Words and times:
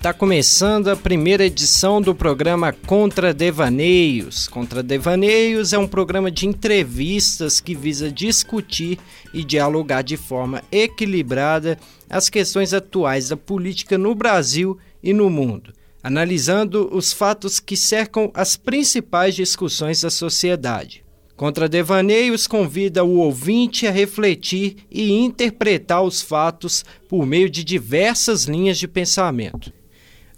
Está 0.00 0.14
começando 0.14 0.88
a 0.88 0.96
primeira 0.96 1.44
edição 1.44 2.00
do 2.00 2.14
programa 2.14 2.72
Contra 2.72 3.34
Devaneios. 3.34 4.48
Contra 4.48 4.82
Devaneios 4.82 5.74
é 5.74 5.78
um 5.78 5.86
programa 5.86 6.30
de 6.30 6.48
entrevistas 6.48 7.60
que 7.60 7.74
visa 7.74 8.10
discutir 8.10 8.98
e 9.34 9.44
dialogar 9.44 10.00
de 10.00 10.16
forma 10.16 10.64
equilibrada 10.72 11.78
as 12.08 12.30
questões 12.30 12.72
atuais 12.72 13.28
da 13.28 13.36
política 13.36 13.98
no 13.98 14.14
Brasil 14.14 14.78
e 15.02 15.12
no 15.12 15.28
mundo, 15.28 15.70
analisando 16.02 16.88
os 16.96 17.12
fatos 17.12 17.60
que 17.60 17.76
cercam 17.76 18.30
as 18.32 18.56
principais 18.56 19.34
discussões 19.34 20.00
da 20.00 20.08
sociedade. 20.08 21.04
Contra 21.36 21.68
Devaneios 21.68 22.46
convida 22.46 23.04
o 23.04 23.18
ouvinte 23.18 23.86
a 23.86 23.90
refletir 23.90 24.78
e 24.90 25.12
interpretar 25.12 26.02
os 26.02 26.22
fatos 26.22 26.86
por 27.06 27.26
meio 27.26 27.50
de 27.50 27.62
diversas 27.62 28.44
linhas 28.44 28.78
de 28.78 28.88
pensamento. 28.88 29.78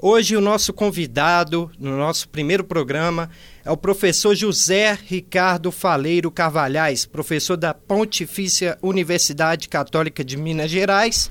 Hoje 0.05 0.35
o 0.35 0.41
nosso 0.41 0.73
convidado 0.73 1.71
no 1.79 1.97
nosso 1.97 2.29
primeiro 2.29 2.65
programa 2.65 3.31
é 3.65 3.71
o 3.71 3.77
professor 3.77 4.35
José 4.35 4.99
Ricardo 5.07 5.71
Faleiro 5.71 6.29
Carvalhais, 6.29 7.07
professor 7.07 7.57
da 7.57 7.73
Pontifícia 7.73 8.77
Universidade 8.83 9.69
Católica 9.69 10.25
de 10.25 10.37
Minas 10.37 10.73
Gerais, 10.73 11.31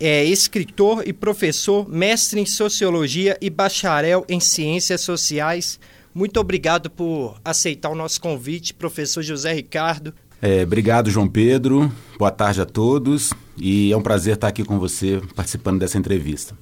é 0.00 0.24
escritor 0.24 1.06
e 1.06 1.12
professor, 1.12 1.86
mestre 1.86 2.40
em 2.40 2.46
Sociologia 2.46 3.36
e 3.38 3.50
bacharel 3.50 4.24
em 4.30 4.40
Ciências 4.40 5.02
Sociais. 5.02 5.78
Muito 6.14 6.40
obrigado 6.40 6.88
por 6.88 7.38
aceitar 7.44 7.90
o 7.90 7.94
nosso 7.94 8.18
convite, 8.18 8.72
professor 8.72 9.22
José 9.22 9.52
Ricardo. 9.52 10.14
É, 10.40 10.62
obrigado, 10.62 11.10
João 11.10 11.28
Pedro. 11.28 11.92
Boa 12.18 12.30
tarde 12.30 12.62
a 12.62 12.66
todos 12.66 13.34
e 13.58 13.92
é 13.92 13.96
um 13.96 14.02
prazer 14.02 14.36
estar 14.36 14.48
aqui 14.48 14.64
com 14.64 14.78
você 14.78 15.20
participando 15.34 15.80
dessa 15.80 15.98
entrevista. 15.98 16.56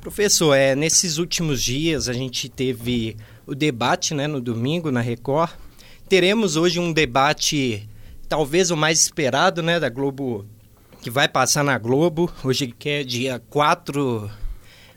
Professor, 0.00 0.54
é, 0.54 0.74
nesses 0.74 1.18
últimos 1.18 1.62
dias 1.62 2.08
a 2.08 2.14
gente 2.14 2.48
teve 2.48 3.18
o 3.46 3.54
debate 3.54 4.14
né, 4.14 4.26
no 4.26 4.40
domingo 4.40 4.90
na 4.90 5.02
Record. 5.02 5.50
Teremos 6.08 6.56
hoje 6.56 6.80
um 6.80 6.90
debate, 6.90 7.86
talvez 8.26 8.70
o 8.70 8.76
mais 8.78 8.98
esperado, 8.98 9.62
né, 9.62 9.78
da 9.78 9.90
Globo, 9.90 10.46
que 11.02 11.10
vai 11.10 11.28
passar 11.28 11.62
na 11.62 11.76
Globo, 11.76 12.32
hoje 12.42 12.68
que 12.68 12.88
é 12.88 13.04
dia 13.04 13.42
4, 13.50 14.30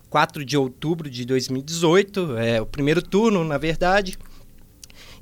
4 0.09 0.45
de 0.45 0.55
outubro 0.55 1.09
de 1.09 1.25
2018, 1.25 2.37
é 2.37 2.61
o 2.61 2.65
primeiro 2.65 3.01
turno, 3.01 3.43
na 3.43 3.57
verdade. 3.57 4.17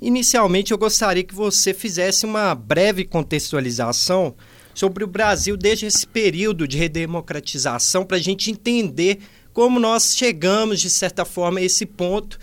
Inicialmente, 0.00 0.70
eu 0.70 0.78
gostaria 0.78 1.24
que 1.24 1.34
você 1.34 1.74
fizesse 1.74 2.24
uma 2.24 2.54
breve 2.54 3.04
contextualização 3.04 4.36
sobre 4.74 5.02
o 5.02 5.08
Brasil 5.08 5.56
desde 5.56 5.86
esse 5.86 6.06
período 6.06 6.68
de 6.68 6.78
redemocratização, 6.78 8.04
para 8.04 8.16
a 8.16 8.20
gente 8.20 8.48
entender 8.48 9.18
como 9.52 9.78
nós 9.78 10.14
chegamos, 10.16 10.80
de 10.80 10.90
certa 10.90 11.24
forma, 11.24 11.60
a 11.60 11.62
esse 11.62 11.86
ponto. 11.86 12.38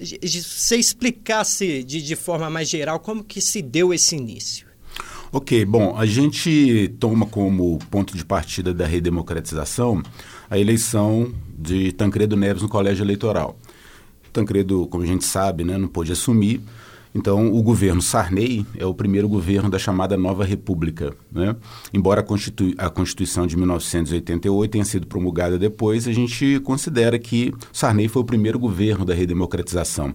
De 0.00 0.42
você 0.42 0.76
explicasse 0.76 1.82
de, 1.82 2.00
de 2.00 2.14
forma 2.14 2.48
mais 2.48 2.68
geral 2.68 3.00
como 3.00 3.24
que 3.24 3.40
se 3.40 3.60
deu 3.60 3.92
esse 3.92 4.14
início. 4.14 4.68
Ok, 5.32 5.64
bom, 5.64 5.96
a 5.96 6.06
gente 6.06 6.94
toma 7.00 7.26
como 7.26 7.78
ponto 7.90 8.16
de 8.16 8.24
partida 8.24 8.72
da 8.72 8.86
redemocratização 8.86 10.02
a 10.48 10.58
eleição 10.58 11.32
de 11.58 11.92
Tancredo 11.92 12.36
Neves 12.36 12.62
no 12.62 12.68
colégio 12.68 13.04
eleitoral. 13.04 13.58
Tancredo, 14.32 14.86
como 14.86 15.04
a 15.04 15.06
gente 15.06 15.24
sabe, 15.24 15.64
né, 15.64 15.76
não 15.76 15.88
pôde 15.88 16.12
assumir, 16.12 16.60
então, 17.14 17.52
o 17.52 17.62
governo 17.62 18.02
Sarney 18.02 18.66
é 18.76 18.84
o 18.84 18.94
primeiro 18.94 19.28
governo 19.28 19.70
da 19.70 19.78
chamada 19.78 20.16
Nova 20.16 20.44
República. 20.44 21.14
Né? 21.32 21.56
Embora 21.92 22.20
a, 22.20 22.24
Constitu 22.24 22.74
a 22.76 22.90
Constituição 22.90 23.46
de 23.46 23.56
1988 23.56 24.70
tenha 24.70 24.84
sido 24.84 25.06
promulgada 25.06 25.58
depois, 25.58 26.06
a 26.06 26.12
gente 26.12 26.60
considera 26.60 27.18
que 27.18 27.52
Sarney 27.72 28.08
foi 28.08 28.22
o 28.22 28.24
primeiro 28.24 28.58
governo 28.58 29.04
da 29.04 29.14
redemocratização. 29.14 30.14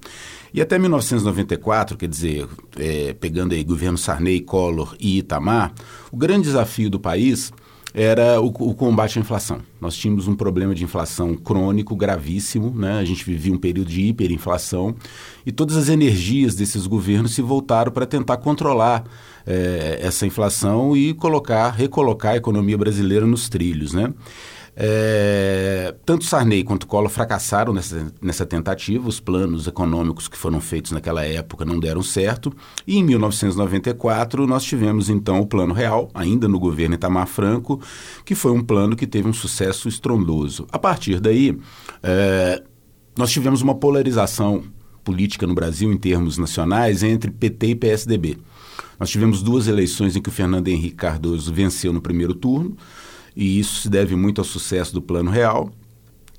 E 0.53 0.61
até 0.61 0.77
1994, 0.77 1.97
quer 1.97 2.07
dizer, 2.07 2.47
é, 2.77 3.13
pegando 3.13 3.53
aí 3.53 3.63
governo 3.63 3.97
Sarney, 3.97 4.39
Collor 4.41 4.95
e 4.99 5.17
Itamar, 5.17 5.73
o 6.11 6.17
grande 6.17 6.43
desafio 6.43 6.91
do 6.91 6.99
país 6.99 7.51
era 7.93 8.41
o, 8.41 8.47
o, 8.47 8.73
combate 8.73 9.19
à 9.19 9.21
inflação. 9.21 9.59
Nós 9.79 9.95
tínhamos 9.95 10.27
um 10.27 10.35
problema 10.35 10.73
de 10.73 10.83
inflação 10.83 11.35
crônico, 11.35 11.95
gravíssimo, 11.95 12.73
né? 12.75 12.99
a 12.99 13.05
gente 13.05 13.23
vivia 13.23 13.53
um 13.53 13.57
período 13.57 13.89
de 13.89 14.01
hiperinflação 14.01 14.95
e 15.45 15.51
todas 15.51 15.77
as 15.77 15.89
energias 15.89 16.55
desses 16.55 16.87
governos 16.87 17.35
se 17.35 17.41
voltaram 17.41 17.91
para 17.91 18.07
tentar 18.07 18.37
controlar 18.37 19.03
é, 19.45 19.99
essa 20.01 20.25
inflação 20.25 20.97
e 20.97 21.13
colocar, 21.13 21.69
recolocar 21.69 22.33
a 22.33 22.37
economia 22.37 22.77
brasileira 22.77 23.27
nos 23.27 23.47
trilhos. 23.47 23.93
Né? 23.93 24.11
É, 24.75 25.93
tanto 26.03 26.25
Sarney 26.25 26.63
quanto 26.63 26.87
Collor 26.87 27.09
fracassaram 27.09 27.73
nessa, 27.73 28.11
nessa 28.21 28.45
tentativa, 28.45 29.07
os 29.07 29.19
planos 29.19 29.67
econômicos 29.67 30.27
que 30.27 30.37
foram 30.37 30.59
feitos 30.59 30.91
naquela 30.91 31.23
época 31.23 31.63
não 31.63 31.79
deram 31.79 32.01
certo, 32.01 32.51
e 32.87 32.97
em 32.97 33.03
1994 33.03 34.47
nós 34.47 34.63
tivemos 34.63 35.09
então 35.09 35.39
o 35.39 35.45
Plano 35.45 35.73
Real, 35.73 36.09
ainda 36.13 36.47
no 36.47 36.59
governo 36.59 36.95
Itamar 36.95 37.27
Franco, 37.27 37.79
que 38.25 38.33
foi 38.33 38.51
um 38.51 38.63
plano 38.63 38.95
que 38.95 39.05
teve 39.05 39.27
um 39.27 39.33
sucesso 39.33 39.87
estrondoso. 39.87 40.65
A 40.71 40.79
partir 40.79 41.19
daí, 41.19 41.57
é, 42.01 42.63
nós 43.15 43.31
tivemos 43.31 43.61
uma 43.61 43.75
polarização 43.75 44.63
política 45.03 45.45
no 45.45 45.53
Brasil 45.53 45.91
em 45.91 45.97
termos 45.97 46.37
nacionais 46.37 47.03
entre 47.03 47.29
PT 47.29 47.67
e 47.67 47.75
PSDB. 47.75 48.37
Nós 48.99 49.09
tivemos 49.09 49.43
duas 49.43 49.67
eleições 49.67 50.15
em 50.15 50.21
que 50.21 50.29
o 50.29 50.31
Fernando 50.31 50.67
Henrique 50.67 50.95
Cardoso 50.95 51.53
venceu 51.53 51.91
no 51.91 52.01
primeiro 52.01 52.33
turno, 52.33 52.75
e 53.35 53.59
isso 53.59 53.81
se 53.81 53.89
deve 53.89 54.15
muito 54.15 54.39
ao 54.39 54.45
sucesso 54.45 54.93
do 54.93 55.01
Plano 55.01 55.31
Real. 55.31 55.71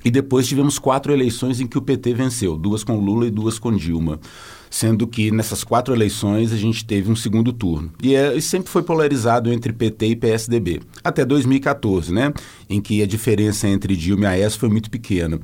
E 0.04 0.10
depois 0.10 0.46
tivemos 0.46 0.78
quatro 0.78 1.12
eleições 1.12 1.60
em 1.60 1.66
que 1.66 1.78
o 1.78 1.82
PT 1.82 2.12
venceu, 2.12 2.58
duas 2.58 2.84
com 2.84 2.98
Lula 2.98 3.26
e 3.26 3.30
duas 3.30 3.58
com 3.58 3.74
Dilma. 3.74 4.20
Sendo 4.68 5.06
que 5.06 5.30
nessas 5.30 5.64
quatro 5.64 5.94
eleições 5.94 6.52
a 6.52 6.56
gente 6.56 6.84
teve 6.84 7.10
um 7.10 7.16
segundo 7.16 7.52
turno. 7.52 7.90
E, 8.02 8.14
é, 8.14 8.38
sempre 8.40 8.70
foi 8.70 8.82
polarizado 8.82 9.50
entre 9.50 9.72
PT 9.72 10.08
e 10.08 10.16
PSDB. 10.16 10.82
Até 11.02 11.24
2014, 11.24 12.12
né? 12.12 12.34
Em 12.68 12.80
que 12.80 13.02
a 13.02 13.06
diferença 13.06 13.66
entre 13.66 13.96
Dilma 13.96 14.24
e 14.24 14.26
Aécio 14.26 14.58
foi 14.58 14.68
muito 14.68 14.90
pequena. 14.90 15.40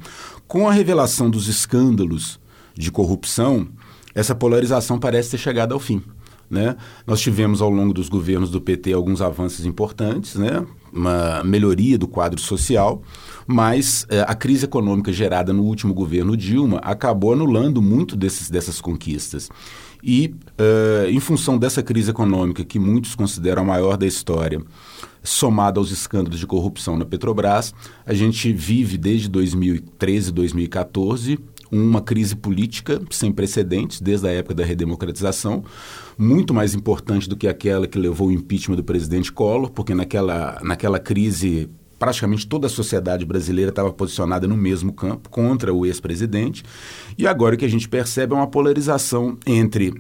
Com 0.47 0.69
a 0.69 0.73
revelação 0.73 1.31
dos 1.31 1.49
escândalos 1.49 2.39
de 2.75 2.91
corrupção, 2.91 3.69
essa 4.15 4.35
polarização 4.35 4.99
parece 4.99 5.31
ter 5.31 5.39
chegado 5.39 5.73
ao 5.73 5.81
fim. 5.81 6.03
Né? 6.51 6.77
Nós 7.07 7.21
tivemos 7.21 7.63
ao 7.63 7.71
longo 7.71 7.95
dos 7.95 8.09
governos 8.09 8.51
do 8.51 8.61
PT 8.61 8.93
alguns 8.93 9.23
avanços 9.23 9.65
importantes, 9.65 10.35
né? 10.35 10.67
Uma 10.93 11.43
melhoria 11.45 11.97
do 11.97 12.09
quadro 12.09 12.41
social, 12.41 13.03
mas 13.47 14.07
eh, 14.09 14.25
a 14.27 14.35
crise 14.35 14.65
econômica 14.65 15.13
gerada 15.13 15.53
no 15.53 15.63
último 15.63 15.95
governo 15.95 16.37
Dilma 16.37 16.79
acabou 16.79 17.33
anulando 17.33 17.81
muito 17.81 18.17
desses, 18.17 18.51
dessas 18.51 18.81
conquistas. 18.81 19.49
E, 20.03 20.35
eh, 20.59 21.09
em 21.11 21.21
função 21.21 21.59
dessa 21.59 21.83
crise 21.83 22.11
econômica, 22.11 22.65
que 22.65 22.79
muitos 22.79 23.15
consideram 23.15 23.63
a 23.63 23.65
maior 23.65 23.97
da 23.97 24.07
história, 24.07 24.63
somada 25.23 25.79
aos 25.79 25.91
escândalos 25.91 26.39
de 26.39 26.47
corrupção 26.47 26.97
na 26.97 27.05
Petrobras, 27.05 27.75
a 28.07 28.15
gente 28.15 28.53
vive 28.53 28.97
desde 28.97 29.29
2013, 29.29 30.33
2014 30.33 31.39
uma 31.71 32.01
crise 32.01 32.35
política 32.35 33.01
sem 33.11 33.31
precedentes 33.31 34.01
desde 34.01 34.27
a 34.27 34.31
época 34.31 34.55
da 34.55 34.65
redemocratização, 34.65 35.65
muito 36.19 36.53
mais 36.53 36.75
importante 36.75 37.29
do 37.29 37.37
que 37.37 37.47
aquela 37.47 37.87
que 37.87 37.99
levou 37.99 38.29
o 38.29 38.33
impeachment 38.33 38.77
do 38.77 38.85
presidente 38.85 39.31
Collor, 39.33 39.71
porque 39.71 39.95
naquela, 39.95 40.59
naquela 40.63 40.99
crise 40.99 41.71
praticamente 41.99 42.47
toda 42.47 42.67
a 42.67 42.71
sociedade 42.71 43.27
brasileira 43.27 43.69
estava 43.69 43.93
posicionada 43.93 44.49
no 44.49 44.57
mesmo 44.57 44.91
campo 44.91 45.29
contra 45.29 45.73
o 45.73 45.85
ex-presidente. 45.85 46.65
E 47.17 47.27
agora 47.27 47.55
o 47.55 47.59
que 47.59 47.65
a 47.65 47.69
gente 47.69 47.89
percebe 47.89 48.33
é 48.33 48.37
uma 48.37 48.47
polarização 48.47 49.37
entre 49.47 49.93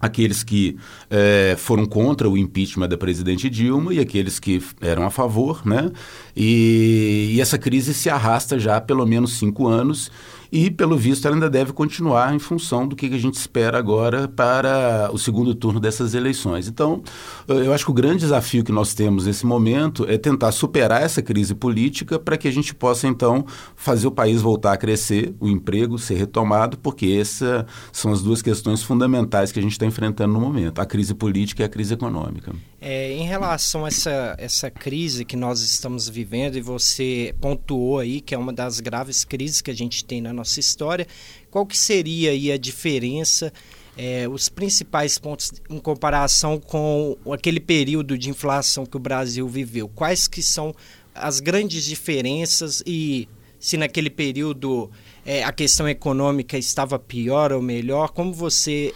aqueles 0.00 0.42
que 0.42 0.76
é, 1.10 1.54
foram 1.58 1.84
contra 1.84 2.28
o 2.28 2.36
impeachment 2.36 2.88
da 2.88 2.96
presidente 2.96 3.50
Dilma 3.50 3.92
e 3.92 4.00
aqueles 4.00 4.38
que 4.38 4.62
eram 4.80 5.04
a 5.04 5.10
favor, 5.10 5.66
né? 5.66 5.90
E, 6.34 7.32
e 7.34 7.40
essa 7.40 7.58
crise 7.58 7.92
se 7.92 8.08
arrasta 8.08 8.58
já 8.58 8.76
há 8.76 8.80
pelo 8.80 9.06
menos 9.06 9.38
cinco 9.38 9.66
anos 9.66 10.10
e, 10.52 10.70
pelo 10.70 10.96
visto, 10.96 11.26
ela 11.26 11.36
ainda 11.36 11.48
deve 11.48 11.72
continuar 11.72 12.34
em 12.34 12.38
função 12.38 12.86
do 12.86 12.96
que 12.96 13.06
a 13.06 13.18
gente 13.18 13.34
espera 13.34 13.78
agora 13.78 14.26
para 14.26 15.08
o 15.12 15.18
segundo 15.18 15.54
turno 15.54 15.78
dessas 15.78 16.14
eleições. 16.14 16.66
Então, 16.66 17.02
eu 17.46 17.72
acho 17.72 17.84
que 17.84 17.90
o 17.90 17.94
grande 17.94 18.20
desafio 18.20 18.64
que 18.64 18.72
nós 18.72 18.92
temos 18.92 19.26
nesse 19.26 19.46
momento 19.46 20.04
é 20.08 20.18
tentar 20.18 20.52
superar 20.52 21.02
essa 21.02 21.22
crise 21.22 21.54
política 21.54 22.18
para 22.18 22.36
que 22.36 22.48
a 22.48 22.50
gente 22.50 22.74
possa, 22.74 23.06
então, 23.06 23.44
fazer 23.76 24.06
o 24.06 24.10
país 24.10 24.42
voltar 24.42 24.72
a 24.72 24.76
crescer, 24.76 25.34
o 25.38 25.48
emprego 25.48 25.98
ser 25.98 26.14
retomado, 26.14 26.78
porque 26.78 27.06
essas 27.06 27.64
são 27.92 28.12
as 28.12 28.22
duas 28.22 28.42
questões 28.42 28.82
fundamentais 28.82 29.52
que 29.52 29.58
a 29.58 29.62
gente 29.62 29.72
está 29.72 29.86
enfrentando 29.86 30.32
no 30.32 30.40
momento, 30.40 30.80
a 30.80 30.86
crise 30.86 31.14
política 31.14 31.62
e 31.62 31.64
a 31.64 31.68
crise 31.68 31.94
econômica. 31.94 32.52
É, 32.80 33.12
em 33.12 33.24
relação 33.24 33.84
a 33.84 33.88
essa, 33.88 34.34
essa 34.38 34.70
crise 34.70 35.24
que 35.24 35.36
nós 35.36 35.60
estamos 35.60 36.08
vivendo, 36.08 36.56
e 36.56 36.60
você 36.60 37.34
pontuou 37.40 37.98
aí 37.98 38.20
que 38.20 38.34
é 38.34 38.38
uma 38.38 38.52
das 38.52 38.80
graves 38.80 39.22
crises 39.24 39.60
que 39.60 39.70
a 39.70 39.74
gente 39.74 40.04
tem 40.04 40.20
na 40.20 40.39
nossa 40.40 40.58
história, 40.58 41.06
qual 41.50 41.66
que 41.66 41.76
seria 41.76 42.30
aí 42.30 42.50
a 42.50 42.56
diferença, 42.56 43.52
é, 43.96 44.28
os 44.28 44.48
principais 44.48 45.18
pontos 45.18 45.52
em 45.68 45.78
comparação 45.78 46.58
com 46.58 47.16
aquele 47.32 47.60
período 47.60 48.16
de 48.16 48.30
inflação 48.30 48.86
que 48.86 48.96
o 48.96 49.00
Brasil 49.00 49.46
viveu? 49.48 49.88
Quais 49.88 50.26
que 50.26 50.42
são 50.42 50.74
as 51.14 51.40
grandes 51.40 51.84
diferenças 51.84 52.82
e 52.86 53.28
se 53.58 53.76
naquele 53.76 54.08
período 54.08 54.90
é, 55.24 55.44
a 55.44 55.52
questão 55.52 55.88
econômica 55.88 56.56
estava 56.56 56.98
pior 56.98 57.52
ou 57.52 57.60
melhor. 57.60 58.08
Como 58.10 58.32
você 58.32 58.94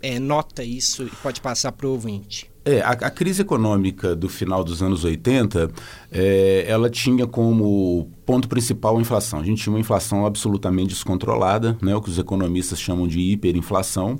é, 0.00 0.18
nota 0.20 0.62
isso 0.62 1.04
e 1.04 1.10
pode 1.16 1.40
passar 1.40 1.72
para 1.72 1.86
o 1.86 1.90
ouvinte? 1.90 2.53
É, 2.64 2.80
a, 2.80 2.92
a, 2.92 3.10
crise 3.10 3.42
econômica 3.42 4.16
do 4.16 4.26
final 4.26 4.64
dos 4.64 4.82
anos 4.82 5.04
80, 5.04 5.70
é, 6.10 6.64
ela 6.66 6.88
tinha 6.88 7.26
como 7.26 8.08
ponto 8.24 8.48
principal 8.48 8.96
a 8.96 9.00
inflação. 9.00 9.40
A 9.40 9.44
gente 9.44 9.62
tinha 9.62 9.72
uma 9.72 9.80
inflação 9.80 10.24
absolutamente 10.24 10.88
descontrolada, 10.88 11.76
né, 11.82 11.94
o 11.94 12.00
que 12.00 12.08
os 12.08 12.18
economistas 12.18 12.80
chamam 12.80 13.06
de 13.06 13.20
hiperinflação, 13.20 14.18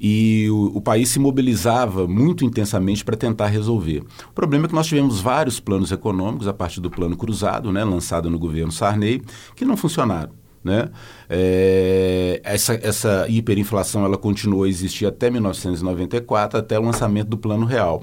e 0.00 0.48
o, 0.50 0.78
o 0.78 0.80
país 0.80 1.10
se 1.10 1.18
mobilizava 1.18 2.06
muito 2.08 2.42
intensamente 2.42 3.04
para 3.04 3.16
tentar 3.16 3.48
resolver. 3.48 4.02
O 4.30 4.32
problema 4.32 4.64
é 4.64 4.68
que 4.68 4.74
nós 4.74 4.86
tivemos 4.86 5.20
vários 5.20 5.60
planos 5.60 5.92
econômicos, 5.92 6.48
a 6.48 6.54
partir 6.54 6.80
do 6.80 6.90
plano 6.90 7.16
cruzado, 7.18 7.70
né, 7.70 7.84
lançado 7.84 8.30
no 8.30 8.38
governo 8.38 8.72
Sarney, 8.72 9.20
que 9.54 9.64
não 9.64 9.76
funcionaram. 9.76 10.43
Né? 10.64 10.88
É, 11.28 12.40
essa, 12.42 12.72
essa 12.82 13.26
hiperinflação 13.28 14.02
ela 14.02 14.16
continuou 14.16 14.64
a 14.64 14.68
existir 14.68 15.04
até 15.04 15.28
1994, 15.28 16.58
até 16.58 16.78
o 16.78 16.82
lançamento 16.82 17.28
do 17.28 17.36
Plano 17.36 17.66
Real. 17.66 18.00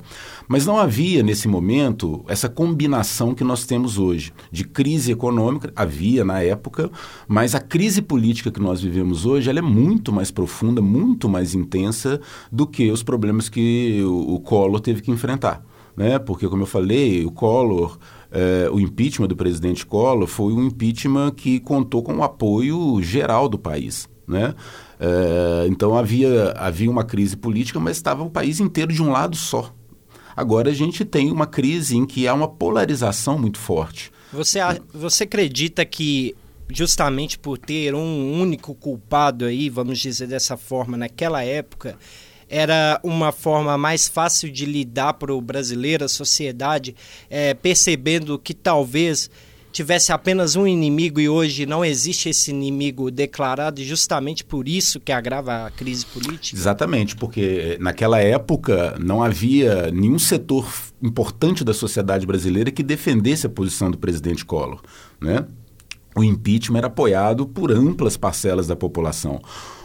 Mas 0.47 0.65
não 0.65 0.77
havia, 0.77 1.23
nesse 1.23 1.47
momento, 1.47 2.23
essa 2.27 2.47
combinação 2.47 3.33
que 3.33 3.43
nós 3.43 3.65
temos 3.65 3.97
hoje 3.97 4.31
de 4.51 4.63
crise 4.63 5.11
econômica, 5.11 5.73
havia 5.75 6.23
na 6.23 6.43
época, 6.43 6.91
mas 7.27 7.55
a 7.55 7.59
crise 7.59 8.01
política 8.01 8.51
que 8.51 8.59
nós 8.59 8.79
vivemos 8.79 9.25
hoje 9.25 9.49
ela 9.49 9.59
é 9.59 9.63
muito 9.63 10.13
mais 10.13 10.29
profunda, 10.29 10.81
muito 10.81 11.27
mais 11.27 11.55
intensa 11.55 12.21
do 12.51 12.67
que 12.67 12.91
os 12.91 13.01
problemas 13.01 13.49
que 13.49 14.03
o, 14.03 14.35
o 14.35 14.39
Collor 14.39 14.79
teve 14.79 15.01
que 15.01 15.09
enfrentar. 15.09 15.65
Né? 15.95 16.19
Porque, 16.19 16.47
como 16.47 16.63
eu 16.63 16.67
falei, 16.67 17.25
o 17.25 17.31
Collor 17.31 17.97
é, 18.31 18.69
o 18.71 18.79
impeachment 18.79 19.27
do 19.27 19.35
presidente 19.35 19.85
Collor 19.85 20.27
foi 20.27 20.53
um 20.53 20.65
impeachment 20.65 21.31
que 21.31 21.59
contou 21.59 22.01
com 22.01 22.15
o 22.15 22.23
apoio 22.23 23.01
geral 23.01 23.49
do 23.49 23.59
país. 23.59 24.09
Né? 24.27 24.55
É, 24.99 25.67
então 25.67 25.97
havia, 25.97 26.51
havia 26.51 26.89
uma 26.89 27.03
crise 27.03 27.35
política, 27.35 27.79
mas 27.79 27.97
estava 27.97 28.23
o 28.23 28.29
país 28.29 28.59
inteiro 28.59 28.93
de 28.93 29.03
um 29.03 29.11
lado 29.11 29.35
só. 29.35 29.73
Agora 30.35 30.69
a 30.69 30.73
gente 30.73 31.03
tem 31.03 31.29
uma 31.29 31.45
crise 31.45 31.97
em 31.97 32.05
que 32.05 32.27
há 32.27 32.33
uma 32.33 32.47
polarização 32.47 33.37
muito 33.37 33.59
forte. 33.59 34.11
Você, 34.31 34.59
você 34.93 35.25
acredita 35.25 35.85
que 35.85 36.33
justamente 36.69 37.37
por 37.37 37.57
ter 37.57 37.93
um 37.93 38.39
único 38.39 38.73
culpado 38.73 39.43
aí, 39.43 39.69
vamos 39.69 39.99
dizer 39.99 40.27
dessa 40.27 40.55
forma, 40.55 40.95
naquela 40.95 41.43
época, 41.43 41.97
era 42.51 42.99
uma 43.01 43.31
forma 43.31 43.77
mais 43.77 44.09
fácil 44.09 44.51
de 44.51 44.65
lidar 44.65 45.13
para 45.13 45.33
o 45.33 45.39
brasileiro, 45.39 46.03
a 46.03 46.09
sociedade, 46.09 46.93
é, 47.29 47.53
percebendo 47.53 48.37
que 48.37 48.53
talvez 48.53 49.29
tivesse 49.71 50.11
apenas 50.11 50.57
um 50.57 50.67
inimigo 50.67 51.21
e 51.21 51.29
hoje 51.29 51.65
não 51.65 51.83
existe 51.83 52.27
esse 52.27 52.51
inimigo 52.51 53.09
declarado 53.09 53.79
e 53.79 53.85
justamente 53.85 54.43
por 54.43 54.67
isso 54.67 54.99
que 54.99 55.13
agrava 55.13 55.67
a 55.67 55.71
crise 55.71 56.05
política? 56.05 56.57
Exatamente, 56.57 57.15
porque 57.15 57.77
naquela 57.79 58.19
época 58.19 58.97
não 58.99 59.23
havia 59.23 59.89
nenhum 59.91 60.19
setor 60.19 60.69
importante 61.01 61.63
da 61.63 61.73
sociedade 61.73 62.27
brasileira 62.27 62.69
que 62.69 62.83
defendesse 62.83 63.47
a 63.47 63.49
posição 63.49 63.89
do 63.89 63.97
presidente 63.97 64.43
Collor, 64.43 64.81
né? 65.21 65.45
O 66.13 66.21
impeachment 66.21 66.79
era 66.79 66.87
apoiado 66.87 67.45
por 67.45 67.71
amplas 67.71 68.17
parcelas 68.17 68.67
da 68.67 68.75
população. 68.75 69.41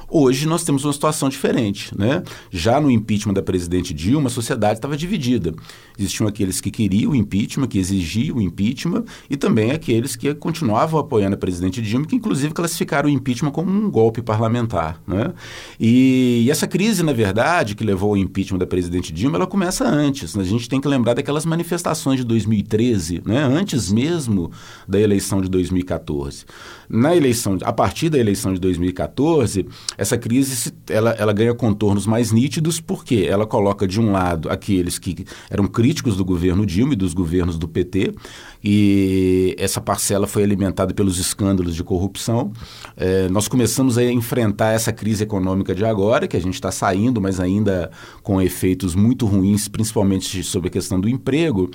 Hoje 0.08 0.47
nós 0.47 0.62
temos 0.62 0.85
uma 0.85 0.93
situação 0.93 1.29
diferente. 1.29 1.97
Né? 1.97 2.23
Já 2.50 2.81
no 2.81 2.91
impeachment 2.91 3.35
da 3.35 3.43
presidente 3.43 3.93
Dilma, 3.93 4.29
a 4.29 4.31
sociedade 4.31 4.79
estava 4.79 4.97
dividida. 4.97 5.55
Existiam 5.99 6.29
aqueles 6.29 6.61
que 6.61 6.70
queriam 6.70 7.12
o 7.12 7.17
impeachment, 7.17 7.67
que 7.67 7.79
exigiam 7.79 8.37
o 8.37 8.41
impeachment, 8.41 9.05
e 9.29 9.37
também 9.37 9.73
aqueles 9.73 10.14
que 10.14 10.32
continuavam 10.35 11.00
apoiando 11.00 11.35
a 11.35 11.38
presidente 11.38 11.82
Dilma, 11.82 12.06
que 12.06 12.17
inclusive 12.17 12.55
classificaram 12.55 13.08
o 13.08 13.12
impeachment 13.12 13.50
como 13.50 13.70
um 13.70 13.91
golpe 13.91 14.23
parlamentar. 14.23 15.00
Né? 15.06 15.32
E, 15.79 16.44
e 16.47 16.50
essa 16.50 16.67
crise, 16.67 17.03
na 17.03 17.12
verdade, 17.12 17.75
que 17.75 17.85
levou 17.85 18.11
ao 18.11 18.17
impeachment 18.17 18.58
da 18.58 18.67
presidente 18.67 19.12
Dilma, 19.12 19.37
ela 19.37 19.47
começa 19.47 19.85
antes. 19.85 20.37
A 20.37 20.44
gente 20.44 20.69
tem 20.69 20.81
que 20.81 20.87
lembrar 20.87 21.14
daquelas 21.14 21.44
manifestações 21.44 22.19
de 22.19 22.25
2013, 22.25 23.23
né? 23.26 23.43
antes 23.43 23.91
mesmo 23.91 24.53
da 24.87 25.00
eleição 25.00 25.41
de 25.41 25.49
2014. 25.49 26.44
Na 26.88 27.14
eleição, 27.14 27.58
a 27.62 27.72
partir 27.72 28.08
da 28.08 28.18
eleição 28.18 28.52
de 28.54 28.60
2014, 28.60 29.66
essa 29.98 30.16
crise 30.16 30.72
ela, 30.88 31.10
ela 31.10 31.32
ganha 31.32 31.54
contornos 31.54 32.06
mais 32.06 32.32
nítidos 32.32 32.80
porque 32.80 33.26
ela 33.28 33.46
coloca 33.46 33.86
de 33.86 34.00
um 34.00 34.12
lado 34.12 34.48
aqueles 34.48 34.98
que 34.98 35.24
eram 35.50 35.66
críticos 35.66 36.16
do 36.16 36.24
governo 36.24 36.64
Dilma 36.64 36.92
e 36.92 36.96
dos 36.96 37.14
governos 37.14 37.58
do 37.58 37.68
PT 37.68 38.14
e 38.62 39.55
essa 39.58 39.81
parcela 39.81 40.26
foi 40.26 40.43
alimentada 40.43 40.93
pelos 40.93 41.19
escândalos 41.19 41.75
de 41.75 41.85
corrupção. 41.85 42.53
É, 42.97 43.29
nós 43.29 43.49
começamos 43.49 43.99
a 43.99 44.05
enfrentar 44.05 44.73
essa 44.73 44.93
crise 44.93 45.23
econômica 45.23 45.75
de 45.75 45.85
agora, 45.85 46.26
que 46.26 46.37
a 46.37 46.41
gente 46.41 46.55
está 46.55 46.70
saindo, 46.70 47.20
mas 47.20 47.41
ainda 47.41 47.91
com 48.23 48.41
efeitos 48.41 48.94
muito 48.94 49.26
ruins, 49.26 49.69
principalmente 49.69 50.43
sobre 50.43 50.69
a 50.69 50.70
questão 50.70 51.00
do 51.00 51.08
emprego, 51.08 51.70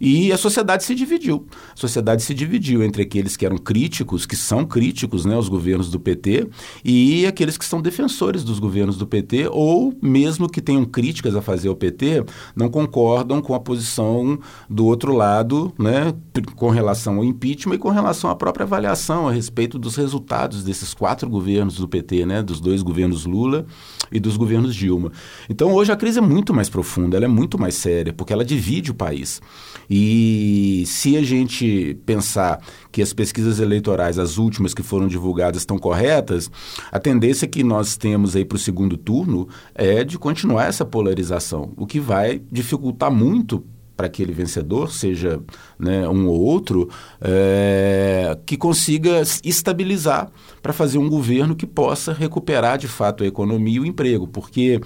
e 0.00 0.32
a 0.32 0.36
sociedade 0.36 0.84
se 0.84 0.94
dividiu. 0.94 1.46
A 1.74 1.76
sociedade 1.76 2.22
se 2.22 2.34
dividiu 2.34 2.82
entre 2.82 3.02
aqueles 3.02 3.36
que 3.36 3.46
eram 3.46 3.58
críticos, 3.58 4.26
que 4.26 4.36
são 4.36 4.64
críticos 4.64 5.24
né, 5.24 5.34
aos 5.34 5.48
governos 5.48 5.90
do 5.90 5.98
PT, 6.00 6.48
e 6.84 7.26
aqueles 7.26 7.56
que 7.56 7.64
são 7.64 7.80
defensores 7.80 8.44
dos 8.44 8.58
governos 8.58 8.96
do 8.96 9.06
PT 9.06 9.48
ou 9.50 9.94
mesmo 10.02 10.48
que 10.48 10.60
tenham 10.60 10.84
críticas 10.84 11.34
a 11.36 11.42
fazer 11.42 11.68
ao 11.68 11.76
PT, 11.76 12.24
não 12.54 12.68
concordam 12.68 13.40
com 13.40 13.54
a 13.54 13.60
posição 13.60 14.38
do 14.68 14.86
outro 14.86 15.12
lado, 15.12 15.72
né, 15.78 16.14
com 16.42 16.70
relação 16.70 17.16
ao 17.16 17.24
impeachment 17.24 17.76
e 17.76 17.78
com 17.78 17.90
relação 17.90 18.28
à 18.28 18.34
própria 18.34 18.64
avaliação 18.64 19.28
a 19.28 19.32
respeito 19.32 19.78
dos 19.78 19.96
resultados 19.96 20.64
desses 20.64 20.92
quatro 20.92 21.28
governos 21.28 21.76
do 21.76 21.88
PT, 21.88 22.26
né, 22.26 22.42
dos 22.42 22.60
dois 22.60 22.82
governos 22.82 23.24
Lula 23.24 23.66
e 24.10 24.18
dos 24.18 24.36
governos 24.36 24.74
Dilma. 24.74 25.12
Então 25.48 25.72
hoje 25.72 25.92
a 25.92 25.96
crise 25.96 26.18
é 26.18 26.22
muito 26.22 26.52
mais 26.52 26.68
profunda, 26.68 27.16
ela 27.16 27.26
é 27.26 27.28
muito 27.28 27.58
mais 27.58 27.74
séria, 27.74 28.12
porque 28.12 28.32
ela 28.32 28.44
divide 28.44 28.90
o 28.90 28.94
país. 28.94 29.40
E 29.88 30.84
se 30.86 31.16
a 31.16 31.22
gente 31.22 31.98
pensar 32.04 32.60
que 32.90 33.02
as 33.02 33.12
pesquisas 33.12 33.60
eleitorais, 33.60 34.18
as 34.18 34.38
últimas 34.38 34.74
que 34.74 34.82
foram 34.82 35.06
divulgadas, 35.06 35.62
estão 35.62 35.78
corretas, 35.78 36.50
a 36.90 36.98
tendência 36.98 37.46
que 37.46 37.62
nós 37.62 37.96
temos 37.96 38.34
aí 38.34 38.44
para 38.44 38.56
o 38.56 38.58
segundo 38.58 38.96
turno 38.96 39.48
é 39.74 40.02
de 40.02 40.18
continuar 40.18 40.66
essa 40.66 40.84
polarização, 40.84 41.72
o 41.76 41.86
que 41.86 42.00
vai 42.00 42.40
dificultar 42.50 43.10
muito 43.10 43.64
para 43.96 44.06
aquele 44.06 44.32
vencedor, 44.32 44.92
seja 44.92 45.40
né, 45.78 46.08
um 46.08 46.26
ou 46.26 46.40
outro, 46.40 46.88
é, 47.20 48.36
que 48.44 48.56
consiga 48.56 49.22
estabilizar 49.44 50.30
para 50.62 50.72
fazer 50.72 50.98
um 50.98 51.08
governo 51.08 51.54
que 51.54 51.66
possa 51.66 52.12
recuperar 52.12 52.78
de 52.78 52.88
fato 52.88 53.22
a 53.22 53.26
economia 53.26 53.76
e 53.76 53.80
o 53.80 53.86
emprego, 53.86 54.26
porque 54.26 54.80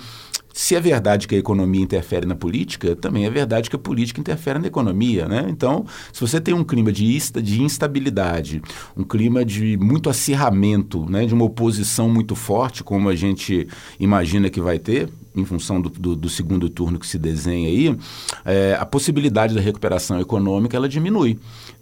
se 0.59 0.75
é 0.75 0.81
verdade 0.81 1.29
que 1.29 1.37
a 1.37 1.39
economia 1.39 1.81
interfere 1.81 2.27
na 2.27 2.35
política, 2.35 2.97
também 2.97 3.25
é 3.25 3.31
verdade 3.31 3.71
que 3.71 3.77
a 3.77 3.79
política 3.79 4.21
interfere 4.21 4.59
na 4.59 4.67
economia. 4.67 5.29
Né? 5.29 5.47
Então, 5.49 5.87
se 6.13 6.21
você 6.21 6.41
tem 6.41 6.53
um 6.53 6.65
clima 6.65 6.91
de, 6.91 7.17
de 7.41 7.63
instabilidade, 7.63 8.61
um 8.97 9.05
clima 9.05 9.45
de 9.45 9.77
muito 9.77 10.11
acirramento, 10.11 11.09
né, 11.09 11.27
de 11.27 11.33
uma 11.33 11.45
oposição 11.45 12.09
muito 12.09 12.35
forte, 12.35 12.83
como 12.83 13.09
a 13.09 13.15
gente 13.15 13.69
imagina 14.01 14.51
que 14.51 14.61
vai 14.61 14.81
ter, 14.81 15.09
em 15.37 15.45
função 15.45 15.81
do, 15.81 15.89
do, 15.91 16.17
do 16.17 16.29
segundo 16.29 16.69
turno 16.69 16.99
que 16.99 17.07
se 17.07 17.21
desenha 17.21 17.69
aí, 17.69 17.97
é, 18.45 18.77
a 18.81 18.85
possibilidade 18.85 19.55
da 19.55 19.61
recuperação 19.61 20.21
econômica 20.21 20.77
ela 20.77 20.89
diminui. 20.89 21.39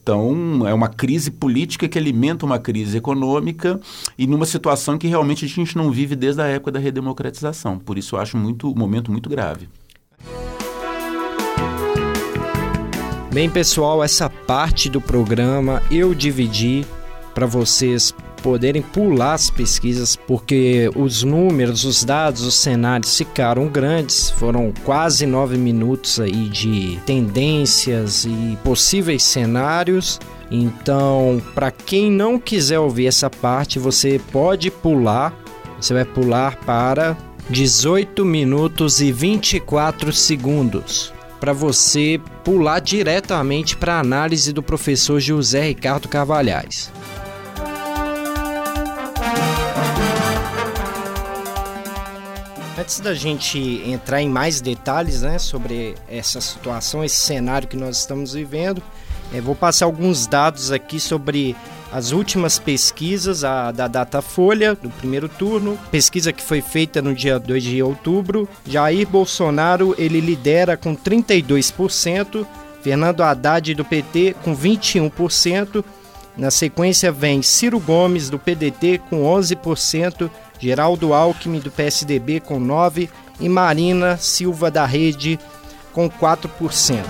Então, 0.07 0.65
é 0.69 0.73
uma 0.73 0.87
crise 0.87 1.33
política 1.33 1.89
que 1.89 1.99
alimenta 1.99 2.47
uma 2.47 2.61
crise 2.61 2.97
econômica 2.97 3.81
e 4.17 4.25
numa 4.25 4.47
situação 4.47 4.97
que 4.97 5.09
realmente 5.09 5.45
a 5.45 5.49
gente 5.49 5.77
não 5.77 5.91
vive 5.91 6.15
desde 6.15 6.41
a 6.41 6.47
época 6.47 6.71
da 6.71 6.79
redemocratização. 6.79 7.77
Por 7.77 7.99
isso, 7.99 8.15
eu 8.15 8.21
acho 8.21 8.37
muito, 8.37 8.71
um 8.71 8.79
momento 8.79 9.11
muito 9.11 9.29
grave. 9.29 9.69
Bem, 13.33 13.51
pessoal, 13.51 14.01
essa 14.01 14.31
parte 14.31 14.89
do 14.89 15.01
programa 15.01 15.83
eu 15.91 16.15
dividi 16.15 16.87
para 17.35 17.45
vocês 17.45 18.15
poderem 18.47 18.81
pular 18.81 19.35
as 19.35 19.51
pesquisas, 19.51 20.15
porque 20.15 20.89
os 20.95 21.25
números, 21.25 21.85
os 21.85 22.05
dados, 22.05 22.43
os 22.43 22.55
cenários 22.55 23.19
ficaram 23.19 23.67
grandes, 23.67 24.31
foram 24.31 24.73
quase 24.85 25.27
nove 25.27 25.59
minutos 25.59 26.21
aí 26.21 26.49
de 26.49 26.97
tendências 27.05 28.25
e 28.25 28.57
possíveis 28.63 29.25
cenários. 29.25 30.21
Então, 30.49 31.43
para 31.57 31.73
quem 31.73 32.09
não 32.09 32.39
quiser 32.39 32.79
ouvir 32.79 33.09
essa 33.09 33.29
parte, 33.29 33.81
você 33.81 34.21
pode 34.31 34.71
pular. 34.71 35.35
Você 35.81 35.93
vai 35.93 36.05
pular 36.05 36.55
para 36.65 37.17
18 37.51 38.25
minutos 38.25 39.01
e 39.01 39.11
24 39.11 40.13
segundos 40.13 41.13
para 41.41 41.53
você 41.53 42.21
pular 42.45 42.79
diretamente 42.79 43.77
para 43.77 43.95
a 43.95 44.01
análise 44.01 44.53
do 44.53 44.63
professor 44.63 45.19
José 45.19 45.67
Ricardo 45.67 46.09
Carvalhais. 46.09 46.93
Antes 52.79 53.01
da 53.01 53.15
gente 53.15 53.59
entrar 53.87 54.21
em 54.21 54.29
mais 54.29 54.61
detalhes 54.61 55.23
né, 55.23 55.39
sobre 55.39 55.95
essa 56.07 56.43
situação, 56.43 57.03
esse 57.03 57.17
cenário 57.17 57.67
que 57.67 57.77
nós 57.77 57.97
estamos 57.99 58.35
vivendo, 58.35 58.83
é, 59.33 59.41
vou 59.41 59.55
passar 59.55 59.87
alguns 59.87 60.27
dados 60.27 60.71
aqui 60.71 61.01
sobre 61.01 61.57
as 61.91 62.13
últimas 62.13 62.59
pesquisas 62.59 63.45
a, 63.45 63.73
da 63.73 63.89
Datafolha, 63.89 64.75
do 64.75 64.91
primeiro 64.91 65.27
turno, 65.27 65.79
pesquisa 65.91 66.35
que 66.35 66.43
foi 66.43 66.61
feita 66.61 67.01
no 67.01 67.15
dia 67.15 67.39
2 67.39 67.63
de 67.63 67.83
outubro, 67.83 68.47
Jair 68.67 69.09
Bolsonaro 69.09 69.95
ele 69.97 70.21
lidera 70.21 70.77
com 70.77 70.95
32%, 70.95 72.47
Fernando 72.83 73.23
Haddad 73.23 73.75
do 73.75 73.85
PT 73.85 74.37
com 74.45 74.55
21%, 74.55 75.83
na 76.37 76.51
sequência 76.51 77.11
vem 77.11 77.41
Ciro 77.43 77.81
Gomes 77.81 78.29
do 78.29 78.39
PDT 78.39 79.01
com 79.09 79.23
11%, 79.23 80.31
Geraldo 80.59 81.15
Alckmin 81.15 81.61
do 81.61 81.71
PSDB 81.71 82.41
com 82.41 82.61
9% 82.61 83.09
e 83.41 83.49
Marina 83.49 84.17
Silva 84.17 84.71
da 84.71 84.85
Rede 84.85 85.39
com 85.93 86.11
4%. 86.11 87.05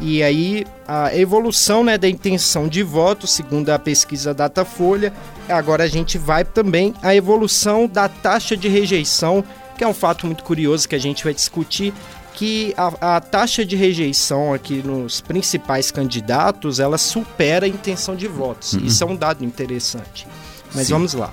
E 0.00 0.22
aí 0.22 0.64
a 0.86 1.14
evolução 1.16 1.82
né, 1.82 1.98
da 1.98 2.08
intenção 2.08 2.68
de 2.68 2.82
voto, 2.82 3.26
segundo 3.26 3.70
a 3.70 3.78
pesquisa 3.78 4.32
Datafolha, 4.32 5.12
agora 5.48 5.84
a 5.84 5.88
gente 5.88 6.16
vai 6.16 6.44
também 6.44 6.94
a 7.02 7.14
evolução 7.14 7.86
da 7.86 8.08
taxa 8.08 8.56
de 8.56 8.68
rejeição, 8.68 9.44
que 9.76 9.82
é 9.82 9.88
um 9.88 9.94
fato 9.94 10.24
muito 10.24 10.44
curioso 10.44 10.88
que 10.88 10.94
a 10.94 11.00
gente 11.00 11.24
vai 11.24 11.34
discutir, 11.34 11.92
que 12.38 12.72
a, 12.76 13.16
a 13.16 13.20
taxa 13.20 13.64
de 13.64 13.74
rejeição 13.74 14.54
aqui 14.54 14.80
nos 14.80 15.20
principais 15.20 15.90
candidatos, 15.90 16.78
ela 16.78 16.96
supera 16.96 17.66
a 17.66 17.68
intenção 17.68 18.14
de 18.14 18.28
votos. 18.28 18.74
Uhum. 18.74 18.86
Isso 18.86 19.02
é 19.02 19.06
um 19.08 19.16
dado 19.16 19.44
interessante. 19.44 20.24
Mas 20.72 20.86
Sim. 20.86 20.92
vamos 20.92 21.14
lá. 21.14 21.32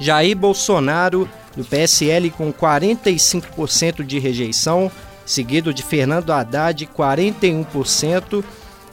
Jair 0.00 0.36
Bolsonaro, 0.36 1.30
do 1.56 1.64
PSL, 1.64 2.30
com 2.30 2.52
45% 2.52 4.02
de 4.02 4.18
rejeição, 4.18 4.90
seguido 5.24 5.72
de 5.72 5.84
Fernando 5.84 6.32
Haddad, 6.32 6.88
41%, 6.88 8.42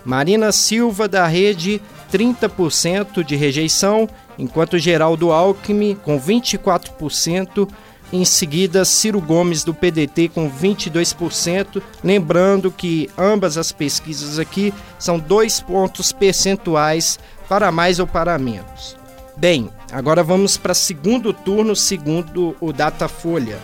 Marina 0.06 0.52
Silva 0.52 1.08
da 1.08 1.26
Rede, 1.26 1.82
30% 2.12 3.24
de 3.24 3.36
rejeição, 3.36 4.08
enquanto 4.38 4.78
Geraldo 4.78 5.32
Alckmin, 5.32 5.96
com 5.96 6.22
24%, 6.22 7.68
em 8.14 8.24
seguida 8.24 8.86
Ciro 8.86 9.20
Gomes 9.20 9.64
do 9.64 9.74
PDT 9.74 10.30
com 10.30 10.48
22%, 10.48 11.82
lembrando 12.04 12.72
que 12.72 13.10
ambas 13.18 13.58
as 13.58 13.72
pesquisas 13.72 14.38
aqui 14.38 14.72
são 15.00 15.18
dois 15.18 15.60
pontos 15.60 16.12
percentuais 16.12 17.18
para 17.50 17.72
mais 17.72 17.98
ou 17.98 18.06
para 18.06 18.38
menos. 18.38 18.96
Bem, 19.36 19.68
agora 19.92 20.22
vamos 20.22 20.58
para 20.58 20.76
segundo 20.76 21.34
turno, 21.34 21.76
segundo 21.76 22.56
o 22.62 22.72
Datafolha. 22.72 23.58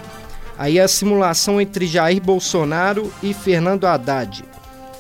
Aí 0.58 0.80
a 0.80 0.88
simulação 0.88 1.62
entre 1.62 1.86
Jair 1.86 2.20
Bolsonaro 2.20 3.14
e 3.22 3.36
Fernando 3.36 3.86
Haddad. 3.86 4.44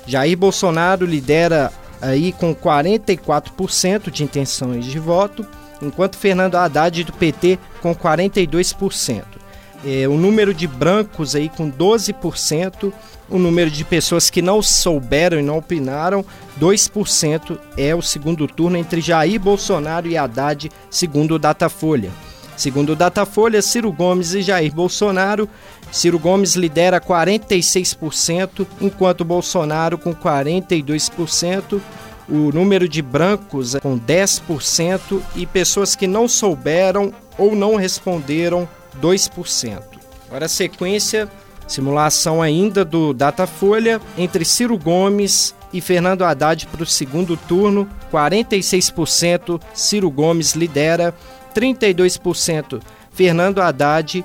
Jair 0.05 0.37
Bolsonaro 0.37 1.07
lidera 1.07 1.73
aí 1.99 2.31
com 2.31 2.53
44% 2.53 4.11
de 4.11 4.23
intenções 4.23 4.85
de 4.85 4.99
voto, 4.99 5.43
enquanto 5.81 6.17
Fernando 6.17 6.53
Haddad 6.53 7.03
do 7.03 7.13
PT 7.13 7.57
com 7.81 7.95
42%. 7.95 9.38
É, 9.85 10.07
o 10.07 10.17
número 10.17 10.53
de 10.53 10.67
brancos 10.67 11.35
aí 11.35 11.47
com 11.47 11.71
12%, 11.71 12.91
o 13.29 13.37
número 13.37 13.71
de 13.71 13.85
pessoas 13.85 14.29
que 14.29 14.41
não 14.41 14.61
souberam 14.61 15.39
e 15.39 15.43
não 15.43 15.57
opinaram, 15.57 16.25
2% 16.59 17.57
é 17.77 17.95
o 17.95 18.01
segundo 18.01 18.47
turno 18.47 18.77
entre 18.77 18.99
Jair 18.99 19.39
Bolsonaro 19.39 20.07
e 20.07 20.17
Haddad, 20.17 20.69
segundo 20.89 21.35
o 21.35 21.39
Datafolha. 21.39 22.11
Segundo 22.57 22.91
o 22.91 22.95
Datafolha, 22.95 23.61
Ciro 23.61 23.89
Gomes 23.89 24.33
e 24.33 24.41
Jair 24.41 24.73
Bolsonaro, 24.73 25.47
Ciro 25.93 26.19
Gomes 26.19 26.55
lidera 26.55 26.99
46%, 26.99 28.67
enquanto 28.81 29.23
Bolsonaro 29.23 29.97
com 29.97 30.13
42%, 30.13 31.79
o 32.27 32.51
número 32.51 32.87
de 32.87 33.01
brancos 33.01 33.75
é 33.75 33.79
com 33.79 33.97
10% 33.97 35.21
e 35.35 35.45
pessoas 35.45 35.95
que 35.95 36.05
não 36.05 36.27
souberam 36.27 37.13
ou 37.37 37.55
não 37.55 37.75
responderam 37.75 38.67
2%. 39.01 39.81
Agora 40.27 40.45
a 40.45 40.49
sequência, 40.49 41.29
simulação 41.67 42.41
ainda 42.41 42.85
do 42.85 43.13
Datafolha 43.13 44.01
entre 44.17 44.45
Ciro 44.45 44.77
Gomes 44.77 45.55
e 45.71 45.81
Fernando 45.81 46.23
Haddad 46.23 46.67
para 46.67 46.83
o 46.83 46.85
segundo 46.85 47.35
turno, 47.35 47.89
46% 48.11 49.61
Ciro 49.73 50.09
Gomes 50.09 50.53
lidera 50.53 51.13
32% 51.55 52.81
Fernando 53.11 53.59
Haddad, 53.59 54.23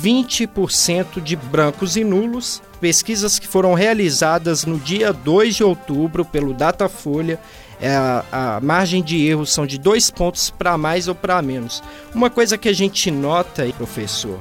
20% 0.00 1.20
de 1.22 1.36
brancos 1.36 1.96
e 1.96 2.04
nulos. 2.04 2.62
Pesquisas 2.80 3.38
que 3.38 3.46
foram 3.46 3.74
realizadas 3.74 4.64
no 4.64 4.78
dia 4.78 5.12
2 5.12 5.54
de 5.54 5.62
outubro 5.62 6.24
pelo 6.24 6.52
Datafolha, 6.52 7.38
é, 7.82 7.96
a, 7.96 8.24
a 8.30 8.60
margem 8.60 9.02
de 9.02 9.26
erro 9.26 9.44
são 9.44 9.66
de 9.66 9.76
dois 9.76 10.08
pontos 10.08 10.50
para 10.50 10.78
mais 10.78 11.08
ou 11.08 11.16
para 11.16 11.42
menos. 11.42 11.82
Uma 12.14 12.30
coisa 12.30 12.56
que 12.56 12.68
a 12.68 12.72
gente 12.72 13.10
nota, 13.10 13.66
professor, 13.76 14.38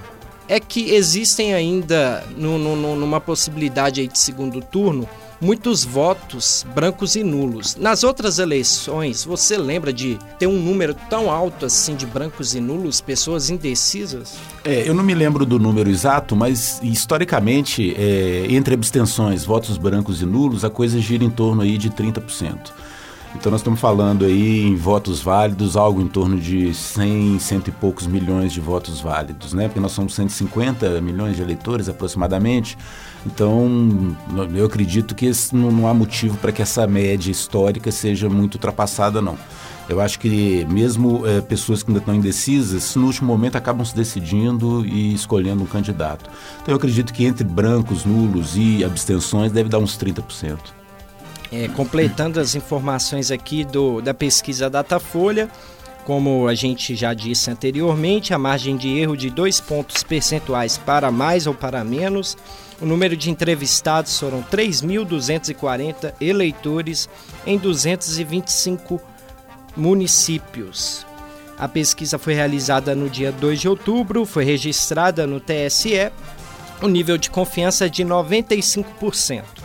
é 0.47 0.59
que 0.59 0.91
existem 0.91 1.53
ainda, 1.53 2.23
no, 2.37 2.59
no, 2.59 2.95
numa 2.95 3.19
possibilidade 3.19 4.05
de 4.05 4.19
segundo 4.19 4.61
turno, 4.61 5.09
muitos 5.41 5.83
votos 5.83 6.63
brancos 6.75 7.15
e 7.15 7.23
nulos. 7.23 7.75
Nas 7.75 8.03
outras 8.03 8.37
eleições, 8.37 9.25
você 9.25 9.57
lembra 9.57 9.91
de 9.91 10.19
ter 10.37 10.45
um 10.45 10.61
número 10.61 10.93
tão 11.09 11.31
alto 11.31 11.65
assim 11.65 11.95
de 11.95 12.05
brancos 12.05 12.53
e 12.53 12.59
nulos, 12.59 13.01
pessoas 13.01 13.49
indecisas? 13.49 14.35
É, 14.63 14.87
eu 14.87 14.93
não 14.93 15.03
me 15.03 15.15
lembro 15.15 15.47
do 15.47 15.57
número 15.57 15.89
exato, 15.89 16.35
mas 16.35 16.79
historicamente, 16.83 17.95
é, 17.97 18.45
entre 18.51 18.75
abstenções, 18.75 19.43
votos 19.43 19.77
brancos 19.77 20.21
e 20.21 20.25
nulos, 20.27 20.63
a 20.63 20.69
coisa 20.69 20.99
gira 20.99 21.23
em 21.23 21.29
torno 21.31 21.63
aí 21.63 21.75
de 21.75 21.89
30%. 21.89 22.71
Então 23.35 23.49
nós 23.49 23.61
estamos 23.61 23.79
falando 23.79 24.25
aí 24.25 24.61
em 24.61 24.75
votos 24.75 25.21
válidos, 25.21 25.77
algo 25.77 26.01
em 26.01 26.07
torno 26.07 26.37
de 26.37 26.73
100, 26.73 27.39
cento 27.39 27.69
e 27.69 27.71
poucos 27.71 28.05
milhões 28.05 28.51
de 28.51 28.59
votos 28.59 28.99
válidos, 28.99 29.53
né? 29.53 29.67
Porque 29.67 29.79
nós 29.79 29.93
somos 29.93 30.13
150 30.15 30.99
milhões 31.01 31.37
de 31.37 31.41
eleitores 31.41 31.87
aproximadamente. 31.87 32.77
Então, 33.25 34.15
eu 34.53 34.65
acredito 34.65 35.15
que 35.15 35.31
não 35.53 35.87
há 35.87 35.93
motivo 35.93 36.37
para 36.37 36.51
que 36.51 36.61
essa 36.61 36.85
média 36.85 37.31
histórica 37.31 37.91
seja 37.91 38.27
muito 38.27 38.55
ultrapassada, 38.55 39.21
não. 39.21 39.37
Eu 39.87 39.99
acho 39.99 40.19
que 40.19 40.65
mesmo 40.69 41.25
é, 41.27 41.41
pessoas 41.41 41.83
que 41.83 41.89
ainda 41.89 41.99
estão 41.99 42.15
indecisas, 42.15 42.95
no 42.95 43.07
último 43.07 43.27
momento 43.27 43.55
acabam 43.55 43.85
se 43.85 43.95
decidindo 43.95 44.85
e 44.85 45.13
escolhendo 45.13 45.63
um 45.63 45.67
candidato. 45.67 46.29
Então 46.61 46.73
eu 46.73 46.77
acredito 46.77 47.13
que 47.13 47.25
entre 47.25 47.43
brancos, 47.43 48.05
nulos 48.05 48.55
e 48.55 48.83
abstenções 48.83 49.51
deve 49.51 49.69
dar 49.69 49.79
uns 49.79 49.97
30%. 49.97 50.80
É, 51.51 51.67
completando 51.67 52.39
as 52.39 52.55
informações 52.55 53.29
aqui 53.29 53.65
do, 53.65 53.99
da 53.99 54.13
pesquisa 54.13 54.69
Datafolha, 54.69 55.49
como 56.05 56.47
a 56.47 56.55
gente 56.55 56.95
já 56.95 57.13
disse 57.13 57.51
anteriormente, 57.51 58.33
a 58.33 58.37
margem 58.37 58.75
de 58.75 58.89
erro 58.97 59.15
de 59.15 59.29
dois 59.29 59.59
pontos 59.59 60.01
percentuais 60.03 60.77
para 60.77 61.11
mais 61.11 61.47
ou 61.47 61.53
para 61.53 61.83
menos. 61.83 62.37
O 62.79 62.85
número 62.85 63.15
de 63.15 63.29
entrevistados 63.29 64.17
foram 64.17 64.41
3.240 64.43 66.13
eleitores 66.19 67.07
em 67.45 67.57
225 67.57 68.99
municípios. 69.75 71.05
A 71.57 71.67
pesquisa 71.67 72.17
foi 72.17 72.33
realizada 72.33 72.95
no 72.95 73.07
dia 73.07 73.31
2 73.31 73.61
de 73.61 73.69
outubro, 73.69 74.25
foi 74.25 74.43
registrada 74.43 75.27
no 75.27 75.39
TSE. 75.39 76.11
O 76.81 76.87
nível 76.87 77.19
de 77.19 77.29
confiança 77.29 77.85
é 77.85 77.89
de 77.89 78.03
95%. 78.03 79.60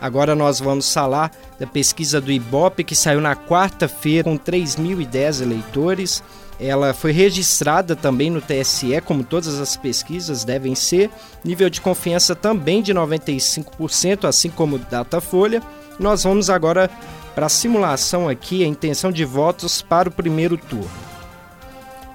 Agora 0.00 0.34
nós 0.34 0.60
vamos 0.60 0.92
falar 0.92 1.30
da 1.58 1.66
pesquisa 1.66 2.20
do 2.20 2.30
Ibope, 2.30 2.84
que 2.84 2.94
saiu 2.94 3.20
na 3.20 3.34
quarta-feira 3.34 4.24
com 4.24 4.38
3.010 4.38 5.42
eleitores. 5.42 6.22
Ela 6.58 6.94
foi 6.94 7.12
registrada 7.12 7.94
também 7.94 8.30
no 8.30 8.40
TSE, 8.40 9.00
como 9.04 9.24
todas 9.24 9.58
as 9.60 9.76
pesquisas 9.76 10.44
devem 10.44 10.74
ser. 10.74 11.10
Nível 11.44 11.68
de 11.68 11.80
confiança 11.80 12.34
também 12.34 12.82
de 12.82 12.94
95%, 12.94 14.26
assim 14.26 14.50
como 14.50 14.78
Datafolha. 14.78 15.62
Nós 15.98 16.24
vamos 16.24 16.50
agora 16.50 16.90
para 17.34 17.46
a 17.46 17.50
simulação 17.50 18.28
aqui, 18.28 18.64
a 18.64 18.66
intenção 18.66 19.12
de 19.12 19.24
votos 19.24 19.82
para 19.82 20.08
o 20.08 20.12
primeiro 20.12 20.56
turno. 20.56 20.90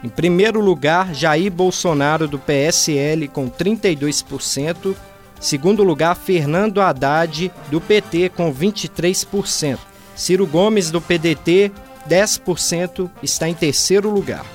Em 0.04 0.10
primeiro 0.10 0.60
lugar, 0.60 1.14
Jair 1.14 1.52
Bolsonaro 1.52 2.28
do 2.28 2.40
PSL 2.40 3.28
com 3.28 3.50
32%. 3.50 4.96
Segundo 5.42 5.84
lugar, 5.84 6.16
Fernando 6.16 6.80
Haddad, 6.80 7.52
do 7.72 7.82
PT, 7.82 8.30
com 8.30 8.54
23%. 8.54 9.80
Ciro 10.16 10.46
Gomes, 10.46 10.92
do 10.92 11.02
PDT, 11.02 11.72
10%, 12.08 13.10
está 13.24 13.50
em 13.50 13.56
terceiro 13.56 14.12
lugar. 14.12 14.46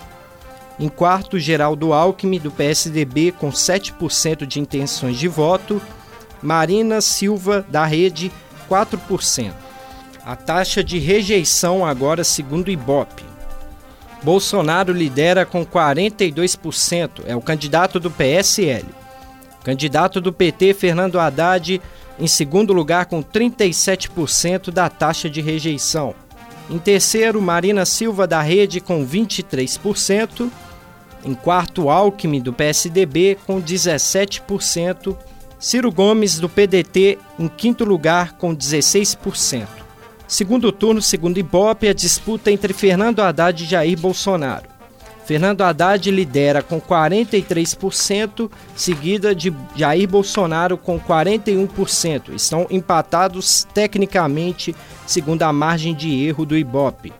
Em 0.78 0.88
quarto, 0.88 1.40
Geraldo 1.40 1.92
Alckmin, 1.92 2.38
do 2.38 2.52
PSDB, 2.52 3.32
com 3.32 3.50
7% 3.50 4.46
de 4.46 4.60
intenções 4.60 5.18
de 5.18 5.26
voto. 5.26 5.82
Marina 6.40 7.00
Silva, 7.00 7.66
da 7.68 7.84
Rede, 7.84 8.30
4%. 8.70 9.52
A 10.24 10.36
taxa 10.36 10.84
de 10.84 10.98
rejeição 10.98 11.84
agora, 11.84 12.22
segundo 12.22 12.70
Ibope. 12.70 13.24
Bolsonaro 14.22 14.92
lidera 14.92 15.44
com 15.44 15.64
42%, 15.64 17.22
é 17.26 17.34
o 17.34 17.40
candidato 17.40 17.98
do 17.98 18.10
PSL. 18.10 18.86
Candidato 19.66 20.20
do 20.20 20.32
PT, 20.32 20.74
Fernando 20.74 21.18
Haddad, 21.18 21.82
em 22.20 22.28
segundo 22.28 22.72
lugar 22.72 23.06
com 23.06 23.20
37% 23.20 24.70
da 24.70 24.88
taxa 24.88 25.28
de 25.28 25.40
rejeição. 25.40 26.14
Em 26.70 26.78
terceiro, 26.78 27.42
Marina 27.42 27.84
Silva 27.84 28.28
da 28.28 28.40
Rede 28.40 28.80
com 28.80 29.04
23%. 29.04 30.48
Em 31.24 31.34
quarto, 31.34 31.90
Alckmin 31.90 32.40
do 32.40 32.52
PSDB 32.52 33.36
com 33.44 33.60
17%. 33.60 35.16
Ciro 35.58 35.90
Gomes 35.90 36.38
do 36.38 36.48
PDT 36.48 37.18
em 37.36 37.48
quinto 37.48 37.84
lugar 37.84 38.34
com 38.34 38.54
16%. 38.54 39.66
Segundo 40.28 40.70
turno, 40.70 41.02
segundo 41.02 41.38
Ibope, 41.38 41.88
a 41.88 41.92
disputa 41.92 42.52
entre 42.52 42.72
Fernando 42.72 43.18
Haddad 43.18 43.64
e 43.64 43.66
Jair 43.66 43.98
Bolsonaro. 43.98 44.75
Fernando 45.26 45.62
Haddad 45.62 46.08
lidera 46.08 46.62
com 46.62 46.80
43%, 46.80 48.48
seguida 48.76 49.34
de 49.34 49.52
Jair 49.74 50.08
Bolsonaro 50.08 50.78
com 50.78 51.00
41%. 51.00 52.32
Estão 52.32 52.64
empatados 52.70 53.66
tecnicamente, 53.74 54.74
segundo 55.04 55.42
a 55.42 55.52
margem 55.52 55.96
de 55.96 56.24
erro 56.24 56.46
do 56.46 56.56
Ibope. 56.56 57.12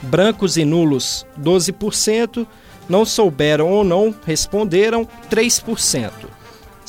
Brancos 0.00 0.56
e 0.56 0.64
nulos, 0.64 1.26
12%. 1.36 2.46
Não 2.88 3.04
souberam 3.04 3.68
ou 3.68 3.82
não 3.82 4.14
responderam, 4.24 5.06
3%. 5.28 6.12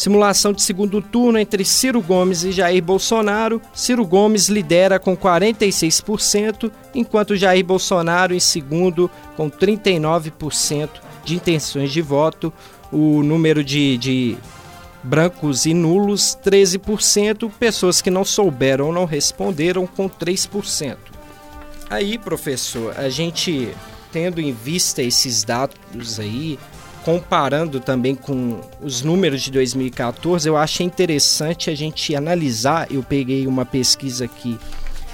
Simulação 0.02 0.52
de 0.52 0.64
segundo 0.64 1.00
turno 1.00 1.38
entre 1.38 1.64
Ciro 1.64 2.02
Gomes 2.02 2.44
e 2.44 2.52
Jair 2.52 2.82
Bolsonaro. 2.82 3.62
Ciro 3.72 4.04
Gomes 4.04 4.50
lidera 4.50 4.98
com 4.98 5.16
46%, 5.16 6.72
enquanto 6.96 7.36
Jair 7.36 7.64
Bolsonaro 7.64 8.34
em 8.34 8.40
segundo 8.40 9.12
com 9.38 9.48
39% 9.48 10.90
de 11.24 11.36
intenções 11.36 11.92
de 11.92 12.02
voto. 12.02 12.52
O 12.92 13.22
número 13.22 13.64
de, 13.64 13.96
de 14.00 14.38
brancos 15.04 15.68
e 15.68 15.74
nulos, 15.76 16.36
13%. 16.44 17.52
Pessoas 17.60 18.02
que 18.02 18.10
não 18.10 18.26
souberam 18.26 18.88
ou 18.88 18.92
não 18.92 19.06
responderam, 19.06 19.86
com 19.86 20.10
3%. 20.10 20.98
Aí, 21.92 22.18
professor, 22.18 22.98
a 22.98 23.08
gente 23.08 23.70
tendo 24.12 24.42
em 24.42 24.52
vista 24.52 25.04
esses 25.04 25.44
dados 25.44 26.20
aí, 26.20 26.58
comparando 27.04 27.80
também 27.80 28.16
com 28.16 28.62
os 28.82 29.02
números 29.02 29.42
de 29.42 29.52
2014, 29.52 30.48
eu 30.48 30.58
achei 30.58 30.86
interessante 30.86 31.70
a 31.70 31.76
gente 31.76 32.16
analisar. 32.16 32.88
Eu 32.92 33.04
peguei 33.04 33.48
uma 33.48 33.66
pesquisa 33.66 34.26
aqui 34.26 34.58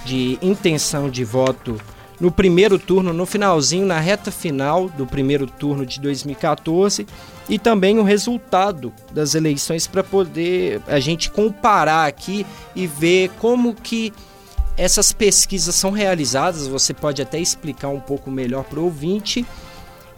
de 0.06 0.38
intenção 0.42 1.10
de 1.10 1.24
voto 1.24 1.80
no 2.20 2.32
primeiro 2.32 2.80
turno, 2.80 3.14
no 3.14 3.26
finalzinho, 3.26 3.86
na 3.86 4.00
reta 4.00 4.32
final 4.32 4.90
do 4.90 5.06
primeiro 5.06 5.46
turno 5.46 5.86
de 5.86 6.00
2014 6.00 7.06
e 7.48 7.60
também 7.60 8.00
o 8.00 8.04
resultado 8.04 8.92
das 9.12 9.36
eleições 9.36 9.86
para 9.86 10.04
poder 10.04 10.82
a 10.88 11.00
gente 11.00 11.30
comparar 11.30 12.08
aqui 12.08 12.46
e 12.76 12.88
ver 12.88 13.30
como 13.40 13.76
que 13.76 14.12
essas 14.76 15.12
pesquisas 15.12 15.76
são 15.76 15.92
realizadas. 15.92 16.68
Você 16.68 16.94
pode 16.94 17.22
até 17.22 17.40
explicar 17.40 17.90
um 17.90 18.00
pouco 18.00 18.32
melhor 18.32 18.64
para 18.64 18.80
o 18.80 18.86
ouvinte 18.86 19.46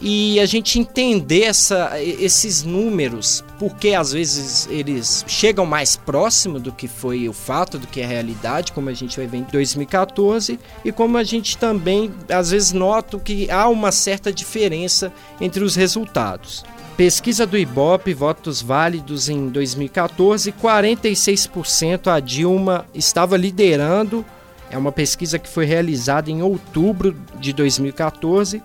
e 0.01 0.39
a 0.39 0.45
gente 0.45 0.79
entender 0.79 1.43
essa, 1.43 2.01
esses 2.01 2.63
números, 2.63 3.43
porque 3.57 3.93
às 3.93 4.13
vezes 4.13 4.67
eles 4.71 5.25
chegam 5.27 5.65
mais 5.65 5.97
próximo 5.97 6.59
do 6.59 6.71
que 6.71 6.87
foi 6.87 7.27
o 7.27 7.33
fato, 7.33 7.77
do 7.77 7.85
que 7.85 7.99
é 7.99 8.05
a 8.05 8.07
realidade, 8.07 8.71
como 8.71 8.89
a 8.89 8.93
gente 8.93 9.17
vai 9.17 9.27
ver 9.27 9.39
em 9.39 9.47
2014, 9.51 10.57
e 10.85 10.91
como 10.91 11.17
a 11.17 11.23
gente 11.23 11.57
também 11.57 12.13
às 12.29 12.51
vezes 12.51 12.71
nota 12.71 13.19
que 13.19 13.51
há 13.51 13.67
uma 13.67 13.91
certa 13.91 14.31
diferença 14.31 15.11
entre 15.41 15.63
os 15.63 15.75
resultados. 15.75 16.63
Pesquisa 16.95 17.45
do 17.45 17.57
Ibope, 17.57 18.13
votos 18.13 18.61
válidos 18.61 19.29
em 19.29 19.47
2014, 19.49 20.51
46% 20.51 22.07
a 22.07 22.19
Dilma 22.19 22.85
estava 22.93 23.37
liderando. 23.37 24.25
É 24.69 24.77
uma 24.77 24.91
pesquisa 24.91 25.39
que 25.39 25.47
foi 25.47 25.65
realizada 25.65 26.29
em 26.29 26.41
outubro 26.41 27.15
de 27.39 27.53
2014 27.53 28.61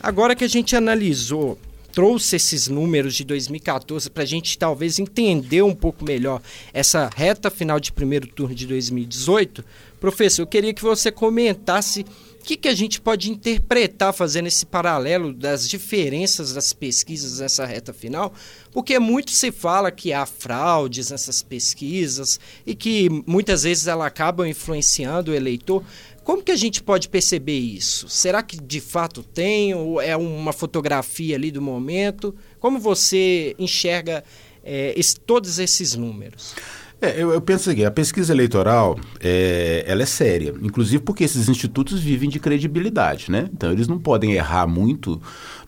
Agora 0.00 0.34
que 0.36 0.44
a 0.44 0.48
gente 0.48 0.76
analisou, 0.76 1.58
trouxe 1.94 2.36
esses 2.36 2.68
números 2.68 3.14
de 3.14 3.24
2014 3.24 4.10
para 4.10 4.24
a 4.24 4.26
gente 4.26 4.58
talvez 4.58 4.98
entender 4.98 5.62
um 5.62 5.74
pouco 5.74 6.04
melhor 6.04 6.42
essa 6.72 7.08
reta 7.14 7.50
final 7.50 7.78
de 7.78 7.92
primeiro 7.92 8.26
turno 8.26 8.54
de 8.54 8.66
2018, 8.66 9.64
professor, 10.04 10.42
eu 10.42 10.46
queria 10.46 10.74
que 10.74 10.82
você 10.82 11.10
comentasse 11.10 12.04
o 12.38 12.44
que, 12.44 12.58
que 12.58 12.68
a 12.68 12.74
gente 12.74 13.00
pode 13.00 13.30
interpretar 13.30 14.12
fazendo 14.12 14.46
esse 14.48 14.66
paralelo 14.66 15.32
das 15.32 15.66
diferenças 15.66 16.52
das 16.52 16.74
pesquisas 16.74 17.38
nessa 17.38 17.64
reta 17.64 17.90
final? 17.90 18.34
Porque 18.70 18.98
muito 18.98 19.30
se 19.30 19.50
fala 19.50 19.90
que 19.90 20.12
há 20.12 20.26
fraudes 20.26 21.08
nessas 21.08 21.42
pesquisas 21.42 22.38
e 22.66 22.74
que 22.74 23.08
muitas 23.26 23.62
vezes 23.62 23.86
elas 23.86 24.06
acabam 24.06 24.46
influenciando 24.46 25.30
o 25.30 25.34
eleitor. 25.34 25.82
Como 26.22 26.42
que 26.42 26.52
a 26.52 26.56
gente 26.56 26.82
pode 26.82 27.08
perceber 27.08 27.58
isso? 27.58 28.06
Será 28.06 28.42
que 28.42 28.60
de 28.60 28.82
fato 28.82 29.22
tem 29.22 29.74
ou 29.74 30.02
é 30.02 30.14
uma 30.14 30.52
fotografia 30.52 31.34
ali 31.34 31.50
do 31.50 31.62
momento? 31.62 32.34
Como 32.60 32.78
você 32.78 33.56
enxerga 33.58 34.22
é, 34.62 34.92
esse, 34.98 35.18
todos 35.18 35.58
esses 35.58 35.94
números? 35.96 36.54
É, 37.00 37.22
eu, 37.22 37.32
eu, 37.32 37.40
penso 37.40 37.70
aqui, 37.70 37.84
a 37.84 37.90
pesquisa 37.90 38.32
eleitoral, 38.32 38.98
é, 39.20 39.84
ela 39.86 40.02
é 40.02 40.06
séria, 40.06 40.54
inclusive 40.62 41.02
porque 41.02 41.24
esses 41.24 41.48
institutos 41.48 42.00
vivem 42.00 42.30
de 42.30 42.38
credibilidade, 42.38 43.30
né? 43.30 43.48
Então 43.52 43.70
eles 43.70 43.86
não 43.86 43.98
podem 43.98 44.32
errar 44.32 44.66
muito, 44.66 45.20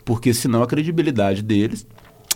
porque 0.03 0.33
senão 0.33 0.63
a 0.63 0.67
credibilidade 0.67 1.43
deles 1.43 1.85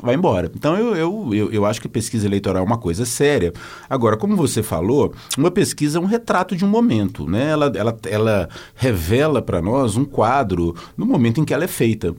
vai 0.01 0.15
embora. 0.15 0.51
Então 0.56 0.75
eu, 0.75 0.95
eu, 0.95 1.30
eu, 1.34 1.51
eu, 1.51 1.65
acho 1.65 1.82
que 1.82 1.88
pesquisa 1.88 2.25
eleitoral 2.27 2.63
é 2.63 2.65
uma 2.65 2.77
coisa 2.77 3.06
séria. 3.06 3.54
Agora, 3.89 4.17
como 4.17 4.36
você 4.36 4.62
falou, 4.63 5.13
uma 5.38 5.51
pesquisa 5.51 5.97
é 5.97 6.01
um 6.01 6.06
retrato 6.06 6.56
de 6.56 6.65
um 6.65 6.67
momento, 6.67 7.27
né? 7.27 7.49
Ela, 7.49 7.71
ela, 7.75 7.97
ela 8.10 8.49
revela 8.75 9.41
para 9.41 9.62
nós 9.62 9.95
um 9.95 10.06
quadro 10.06 10.75
no 10.97 11.06
momento 11.06 11.41
em 11.41 11.45
que 11.45 11.54
ela 11.54 11.63
é 11.63 11.67
feita. 11.67 12.15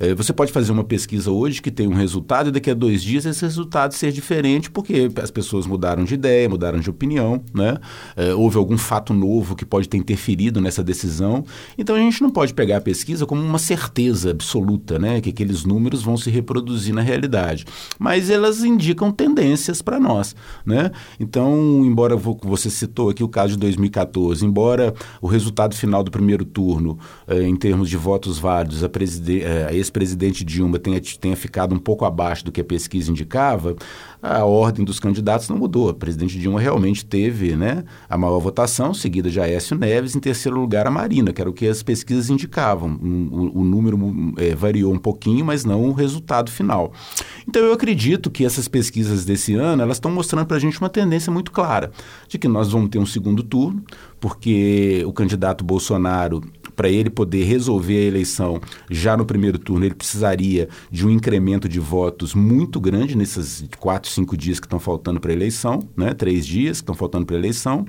É, 0.00 0.14
você 0.14 0.32
pode 0.32 0.50
fazer 0.50 0.72
uma 0.72 0.82
pesquisa 0.82 1.30
hoje 1.30 1.60
que 1.60 1.70
tem 1.70 1.86
um 1.86 1.92
resultado 1.92 2.48
e 2.48 2.52
daqui 2.52 2.70
a 2.70 2.74
dois 2.74 3.02
dias 3.02 3.26
esse 3.26 3.42
resultado 3.42 3.92
ser 3.92 4.10
diferente 4.10 4.70
porque 4.70 5.10
as 5.22 5.30
pessoas 5.30 5.66
mudaram 5.66 6.04
de 6.04 6.14
ideia, 6.14 6.48
mudaram 6.48 6.80
de 6.80 6.88
opinião, 6.88 7.44
né? 7.52 7.76
É, 8.16 8.32
houve 8.32 8.56
algum 8.56 8.78
fato 8.78 9.12
novo 9.12 9.54
que 9.54 9.66
pode 9.66 9.90
ter 9.90 9.98
interferido 9.98 10.58
nessa 10.58 10.82
decisão. 10.82 11.44
Então 11.76 11.94
a 11.94 11.98
gente 11.98 12.22
não 12.22 12.30
pode 12.30 12.54
pegar 12.54 12.78
a 12.78 12.80
pesquisa 12.80 13.26
como 13.26 13.42
uma 13.42 13.58
certeza 13.58 14.30
absoluta, 14.30 14.98
né? 14.98 15.20
Que 15.20 15.28
aqueles 15.28 15.64
números 15.64 16.02
vão 16.02 16.16
se 16.16 16.30
reproduzir 16.30 16.94
na 16.94 17.02
realidade. 17.02 17.66
Mas 17.98 18.30
elas 18.30 18.64
indicam 18.64 19.12
tendências 19.12 19.82
para 19.82 20.00
nós, 20.00 20.34
né? 20.64 20.90
Então, 21.18 21.84
embora 21.84 22.16
você 22.16 22.70
citou 22.70 23.10
aqui 23.10 23.22
o 23.22 23.28
caso 23.28 23.52
de 23.52 23.58
2014, 23.58 24.46
embora 24.46 24.94
o 25.20 25.26
resultado 25.26 25.74
final 25.74 26.02
do 26.02 26.10
primeiro 26.10 26.46
turno, 26.46 26.98
é, 27.28 27.42
em 27.42 27.54
termos 27.54 27.90
de 27.90 27.98
votos 27.98 28.38
válidos, 28.38 28.82
a, 28.82 28.88
a 29.68 29.74
ex-presidente 29.90 30.44
Dilma 30.44 30.78
tenha, 30.78 31.00
tenha 31.20 31.36
ficado 31.36 31.74
um 31.74 31.78
pouco 31.78 32.04
abaixo 32.04 32.44
do 32.44 32.52
que 32.52 32.60
a 32.60 32.64
pesquisa 32.64 33.10
indicava, 33.10 33.74
a 34.22 34.44
ordem 34.44 34.84
dos 34.84 35.00
candidatos 35.00 35.48
não 35.48 35.58
mudou. 35.58 35.88
A 35.88 35.94
presidente 35.94 36.38
Dilma 36.38 36.60
realmente 36.60 37.04
teve 37.04 37.56
né, 37.56 37.84
a 38.08 38.16
maior 38.16 38.38
votação, 38.38 38.94
seguida 38.94 39.30
de 39.30 39.40
Aécio 39.40 39.76
Neves, 39.76 40.14
em 40.14 40.20
terceiro 40.20 40.58
lugar 40.58 40.86
a 40.86 40.90
Marina, 40.90 41.32
que 41.32 41.40
era 41.40 41.50
o 41.50 41.52
que 41.52 41.66
as 41.66 41.82
pesquisas 41.82 42.30
indicavam. 42.30 42.92
O, 42.92 43.60
o 43.60 43.64
número 43.64 43.98
é, 44.36 44.54
variou 44.54 44.92
um 44.92 44.98
pouquinho, 44.98 45.44
mas 45.44 45.64
não 45.64 45.84
o 45.84 45.92
resultado 45.92 46.50
final. 46.50 46.92
Então 47.48 47.62
eu 47.62 47.72
acredito 47.72 48.30
que 48.30 48.44
essas 48.44 48.68
pesquisas 48.68 49.24
desse 49.24 49.54
ano 49.54 49.82
elas 49.82 49.96
estão 49.96 50.10
mostrando 50.10 50.46
para 50.46 50.56
a 50.56 50.60
gente 50.60 50.78
uma 50.78 50.88
tendência 50.88 51.32
muito 51.32 51.50
clara 51.50 51.90
de 52.28 52.38
que 52.38 52.46
nós 52.46 52.70
vamos 52.70 52.90
ter 52.90 52.98
um 52.98 53.06
segundo 53.06 53.42
turno, 53.42 53.82
porque 54.20 55.02
o 55.06 55.12
candidato 55.12 55.64
Bolsonaro 55.64 56.42
para 56.80 56.88
ele 56.88 57.10
poder 57.10 57.44
resolver 57.44 57.98
a 57.98 58.06
eleição 58.06 58.58
já 58.90 59.14
no 59.14 59.26
primeiro 59.26 59.58
turno, 59.58 59.84
ele 59.84 59.94
precisaria 59.94 60.66
de 60.90 61.06
um 61.06 61.10
incremento 61.10 61.68
de 61.68 61.78
votos 61.78 62.34
muito 62.34 62.80
grande 62.80 63.14
nesses 63.14 63.66
quatro, 63.78 64.10
cinco 64.10 64.34
dias 64.34 64.58
que 64.58 64.64
estão 64.64 64.80
faltando 64.80 65.20
para 65.20 65.30
a 65.30 65.34
eleição, 65.34 65.78
né? 65.94 66.14
três 66.14 66.46
dias 66.46 66.78
que 66.78 66.84
estão 66.84 66.94
faltando 66.94 67.26
para 67.26 67.36
a 67.36 67.38
eleição. 67.38 67.84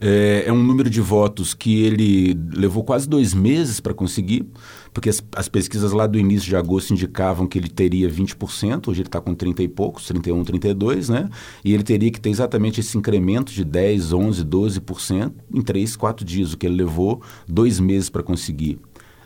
É, 0.00 0.44
é, 0.46 0.52
um 0.52 0.62
número 0.62 0.88
de 0.88 1.02
votos 1.02 1.52
que 1.52 1.82
ele 1.82 2.34
levou 2.54 2.82
quase 2.82 3.06
dois 3.06 3.34
meses 3.34 3.78
para 3.78 3.92
conseguir, 3.92 4.46
porque 4.96 5.10
as, 5.10 5.22
as, 5.36 5.46
pesquisas 5.46 5.92
lá 5.92 6.06
do 6.06 6.18
início 6.18 6.48
de 6.48 6.56
agosto 6.56 6.90
indicavam 6.94 7.46
que 7.46 7.58
ele 7.58 7.68
teria 7.68 8.08
20%, 8.08 8.88
hoje 8.88 9.02
ele 9.02 9.08
está 9.08 9.20
com 9.20 9.34
30 9.34 9.62
e 9.62 9.68
poucos, 9.68 10.06
31, 10.06 10.42
32, 10.42 11.10
né? 11.10 11.28
E 11.62 11.74
ele 11.74 11.82
teria 11.82 12.10
que 12.10 12.18
ter 12.18 12.30
exatamente 12.30 12.80
esse 12.80 12.96
incremento 12.96 13.52
de 13.52 13.62
10, 13.62 14.14
11, 14.14 14.42
12% 14.42 15.32
em 15.52 15.60
3, 15.60 15.96
4 15.96 16.24
dias, 16.24 16.54
o 16.54 16.56
que 16.56 16.64
ele 16.64 16.76
levou 16.76 17.20
dois 17.46 17.78
meses 17.78 18.08
para 18.08 18.22
conseguir. 18.22 18.78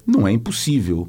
Não 0.04 0.26
é 0.26 0.32
impossível, 0.32 1.08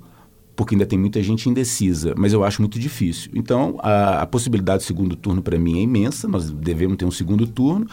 porque 0.56 0.76
ainda 0.76 0.86
tem 0.86 1.00
muita 1.00 1.22
gente 1.24 1.50
indecisa, 1.50 2.14
mas 2.18 2.34
eu 2.34 2.44
acho 2.44 2.62
muito 2.62 2.80
difícil. 2.80 3.32
Então, 3.34 3.78
a, 3.82 4.22
a 4.22 4.26
possibilidade 4.26 4.82
de 4.82 4.88
segundo 4.88 5.16
turno 5.16 5.42
para 5.42 5.58
mim 5.58 5.80
é 5.80 5.82
imensa, 5.82 6.28
nós 6.28 6.50
devemos 6.50 6.98
ter 6.98 7.06
um 7.06 7.12
segundo 7.12 7.48
turno, 7.48 7.88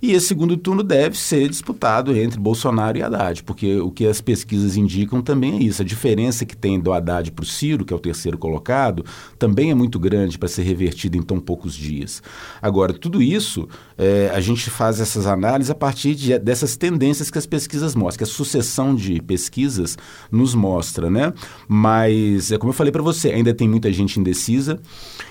e 0.00 0.12
esse 0.12 0.26
segundo 0.26 0.56
turno 0.56 0.82
deve 0.82 1.18
ser 1.18 1.48
disputado 1.48 2.16
entre 2.16 2.38
Bolsonaro 2.38 2.96
e 2.98 3.02
Haddad, 3.02 3.42
porque 3.42 3.76
o 3.76 3.90
que 3.90 4.06
as 4.06 4.20
pesquisas 4.20 4.76
indicam 4.76 5.20
também 5.20 5.56
é 5.58 5.62
isso. 5.62 5.82
A 5.82 5.84
diferença 5.84 6.44
que 6.44 6.56
tem 6.56 6.80
do 6.80 6.92
Haddad 6.92 7.30
para 7.32 7.42
o 7.42 7.46
Ciro, 7.46 7.84
que 7.84 7.92
é 7.92 7.96
o 7.96 8.00
terceiro 8.00 8.38
colocado, 8.38 9.04
também 9.38 9.70
é 9.70 9.74
muito 9.74 9.98
grande 9.98 10.38
para 10.38 10.48
ser 10.48 10.62
revertida 10.62 11.16
em 11.16 11.22
tão 11.22 11.40
poucos 11.40 11.74
dias. 11.74 12.22
Agora, 12.60 12.92
tudo 12.92 13.22
isso, 13.22 13.68
é, 13.96 14.30
a 14.34 14.40
gente 14.40 14.70
faz 14.70 15.00
essas 15.00 15.26
análises 15.26 15.70
a 15.70 15.74
partir 15.74 16.14
de, 16.14 16.38
dessas 16.38 16.76
tendências 16.76 17.30
que 17.30 17.38
as 17.38 17.46
pesquisas 17.46 17.94
mostram, 17.94 18.18
que 18.18 18.30
a 18.30 18.34
sucessão 18.34 18.94
de 18.94 19.20
pesquisas 19.22 19.96
nos 20.30 20.54
mostra, 20.54 21.10
né? 21.10 21.32
Mas 21.68 22.52
é 22.52 22.58
como 22.58 22.70
eu 22.70 22.74
falei 22.74 22.92
para 22.92 23.02
você, 23.02 23.30
ainda 23.30 23.54
tem 23.54 23.68
muita 23.68 23.92
gente 23.92 24.18
indecisa 24.18 24.80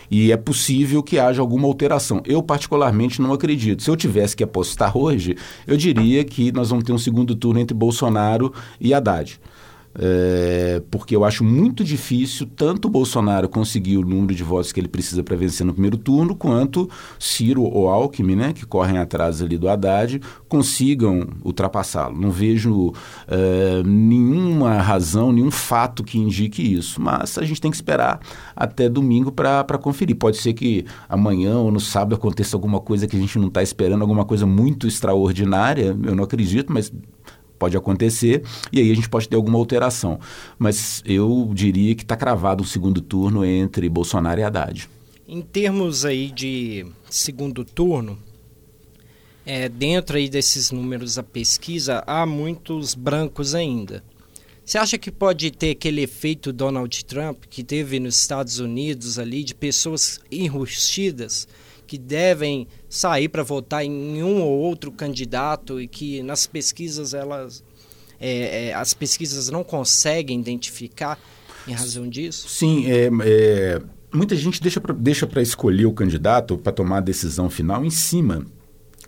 e 0.09 0.31
é 0.31 0.37
possível 0.37 1.01
que 1.01 1.19
haja 1.19 1.41
alguma 1.41 1.67
alteração. 1.67 2.21
Eu, 2.25 2.41
particularmente, 2.43 3.21
não 3.21 3.33
acredito. 3.33 3.83
Se 3.83 3.89
eu 3.89 3.95
tivesse 3.95 4.35
que 4.35 4.43
apostar 4.43 4.97
hoje, 4.97 5.35
eu 5.65 5.75
diria 5.75 6.23
que 6.23 6.51
nós 6.51 6.69
vamos 6.69 6.83
ter 6.83 6.93
um 6.93 6.97
segundo 6.97 7.35
turno 7.35 7.59
entre 7.59 7.73
Bolsonaro 7.73 8.53
e 8.79 8.93
Haddad. 8.93 9.39
É, 9.95 10.81
porque 10.89 11.15
eu 11.15 11.23
acho 11.23 11.43
muito 11.43 11.83
difícil 11.83 12.47
tanto 12.55 12.87
o 12.87 12.91
Bolsonaro 12.91 13.47
conseguir 13.47 13.97
o 13.97 14.01
número 14.01 14.33
de 14.33 14.43
votos 14.43 14.71
que 14.71 14.79
ele 14.79 14.87
precisa 14.87 15.23
para 15.23 15.35
vencer 15.35 15.65
no 15.65 15.73
primeiro 15.73 15.97
turno, 15.97 16.35
quanto 16.35 16.89
Ciro 17.19 17.63
ou 17.63 17.87
Alckmin, 17.87 18.35
né, 18.35 18.53
que 18.53 18.65
correm 18.65 18.97
atrás 18.97 19.41
ali 19.41 19.57
do 19.57 19.69
Haddad, 19.69 20.19
consigam 20.47 21.27
ultrapassá-lo. 21.43 22.19
Não 22.19 22.31
vejo 22.31 22.93
é, 23.27 23.83
nenhuma 23.85 24.73
razão, 24.81 25.31
nenhum 25.31 25.51
fato 25.51 26.03
que 26.03 26.17
indique 26.17 26.61
isso, 26.61 27.01
mas 27.01 27.37
a 27.37 27.43
gente 27.43 27.61
tem 27.61 27.69
que 27.69 27.77
esperar 27.77 28.19
até 28.55 28.89
domingo 28.89 29.31
para 29.31 29.77
conferir. 29.77 30.15
Pode 30.15 30.37
ser 30.37 30.53
que 30.53 30.85
amanhã 31.07 31.57
ou 31.57 31.71
no 31.71 31.79
sábado 31.79 32.15
aconteça 32.15 32.55
alguma 32.55 32.79
coisa 32.79 33.07
que 33.07 33.15
a 33.15 33.19
gente 33.19 33.37
não 33.37 33.47
está 33.47 33.61
esperando, 33.61 34.01
alguma 34.01 34.25
coisa 34.25 34.45
muito 34.45 34.87
extraordinária, 34.87 35.95
eu 36.03 36.15
não 36.15 36.23
acredito, 36.23 36.73
mas 36.73 36.91
pode 37.63 37.77
acontecer 37.77 38.43
e 38.73 38.81
aí 38.81 38.91
a 38.91 38.93
gente 38.93 39.07
pode 39.07 39.29
ter 39.29 39.37
alguma 39.37 39.57
alteração. 39.57 40.19
Mas 40.59 41.01
eu 41.05 41.49
diria 41.53 41.95
que 41.95 42.03
está 42.03 42.17
cravado 42.17 42.61
um 42.61 42.65
segundo 42.65 42.99
turno 42.99 43.45
entre 43.45 43.87
Bolsonaro 43.87 44.41
e 44.41 44.43
Haddad. 44.43 44.89
Em 45.25 45.41
termos 45.41 46.03
aí 46.03 46.29
de 46.29 46.85
segundo 47.09 47.63
turno, 47.63 48.19
é, 49.45 49.69
dentro 49.69 50.17
aí 50.17 50.27
desses 50.27 50.71
números 50.71 51.15
da 51.15 51.23
pesquisa, 51.23 52.03
há 52.05 52.25
muitos 52.25 52.95
brancos 52.95 53.55
ainda. 53.55 54.03
Você 54.65 54.77
acha 54.77 54.97
que 54.97 55.09
pode 55.09 55.49
ter 55.51 55.71
aquele 55.71 56.01
efeito 56.01 56.51
Donald 56.51 57.05
Trump 57.05 57.45
que 57.49 57.63
teve 57.63 57.97
nos 57.97 58.19
Estados 58.19 58.59
Unidos 58.59 59.17
ali 59.17 59.45
de 59.45 59.55
pessoas 59.55 60.19
enrustidas 60.29 61.47
que 61.93 61.97
devem 61.99 62.67
sair 62.89 63.29
para 63.29 63.43
votar 63.43 63.85
em 63.85 64.23
um 64.23 64.41
ou 64.41 64.57
outro 64.57 64.91
candidato 64.91 65.79
e 65.79 65.87
que 65.87 66.23
nas 66.23 66.47
pesquisas 66.47 67.13
elas 67.13 67.63
é, 68.19 68.69
é, 68.69 68.73
as 68.73 68.95
pesquisas 68.95 69.47
não 69.51 69.63
conseguem 69.63 70.39
identificar 70.39 71.19
em 71.67 71.71
razão 71.71 72.09
disso? 72.09 72.49
Sim, 72.49 72.91
é, 72.91 73.11
é 73.21 73.81
muita 74.11 74.35
gente 74.35 74.59
deixa 74.59 74.81
para 74.81 74.91
deixa 74.91 75.29
escolher 75.39 75.85
o 75.85 75.93
candidato 75.93 76.57
para 76.57 76.71
tomar 76.71 76.97
a 76.97 77.01
decisão 77.01 77.47
final 77.47 77.85
em 77.85 77.91
cima 77.91 78.43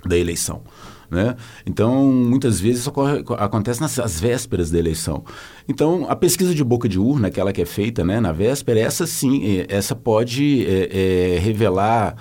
da 0.06 0.16
eleição. 0.16 0.62
Né? 1.10 1.36
Então, 1.66 2.06
muitas 2.12 2.60
vezes 2.60 2.86
ocorre, 2.88 3.24
acontece 3.38 3.80
nas 3.80 4.00
as 4.00 4.20
vésperas 4.20 4.72
da 4.72 4.80
eleição. 4.80 5.24
Então, 5.68 6.06
a 6.10 6.16
pesquisa 6.16 6.54
de 6.54 6.64
boca 6.64 6.90
de 6.90 7.00
urna, 7.00 7.28
aquela 7.28 7.54
que 7.54 7.62
é 7.62 7.66
feita 7.66 8.04
né, 8.04 8.20
na 8.20 8.32
véspera, 8.32 8.80
essa 8.80 9.06
sim, 9.06 9.60
é, 9.60 9.66
essa 9.70 9.96
pode 9.96 10.66
é, 10.66 11.36
é, 11.36 11.40
revelar 11.40 12.16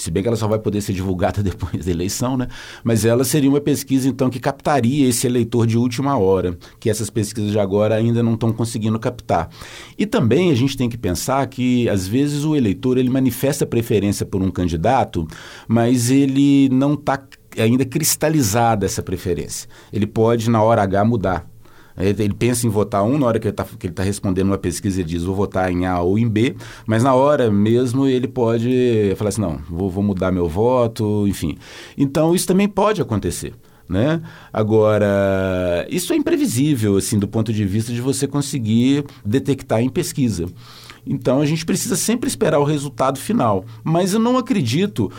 se 0.00 0.10
bem 0.10 0.22
que 0.22 0.28
ela 0.28 0.36
só 0.36 0.48
vai 0.48 0.58
poder 0.58 0.80
ser 0.80 0.92
divulgada 0.92 1.42
depois 1.44 1.84
da 1.84 1.90
eleição, 1.90 2.36
né? 2.36 2.48
Mas 2.82 3.04
ela 3.04 3.22
seria 3.22 3.50
uma 3.50 3.60
pesquisa, 3.60 4.08
então, 4.08 4.30
que 4.30 4.40
captaria 4.40 5.08
esse 5.08 5.26
eleitor 5.26 5.66
de 5.66 5.76
última 5.76 6.16
hora, 6.16 6.56
que 6.78 6.88
essas 6.88 7.10
pesquisas 7.10 7.50
de 7.50 7.58
agora 7.58 7.94
ainda 7.94 8.22
não 8.22 8.34
estão 8.34 8.52
conseguindo 8.52 8.98
captar. 8.98 9.50
E 9.98 10.06
também 10.06 10.50
a 10.50 10.54
gente 10.54 10.76
tem 10.76 10.88
que 10.88 10.96
pensar 10.96 11.46
que, 11.46 11.88
às 11.88 12.06
vezes, 12.06 12.44
o 12.44 12.56
eleitor 12.56 12.96
ele 12.96 13.10
manifesta 13.10 13.66
preferência 13.66 14.24
por 14.24 14.42
um 14.42 14.50
candidato, 14.50 15.26
mas 15.68 16.10
ele 16.10 16.68
não 16.70 16.94
está 16.94 17.22
ainda 17.58 17.84
cristalizada 17.84 18.86
essa 18.86 19.02
preferência. 19.02 19.68
Ele 19.92 20.06
pode, 20.06 20.48
na 20.48 20.62
hora 20.62 20.82
H, 20.82 21.04
mudar. 21.04 21.49
Ele 22.00 22.34
pensa 22.34 22.66
em 22.66 22.70
votar 22.70 23.02
um, 23.02 23.18
na 23.18 23.26
hora 23.26 23.38
que 23.38 23.48
ele 23.48 23.52
está 23.52 23.64
tá 23.94 24.02
respondendo 24.02 24.48
uma 24.48 24.58
pesquisa, 24.58 25.00
ele 25.00 25.08
diz 25.08 25.22
vou 25.22 25.34
votar 25.34 25.70
em 25.70 25.86
A 25.86 26.00
ou 26.00 26.18
em 26.18 26.28
B, 26.28 26.56
mas 26.86 27.02
na 27.02 27.14
hora 27.14 27.50
mesmo 27.50 28.06
ele 28.06 28.28
pode 28.28 29.14
falar 29.16 29.28
assim, 29.28 29.40
não, 29.40 29.58
vou, 29.68 29.90
vou 29.90 30.02
mudar 30.02 30.30
meu 30.30 30.48
voto, 30.48 31.26
enfim. 31.26 31.56
Então 31.96 32.34
isso 32.34 32.46
também 32.46 32.68
pode 32.68 33.00
acontecer. 33.00 33.54
Né? 33.88 34.22
Agora, 34.52 35.84
isso 35.90 36.12
é 36.12 36.16
imprevisível, 36.16 36.96
assim, 36.96 37.18
do 37.18 37.26
ponto 37.26 37.52
de 37.52 37.64
vista 37.66 37.92
de 37.92 38.00
você 38.00 38.24
conseguir 38.24 39.04
detectar 39.26 39.80
em 39.80 39.88
pesquisa. 39.88 40.46
Então, 41.04 41.40
a 41.40 41.46
gente 41.46 41.66
precisa 41.66 41.96
sempre 41.96 42.28
esperar 42.28 42.60
o 42.60 42.64
resultado 42.64 43.18
final. 43.18 43.64
Mas 43.82 44.14
eu 44.14 44.20
não 44.20 44.38
acredito 44.38 45.10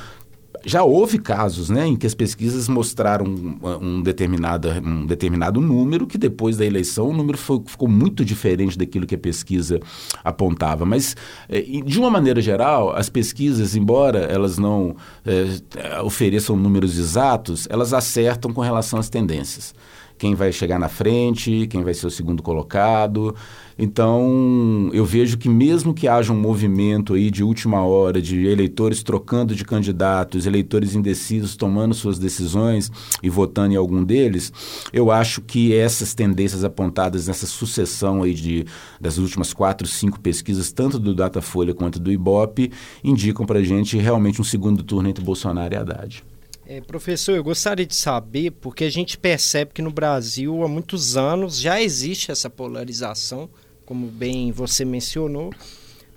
já 0.63 0.83
houve 0.83 1.17
casos 1.19 1.69
né, 1.69 1.87
em 1.87 1.95
que 1.95 2.05
as 2.05 2.13
pesquisas 2.13 2.67
mostraram 2.67 3.25
um, 3.25 3.59
um, 3.81 4.01
determinado, 4.01 4.69
um 4.69 5.05
determinado 5.05 5.59
número, 5.59 6.05
que 6.07 6.17
depois 6.17 6.57
da 6.57 6.65
eleição 6.65 7.09
o 7.09 7.13
número 7.13 7.37
foi, 7.37 7.61
ficou 7.65 7.87
muito 7.87 8.23
diferente 8.23 8.77
daquilo 8.77 9.05
que 9.05 9.15
a 9.15 9.17
pesquisa 9.17 9.79
apontava. 10.23 10.85
Mas, 10.85 11.15
eh, 11.49 11.61
de 11.61 11.99
uma 11.99 12.09
maneira 12.09 12.41
geral, 12.41 12.95
as 12.95 13.09
pesquisas, 13.09 13.75
embora 13.75 14.19
elas 14.19 14.57
não 14.57 14.95
é, 15.25 16.01
ofereçam 16.01 16.55
números 16.55 16.97
exatos, 16.97 17.67
elas 17.69 17.93
acertam 17.93 18.53
com 18.53 18.61
relação 18.61 18.99
às 18.99 19.09
tendências 19.09 19.73
quem 20.21 20.35
vai 20.35 20.51
chegar 20.51 20.77
na 20.77 20.87
frente, 20.87 21.65
quem 21.65 21.83
vai 21.83 21.95
ser 21.95 22.05
o 22.05 22.11
segundo 22.11 22.43
colocado. 22.43 23.35
Então, 23.83 24.91
eu 24.93 25.03
vejo 25.03 25.39
que 25.39 25.49
mesmo 25.49 25.91
que 25.91 26.07
haja 26.07 26.31
um 26.31 26.39
movimento 26.39 27.15
aí 27.15 27.31
de 27.31 27.43
última 27.43 27.83
hora, 27.83 28.21
de 28.21 28.45
eleitores 28.45 29.01
trocando 29.01 29.55
de 29.55 29.65
candidatos, 29.65 30.45
eleitores 30.45 30.93
indecisos 30.93 31.55
tomando 31.55 31.95
suas 31.95 32.19
decisões 32.19 32.91
e 33.23 33.27
votando 33.27 33.73
em 33.73 33.77
algum 33.77 34.03
deles, 34.03 34.53
eu 34.93 35.09
acho 35.09 35.41
que 35.41 35.73
essas 35.73 36.13
tendências 36.13 36.63
apontadas 36.63 37.27
nessa 37.27 37.47
sucessão 37.47 38.21
aí 38.21 38.35
de, 38.35 38.67
das 38.99 39.17
últimas 39.17 39.51
quatro, 39.51 39.87
cinco 39.87 40.19
pesquisas, 40.19 40.71
tanto 40.71 40.99
do 40.99 41.15
Datafolha 41.15 41.73
quanto 41.73 41.99
do 41.99 42.11
Ibope, 42.11 42.71
indicam 43.03 43.47
para 43.47 43.57
a 43.57 43.63
gente 43.63 43.97
realmente 43.97 44.39
um 44.39 44.43
segundo 44.43 44.83
turno 44.83 45.09
entre 45.09 45.25
Bolsonaro 45.25 45.73
e 45.73 45.77
Haddad. 45.77 46.23
É, 46.67 46.79
professor, 46.81 47.35
eu 47.35 47.43
gostaria 47.43 47.85
de 47.85 47.95
saber, 47.95 48.51
porque 48.51 48.83
a 48.83 48.91
gente 48.91 49.17
percebe 49.17 49.71
que 49.73 49.81
no 49.81 49.91
Brasil 49.91 50.63
há 50.63 50.67
muitos 50.67 51.17
anos 51.17 51.59
já 51.59 51.81
existe 51.81 52.31
essa 52.31 52.47
polarização, 52.47 53.49
como 53.91 54.07
bem 54.07 54.53
você 54.53 54.85
mencionou, 54.85 55.51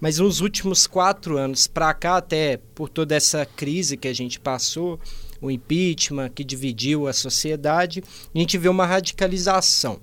mas 0.01 0.21
nos 0.21 0.41
últimos 0.41 0.87
quatro 0.87 1.37
anos 1.37 1.67
para 1.67 1.93
cá, 1.93 2.19
até 2.19 2.59
por 2.73 2.89
toda 2.89 3.17
essa 3.17 3.45
crise 3.45 3.97
que 3.97 4.07
a 4.07 4.13
gente 4.13 4.39
passou, 4.39 5.01
o 5.41 5.51
impeachment 5.51 6.29
que 6.29 6.45
dividiu 6.45 7.09
a 7.09 7.13
sociedade, 7.13 8.05
a 8.33 8.39
gente 8.39 8.57
vê 8.57 8.69
uma 8.69 8.87
radicalização. 8.87 9.99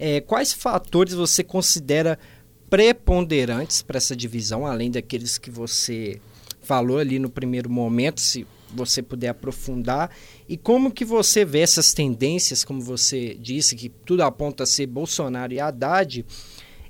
É, 0.00 0.20
quais 0.20 0.52
fatores 0.52 1.14
você 1.14 1.44
considera 1.44 2.18
preponderantes 2.68 3.80
para 3.80 3.98
essa 3.98 4.16
divisão, 4.16 4.66
além 4.66 4.90
daqueles 4.90 5.38
que 5.38 5.52
você 5.52 6.20
falou 6.60 6.98
ali 6.98 7.20
no 7.20 7.30
primeiro 7.30 7.70
momento, 7.70 8.20
se 8.20 8.44
você 8.74 9.02
puder 9.02 9.28
aprofundar, 9.28 10.10
e 10.48 10.56
como 10.56 10.90
que 10.90 11.04
você 11.04 11.44
vê 11.44 11.60
essas 11.60 11.92
tendências, 11.92 12.64
como 12.64 12.80
você 12.80 13.36
disse, 13.40 13.76
que 13.76 13.88
tudo 13.88 14.22
aponta 14.22 14.64
a 14.64 14.66
ser 14.66 14.86
Bolsonaro 14.86 15.52
e 15.52 15.60
Haddad, 15.60 16.24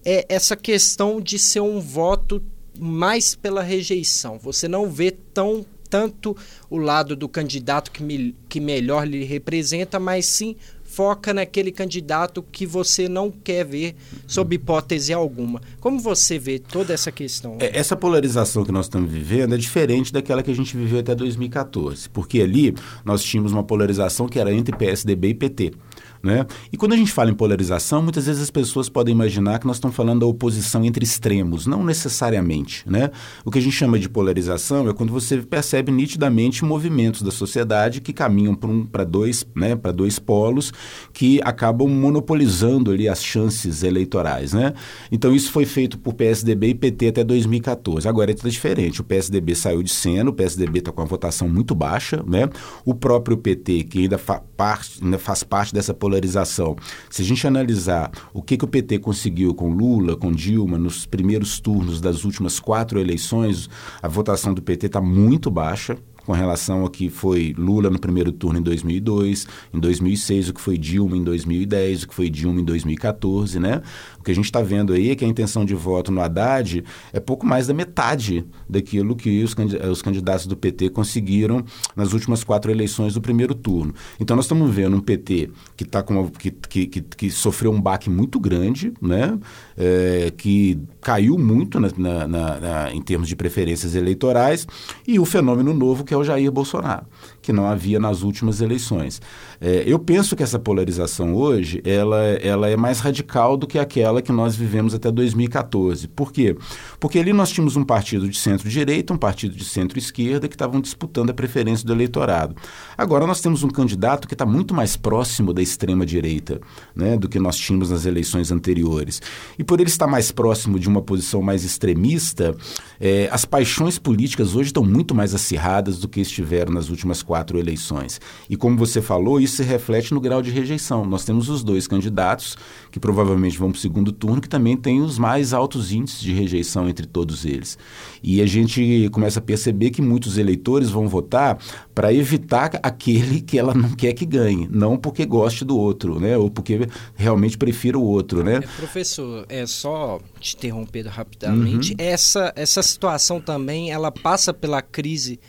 é 0.05 0.27
essa 0.29 0.57
questão 0.57 1.21
de 1.21 1.39
ser 1.39 1.61
um 1.61 1.81
voto 1.81 2.43
mais 2.79 3.35
pela 3.35 3.63
rejeição. 3.63 4.39
Você 4.39 4.69
não 4.69 4.91
vê 4.91 5.11
tão 5.11 5.67
tanto 5.89 6.37
o 6.69 6.77
lado 6.77 7.17
do 7.17 7.29
candidato 7.29 7.91
que, 7.91 8.03
me, 8.03 8.37
que 8.49 8.61
melhor 8.61 9.07
lhe 9.07 9.25
representa, 9.25 9.99
mas 9.99 10.27
sim 10.27 10.55
foca 10.99 11.33
naquele 11.33 11.71
candidato 11.71 12.43
que 12.43 12.67
você 12.67 13.09
não 13.09 13.31
quer 13.31 13.65
ver 13.65 13.95
sob 14.27 14.57
hipótese 14.57 15.13
alguma. 15.13 15.63
Como 15.79 16.01
você 16.01 16.41
vê 16.41 16.59
toda 16.59 16.93
essa 16.93 17.13
questão? 17.13 17.57
É, 17.61 17.79
essa 17.79 17.95
polarização 17.95 18.65
que 18.65 18.73
nós 18.73 18.87
estamos 18.87 19.09
vivendo 19.09 19.55
é 19.55 19.57
diferente 19.57 20.13
daquela 20.13 20.43
que 20.43 20.51
a 20.51 20.55
gente 20.55 20.77
viveu 20.77 20.99
até 20.99 21.15
2014, 21.15 22.09
porque 22.09 22.41
ali 22.41 22.75
nós 23.05 23.23
tínhamos 23.23 23.53
uma 23.53 23.63
polarização 23.63 24.27
que 24.27 24.41
era 24.41 24.53
entre 24.53 24.77
PSDB 24.77 25.29
e 25.29 25.35
PT. 25.35 25.73
Né? 26.23 26.47
E 26.73 26.77
quando 26.77 26.93
a 26.93 26.97
gente 26.97 27.13
fala 27.13 27.31
em 27.31 27.35
polarização, 27.35 28.03
muitas 28.03 28.27
vezes 28.27 28.43
as 28.43 28.51
pessoas 28.51 28.89
podem 28.89 29.15
imaginar 29.15 29.59
que 29.59 29.67
nós 29.67 29.77
estamos 29.77 29.97
falando 29.97 30.21
da 30.21 30.27
oposição 30.27 30.85
entre 30.85 31.05
extremos, 31.05 31.67
não 31.67 31.85
necessariamente. 31.85 32.83
Né? 32.89 33.11
O 33.45 33.51
que 33.51 33.59
a 33.59 33.63
gente 33.63 33.75
chama 33.75 33.99
de 33.99 34.09
polarização 34.09 34.89
é 34.89 34.93
quando 34.93 35.13
você 35.13 35.39
percebe 35.39 35.93
nitidamente 35.93 36.65
movimentos 36.65 37.23
da 37.23 37.31
sociedade 37.31 38.01
que 38.01 38.13
caminham 38.13 38.55
para 38.55 38.71
um, 38.71 38.87
dois, 39.09 39.47
né, 39.55 39.75
dois 39.95 40.19
polos 40.19 40.73
que 41.13 41.41
acabam 41.45 41.89
monopolizando 41.89 42.91
ali 42.91 43.09
as 43.09 43.23
chances 43.23 43.83
eleitorais. 43.83 44.53
Né? 44.53 44.75
Então 45.11 45.35
isso 45.35 45.51
foi 45.53 45.65
feito 45.65 45.99
por 45.99 46.15
PSDB 46.15 46.69
e 46.69 46.75
PT 46.75 47.09
até 47.09 47.25
2014. 47.25 48.09
Agora 48.09 48.31
está 48.31 48.49
diferente. 48.49 49.01
O 49.01 49.05
PSDB 49.05 49.55
saiu 49.55 49.83
de 49.83 49.91
cena, 49.91 50.31
o 50.31 50.33
PSDB 50.33 50.81
está 50.81 50.93
com 50.93 51.03
a 51.03 51.05
votação 51.05 51.49
muito 51.49 51.75
baixa. 51.75 52.23
Né? 52.27 52.49
O 52.85 52.95
próprio 52.95 53.37
PT, 53.37 53.85
que 53.85 54.01
ainda, 54.01 54.19
fa 54.19 54.43
parte, 54.57 54.99
ainda 55.03 55.19
faz 55.19 55.43
parte 55.43 55.73
dessa 55.73 55.95
polarização, 55.95 56.08
polarização. 56.09 56.75
Se 57.11 57.21
a 57.23 57.25
gente 57.25 57.47
analisar 57.47 58.11
o 58.33 58.43
que, 58.43 58.57
que 58.57 58.65
o 58.65 58.69
PT 58.69 58.99
conseguiu 58.99 59.55
com 59.55 59.71
Lula, 59.71 60.17
com 60.17 60.33
Dilma, 60.33 60.79
nos 60.79 61.05
primeiros 61.05 61.61
turnos 61.61 62.01
das 62.01 62.25
últimas 62.25 62.59
quatro 62.59 62.99
eleições, 62.99 63.69
a 64.03 64.09
votação 64.09 64.55
do 64.55 64.63
PT 64.63 64.87
está 64.87 65.01
muito 65.01 65.51
baixa 65.51 65.99
com 66.25 66.33
relação 66.33 66.83
ao 66.83 66.91
que 66.91 67.09
foi 67.09 67.55
Lula 67.57 67.89
no 67.89 67.99
primeiro 67.99 68.31
turno 68.31 68.59
em 68.59 68.63
2002, 68.63 69.47
em 69.73 69.81
2006 69.81 70.51
o 70.51 70.55
que 70.55 70.61
foi 70.61 70.77
Dilma 70.77 71.17
em 71.17 71.25
2010, 71.25 72.03
o 72.03 72.09
que 72.09 72.15
foi 72.15 72.29
Dilma 72.29 72.61
em 72.61 72.65
2014, 72.65 73.59
né? 73.59 73.81
Que 74.29 74.33
a 74.33 74.35
gente 74.35 74.45
está 74.45 74.61
vendo 74.61 74.93
aí 74.93 75.09
é 75.09 75.17
que 75.17 75.25
a 75.25 75.29
intenção 75.29 75.65
de 75.65 75.75
voto 75.75 76.13
no 76.13 76.21
Haddad 76.21 76.85
é 77.15 77.19
pouco 77.19 77.47
mais 77.47 77.67
da 77.67 77.73
metade 77.73 78.45
daquilo 78.69 79.17
que 79.17 79.43
os, 79.43 79.57
os 79.91 80.03
candidatos 80.03 80.47
do 80.47 80.55
PT 80.55 80.91
conseguiram 80.91 81.65
nas 81.97 82.13
últimas 82.13 82.45
quatro 82.45 82.71
eleições 82.71 83.15
do 83.15 83.23
primeiro 83.23 83.55
turno. 83.55 83.95
Então 84.21 84.37
nós 84.37 84.45
estamos 84.45 84.71
vendo 84.71 84.99
um 84.99 85.01
PT 85.01 85.49
que, 85.75 85.83
tá 85.83 86.03
com 86.03 86.13
uma, 86.13 86.31
que, 86.31 86.51
que, 86.51 86.87
que, 86.87 87.01
que 87.01 87.31
sofreu 87.31 87.73
um 87.73 87.81
baque 87.81 88.11
muito 88.11 88.39
grande, 88.39 88.93
né? 89.01 89.39
É, 89.75 90.31
que 90.37 90.79
caiu 91.01 91.39
muito 91.39 91.81
na, 91.81 91.89
na, 91.97 92.29
na, 92.29 92.93
em 92.93 93.01
termos 93.01 93.29
de 93.29 93.35
preferências 93.35 93.95
eleitorais, 93.95 94.67
e 95.07 95.19
o 95.19 95.25
fenômeno 95.25 95.73
novo 95.73 96.05
que 96.05 96.13
é 96.13 96.17
o 96.19 96.23
Jair 96.23 96.53
Bolsonaro, 96.53 97.07
que 97.49 97.53
não 97.53 97.67
havia 97.67 97.99
nas 97.99 98.21
últimas 98.21 98.61
eleições. 98.61 99.23
É, 99.59 99.83
eu 99.87 99.99
penso 99.99 100.37
que 100.37 100.43
essa 100.43 100.59
polarização 100.59 101.35
hoje 101.35 101.81
ela, 101.83 102.23
ela 102.43 102.69
é 102.69 102.77
mais 102.77 103.01
radical 103.01 103.57
do 103.57 103.67
que 103.67 103.79
aquela 103.79 104.21
que 104.21 104.31
nós 104.31 104.55
vivemos 104.55 104.95
até 104.95 105.11
2014. 105.11 106.09
Por 106.09 106.31
quê? 106.31 106.55
Porque 107.01 107.19
ali 107.19 107.33
nós 107.33 107.51
tínhamos 107.51 107.75
um 107.75 107.83
partido 107.83 108.29
de 108.29 108.37
centro-direita, 108.37 109.15
um 109.15 109.17
partido 109.17 109.57
de 109.57 109.65
centro-esquerda 109.65 110.47
que 110.47 110.55
estavam 110.55 110.79
disputando 110.79 111.31
a 111.31 111.33
preferência 111.33 111.87
do 111.87 111.93
eleitorado. 111.95 112.55
Agora 112.99 113.27
nós 113.27 113.41
temos 113.41 113.63
um 113.63 113.71
candidato 113.71 114.29
que 114.29 114.35
está 114.35 114.45
muito 114.45 114.75
mais 114.75 114.95
próximo 114.95 115.55
da 115.55 115.63
extrema-direita 115.63 116.61
né, 116.95 117.17
do 117.17 117.31
que 117.31 117.39
nós 117.39 117.57
tínhamos 117.57 117.89
nas 117.89 118.05
eleições 118.05 118.53
anteriores. 118.53 119.23
E 119.59 119.65
por 119.65 119.81
ele 119.81 119.89
estar 119.89 120.07
mais 120.07 120.31
próximo 120.31 120.79
de 120.79 120.87
uma 120.87 121.01
posição 121.01 121.41
mais 121.41 121.65
extremista, 121.65 122.55
é, 123.01 123.27
as 123.33 123.47
paixões 123.47 123.99
políticas 123.99 124.55
hoje 124.55 124.69
estão 124.69 124.85
muito 124.85 125.15
mais 125.15 125.35
acirradas 125.35 125.99
do 125.99 126.07
que 126.07 126.21
estiveram 126.21 126.75
nas 126.75 126.91
últimas 126.91 127.23
quatro 127.23 127.38
eleições. 127.59 128.21
E 128.49 128.57
como 128.57 128.77
você 128.77 129.03
falou, 129.03 129.41
isso 129.41 129.57
se 129.57 129.63
reflete 129.63 130.15
no 130.15 130.21
grau 130.21 130.43
de 130.43 130.51
rejeição. 130.51 131.05
Nós 131.05 131.25
temos 131.25 131.49
os 131.49 131.63
dois 131.63 131.87
candidatos 131.87 132.57
que 132.91 133.01
provavelmente 133.01 133.59
vão 133.59 133.71
para 133.71 133.79
o 133.79 133.81
segundo 133.81 134.13
turno, 134.13 134.41
que 134.41 134.49
também 134.49 134.77
têm 134.77 135.01
os 135.01 135.19
mais 135.19 135.53
altos 135.53 135.93
índices 135.93 136.21
de 136.21 136.33
rejeição 136.33 136.89
entre 136.89 137.07
todos 137.07 137.45
eles. 137.45 137.79
E 138.23 138.41
a 138.41 138.47
gente 138.47 139.09
começa 139.13 139.39
a 139.39 139.43
perceber 139.43 139.91
que 139.91 140.03
muitos 140.03 140.39
eleitores 140.39 140.91
vão 140.91 141.09
votar 141.09 141.59
para 141.95 142.13
evitar 142.13 142.71
aquele 142.83 143.41
que 143.41 143.59
ela 143.59 143.75
não 143.75 143.91
quer 143.91 144.13
que 144.13 144.25
ganhe, 144.25 144.69
não 144.71 144.97
porque 144.97 145.25
goste 145.25 145.65
do 145.65 145.77
outro, 145.77 146.21
né? 146.21 146.37
Ou 146.37 146.51
porque 146.51 146.89
realmente 147.15 147.59
prefira 147.59 147.99
o 147.99 148.03
outro, 148.03 148.43
né? 148.43 148.57
É, 148.57 148.61
professor, 148.61 149.45
é 149.49 149.67
só 149.67 150.21
te 150.41 150.57
interromper 150.57 151.07
rapidamente. 151.07 151.93
Uhum. 151.93 151.97
Essa, 151.99 152.53
essa 152.57 152.83
situação 152.83 153.41
também, 153.41 153.91
ela 153.91 154.11
passa 154.11 154.53
pela 154.53 154.83
crise 154.83 155.41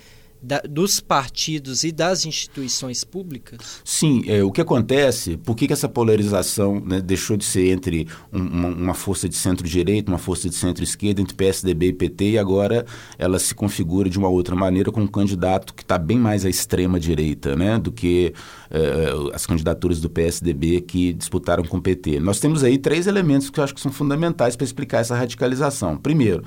da, 0.41 0.61
dos 0.61 0.99
partidos 0.99 1.83
e 1.83 1.91
das 1.91 2.25
instituições 2.25 3.03
públicas? 3.03 3.81
Sim, 3.83 4.23
é, 4.27 4.43
o 4.43 4.51
que 4.51 4.61
acontece, 4.61 5.37
por 5.37 5.55
que, 5.55 5.67
que 5.67 5.73
essa 5.73 5.89
polarização 5.89 6.79
né, 6.79 7.01
deixou 7.01 7.35
de 7.35 7.45
ser 7.45 7.71
entre 7.71 8.07
um, 8.31 8.39
uma, 8.39 8.67
uma, 8.69 8.93
força 8.93 9.27
de 9.27 9.35
centro-direita, 9.35 10.11
uma 10.11 10.17
força 10.17 10.49
de 10.49 10.55
centro-esquerda, 10.55 11.21
entre 11.21 11.35
PSDB 11.35 11.87
e 11.87 11.93
PT, 11.93 12.29
e 12.31 12.37
agora 12.37 12.85
ela 13.17 13.39
se 13.39 13.53
configura 13.53 14.09
de 14.09 14.17
uma 14.17 14.29
outra 14.29 14.55
maneira 14.55 14.91
com 14.91 15.01
um 15.01 15.07
candidato 15.07 15.73
que 15.73 15.83
está 15.83 15.97
bem 15.97 16.17
mais 16.17 16.45
à 16.45 16.49
extrema-direita 16.49 17.55
né, 17.55 17.77
do 17.77 17.91
que 17.91 18.33
é, 18.69 19.11
as 19.33 19.45
candidaturas 19.45 19.99
do 19.99 20.09
PSDB 20.09 20.81
que 20.81 21.13
disputaram 21.13 21.63
com 21.63 21.77
o 21.77 21.81
PT. 21.81 22.19
Nós 22.19 22.39
temos 22.39 22.63
aí 22.63 22.77
três 22.77 23.07
elementos 23.07 23.49
que 23.49 23.59
eu 23.59 23.63
acho 23.63 23.73
que 23.73 23.81
são 23.81 23.91
fundamentais 23.91 24.55
para 24.55 24.65
explicar 24.65 24.99
essa 24.99 25.15
radicalização. 25.15 25.97
Primeiro, 25.97 26.43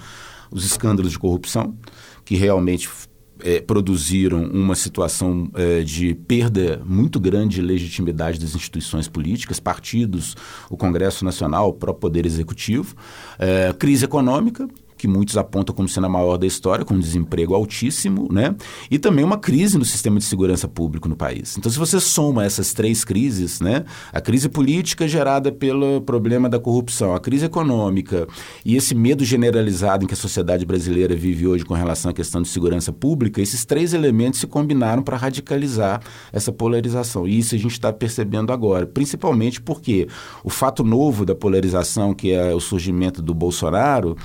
os 0.50 0.64
escândalos 0.64 1.12
de 1.12 1.18
corrupção, 1.18 1.76
que 2.24 2.36
realmente 2.36 2.88
é, 3.42 3.60
produziram 3.60 4.42
uma 4.44 4.74
situação 4.74 5.50
é, 5.54 5.82
de 5.82 6.14
perda 6.14 6.80
muito 6.84 7.20
grande 7.20 7.56
de 7.56 7.62
legitimidade 7.62 8.38
das 8.38 8.54
instituições 8.54 9.08
políticas, 9.08 9.60
partidos, 9.60 10.36
o 10.70 10.76
Congresso 10.76 11.24
Nacional, 11.24 11.68
o 11.68 11.72
próprio 11.72 12.00
Poder 12.00 12.26
Executivo, 12.26 12.94
é, 13.38 13.72
crise 13.72 14.04
econômica, 14.04 14.68
que 15.02 15.08
muitos 15.08 15.36
apontam 15.36 15.74
como 15.74 15.88
sendo 15.88 16.06
a 16.06 16.08
maior 16.08 16.36
da 16.36 16.46
história, 16.46 16.84
com 16.84 16.94
um 16.94 17.00
desemprego 17.00 17.56
altíssimo, 17.56 18.28
né? 18.30 18.54
E 18.88 19.00
também 19.00 19.24
uma 19.24 19.36
crise 19.36 19.76
no 19.76 19.84
sistema 19.84 20.16
de 20.16 20.24
segurança 20.24 20.68
público 20.68 21.08
no 21.08 21.16
país. 21.16 21.58
Então, 21.58 21.72
se 21.72 21.76
você 21.76 21.98
soma 21.98 22.44
essas 22.44 22.72
três 22.72 23.04
crises, 23.04 23.60
né? 23.60 23.84
A 24.12 24.20
crise 24.20 24.48
política 24.48 25.08
gerada 25.08 25.50
pelo 25.50 26.00
problema 26.02 26.48
da 26.48 26.60
corrupção, 26.60 27.16
a 27.16 27.18
crise 27.18 27.46
econômica 27.46 28.28
e 28.64 28.76
esse 28.76 28.94
medo 28.94 29.24
generalizado 29.24 30.04
em 30.04 30.06
que 30.06 30.14
a 30.14 30.16
sociedade 30.16 30.64
brasileira 30.64 31.16
vive 31.16 31.48
hoje 31.48 31.64
com 31.64 31.74
relação 31.74 32.12
à 32.12 32.14
questão 32.14 32.40
de 32.40 32.46
segurança 32.46 32.92
pública, 32.92 33.42
esses 33.42 33.64
três 33.64 33.92
elementos 33.94 34.38
se 34.38 34.46
combinaram 34.46 35.02
para 35.02 35.16
radicalizar 35.16 36.00
essa 36.32 36.52
polarização. 36.52 37.26
E 37.26 37.40
isso 37.40 37.56
a 37.56 37.58
gente 37.58 37.72
está 37.72 37.92
percebendo 37.92 38.52
agora, 38.52 38.86
principalmente 38.86 39.60
porque 39.60 40.06
o 40.44 40.48
fato 40.48 40.84
novo 40.84 41.26
da 41.26 41.34
polarização, 41.34 42.14
que 42.14 42.30
é 42.30 42.54
o 42.54 42.60
surgimento 42.60 43.20
do 43.20 43.34
Bolsonaro, 43.34 44.16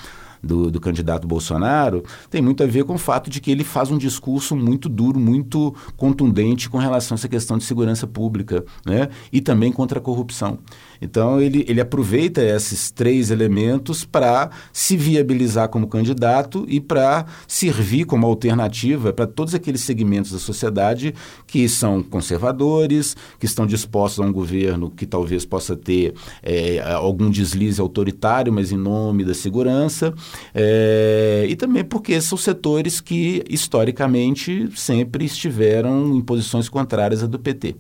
do, 0.43 0.71
do, 0.71 0.79
candidato 0.79 1.27
Bolsonaro 1.27 2.03
tem 2.29 2.41
muito 2.41 2.63
a 2.63 2.67
ver 2.67 2.83
com 2.83 2.95
o 2.95 2.97
fato 2.97 3.29
de 3.29 3.41
que 3.41 3.51
ele 3.51 3.63
faz 3.63 3.91
um 3.91 3.97
discurso 3.97 4.55
muito 4.55 4.87
duro, 4.89 5.19
muito 5.19 5.75
contundente 5.95 6.69
com 6.69 6.77
relação 6.77 7.15
a 7.15 7.17
essa 7.17 7.27
questão 7.27 7.57
de 7.57 7.63
segurança 7.63 8.07
pública 8.07 8.63
né? 8.85 9.09
e 9.31 9.41
também 9.41 9.71
contra 9.71 9.99
a 9.99 10.01
corrupção. 10.01 10.59
Então, 11.01 11.39
ele, 11.39 11.65
ele 11.67 11.81
aproveita 11.81 12.41
esses 12.41 12.91
três 12.91 13.31
elementos 13.31 14.03
para 14.03 14.49
se 14.73 14.97
viabilizar 14.97 15.69
como 15.69 15.87
candidato 15.87 16.65
e 16.67 16.79
para 16.79 17.25
servir 17.47 18.05
como 18.05 18.25
alternativa 18.25 19.13
para 19.13 19.27
todos 19.27 19.53
aqueles 19.53 19.81
segmentos 19.81 20.31
da 20.31 20.39
sociedade 20.39 21.13
que 21.45 21.67
são 21.69 22.01
conservadores, 22.01 23.15
que 23.39 23.45
estão 23.45 23.65
dispostos 23.65 24.19
a 24.23 24.27
um 24.27 24.31
governo 24.31 24.89
que 24.89 25.05
talvez 25.05 25.45
possa 25.45 25.75
ter 25.75 26.13
é, 26.41 26.79
algum 26.79 27.29
deslize 27.29 27.79
autoritário, 27.79 28.51
mas 28.51 28.71
em 28.71 28.77
nome 28.77 29.23
da 29.23 29.33
segurança, 29.33 30.13
é, 30.53 31.45
e 31.49 31.55
também 31.55 31.83
porque 31.83 32.19
são 32.21 32.37
setores 32.37 32.99
que, 32.99 33.43
historicamente, 33.49 34.69
sempre 34.75 35.25
estiveram 35.25 36.15
em 36.15 36.21
posições 36.21 36.69
contrárias 36.69 37.23
à 37.23 37.27
do 37.27 37.39
PT. 37.39 37.75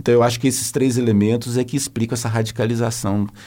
Então, 0.00 0.12
eu 0.14 0.22
acho 0.22 0.40
que 0.40 0.48
esses 0.48 0.70
três 0.72 0.98
elementos 0.98 1.56
é 1.56 1.64
que 1.64 1.76
explicam 1.76 2.14
essa 2.14 2.28
radicalização 2.28 2.61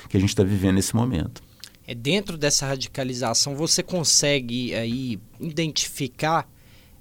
que 0.09 0.17
a 0.17 0.19
gente 0.19 0.29
está 0.29 0.43
vivendo 0.43 0.75
nesse 0.75 0.95
momento. 0.95 1.43
É 1.87 1.93
dentro 1.93 2.37
dessa 2.37 2.65
radicalização 2.65 3.55
você 3.55 3.83
consegue 3.83 4.73
aí 4.73 5.19
identificar 5.39 6.49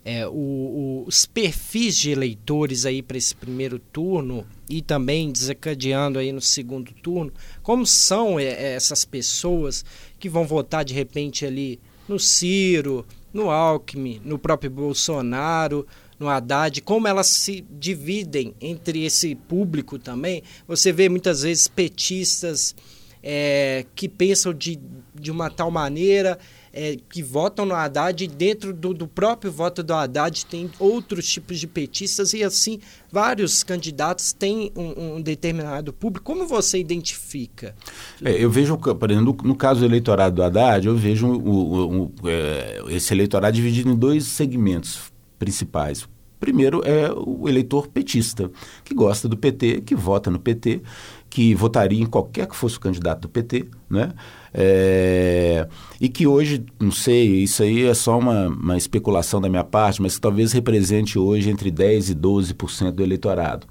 é, 0.05 0.27
o, 0.29 1.05
os 1.07 1.25
perfis 1.25 1.97
de 1.97 2.11
eleitores 2.11 2.85
aí 2.85 3.03
para 3.03 3.17
esse 3.17 3.35
primeiro 3.35 3.79
turno 3.79 4.47
e 4.69 4.83
também 4.83 5.33
desencadeando 5.33 6.19
aí 6.19 6.31
no 6.31 6.43
segundo 6.43 6.93
turno, 6.93 7.33
como 7.63 7.87
são 7.87 8.39
é, 8.39 8.75
essas 8.75 9.05
pessoas 9.05 9.85
que 10.19 10.29
vão 10.29 10.47
votar 10.47 10.85
de 10.85 10.93
repente 10.93 11.47
ali 11.47 11.81
no 12.07 12.19
Ciro, 12.19 13.07
no 13.33 13.51
Alckmin, 13.51 14.21
no 14.23 14.39
próprio 14.39 14.71
Bolsonaro, 14.71 15.87
no 16.19 16.29
Haddad, 16.29 16.81
como 16.83 17.09
elas 17.09 17.27
se 17.27 17.65
dividem 17.71 18.55
entre 18.61 19.05
esse 19.05 19.35
público 19.35 19.99
também. 19.99 20.43
Você 20.67 20.93
vê 20.93 21.09
muitas 21.09 21.43
vezes 21.43 21.69
petistas 21.69 22.75
é, 23.23 23.87
que 23.95 24.09
pensam 24.09 24.53
de, 24.53 24.79
de 25.15 25.31
uma 25.31 25.49
tal 25.49 25.71
maneira 25.71 26.39
é, 26.75 26.97
que 27.09 27.23
votam 27.23 27.65
no 27.65 27.75
Haddad 27.75 28.23
e 28.23 28.27
dentro 28.27 28.75
do, 28.75 28.93
do, 28.93 29.07
próprio 29.07 29.51
voto 29.51 29.83
do 29.83 29.95
Haddad 29.95 30.45
tem 30.45 30.69
outros 30.79 31.27
tipos 31.27 31.59
de 31.61 31.67
petistas 31.69 32.35
e 32.35 32.43
assim 32.43 32.81
vários 33.11 33.63
candidatos 33.63 34.33
têm 34.33 34.73
um, 34.77 35.15
um 35.15 35.23
determinado 35.23 35.93
público. 35.93 36.27
Como 36.27 36.47
você 36.47 36.79
identifica? 36.79 37.75
É, 38.23 38.33
eu 38.33 38.51
vejo, 38.51 38.77
por 38.77 39.11
exemplo, 39.11 39.37
no, 39.41 39.49
no, 39.49 39.57
caso 39.57 39.81
do 39.81 39.87
eleitorado 39.87 40.35
do 40.35 40.43
Haddad, 40.43 40.87
eu 40.87 40.97
vejo 40.97 42.11
é, 42.25 42.83
esse 42.89 43.15
eleitorado 43.15 43.55
dividido 43.55 43.91
em 43.91 43.97
dois 43.97 44.25
segmentos 44.25 45.14
principais. 45.39 46.09
Primeiro 46.39 46.83
é 46.85 47.11
o 47.11 47.49
eleitor 47.49 47.89
petista, 47.89 48.51
que 48.85 48.95
gosta 48.95 49.29
do 49.29 49.37
PT, 49.37 49.81
que 49.81 49.95
vota 49.95 50.31
no 50.31 50.39
PT, 50.39 50.83
que 51.31 51.55
votaria 51.55 52.03
em 52.03 52.07
qualquer 52.07 52.47
que 52.47 52.55
fosse 52.55 52.77
o 52.77 52.81
candidato 52.81 53.23
do 53.23 53.29
PT, 53.29 53.67
né? 53.89 54.13
É, 54.53 55.67
e 56.01 56.09
que 56.09 56.27
hoje, 56.27 56.65
não 56.79 56.93
sei, 56.93 57.43
isso 57.43 57.63
aí 57.63 57.87
é 57.87 57.95
só 57.95 58.19
uma, 58.19 58.49
uma 58.49 58.77
especulação 58.77 59.41
da 59.41 59.49
minha 59.49 59.65
parte, 59.65 60.03
mas 60.03 60.17
que 60.17 60.21
talvez 60.21 60.53
represente 60.53 61.19
hoje 61.19 61.51
entre 61.51 61.73
10% 61.73 62.11
e 62.11 62.15
12% 62.15 62.91
do 62.91 63.03
eleitorado. 63.03 63.67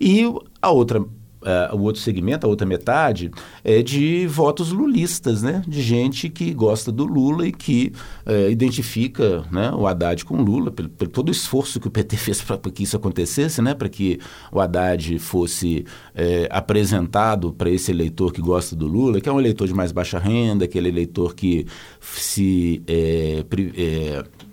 E 0.00 0.24
a 0.60 0.70
outra 0.70 1.04
Uh, 1.42 1.76
o 1.76 1.82
outro 1.82 2.00
segmento, 2.00 2.46
a 2.46 2.48
outra 2.48 2.64
metade, 2.66 3.30
é 3.64 3.82
de 3.82 4.26
votos 4.28 4.70
lulistas, 4.70 5.42
né? 5.42 5.62
De 5.66 5.82
gente 5.82 6.28
que 6.28 6.54
gosta 6.54 6.92
do 6.92 7.04
Lula 7.04 7.46
e 7.46 7.52
que 7.52 7.92
uh, 8.24 8.48
identifica 8.48 9.44
né, 9.50 9.72
o 9.72 9.86
Haddad 9.86 10.24
com 10.24 10.36
o 10.36 10.42
Lula, 10.42 10.70
pelo, 10.70 10.88
pelo, 10.88 11.10
todo 11.10 11.28
o 11.28 11.32
esforço 11.32 11.80
que 11.80 11.88
o 11.88 11.90
PT 11.90 12.14
fez 12.18 12.40
para 12.40 12.58
que 12.58 12.84
isso 12.84 12.96
acontecesse, 12.96 13.60
né? 13.60 13.74
Para 13.74 13.88
que 13.88 14.20
o 14.52 14.60
Haddad 14.60 15.18
fosse 15.18 15.84
uh, 16.14 16.46
apresentado 16.50 17.52
para 17.52 17.68
esse 17.68 17.90
eleitor 17.90 18.32
que 18.32 18.40
gosta 18.40 18.76
do 18.76 18.86
Lula, 18.86 19.20
que 19.20 19.28
é 19.28 19.32
um 19.32 19.40
eleitor 19.40 19.66
de 19.66 19.74
mais 19.74 19.90
baixa 19.90 20.18
renda, 20.18 20.64
aquele 20.64 20.88
eleitor 20.88 21.34
que 21.34 21.66
se 22.00 22.82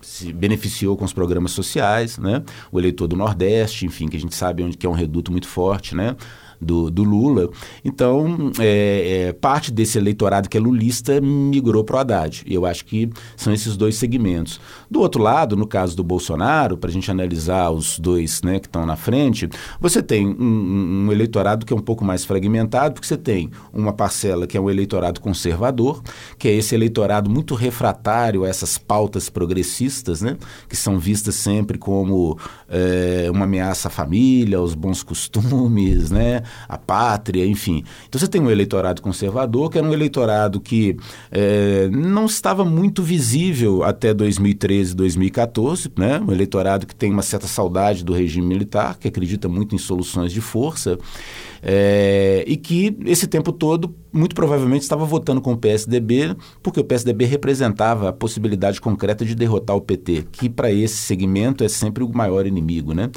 se 0.10 0.34
beneficiou 0.34 0.98
com 0.98 1.06
os 1.06 1.14
programas 1.14 1.52
sociais, 1.52 2.18
né? 2.18 2.44
O 2.72 2.80
eleitor 2.80 3.08
do 3.08 3.16
Nordeste, 3.16 3.86
enfim, 3.86 4.08
que 4.08 4.18
a 4.18 4.20
gente 4.20 4.36
sabe 4.36 4.64
onde 4.64 4.76
que 4.76 4.86
é 4.86 4.90
um 4.90 4.94
reduto 4.94 5.32
muito 5.32 5.48
forte, 5.48 5.96
né? 5.96 6.16
Do, 6.60 6.90
do 6.90 7.04
Lula. 7.04 7.50
Então, 7.84 8.52
é, 8.60 9.28
é, 9.28 9.34
parte 9.34 9.72
desse 9.72 9.98
eleitorado 9.98 10.50
que 10.50 10.58
é 10.58 10.60
lulista 10.60 11.20
migrou 11.22 11.84
para 11.84 11.96
o 11.96 12.00
Haddad. 12.00 12.44
Eu 12.48 12.66
acho 12.66 12.86
que 12.86 13.10
são 13.36 13.54
esses 13.54 13.78
dois 13.78 13.96
segmentos. 13.96 14.60
Do 14.90 15.00
outro 15.00 15.22
lado, 15.22 15.56
no 15.56 15.68
caso 15.68 15.96
do 15.96 16.04
Bolsonaro, 16.04 16.78
para 16.78 16.90
a 16.90 16.94
gente 16.94 17.10
analisar 17.10 17.70
os 17.70 18.00
dois 18.00 18.42
né, 18.42 18.60
que 18.60 18.68
estão 18.68 18.86
na 18.86 18.96
frente, 18.96 19.50
você 19.80 20.02
tem 20.02 20.28
um, 20.28 21.06
um, 21.06 21.12
eleitorado 21.12 21.66
que 21.66 21.74
é 21.74 21.76
um 21.76 21.82
pouco 21.82 22.04
mais 22.04 22.26
fragmentado, 22.26 22.96
porque 22.96 23.08
você 23.08 23.18
tem 23.18 23.50
uma 23.74 23.94
parcela 23.94 24.48
que 24.48 24.58
é 24.58 24.62
um 24.62 24.70
eleitorado 24.70 25.22
conservador, 25.22 26.02
que 26.38 26.48
é 26.48 26.52
esse 26.52 26.76
eleitorado 26.76 27.30
muito 27.30 27.56
refratário 27.56 28.44
a 28.44 28.48
essas 28.48 28.78
pautas 28.78 29.30
progressistas, 29.30 30.22
né, 30.22 30.38
que 30.68 30.76
são 30.76 31.00
vistas 31.00 31.36
sempre 31.36 31.78
como 31.78 32.38
é, 32.68 33.30
uma 33.32 33.46
ameaça 33.46 33.88
à 33.88 33.92
família, 33.92 34.58
aos 34.58 34.74
bons 34.74 35.04
costumes, 35.04 36.12
né, 36.12 36.44
a 36.68 36.78
pátria, 36.78 37.46
enfim. 37.46 37.84
Então 38.08 38.20
você 38.20 38.28
tem 38.28 38.42
um 38.42 38.50
eleitorado 38.50 39.02
conservador, 39.02 39.70
que 39.70 39.78
era 39.78 39.88
um 39.88 39.94
eleitorado 39.94 40.60
que 40.60 40.98
é, 41.32 41.90
não 41.90 42.26
estava 42.26 42.64
muito 42.64 43.04
visível 43.04 43.84
até 43.84 44.14
2013, 44.14 44.96
2014, 44.96 45.92
né? 45.98 46.20
um 46.20 46.32
eleitorado 46.32 46.86
que 46.86 46.96
tem 46.96 47.12
uma 47.12 47.22
certa 47.22 47.48
saudade 47.48 48.04
do 48.04 48.14
regime 48.14 48.48
militar, 48.48 48.98
que 48.98 49.08
acredita 49.08 49.48
muito 49.48 49.76
em 49.76 49.78
soluções 49.78 50.32
de 50.32 50.42
força, 50.42 50.98
é, 51.62 52.44
e 52.48 52.56
que 52.56 52.98
esse 53.06 53.28
tempo 53.28 53.52
todo, 53.52 53.94
muito 54.12 54.36
provavelmente, 54.36 54.82
estava 54.82 55.06
votando 55.06 55.42
com 55.42 55.54
o 55.54 55.58
PSDB, 55.58 56.36
porque 56.62 56.80
o 56.80 56.84
PSDB 56.84 57.26
representava 57.26 58.10
a 58.10 58.14
possibilidade 58.14 58.82
concreta 58.82 59.24
de 59.24 59.36
derrotar 59.36 59.76
o 59.76 59.82
PT, 59.82 60.28
que 60.32 60.50
para 60.50 60.72
esse 60.72 60.98
segmento 60.98 61.64
é 61.64 61.68
sempre 61.68 62.04
o 62.04 62.12
maior 62.12 62.46
inimigo. 62.46 62.94
Né? 62.94 63.10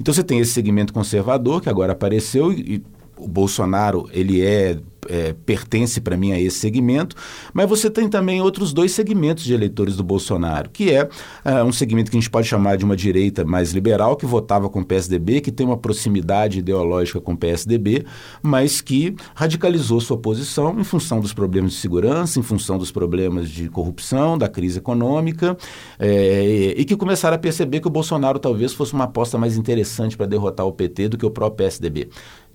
Então 0.00 0.12
você 0.12 0.22
tem 0.22 0.38
esse 0.38 0.52
segmento 0.52 0.92
conservador 0.92 1.60
que 1.60 1.68
agora 1.68 1.92
apareceu 1.92 2.52
e 2.52 2.82
o 3.22 3.28
Bolsonaro 3.28 4.08
ele 4.12 4.44
é 4.44 4.78
é, 5.08 5.34
pertence 5.44 6.00
para 6.00 6.16
mim 6.16 6.32
a 6.32 6.40
esse 6.40 6.58
segmento, 6.58 7.16
mas 7.52 7.68
você 7.68 7.90
tem 7.90 8.08
também 8.08 8.40
outros 8.40 8.72
dois 8.72 8.92
segmentos 8.92 9.44
de 9.44 9.54
eleitores 9.54 9.96
do 9.96 10.04
Bolsonaro, 10.04 10.70
que 10.70 10.90
é, 10.90 11.08
é, 11.44 11.62
um 11.62 11.72
segmento 11.72 12.10
que 12.10 12.16
a 12.16 12.20
gente 12.20 12.30
pode 12.30 12.46
chamar 12.46 12.76
de 12.76 12.84
uma 12.84 12.96
direita 12.96 13.44
mais 13.44 13.72
liberal, 13.72 14.16
que 14.16 14.26
votava 14.26 14.68
com 14.68 14.80
o 14.80 14.84
PSDB, 14.84 15.40
que 15.40 15.50
tem 15.50 15.66
uma 15.66 15.76
proximidade 15.76 16.58
ideológica 16.58 17.20
com 17.20 17.32
o 17.32 17.36
PSDB, 17.36 18.04
mas 18.42 18.80
que 18.80 19.14
radicalizou 19.34 20.00
sua 20.00 20.16
posição 20.16 20.78
em 20.78 20.84
função 20.84 21.20
dos 21.20 21.32
problemas 21.32 21.72
de 21.72 21.78
segurança, 21.78 22.38
em 22.38 22.42
função 22.42 22.78
dos 22.78 22.90
problemas 22.90 23.50
de 23.50 23.68
corrupção, 23.68 24.38
da 24.38 24.48
crise 24.48 24.78
econômica, 24.78 25.56
é, 25.98 26.74
e 26.76 26.84
que 26.84 26.96
começaram 26.96 27.36
a 27.36 27.38
perceber 27.38 27.80
que 27.80 27.88
o 27.88 27.90
Bolsonaro 27.90 28.38
talvez 28.38 28.72
fosse 28.72 28.92
uma 28.92 29.04
aposta 29.04 29.36
mais 29.36 29.56
interessante 29.56 30.16
para 30.16 30.26
derrotar 30.26 30.66
o 30.66 30.72
PT 30.72 31.08
do 31.08 31.18
que 31.18 31.26
o 31.26 31.30
próprio 31.30 31.66
PSDB 31.66 32.08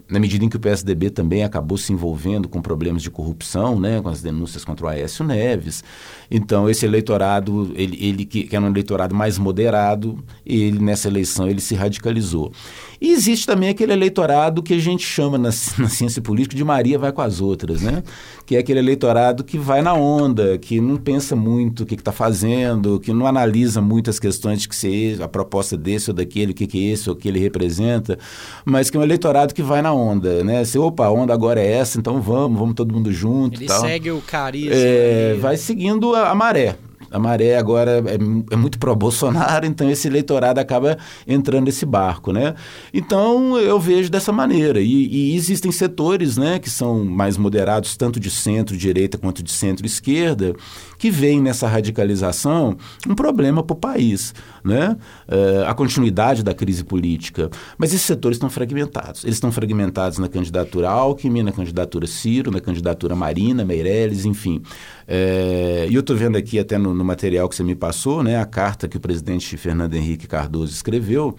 na 0.10 0.20
medida 0.20 0.46
em 0.46 0.50
que 0.50 0.58
o 0.58 0.60
PSDB 0.60 1.10
também 1.10 1.44
acabou 1.44 1.78
se 1.78 1.92
envolvendo 1.92 2.48
com 2.48 2.62
problemas 2.62 3.02
de 3.02 3.12
corrupção, 3.12 3.80
né, 3.80 4.02
com 4.02 4.10
as 4.10 4.22
denúncias 4.22 4.64
contra 4.64 4.86
o 4.86 4.90
Aécio 4.90 5.26
Neves. 5.26 5.84
Então, 6.30 6.70
esse 6.70 6.86
eleitorado, 6.86 7.72
ele, 7.76 7.98
ele 8.06 8.26
que, 8.26 8.44
que 8.44 8.56
era 8.56 8.64
um 8.64 8.70
eleitorado 8.70 9.16
mais 9.16 9.38
moderado, 9.38 10.24
ele 10.46 10.80
nessa 10.80 11.08
eleição 11.08 11.48
ele 11.48 11.62
se 11.62 11.76
radicalizou. 11.76 12.52
E 13.00 13.12
existe 13.12 13.46
também 13.46 13.70
aquele 13.70 13.94
eleitorado 13.94 14.64
que 14.64 14.74
a 14.74 14.80
gente 14.80 15.06
chama 15.06 15.38
na, 15.38 15.50
na 15.78 15.90
ciência 15.90 16.22
política 16.22 16.56
de 16.56 16.64
Maria 16.64 16.98
vai 16.98 17.12
com 17.12 17.22
as 17.22 17.40
outras, 17.40 17.82
né? 17.82 18.04
Que 18.46 18.56
é 18.56 18.60
aquele 18.60 18.80
eleitorado 18.80 19.44
que 19.44 19.58
vai 19.58 19.82
na 19.82 19.94
onda, 19.94 20.58
que 20.58 20.82
não 20.82 20.98
pensa 20.98 21.36
muito 21.36 21.84
o 21.84 21.86
que 21.86 21.96
está 21.96 22.12
fazendo, 22.12 23.00
que 23.00 23.14
não 23.14 23.28
analisa 23.28 23.82
muito 23.82 24.10
as 24.10 24.20
questões 24.20 24.62
de 24.62 24.70
que 24.70 24.76
se 24.76 25.18
a 25.22 25.28
proposta 25.28 25.78
desse 25.78 26.10
ou 26.10 26.16
daquele, 26.16 26.52
o 26.52 26.56
que, 26.56 26.66
que 26.66 26.90
é 26.90 26.92
esse 26.94 27.10
ou 27.10 27.16
o 27.16 27.18
que 27.18 27.28
ele 27.28 27.40
representa, 27.40 28.18
mas 28.66 28.90
que 28.90 28.98
é 28.98 29.00
um 29.00 29.04
eleitorado 29.04 29.54
que 29.54 29.62
vai 29.62 29.82
na 29.82 29.94
onda, 29.94 30.44
né? 30.44 30.64
Se, 30.66 30.80
opa, 30.80 31.06
a 31.06 31.12
onda 31.12 31.34
agora 31.34 31.62
é 31.62 31.72
essa, 31.72 32.00
então 32.00 32.22
vamos, 32.22 32.58
vamos 32.58 32.76
todo 32.76 32.94
mundo 32.94 33.12
junto. 33.12 33.60
Ele 33.60 33.68
tal. 33.68 33.82
segue 33.82 34.12
o 34.12 34.22
carisma. 34.22 34.74
É, 34.74 35.36
vai 35.40 35.58
seguindo 35.58 36.16
a, 36.26 36.36
maré. 36.36 36.78
A 37.10 37.20
maré 37.20 37.58
agora 37.58 38.04
é, 38.06 38.54
é 38.54 38.56
muito 38.56 38.78
pró-Bolsonaro, 38.78 39.66
então 39.68 39.90
esse 39.90 40.08
eleitorado 40.08 40.60
acaba 40.60 40.98
entrando 41.28 41.66
nesse 41.66 41.86
barco, 41.86 42.32
né? 42.32 42.56
Então 42.94 43.58
eu 43.58 43.80
vejo 43.80 44.10
dessa 44.10 44.32
maneira. 44.32 44.80
E, 44.82 45.08
e 45.08 45.36
existem 45.36 45.72
setores, 45.72 46.38
né, 46.38 46.60
que 46.60 46.70
são 46.70 47.06
mais 47.06 47.38
moderados, 47.38 47.96
tanto 47.96 48.20
de 48.20 48.30
centro-direita 48.30 49.18
quanto 49.18 49.42
de 49.42 49.52
centro-esquerda, 49.52 50.56
que 50.98 51.12
veem 51.12 51.42
nessa 51.42 51.68
radicalização 51.68 52.78
um 53.08 53.16
problema 53.16 53.64
para 53.64 53.74
o 53.74 53.78
país, 53.78 54.34
né? 54.64 54.98
É, 55.28 55.66
a 55.68 55.74
continuidade 55.74 56.44
da 56.44 56.54
crise 56.54 56.84
política. 56.84 57.50
Mas 57.78 57.94
esses 57.94 58.06
setores 58.06 58.38
estão 58.38 58.50
fragmentados. 58.50 59.24
Eles 59.24 59.36
estão 59.36 59.52
fragmentados 59.52 60.18
na 60.18 60.28
candidatura 60.28 60.90
Alckmin, 60.90 61.44
na 61.44 61.52
candidatura 61.52 62.08
Ciro, 62.08 62.52
na 62.52 62.60
candidatura 62.60 63.16
Marina, 63.16 63.64
Meirelles, 63.64 64.26
enfim. 64.26 64.62
É, 65.08 65.88
e 65.90 65.96
eu 65.96 66.02
estou 66.02 66.16
vendo 66.16 66.38
aqui 66.38 66.60
até 66.60 66.78
no, 66.78 66.94
no, 66.94 67.06
material 67.06 67.48
que 67.48 67.56
você 67.56 67.64
me 67.64 67.76
passou, 67.76 68.22
né, 68.22 68.38
a 68.38 68.46
carta 68.46 68.90
que 68.90 68.98
o 68.98 69.00
presidente 69.00 69.56
Fernando 69.56 69.94
Henrique 69.94 70.28
Cardoso 70.28 70.74
escreveu, 70.74 71.36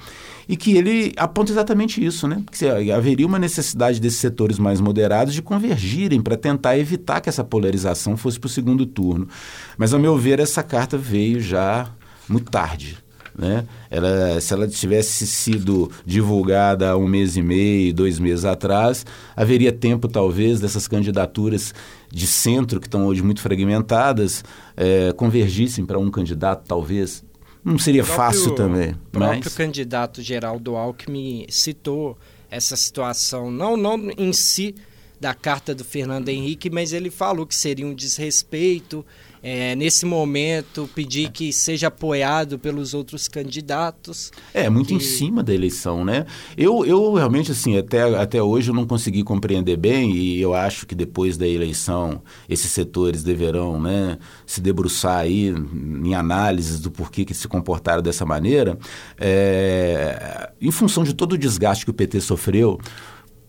e 0.49 0.57
que 0.57 0.77
ele 0.77 1.13
aponta 1.17 1.53
exatamente 1.53 2.03
isso, 2.03 2.27
né? 2.27 2.43
Que 2.51 2.91
haveria 2.91 3.27
uma 3.27 3.39
necessidade 3.39 4.01
desses 4.01 4.19
setores 4.19 4.59
mais 4.59 4.81
moderados 4.81 5.35
de 5.35 5.43
convergirem 5.43 6.23
para 6.23 6.37
tentar 6.37 6.79
evitar 6.79 7.21
que 7.21 7.29
essa 7.29 7.45
polarização 7.45 8.17
fosse 8.17 8.41
para 8.41 8.47
o 8.47 8.51
segundo 8.51 8.87
turno. 8.87 9.29
Mas, 9.77 9.93
ao 9.93 10.01
meu 10.01 10.17
ver, 10.17 10.41
essa 10.41 10.63
carta 10.63 10.97
veio 10.97 11.41
já 11.41 11.91
muito 12.27 12.51
tarde. 12.51 12.97
Né? 13.37 13.65
Ela, 13.89 14.41
se 14.41 14.53
ela 14.53 14.67
tivesse 14.67 15.25
sido 15.25 15.89
divulgada 16.05 16.91
há 16.91 16.97
um 16.97 17.07
mês 17.07 17.37
e 17.37 17.43
meio, 17.43 17.95
dois 17.95 18.19
meses 18.19 18.45
atrás, 18.45 19.07
haveria 19.37 19.71
tempo, 19.71 20.09
talvez, 20.09 20.59
dessas 20.61 20.89
candidaturas 20.89 21.73
de 22.11 22.27
centro, 22.27 22.81
que 22.81 22.89
estão 22.89 23.07
hoje 23.07 23.23
muito 23.23 23.41
fragmentadas, 23.41 24.43
é, 24.77 25.13
convergissem 25.13 25.87
para 25.87 25.99
um 25.99 26.11
candidato, 26.11 26.65
talvez. 26.67 27.23
Não 27.69 27.79
seria 27.79 28.03
próprio, 28.03 28.25
fácil 28.25 28.55
também. 28.55 28.93
O 28.93 29.11
próprio 29.11 29.43
mas... 29.45 29.55
candidato 29.55 30.23
Geraldo 30.23 30.75
Alckmin 30.75 31.47
citou 31.51 32.17
essa 32.51 32.77
situação, 32.77 33.51
não, 33.51 33.77
não 33.77 34.11
em 34.17 34.33
si 34.33 34.75
da 35.21 35.35
carta 35.35 35.75
do 35.75 35.85
Fernando 35.85 36.29
Henrique, 36.31 36.71
mas 36.71 36.93
ele 36.93 37.11
falou 37.11 37.47
que 37.47 37.55
seria 37.55 37.87
um 37.87 37.95
desrespeito 37.95 39.05
é, 39.43 39.75
nesse 39.75 40.05
momento, 40.05 40.89
pedir 40.95 41.31
que 41.31 41.53
seja 41.53 41.89
apoiado 41.89 42.59
pelos 42.59 42.95
outros 42.95 43.29
candidatos. 43.29 44.31
É, 44.53 44.69
muito 44.69 44.89
que... 44.89 44.95
em 44.95 45.01
cima 45.01 45.43
da 45.43 45.55
eleição, 45.55 46.05
né? 46.05 46.27
Eu, 46.57 46.85
eu 46.85 47.15
realmente, 47.15 47.53
assim, 47.53 47.77
até, 47.77 48.03
até 48.17 48.43
hoje 48.43 48.71
eu 48.71 48.75
não 48.75 48.87
consegui 48.87 49.23
compreender 49.23 49.77
bem 49.77 50.15
e 50.15 50.41
eu 50.41 50.55
acho 50.55 50.87
que 50.87 50.95
depois 50.95 51.37
da 51.37 51.47
eleição 51.47 52.23
esses 52.49 52.71
setores 52.71 53.23
deverão 53.23 53.81
né, 53.81 54.19
se 54.47 54.61
debruçar 54.61 55.19
aí 55.19 55.49
em 55.49 56.15
análises 56.15 56.81
do 56.81 56.91
porquê 56.91 57.25
que 57.25 57.35
se 57.35 57.47
comportaram 57.49 58.03
dessa 58.03 58.25
maneira. 58.25 58.79
É, 59.19 60.51
em 60.61 60.71
função 60.71 61.05
de 61.05 61.15
todo 61.15 61.33
o 61.33 61.39
desgaste 61.39 61.85
que 61.85 61.91
o 61.91 61.95
PT 61.95 62.21
sofreu, 62.21 62.79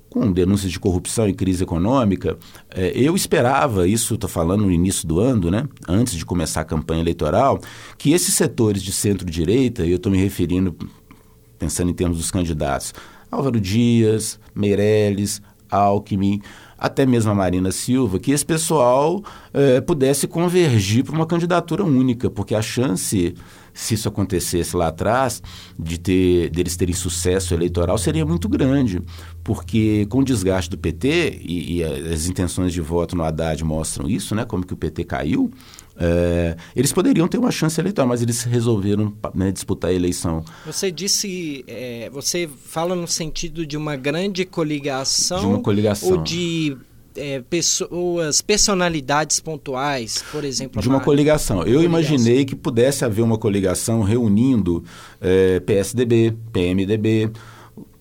com 0.10 0.32
denúncias 0.32 0.72
de 0.72 0.80
corrupção 0.80 1.28
e 1.28 1.34
crise 1.34 1.64
econômica, 1.64 2.38
é, 2.70 2.92
eu 2.96 3.16
esperava, 3.16 3.88
isso 3.88 4.16
estou 4.16 4.30
falando 4.30 4.64
no 4.64 4.72
início 4.72 5.08
do 5.08 5.20
ano, 5.20 5.52
né, 5.52 5.68
antes 5.88 6.16
de 6.16 6.26
começar 6.26 6.62
a 6.62 6.66
campanha 6.66 7.02
eleitoral, 7.02 7.60
que 7.98 8.12
esses 8.12 8.34
setores 8.34 8.82
de 8.82 8.92
centro-direita, 8.92 9.86
e 9.86 9.92
eu 9.92 9.98
estou 9.98 10.12
me 10.12 10.18
referindo, 10.18 10.76
pensando 11.58 11.92
em 11.92 11.94
termos 11.94 12.18
dos 12.18 12.32
candidatos, 12.32 12.94
Álvaro 13.32 13.60
Dias, 13.62 14.40
Meirelles, 14.56 15.42
Alckmin, 15.70 16.42
até 16.78 17.06
mesmo 17.06 17.32
a 17.32 17.36
Marina 17.36 17.72
Silva, 17.72 18.18
que 18.20 18.32
esse 18.32 18.46
pessoal 18.46 19.22
é, 19.54 19.82
pudesse 19.82 20.28
convergir 20.28 21.04
para 21.04 21.16
uma 21.16 21.26
candidatura 21.26 21.84
única, 21.84 22.30
porque 22.30 22.56
a 22.56 22.62
chance 22.62 23.36
se 23.74 23.94
isso 23.94 24.08
acontecesse 24.08 24.76
lá 24.76 24.88
atrás, 24.88 25.42
de 25.78 26.00
ter, 26.00 26.50
deles 26.50 26.76
terem 26.76 26.96
sucesso 26.96 27.54
eleitoral, 27.54 27.98
seria 27.98 28.26
muito 28.26 28.48
grande, 28.50 29.02
porque 29.44 30.06
com 30.10 30.20
o 30.20 30.24
desgaste 30.24 30.70
do 30.70 30.78
PT, 30.78 31.40
e, 31.42 31.78
e 31.78 31.84
as 31.84 32.28
intenções 32.28 32.74
de 32.74 32.82
voto 32.82 33.16
no 33.16 33.24
Haddad 33.24 33.64
mostram 33.64 34.10
isso, 34.10 34.36
né, 34.36 34.46
como 34.46 34.66
que 34.66 34.74
o 34.74 34.78
PT 34.78 35.04
caiu, 35.06 35.52
é, 36.02 36.56
eles 36.74 36.94
poderiam 36.94 37.28
ter 37.28 37.38
uma 37.38 37.52
chance 37.52 37.80
eleitoral, 37.80 38.08
mas 38.08 38.22
eles 38.22 38.44
resolveram 38.44 39.14
né, 39.36 39.52
disputar 39.52 39.92
a 39.92 39.94
eleição. 39.94 40.46
Você 40.66 40.90
disse, 40.90 41.66
é, 41.68 42.10
você 42.10 42.50
fala 42.66 42.96
no 42.96 43.08
sentido 43.08 43.66
de 43.66 43.76
uma 43.76 43.98
grande 43.98 44.46
coligação, 44.46 45.40
de 45.42 45.46
uma 45.46 45.60
coligação. 45.60 46.12
ou 46.12 46.18
de 46.24 46.78
é, 47.20 47.42
pessoas, 47.42 48.42
personalidades 48.42 49.40
pontuais, 49.40 50.24
por 50.32 50.44
exemplo. 50.44 50.82
De 50.82 50.88
uma 50.88 51.02
coligação. 51.02 51.60
Eu 51.60 51.82
coligação. 51.82 51.84
imaginei 51.84 52.46
que 52.46 52.56
pudesse 52.56 53.04
haver 53.04 53.22
uma 53.22 53.38
coligação 53.38 54.02
reunindo 54.02 54.84
é, 55.20 55.60
PSDB, 55.60 56.34
PMDB, 56.54 57.32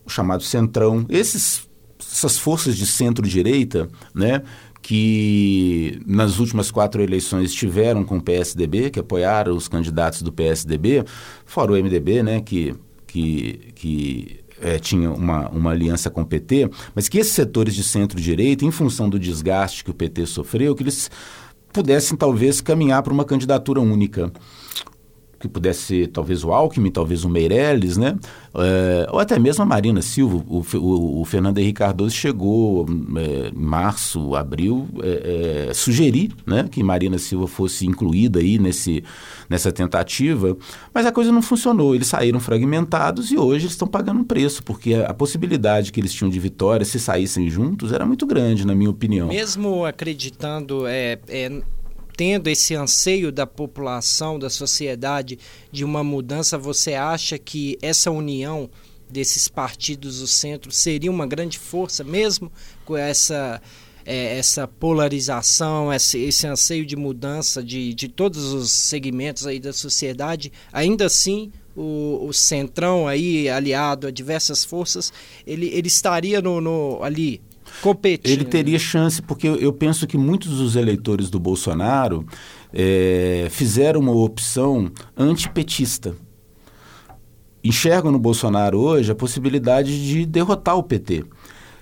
o 0.07 0.09
chamado 0.09 0.43
Centrão, 0.43 1.05
esses, 1.09 1.69
essas 2.01 2.39
forças 2.39 2.77
de 2.77 2.87
centro-direita, 2.87 3.89
né? 4.14 4.43
que 4.81 6.01
nas 6.07 6.39
últimas 6.39 6.71
quatro 6.71 7.03
eleições 7.03 7.51
estiveram 7.51 8.05
com 8.05 8.16
o 8.16 8.23
PSDB, 8.23 8.91
que 8.91 9.01
apoiaram 9.01 9.55
os 9.55 9.69
candidatos 9.69 10.23
do 10.23 10.33
PSDB, 10.33 11.05
fora 11.45 11.73
o 11.73 11.75
MDB, 11.75 12.23
né, 12.23 12.41
que, 12.41 12.75
que, 13.07 13.73
que 13.75 14.38
é, 14.61 14.79
tinha 14.79 15.11
uma, 15.11 15.49
uma 15.49 15.71
aliança 15.71 16.11
com 16.11 16.23
o 16.23 16.27
PT, 16.27 16.71
mas 16.95 17.09
que 17.09 17.19
esses 17.19 17.33
setores 17.33 17.75
de 17.75 17.85
centro-direita, 17.85 18.65
em 18.65 18.71
função 18.71 19.09
do 19.09 19.19
desgaste 19.19 19.85
que 19.85 19.91
o 19.91 19.95
PT 19.95 20.27
sofreu, 20.27 20.75
que 20.75 20.83
eles 20.83 21.11
pudessem 21.73 22.17
talvez 22.17 22.61
caminhar 22.61 23.03
para 23.03 23.13
uma 23.13 23.25
candidatura 23.25 23.81
única 23.81 24.33
que 25.39 25.49
pudesse 25.49 25.80
ser 25.80 26.09
talvez 26.09 26.43
o 26.45 26.53
Alckmin, 26.53 26.91
talvez 26.91 27.24
o 27.24 27.28
Meirelles, 27.28 27.97
né? 27.97 28.18
É, 28.55 29.07
ou 29.11 29.20
até 29.20 29.39
mesmo 29.39 29.62
a 29.62 29.66
Marina 29.66 30.03
Silva. 30.03 30.43
O, 30.49 30.64
o, 30.76 31.20
o 31.20 31.24
Fernando 31.24 31.59
Henrique 31.59 31.78
Cardoso 31.78 32.14
chegou 32.14 32.86
é, 33.16 33.49
em 33.49 33.59
março, 33.59 34.34
abril, 34.34 34.89
é, 35.03 35.72
sugerir 35.72 36.32
né, 36.45 36.66
que 36.70 36.82
Marina 36.82 37.18
Silva 37.18 37.47
fosse 37.47 37.86
incluída 37.86 38.41
aí 38.41 38.59
nesse, 38.59 39.05
nessa 39.49 39.70
tentativa, 39.70 40.57
mas 40.93 41.07
a 41.07 41.12
coisa 41.12 41.30
não 41.30 41.43
funcionou. 41.43 41.95
Eles 41.95 42.09
saíram 42.09 42.41
fragmentados 42.41 43.30
e 43.30 43.39
hoje 43.39 43.66
eles 43.66 43.72
estão 43.72 43.86
pagando 43.86 44.20
um 44.20 44.24
preço, 44.24 44.62
porque 44.64 44.95
a, 44.95 45.11
a 45.11 45.14
possibilidade 45.14 45.93
que 45.93 46.01
eles 46.01 46.12
tinham 46.12 46.30
de 46.30 46.39
vitória 46.41 46.84
se 46.84 46.99
saíssem 46.99 47.49
juntos 47.49 47.93
era 47.93 48.05
muito 48.05 48.26
grande, 48.26 48.66
na 48.66 48.74
minha 48.74 48.91
opinião. 48.91 49.28
Mesmo 49.28 49.84
acreditando, 49.84 50.86
é, 50.86 51.18
tendo 52.19 52.49
esse 52.49 52.75
anseio 52.75 53.31
da 53.31 53.47
população, 53.47 54.41
da 54.41 54.51
sociedade 54.51 55.39
de 55.71 55.85
uma 55.85 56.03
mudança, 56.03 56.59
você 56.59 56.95
acha 56.95 57.39
que 57.39 57.79
essa 57.81 58.11
união 58.11 58.69
desses 59.09 59.47
partidos 59.47 60.19
do 60.19 60.27
centro 60.27 60.73
seria 60.73 61.12
uma 61.12 61.29
grande 61.29 61.61
força, 61.61 62.03
mesmo 62.03 62.51
com 62.85 62.97
essa, 62.97 63.62
é, 64.05 64.37
essa 64.37 64.66
polarização, 64.66 65.93
esse, 65.93 66.19
esse 66.19 66.45
anseio 66.45 66.85
de 66.85 66.97
mudança 66.97 67.62
de, 67.62 67.95
de 67.95 68.09
todos 68.09 68.53
os 68.53 68.73
segmentos 68.73 69.47
aí 69.47 69.61
da 69.61 69.73
sociedade? 69.73 70.51
Ainda 70.73 71.07
assim, 71.07 71.53
o, 71.77 72.27
o 72.27 72.33
centrão 72.33 73.07
aí, 73.07 73.49
aliado 73.49 74.09
a 74.09 74.11
diversas 74.11 74.64
forças, 74.64 75.12
ele, 75.47 75.69
ele 75.69 75.87
estaria 75.87 76.43
no, 76.43 76.61
no 76.61 77.01
ali 77.01 77.41
Ele 78.29 78.45
teria 78.45 78.79
chance, 78.79 79.22
porque 79.22 79.49
eu, 79.49 79.57
eu 79.57 79.72
penso 79.72 80.07
que 80.07 80.16
muitos 80.16 80.59
dos 80.59 80.76
eleitores 80.76 81.31
do 81.31 81.39
Bolsonaro 81.39 82.26
é, 82.72 83.49
fizeram 83.51 84.01
uma 84.01 84.12
opção 84.12 84.91
antipetista. 85.16 86.14
Enxergam 87.62 88.12
no 88.12 88.18
Bolsonaro 88.18 88.79
hoje 88.79 89.11
a 89.11 89.14
possibilidade 89.14 90.07
de 90.07 90.24
derrotar 90.24 90.76
o 90.76 90.83
PT. 90.83 91.24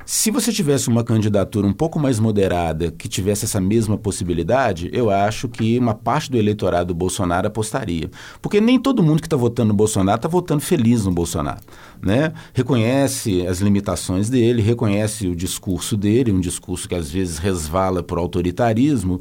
Se 0.08 0.30
você 0.30 0.52
tivesse 0.52 0.88
uma 0.88 1.02
candidatura 1.02 1.66
um 1.66 1.72
pouco 1.72 1.98
mais 1.98 2.20
moderada, 2.20 2.92
que 2.92 3.08
tivesse 3.08 3.44
essa 3.44 3.60
mesma 3.60 3.98
possibilidade, 3.98 4.88
eu 4.92 5.10
acho 5.10 5.48
que 5.48 5.76
uma 5.80 5.94
parte 5.94 6.30
do 6.30 6.38
eleitorado 6.38 6.86
do 6.86 6.94
Bolsonaro 6.94 7.48
apostaria. 7.48 8.08
Porque 8.40 8.60
nem 8.60 8.78
todo 8.78 9.02
mundo 9.02 9.20
que 9.20 9.26
está 9.26 9.36
votando 9.36 9.70
no 9.70 9.74
Bolsonaro 9.74 10.14
está 10.14 10.28
votando 10.28 10.60
feliz 10.60 11.04
no 11.04 11.10
Bolsonaro. 11.10 11.58
Né? 12.00 12.32
Reconhece 12.54 13.44
as 13.48 13.58
limitações 13.58 14.30
dele, 14.30 14.62
reconhece 14.62 15.26
o 15.26 15.34
discurso 15.34 15.96
dele, 15.96 16.30
um 16.30 16.38
discurso 16.38 16.88
que 16.88 16.94
às 16.94 17.10
vezes 17.10 17.38
resvala 17.38 18.00
por 18.00 18.16
autoritarismo, 18.16 19.20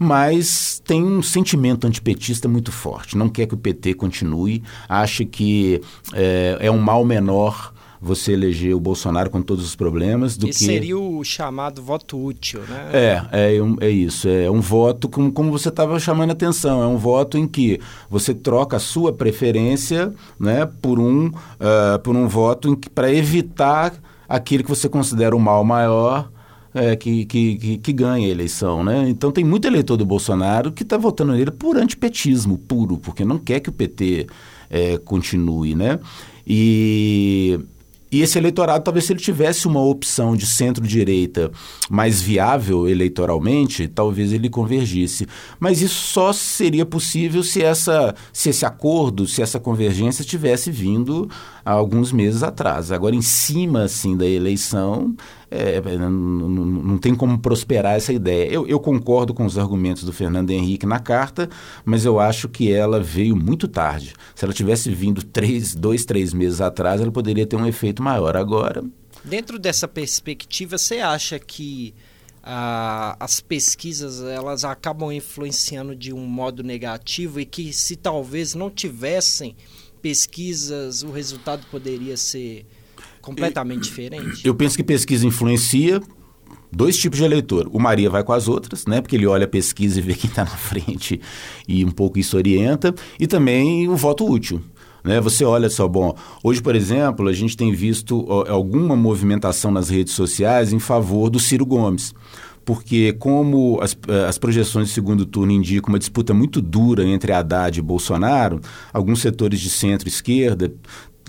mas 0.00 0.82
tem 0.84 1.04
um 1.04 1.22
sentimento 1.22 1.86
antipetista 1.86 2.48
muito 2.48 2.72
forte. 2.72 3.16
Não 3.16 3.28
quer 3.28 3.46
que 3.46 3.54
o 3.54 3.58
PT 3.58 3.94
continue, 3.94 4.64
acha 4.88 5.24
que 5.24 5.80
é, 6.12 6.56
é 6.58 6.70
um 6.72 6.78
mal 6.78 7.04
menor 7.04 7.72
você 8.04 8.32
eleger 8.32 8.74
o 8.76 8.80
Bolsonaro 8.80 9.30
com 9.30 9.40
todos 9.40 9.64
os 9.64 9.74
problemas 9.74 10.36
do 10.36 10.46
que 10.46 10.52
seria 10.52 10.98
o 10.98 11.24
chamado 11.24 11.82
voto 11.82 12.22
útil, 12.22 12.60
né? 12.68 12.90
É, 12.92 13.22
é, 13.32 13.58
é 13.80 13.90
isso. 13.90 14.28
É 14.28 14.50
um 14.50 14.60
voto 14.60 15.08
como, 15.08 15.32
como 15.32 15.50
você 15.50 15.70
estava 15.70 15.98
chamando 15.98 16.30
a 16.30 16.32
atenção. 16.34 16.82
É 16.82 16.86
um 16.86 16.98
voto 16.98 17.38
em 17.38 17.48
que 17.48 17.80
você 18.10 18.34
troca 18.34 18.76
a 18.76 18.80
sua 18.80 19.10
preferência, 19.10 20.12
né, 20.38 20.66
por 20.66 21.00
um 21.00 21.28
uh, 21.28 21.98
por 22.02 22.14
um 22.14 22.28
voto 22.28 22.78
para 22.94 23.10
evitar 23.10 23.94
aquele 24.28 24.62
que 24.62 24.68
você 24.68 24.86
considera 24.86 25.34
o 25.34 25.40
mal 25.40 25.64
maior. 25.64 26.30
É, 26.76 26.96
que, 26.96 27.24
que, 27.24 27.56
que, 27.56 27.78
que, 27.78 27.92
ganha 27.92 28.26
a 28.26 28.28
eleição, 28.28 28.82
né? 28.82 29.08
Então 29.08 29.30
tem 29.30 29.44
muito 29.44 29.64
eleitor 29.64 29.96
do 29.96 30.04
Bolsonaro 30.04 30.72
que 30.72 30.82
está 30.82 30.96
votando 30.96 31.32
nele 31.32 31.52
por 31.52 31.76
antipetismo 31.76 32.58
puro, 32.58 32.98
porque 32.98 33.24
não 33.24 33.38
quer 33.38 33.60
que 33.60 33.68
o 33.68 33.72
PT 33.72 34.26
é, 34.68 34.98
continue, 34.98 35.76
né? 35.76 36.00
E 36.44 37.60
e 38.14 38.22
esse 38.22 38.38
eleitorado, 38.38 38.84
talvez 38.84 39.06
se 39.06 39.12
ele 39.12 39.18
tivesse 39.18 39.66
uma 39.66 39.82
opção 39.82 40.36
de 40.36 40.46
centro-direita 40.46 41.50
mais 41.90 42.22
viável 42.22 42.86
eleitoralmente, 42.88 43.88
talvez 43.88 44.32
ele 44.32 44.48
convergisse. 44.48 45.26
Mas 45.58 45.82
isso 45.82 46.12
só 46.12 46.32
seria 46.32 46.86
possível 46.86 47.42
se, 47.42 47.60
essa, 47.60 48.14
se 48.32 48.50
esse 48.50 48.64
acordo, 48.64 49.26
se 49.26 49.42
essa 49.42 49.58
convergência 49.58 50.24
tivesse 50.24 50.70
vindo 50.70 51.28
há 51.64 51.72
alguns 51.72 52.12
meses 52.12 52.42
atrás. 52.42 52.92
Agora, 52.92 53.14
em 53.14 53.22
cima 53.22 53.84
assim, 53.84 54.16
da 54.16 54.26
eleição, 54.26 55.14
é, 55.50 55.80
não, 55.80 56.10
não, 56.10 56.64
não, 56.64 56.98
tem 56.98 57.14
como 57.14 57.38
prosperar 57.38 57.96
essa 57.96 58.12
ideia. 58.12 58.50
Eu, 58.50 58.66
eu, 58.66 58.78
concordo 58.78 59.32
com 59.32 59.46
os 59.46 59.56
argumentos 59.56 60.04
do 60.04 60.12
Fernando 60.12 60.50
Henrique 60.50 60.84
na 60.84 60.98
carta, 60.98 61.48
mas 61.84 62.04
eu 62.04 62.20
acho 62.20 62.48
que 62.48 62.72
ela 62.72 63.00
veio 63.00 63.34
muito 63.34 63.66
tarde. 63.66 64.14
Se 64.34 64.44
ela 64.44 64.52
tivesse 64.52 64.90
vindo 64.90 65.22
três, 65.22 65.74
dois, 65.74 66.04
três 66.04 66.34
meses 66.34 66.60
atrás, 66.60 67.00
ela 67.00 67.12
poderia 67.12 67.46
ter 67.46 67.56
um 67.56 67.66
efeito 67.66 68.02
maior. 68.02 68.36
Agora. 68.36 68.82
Dentro 69.24 69.58
dessa 69.58 69.88
perspectiva, 69.88 70.76
você 70.76 70.98
acha 70.98 71.38
que 71.38 71.94
ah, 72.42 73.16
as 73.18 73.40
pesquisas 73.40 74.20
elas 74.22 74.64
acabam 74.64 75.10
influenciando 75.10 75.96
de 75.96 76.12
um 76.12 76.26
modo 76.26 76.62
negativo 76.62 77.40
e 77.40 77.46
que 77.46 77.72
se 77.72 77.96
talvez 77.96 78.54
não 78.54 78.68
tivessem 78.68 79.56
pesquisas, 80.04 81.02
o 81.02 81.10
resultado 81.10 81.64
poderia 81.70 82.14
ser 82.14 82.66
completamente 83.22 83.84
diferente? 83.84 84.46
Eu 84.46 84.54
penso 84.54 84.76
que 84.76 84.84
pesquisa 84.84 85.26
influencia 85.26 85.98
dois 86.70 86.98
tipos 86.98 87.18
de 87.18 87.24
eleitor. 87.24 87.70
O 87.72 87.80
Maria 87.80 88.10
vai 88.10 88.22
com 88.22 88.34
as 88.34 88.46
outras, 88.46 88.84
né? 88.84 89.00
Porque 89.00 89.16
ele 89.16 89.26
olha 89.26 89.46
a 89.46 89.48
pesquisa 89.48 89.98
e 89.98 90.02
vê 90.02 90.12
quem 90.12 90.28
está 90.28 90.44
na 90.44 90.50
frente 90.58 91.18
e 91.66 91.82
um 91.86 91.90
pouco 91.90 92.18
isso 92.18 92.36
orienta. 92.36 92.94
E 93.18 93.26
também 93.26 93.88
o 93.88 93.96
voto 93.96 94.30
útil. 94.30 94.60
Né? 95.02 95.22
Você 95.22 95.42
olha 95.42 95.70
só, 95.70 95.88
bom, 95.88 96.14
hoje, 96.42 96.60
por 96.60 96.76
exemplo, 96.76 97.26
a 97.26 97.32
gente 97.32 97.56
tem 97.56 97.72
visto 97.72 98.26
ó, 98.28 98.44
alguma 98.46 98.94
movimentação 98.94 99.70
nas 99.70 99.88
redes 99.88 100.12
sociais 100.12 100.70
em 100.70 100.78
favor 100.78 101.30
do 101.30 101.40
Ciro 101.40 101.64
Gomes 101.64 102.12
porque 102.64 103.12
como 103.14 103.78
as, 103.82 103.96
eh, 104.08 104.26
as 104.26 104.38
projeções 104.38 104.88
de 104.88 104.94
segundo 104.94 105.26
turno 105.26 105.52
indicam 105.52 105.90
uma 105.90 105.98
disputa 105.98 106.32
muito 106.32 106.60
dura 106.60 107.04
entre 107.04 107.32
Haddad 107.32 107.78
e 107.78 107.82
Bolsonaro, 107.82 108.60
alguns 108.92 109.20
setores 109.20 109.60
de 109.60 109.70
centro-esquerda 109.70 110.72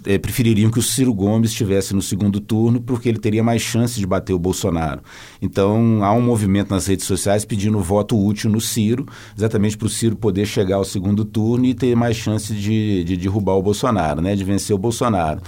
é, 0.06 0.18
prefeririam 0.18 0.70
que 0.70 0.80
o 0.80 0.82
Ciro 0.82 1.14
Gomes 1.14 1.52
estivesse 1.52 1.94
no 1.94 2.02
segundo 2.02 2.40
turno 2.40 2.82
porque 2.82 3.10
ele 3.10 3.20
teria 3.20 3.44
mais 3.44 3.62
chance 3.62 4.00
de 4.00 4.06
bater 4.06 4.34
o 4.34 4.40
Bolsonaro. 4.40 5.02
Então 5.42 6.04
há 6.04 6.14
um 6.14 6.22
movimento 6.22 6.70
nas 6.70 6.88
redes 6.88 7.06
sociais 7.06 7.46
pedindo 7.46 7.80
voto 7.80 8.18
útil 8.18 8.50
no 8.50 8.62
Ciro, 8.62 9.06
exatamente 9.38 9.78
para 9.78 9.88
o 9.88 9.90
Ciro 9.90 10.16
poder 10.16 10.46
chegar 10.46 10.78
ao 10.78 10.86
segundo 10.86 11.26
turno 11.26 11.66
e 11.66 11.74
ter 11.74 11.96
mais 11.96 12.16
chance 12.16 12.54
de, 12.54 13.04
de 13.04 13.18
derrubar 13.18 13.54
o 13.54 13.64
Bolsonaro, 13.64 14.22
né, 14.22 14.36
de 14.36 14.44
vencer 14.44 14.76
o 14.76 14.80
Bolsonaro. 14.80 15.42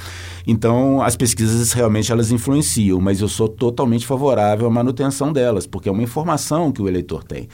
Então 0.45 1.01
as 1.01 1.15
pesquisas 1.15 1.71
realmente 1.73 2.11
elas 2.11 2.31
influenciam, 2.31 2.99
mas 2.99 3.21
eu 3.21 3.27
sou 3.27 3.47
totalmente 3.47 4.05
favorável 4.05 4.67
à 4.67 4.69
manutenção 4.69 5.31
delas, 5.31 5.67
porque 5.67 5.89
é 5.89 5.91
uma 5.91 6.03
informação 6.03 6.71
que 6.71 6.81
o 6.81 6.87
eleitor 6.87 7.23
tem. 7.23 7.47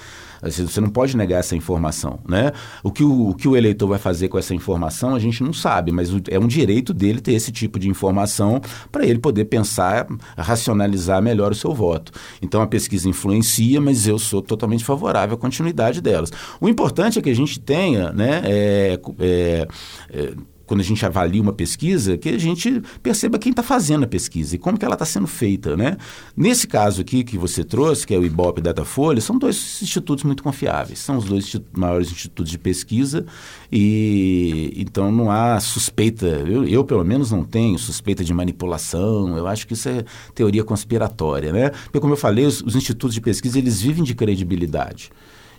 Você 0.44 0.82
não 0.82 0.90
pode 0.90 1.16
negar 1.16 1.40
essa 1.40 1.56
informação, 1.56 2.20
né? 2.28 2.52
O 2.84 2.92
que 2.92 3.04
o, 3.04 3.30
o 3.30 3.36
que 3.36 3.48
o 3.48 3.56
eleitor 3.56 3.88
vai 3.88 4.00
fazer 4.00 4.28
com 4.28 4.38
essa 4.38 4.54
informação, 4.54 5.16
a 5.16 5.20
gente 5.20 5.44
não 5.44 5.54
sabe, 5.54 5.92
mas 5.92 6.10
é 6.30 6.40
um 6.40 6.48
direito 6.48 6.94
dele 6.94 7.22
ter 7.22 7.34
esse 7.34 7.52
tipo 7.52 7.80
de 7.80 7.90
informação 7.90 8.62
para 8.92 9.06
ele 9.06 9.20
poder 9.20 9.46
pensar, 9.46 10.08
racionalizar 10.38 11.22
melhor 11.22 11.52
o 11.52 11.56
seu 11.56 11.74
voto. 11.74 12.12
Então 12.42 12.62
a 12.62 12.68
pesquisa 12.68 13.08
influencia, 13.08 13.80
mas 13.80 14.08
eu 14.08 14.20
sou 14.20 14.42
totalmente 14.42 14.84
favorável 14.84 15.36
à 15.36 15.38
continuidade 15.38 16.02
delas. 16.02 16.32
O 16.60 16.68
importante 16.68 17.20
é 17.20 17.22
que 17.22 17.30
a 17.30 17.36
gente 17.36 17.60
tenha, 17.60 18.12
né, 18.12 18.42
é, 18.44 19.00
é, 19.20 19.68
é 20.10 20.34
quando 20.66 20.80
a 20.80 20.84
gente 20.84 21.06
avalia 21.06 21.42
uma 21.42 21.54
pesquisa, 21.54 22.18
que 22.18 22.30
a 22.30 22.38
gente 22.38 22.82
perceba 23.02 23.38
quem 23.38 23.52
está 23.52 23.62
fazendo 23.64 24.04
a 24.04 24.08
pesquisa 24.08 24.56
e 24.56 24.60
como 24.60 24.78
que 24.78 24.86
ela 24.86 24.96
está 24.96 25.06
sendo 25.06 25.28
feita, 25.28 25.76
né? 25.76 25.98
Nesse 26.36 26.68
caso 26.68 27.02
aqui 27.02 27.24
que 27.24 27.38
você 27.38 27.64
trouxe, 27.64 28.08
que 28.08 28.14
é 28.14 28.18
o 28.18 28.26
Ibope 28.26 28.60
e 28.60 28.64
Datafolha, 28.64 29.20
são 29.22 29.38
dois 29.38 29.82
institutos 29.82 30.24
muito 30.24 30.44
confiáveis, 30.44 31.00
são 31.00 31.18
os 31.18 31.26
dois 31.26 31.56
maiores 31.76 32.12
institutos 32.12 32.52
de 32.52 32.58
pesquisa 32.58 33.26
e 33.72 34.74
então 34.78 35.12
não 35.12 35.30
há 35.30 35.60
suspeita, 35.60 36.26
eu, 36.26 36.66
eu 36.66 36.84
pelo 36.84 37.04
menos 37.04 37.32
não 37.32 37.44
tenho 37.44 37.78
suspeita 37.78 38.24
de 38.24 38.34
manipulação, 38.34 39.38
eu 39.38 39.48
acho 39.48 39.68
que 39.68 39.74
isso 39.74 39.90
é 39.90 40.06
teoria 40.34 40.64
conspiratória, 40.64 41.52
né? 41.52 41.70
Porque 41.70 42.00
como 42.00 42.14
eu 42.14 42.18
falei, 42.18 42.46
os, 42.46 42.62
os 42.62 42.76
institutos 42.76 43.14
de 43.14 43.22
pesquisa, 43.22 43.58
eles 43.58 43.82
vivem 43.82 44.04
de 44.04 44.16
credibilidade. 44.16 45.12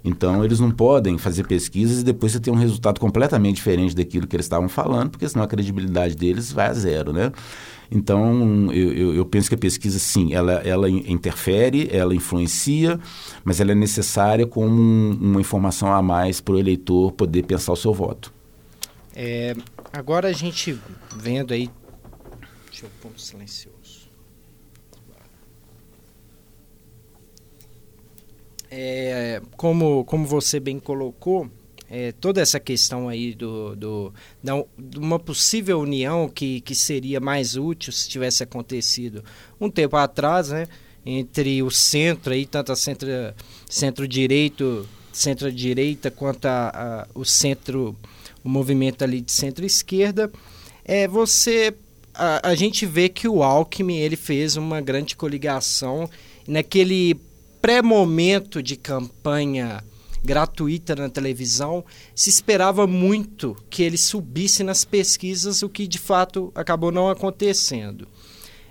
Então, 0.04 0.44
eles 0.44 0.60
não 0.60 0.70
podem 0.70 1.16
fazer 1.16 1.46
pesquisas 1.46 2.00
e 2.00 2.04
depois 2.04 2.32
você 2.32 2.38
ter 2.38 2.50
um 2.50 2.56
resultado 2.56 3.00
completamente 3.00 3.56
diferente 3.56 3.96
daquilo 3.96 4.26
que 4.26 4.36
eles 4.36 4.44
estavam 4.44 4.68
falando, 4.68 5.10
porque 5.10 5.26
senão 5.26 5.42
a 5.42 5.48
credibilidade 5.48 6.14
deles 6.14 6.52
vai 6.52 6.66
a 6.66 6.74
zero, 6.74 7.10
né? 7.10 7.32
Então, 7.90 8.70
eu, 8.72 8.92
eu, 8.92 9.14
eu, 9.14 9.24
penso 9.24 9.48
que 9.48 9.54
a 9.54 9.58
pesquisa, 9.58 9.98
sim, 9.98 10.34
ela, 10.34 10.54
ela 10.54 10.90
interfere, 10.90 11.88
ela 11.90 12.14
influencia, 12.14 13.00
mas 13.44 13.60
ela 13.60 13.72
é 13.72 13.74
necessária 13.74 14.46
como 14.46 14.74
um, 14.74 15.18
uma 15.20 15.40
informação 15.40 15.92
a 15.92 16.02
mais 16.02 16.40
para 16.40 16.54
o 16.54 16.58
eleitor 16.58 17.12
poder 17.12 17.44
pensar 17.44 17.72
o 17.72 17.76
seu 17.76 17.94
voto. 17.94 18.32
É, 19.14 19.54
agora 19.92 20.28
a 20.28 20.32
gente 20.32 20.78
vendo 21.16 21.54
aí... 21.54 21.70
Deixa 22.68 22.86
eu 22.86 22.90
pôr 23.00 23.12
um 23.14 23.18
silencioso. 23.18 23.73
É, 28.76 29.40
como, 29.56 30.04
como 30.04 30.26
você 30.26 30.58
bem 30.58 30.80
colocou, 30.80 31.48
é, 31.88 32.10
toda 32.10 32.40
essa 32.40 32.58
questão 32.58 33.08
aí 33.08 33.32
do, 33.32 33.76
do, 33.76 34.14
da, 34.42 34.54
de 34.76 34.98
uma 34.98 35.18
possível 35.18 35.78
união 35.78 36.28
que, 36.28 36.60
que 36.60 36.74
seria 36.74 37.20
mais 37.20 37.54
útil 37.56 37.92
se 37.92 38.08
tivesse 38.08 38.42
acontecido 38.42 39.22
um 39.60 39.70
tempo 39.70 39.96
atrás, 39.96 40.48
né? 40.48 40.66
Entre 41.06 41.62
o 41.62 41.70
centro 41.70 42.32
aí, 42.32 42.46
tanto 42.46 42.72
a 42.72 42.76
centro, 42.76 43.08
centro-direito, 43.68 44.88
centro-direita, 45.12 46.10
quanto 46.10 46.46
a, 46.46 46.70
a, 46.74 47.06
o 47.14 47.24
centro, 47.24 47.94
o 48.42 48.48
movimento 48.48 49.04
ali 49.04 49.20
de 49.20 49.30
centro-esquerda, 49.30 50.32
é, 50.84 51.06
você, 51.06 51.74
a, 52.12 52.48
a 52.48 52.54
gente 52.54 52.86
vê 52.86 53.08
que 53.08 53.28
o 53.28 53.42
Alckmin, 53.42 53.98
ele 53.98 54.16
fez 54.16 54.56
uma 54.56 54.80
grande 54.80 55.14
coligação 55.14 56.08
naquele 56.48 57.16
pré-momento 57.64 58.62
de 58.62 58.76
campanha 58.76 59.82
gratuita 60.22 60.94
na 60.94 61.08
televisão, 61.08 61.82
se 62.14 62.28
esperava 62.28 62.86
muito 62.86 63.56
que 63.70 63.82
ele 63.82 63.96
subisse 63.96 64.62
nas 64.62 64.84
pesquisas, 64.84 65.62
o 65.62 65.68
que 65.70 65.86
de 65.86 65.98
fato 65.98 66.52
acabou 66.54 66.92
não 66.92 67.08
acontecendo. 67.08 68.06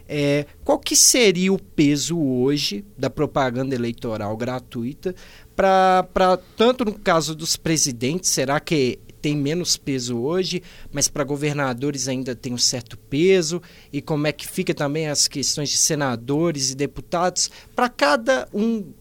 É, 0.07 0.45
qual 0.63 0.77
que 0.77 0.95
seria 0.95 1.51
o 1.51 1.57
peso 1.57 2.21
hoje 2.21 2.85
da 2.95 3.09
propaganda 3.09 3.73
eleitoral 3.73 4.37
gratuita 4.37 5.15
para 5.55 6.37
tanto 6.55 6.85
no 6.85 6.93
caso 6.93 7.33
dos 7.33 7.57
presidentes, 7.57 8.29
será 8.29 8.59
que 8.59 8.99
tem 9.23 9.37
menos 9.37 9.77
peso 9.77 10.17
hoje, 10.17 10.61
mas 10.91 11.07
para 11.07 11.23
governadores 11.23 12.09
ainda 12.09 12.35
tem 12.35 12.53
um 12.53 12.57
certo 12.57 12.97
peso, 12.97 13.61
e 13.91 14.01
como 14.01 14.27
é 14.27 14.33
que 14.33 14.45
fica 14.45 14.73
também 14.73 15.07
as 15.07 15.29
questões 15.29 15.69
de 15.69 15.77
senadores 15.77 16.71
e 16.71 16.75
deputados, 16.75 17.49
para 17.73 17.87
cada 17.87 18.49
um 18.53 18.91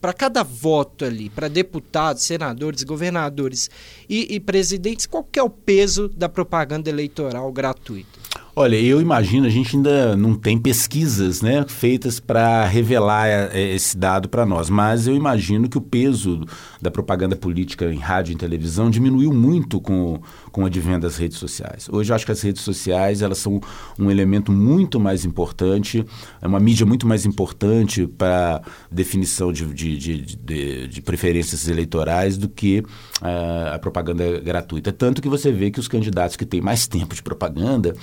para 0.00 0.12
cada 0.12 0.42
voto 0.42 1.06
ali, 1.06 1.30
para 1.30 1.48
deputados, 1.48 2.24
senadores, 2.24 2.82
governadores 2.82 3.70
e, 4.06 4.34
e 4.34 4.38
presidentes, 4.38 5.06
qual 5.06 5.26
é 5.32 5.42
o 5.42 5.48
peso 5.48 6.10
da 6.10 6.28
propaganda 6.28 6.90
eleitoral 6.90 7.50
gratuita? 7.50 8.20
Olha, 8.56 8.76
eu 8.76 9.00
imagino, 9.00 9.48
a 9.48 9.50
gente 9.50 9.74
ainda 9.74 10.16
não 10.16 10.36
tem 10.36 10.56
pesquisas 10.56 11.42
né, 11.42 11.64
feitas 11.66 12.20
para 12.20 12.64
revelar 12.64 13.26
é, 13.26 13.74
esse 13.74 13.96
dado 13.96 14.28
para 14.28 14.46
nós, 14.46 14.70
mas 14.70 15.08
eu 15.08 15.16
imagino 15.16 15.68
que 15.68 15.76
o 15.76 15.80
peso 15.80 16.46
da 16.80 16.88
propaganda 16.88 17.34
política 17.34 17.92
em 17.92 17.98
rádio 17.98 18.30
e 18.30 18.34
em 18.36 18.38
televisão 18.38 18.88
diminuiu 18.88 19.32
muito 19.32 19.80
com, 19.80 20.20
com 20.52 20.62
o 20.62 20.66
advento 20.66 21.00
das 21.00 21.16
redes 21.16 21.36
sociais. 21.38 21.88
Hoje 21.90 22.12
eu 22.12 22.14
acho 22.14 22.24
que 22.24 22.30
as 22.30 22.40
redes 22.42 22.62
sociais 22.62 23.22
elas 23.22 23.38
são 23.38 23.60
um 23.98 24.08
elemento 24.08 24.52
muito 24.52 25.00
mais 25.00 25.24
importante, 25.24 26.06
é 26.40 26.46
uma 26.46 26.60
mídia 26.60 26.86
muito 26.86 27.08
mais 27.08 27.26
importante 27.26 28.06
para 28.06 28.62
definição 28.88 29.52
de, 29.52 29.66
de, 29.66 29.98
de, 29.98 30.22
de, 30.36 30.86
de 30.86 31.02
preferências 31.02 31.66
eleitorais 31.66 32.38
do 32.38 32.48
que 32.48 32.84
uh, 33.22 33.74
a 33.74 33.78
propaganda 33.78 34.40
gratuita. 34.40 34.92
Tanto 34.92 35.20
que 35.20 35.28
você 35.28 35.52
vê 35.52 35.70
que 35.70 35.80
os 35.80 35.88
candidatos 35.88 36.36
que 36.36 36.44
têm 36.44 36.60
mais 36.60 36.86
tempo 36.86 37.14
de 37.14 37.22
propaganda 37.22 37.94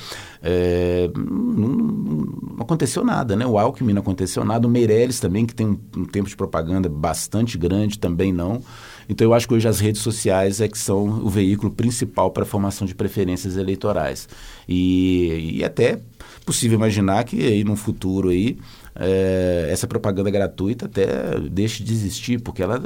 é, 0.42 1.10
não, 1.16 1.68
não, 1.68 2.58
aconteceu 2.60 3.04
nada, 3.04 3.36
né? 3.36 3.46
O 3.46 3.58
Alckmin 3.58 3.94
não 3.94 4.02
aconteceu 4.02 4.46
nada, 4.46 4.68
o 4.68 4.70
Meirelles 4.70 5.20
também, 5.20 5.46
que 5.46 5.56
tem 5.56 5.68
um, 5.68 5.80
um, 5.98 6.06
tempo 6.06 6.30
de 6.30 6.36
propaganda 6.36 6.88
bastante 6.88 7.58
grande, 7.58 8.00
também 8.00 8.32
não. 8.32 8.62
Então 9.10 9.28
eu 9.28 9.34
acho 9.34 9.48
que 9.48 9.54
hoje 9.54 9.68
as 9.68 9.80
redes 9.80 10.02
sociais 10.02 10.62
é 10.62 10.68
que 10.68 10.78
são 10.78 11.06
o 11.06 11.30
veículo 11.30 11.72
principal 11.72 12.32
para 12.32 12.44
a 12.44 12.46
formação 12.46 12.88
de 12.88 12.96
preferências 12.96 13.58
eleitorais. 13.58 14.30
E, 14.68 15.58
e 15.58 15.64
até 15.64 16.00
possível 16.46 16.78
imaginar 16.78 17.24
que 17.24 17.46
aí 17.46 17.64
no 17.64 17.76
futuro 17.76 18.30
aí 18.30 18.58
é, 18.96 19.68
essa 19.72 19.88
propaganda 19.88 20.30
gratuita 20.30 20.86
até 20.86 21.08
deixe 21.50 21.84
de 21.84 21.94
existir, 21.94 22.42
porque 22.42 22.62
ela 22.62 22.80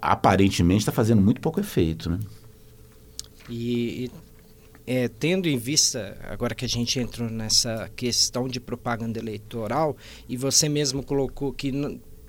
aparentemente 0.00 0.80
está 0.80 0.92
fazendo 0.92 1.20
muito 1.20 1.40
pouco 1.40 1.60
efeito, 1.60 2.10
né? 2.10 2.18
E, 3.50 4.10
é, 4.86 5.08
tendo 5.08 5.48
em 5.48 5.58
vista, 5.58 6.16
agora 6.28 6.54
que 6.54 6.64
a 6.64 6.68
gente 6.68 6.98
entrou 6.98 7.28
nessa 7.28 7.90
questão 7.94 8.48
de 8.48 8.60
propaganda 8.60 9.18
eleitoral, 9.18 9.96
e 10.28 10.36
você 10.36 10.68
mesmo 10.68 11.02
colocou 11.02 11.52
que 11.52 11.72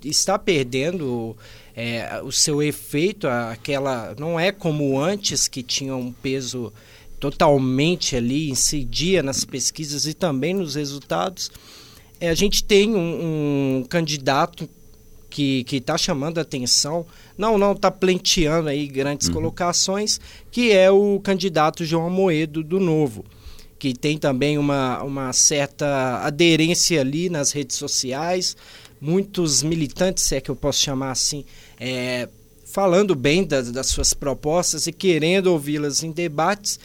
está 0.03 0.39
perdendo 0.39 1.35
é, 1.75 2.21
o 2.23 2.31
seu 2.31 2.61
efeito, 2.61 3.27
aquela 3.27 4.15
não 4.17 4.39
é 4.39 4.51
como 4.51 4.99
antes 4.99 5.47
que 5.47 5.63
tinha 5.63 5.95
um 5.95 6.11
peso 6.11 6.73
totalmente 7.19 8.15
ali, 8.15 8.49
incidia 8.49 9.21
nas 9.21 9.43
pesquisas 9.43 10.05
e 10.05 10.13
também 10.13 10.53
nos 10.53 10.75
resultados. 10.75 11.51
É, 12.19 12.29
a 12.29 12.35
gente 12.35 12.63
tem 12.63 12.95
um, 12.95 13.79
um 13.79 13.83
candidato 13.83 14.69
que 15.29 15.65
está 15.71 15.97
chamando 15.97 16.39
a 16.39 16.41
atenção, 16.41 17.05
não 17.37 17.57
não 17.57 17.73
está 17.73 17.91
plenteando 17.91 18.69
aí 18.69 18.87
grandes 18.87 19.27
uhum. 19.27 19.35
colocações, 19.35 20.19
que 20.51 20.71
é 20.71 20.89
o 20.89 21.19
candidato 21.19 21.85
João 21.85 22.09
Moedo 22.09 22.63
do 22.63 22.79
Novo, 22.79 23.23
que 23.77 23.93
tem 23.93 24.17
também 24.17 24.57
uma, 24.57 25.01
uma 25.03 25.31
certa 25.31 26.21
aderência 26.23 26.99
ali 26.99 27.29
nas 27.29 27.51
redes 27.51 27.77
sociais, 27.77 28.57
muitos 28.99 29.63
militantes, 29.63 30.23
se 30.23 30.35
é 30.35 30.41
que 30.41 30.49
eu 30.49 30.55
posso 30.55 30.81
chamar 30.81 31.11
assim, 31.11 31.45
é, 31.79 32.27
falando 32.65 33.15
bem 33.15 33.43
das, 33.43 33.71
das 33.71 33.87
suas 33.87 34.13
propostas 34.13 34.87
e 34.87 34.91
querendo 34.91 35.47
ouvi-las 35.47 36.03
em 36.03 36.11
debates. 36.11 36.79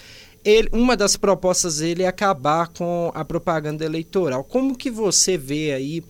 Ele, 0.44 0.68
uma 0.72 0.96
das 0.96 1.16
propostas 1.16 1.78
dele 1.78 2.02
é 2.02 2.06
acabar 2.06 2.68
com 2.68 3.10
a 3.14 3.24
propaganda 3.24 3.84
eleitoral. 3.84 4.44
Como 4.44 4.76
que 4.76 4.90
você 4.90 5.38
vê 5.38 5.72
aí 5.72 6.02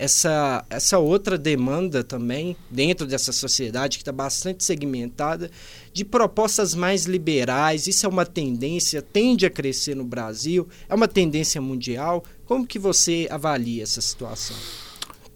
essa, 0.00 0.64
essa 0.70 0.98
outra 0.98 1.36
demanda 1.36 2.02
também, 2.02 2.56
dentro 2.70 3.06
dessa 3.06 3.32
sociedade 3.32 3.98
que 3.98 4.02
está 4.02 4.10
bastante 4.10 4.64
segmentada, 4.64 5.50
de 5.92 6.06
propostas 6.06 6.74
mais 6.74 7.04
liberais. 7.04 7.86
Isso 7.86 8.06
é 8.06 8.08
uma 8.08 8.24
tendência, 8.24 9.02
tende 9.02 9.44
a 9.44 9.50
crescer 9.50 9.94
no 9.94 10.04
Brasil, 10.04 10.66
é 10.88 10.94
uma 10.94 11.06
tendência 11.06 11.60
mundial. 11.60 12.24
Como 12.46 12.66
que 12.66 12.78
você 12.78 13.28
avalia 13.30 13.82
essa 13.82 14.00
situação? 14.00 14.56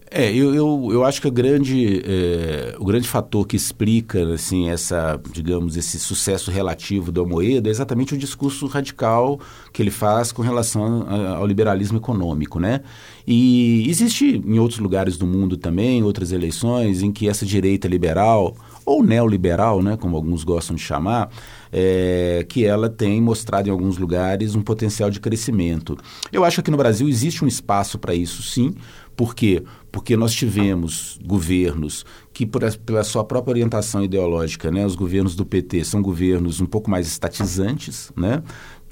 É, 0.09 0.31
eu, 0.31 0.55
eu, 0.55 0.89
eu 0.91 1.03
acho 1.03 1.21
que 1.21 1.29
grande, 1.29 2.01
é, 2.05 2.75
o 2.79 2.85
grande 2.85 3.07
fator 3.07 3.45
que 3.45 3.55
explica 3.55 4.33
assim, 4.33 4.69
essa, 4.69 5.19
digamos, 5.31 5.75
esse 5.75 5.99
sucesso 5.99 6.49
relativo 6.49 7.11
do 7.11 7.21
Almoeda 7.21 7.69
é 7.69 7.71
exatamente 7.71 8.13
o 8.13 8.17
discurso 8.17 8.65
radical 8.67 9.39
que 9.73 9.81
ele 9.81 9.91
faz 9.91 10.31
com 10.31 10.41
relação 10.41 11.05
ao 11.35 11.45
liberalismo 11.45 11.97
econômico, 11.97 12.59
né? 12.59 12.81
E 13.27 13.89
existe 13.89 14.41
em 14.45 14.59
outros 14.59 14.79
lugares 14.79 15.17
do 15.17 15.25
mundo 15.25 15.57
também, 15.57 16.03
outras 16.03 16.31
eleições, 16.31 17.01
em 17.01 17.11
que 17.11 17.27
essa 17.27 17.45
direita 17.45 17.87
liberal, 17.87 18.55
ou 18.85 19.03
neoliberal, 19.03 19.81
né, 19.81 19.97
como 19.97 20.15
alguns 20.15 20.43
gostam 20.43 20.75
de 20.75 20.81
chamar, 20.81 21.31
é, 21.71 22.45
que 22.47 22.63
ela 22.63 22.87
tem 22.87 23.19
mostrado 23.19 23.67
em 23.67 23.71
alguns 23.71 23.97
lugares 23.97 24.53
um 24.53 24.61
potencial 24.61 25.09
de 25.09 25.19
crescimento. 25.19 25.97
Eu 26.31 26.43
acho 26.43 26.61
que 26.61 26.69
no 26.69 26.77
Brasil 26.77 27.09
existe 27.09 27.43
um 27.43 27.47
espaço 27.47 27.97
para 27.97 28.13
isso, 28.13 28.43
sim, 28.43 28.75
por 29.15 29.33
quê? 29.33 29.63
Porque 29.91 30.17
nós 30.17 30.33
tivemos 30.33 31.17
governos 31.25 32.05
que, 32.33 32.45
por, 32.45 32.61
pela 32.77 33.03
sua 33.03 33.23
própria 33.23 33.51
orientação 33.51 34.03
ideológica, 34.03 34.69
né, 34.69 34.85
os 34.85 34.95
governos 34.95 35.35
do 35.35 35.45
PT 35.45 35.85
são 35.85 36.01
governos 36.01 36.59
um 36.59 36.65
pouco 36.65 36.91
mais 36.91 37.07
estatizantes, 37.07 38.11
né? 38.15 38.43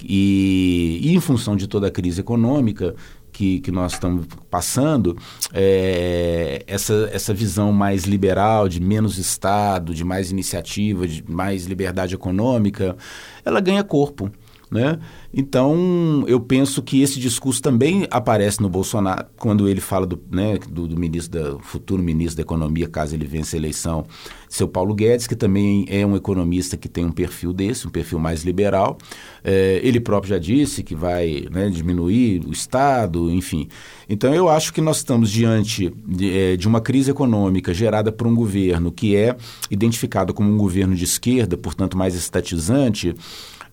E, 0.02 1.00
e 1.04 1.14
em 1.14 1.20
função 1.20 1.56
de 1.56 1.68
toda 1.68 1.88
a 1.88 1.92
crise 1.92 2.22
econômica, 2.22 2.96
que, 3.34 3.60
que, 3.60 3.72
nós 3.72 3.94
estamos 3.94 4.26
passando, 4.50 5.18
é, 5.52 6.64
essa, 6.68 7.10
essa 7.12 7.34
visão 7.34 7.74
mais 7.74 8.04
liberal, 8.04 8.70
de 8.70 8.80
menos 8.80 9.18
Estado, 9.18 9.94
de 9.94 10.04
mais 10.04 10.32
iniciativa, 10.32 11.08
de 11.08 11.24
mais 11.28 11.66
liberdade 11.66 12.14
econômica, 12.16 12.96
ela 13.44 13.60
ganha 13.60 13.84
corpo. 13.84 14.32
Né? 14.74 14.98
Então, 15.32 16.24
eu 16.26 16.40
penso 16.40 16.82
que 16.82 17.04
esse 17.04 17.20
discurso 17.20 17.62
também 17.62 18.08
aparece 18.10 18.60
no 18.60 18.68
Bolsonaro, 18.68 19.28
quando 19.38 19.70
ele 19.70 19.80
fala 19.80 20.04
do, 20.04 20.20
né, 20.32 20.58
do, 20.68 20.88
do 20.88 20.98
ministro 20.98 21.40
da, 21.40 21.60
futuro 21.60 22.02
ministro 22.02 22.38
da 22.38 22.42
Economia, 22.42 22.88
caso 22.88 23.14
ele 23.14 23.28
vença 23.28 23.56
a 23.56 23.60
eleição, 23.60 24.04
seu 24.50 24.68
Paulo 24.68 24.96
Guedes, 24.96 25.28
que 25.28 25.36
também 25.36 25.86
é 25.90 26.04
um 26.04 26.16
economista 26.16 26.76
que 26.76 26.90
tem 26.90 27.06
um 27.06 27.12
perfil 27.12 27.54
desse, 27.54 27.88
um 27.88 27.92
perfil 27.92 28.18
mais 28.18 28.44
liberal. 28.44 28.98
É, 29.44 29.80
ele 29.84 30.00
próprio 30.00 30.32
já 30.32 30.40
disse 30.40 30.82
que 30.82 30.96
vai 30.96 31.46
né, 31.52 31.70
diminuir 31.70 32.44
o 32.48 32.52
Estado, 32.52 33.30
enfim. 33.30 33.68
Então, 34.10 34.34
eu 34.34 34.50
acho 34.50 34.74
que 34.74 34.82
nós 34.82 34.98
estamos 34.98 35.30
diante 35.30 35.94
de, 36.04 36.36
é, 36.36 36.58
de 36.58 36.68
uma 36.68 36.82
crise 36.82 37.12
econômica 37.12 37.72
gerada 37.76 38.12
por 38.12 38.26
um 38.26 38.34
governo 38.34 38.92
que 38.92 39.16
é 39.16 39.36
identificado 39.70 40.34
como 40.34 40.52
um 40.52 40.58
governo 40.58 40.96
de 40.96 41.04
esquerda, 41.04 41.56
portanto, 41.58 41.96
mais 41.96 42.16
estatizante 42.16 43.16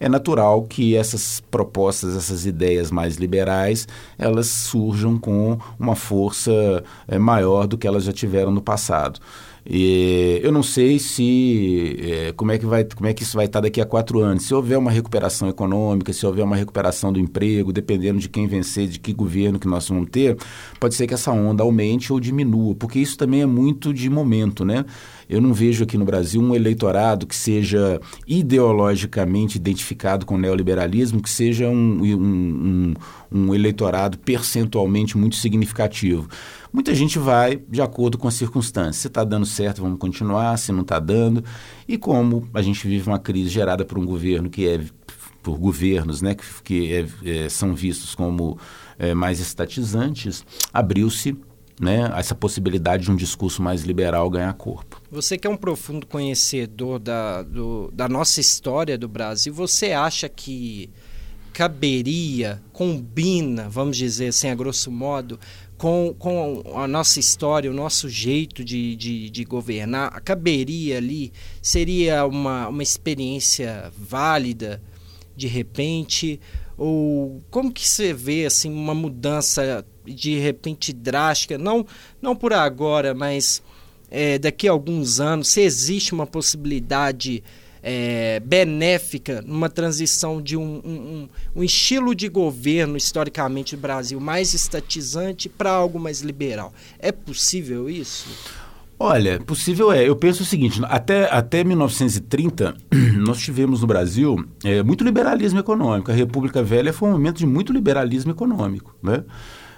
é 0.00 0.08
natural 0.08 0.62
que 0.62 0.96
essas 0.96 1.40
propostas, 1.50 2.16
essas 2.16 2.46
ideias 2.46 2.90
mais 2.90 3.16
liberais, 3.16 3.86
elas 4.18 4.46
surjam 4.46 5.18
com 5.18 5.58
uma 5.78 5.94
força 5.94 6.82
é, 7.06 7.18
maior 7.18 7.66
do 7.66 7.76
que 7.76 7.86
elas 7.86 8.04
já 8.04 8.12
tiveram 8.12 8.50
no 8.50 8.62
passado. 8.62 9.20
E 9.64 10.40
eu 10.42 10.50
não 10.50 10.62
sei 10.62 10.98
se 10.98 11.96
é, 12.00 12.32
como 12.32 12.50
é 12.50 12.58
que 12.58 12.64
vai 12.64 12.84
como 12.84 13.08
é 13.08 13.12
que 13.12 13.22
isso 13.22 13.36
vai 13.36 13.46
estar 13.46 13.60
daqui 13.60 13.80
a 13.80 13.86
quatro 13.86 14.20
anos. 14.20 14.44
Se 14.44 14.54
houver 14.54 14.78
uma 14.78 14.90
recuperação 14.90 15.48
econômica, 15.48 16.12
se 16.12 16.24
houver 16.24 16.44
uma 16.44 16.56
recuperação 16.56 17.12
do 17.12 17.20
emprego, 17.20 17.72
dependendo 17.72 18.18
de 18.18 18.28
quem 18.28 18.46
vencer, 18.46 18.88
de 18.88 18.98
que 18.98 19.12
governo 19.12 19.58
que 19.58 19.68
nós 19.68 19.88
vamos 19.88 20.08
ter, 20.10 20.36
pode 20.78 20.94
ser 20.94 21.06
que 21.06 21.14
essa 21.14 21.30
onda 21.30 21.62
aumente 21.62 22.12
ou 22.12 22.18
diminua, 22.18 22.74
porque 22.74 22.98
isso 22.98 23.16
também 23.16 23.42
é 23.42 23.46
muito 23.46 23.92
de 23.92 24.08
momento, 24.08 24.64
né? 24.64 24.84
Eu 25.28 25.40
não 25.40 25.54
vejo 25.54 25.84
aqui 25.84 25.96
no 25.96 26.04
Brasil 26.04 26.40
um 26.40 26.54
eleitorado 26.56 27.24
que 27.24 27.36
seja 27.36 28.00
ideologicamente 28.26 29.58
identificado 29.58 30.26
com 30.26 30.34
o 30.34 30.38
neoliberalismo, 30.38 31.22
que 31.22 31.30
seja 31.30 31.68
um, 31.68 32.02
um, 32.02 32.14
um, 32.16 32.94
um 33.30 33.54
eleitorado 33.54 34.18
percentualmente 34.18 35.16
muito 35.16 35.36
significativo. 35.36 36.28
Muita 36.72 36.94
gente 36.94 37.18
vai 37.18 37.60
de 37.68 37.82
acordo 37.82 38.16
com 38.16 38.28
as 38.28 38.34
circunstâncias. 38.34 38.96
Se 38.96 39.08
está 39.08 39.24
dando 39.24 39.46
certo, 39.46 39.82
vamos 39.82 39.98
continuar. 39.98 40.56
Se 40.56 40.70
não 40.72 40.82
está 40.82 40.98
dando. 40.98 41.44
E 41.88 41.98
como 41.98 42.48
a 42.54 42.62
gente 42.62 42.86
vive 42.86 43.08
uma 43.08 43.18
crise 43.18 43.50
gerada 43.50 43.84
por 43.84 43.98
um 43.98 44.06
governo 44.06 44.48
que 44.48 44.68
é 44.68 44.80
por 45.42 45.58
governos 45.58 46.20
né, 46.20 46.34
que, 46.34 46.44
que 46.62 46.92
é, 46.92 47.06
é, 47.24 47.48
são 47.48 47.74
vistos 47.74 48.14
como 48.14 48.58
é, 48.98 49.14
mais 49.14 49.40
estatizantes, 49.40 50.44
abriu-se 50.72 51.36
né, 51.80 52.12
essa 52.14 52.34
possibilidade 52.34 53.04
de 53.04 53.10
um 53.10 53.16
discurso 53.16 53.62
mais 53.62 53.82
liberal 53.82 54.28
ganhar 54.28 54.52
corpo. 54.52 55.00
Você 55.10 55.38
que 55.38 55.46
é 55.46 55.50
um 55.50 55.56
profundo 55.56 56.06
conhecedor 56.06 56.98
da, 56.98 57.42
do, 57.42 57.90
da 57.92 58.06
nossa 58.06 58.38
história 58.40 58.98
do 58.98 59.08
Brasil, 59.08 59.52
você 59.52 59.92
acha 59.92 60.28
que 60.28 60.90
caberia, 61.54 62.62
combina, 62.72 63.68
vamos 63.68 63.96
dizer 63.96 64.28
assim, 64.28 64.48
a 64.48 64.54
grosso 64.54 64.90
modo, 64.90 65.38
com, 65.80 66.14
com 66.18 66.62
a 66.74 66.86
nossa 66.86 67.18
história, 67.18 67.70
o 67.70 67.72
nosso 67.72 68.06
jeito 68.06 68.62
de, 68.62 68.94
de, 68.96 69.30
de 69.30 69.44
governar, 69.44 70.20
caberia 70.20 70.98
ali, 70.98 71.32
seria 71.62 72.26
uma, 72.26 72.68
uma 72.68 72.82
experiência 72.82 73.90
válida, 73.96 74.82
de 75.34 75.46
repente, 75.46 76.38
ou 76.76 77.42
como 77.50 77.72
que 77.72 77.88
você 77.88 78.12
vê 78.12 78.44
assim 78.44 78.70
uma 78.70 78.94
mudança 78.94 79.82
de 80.04 80.38
repente 80.38 80.92
drástica, 80.92 81.56
não, 81.56 81.86
não 82.20 82.36
por 82.36 82.52
agora, 82.52 83.14
mas 83.14 83.62
é, 84.10 84.38
daqui 84.38 84.68
a 84.68 84.72
alguns 84.72 85.18
anos, 85.18 85.48
se 85.48 85.62
existe 85.62 86.12
uma 86.12 86.26
possibilidade 86.26 87.42
é, 87.82 88.40
benéfica 88.40 89.42
numa 89.42 89.68
transição 89.68 90.40
de 90.40 90.56
um, 90.56 90.80
um, 90.84 91.28
um, 91.56 91.64
estilo 91.64 92.14
de 92.14 92.28
governo 92.28 92.96
historicamente 92.96 93.76
do 93.76 93.82
Brasil 93.82 94.20
mais 94.20 94.54
estatizante 94.54 95.48
para 95.48 95.70
algo 95.70 95.98
mais 95.98 96.20
liberal. 96.20 96.72
É 96.98 97.12
possível 97.12 97.88
isso? 97.88 98.28
Olha, 99.02 99.40
possível 99.40 99.90
é. 99.90 100.06
Eu 100.06 100.14
penso 100.14 100.42
o 100.42 100.46
seguinte: 100.46 100.78
até, 100.84 101.24
até 101.32 101.64
1930, 101.64 102.76
nós 103.26 103.40
tivemos 103.40 103.80
no 103.80 103.86
Brasil 103.86 104.44
é, 104.62 104.82
muito 104.82 105.02
liberalismo 105.02 105.58
econômico. 105.58 106.10
A 106.10 106.14
República 106.14 106.62
Velha 106.62 106.92
foi 106.92 107.08
um 107.08 107.12
momento 107.12 107.38
de 107.38 107.46
muito 107.46 107.72
liberalismo 107.72 108.30
econômico. 108.30 108.94
Né? 109.02 109.24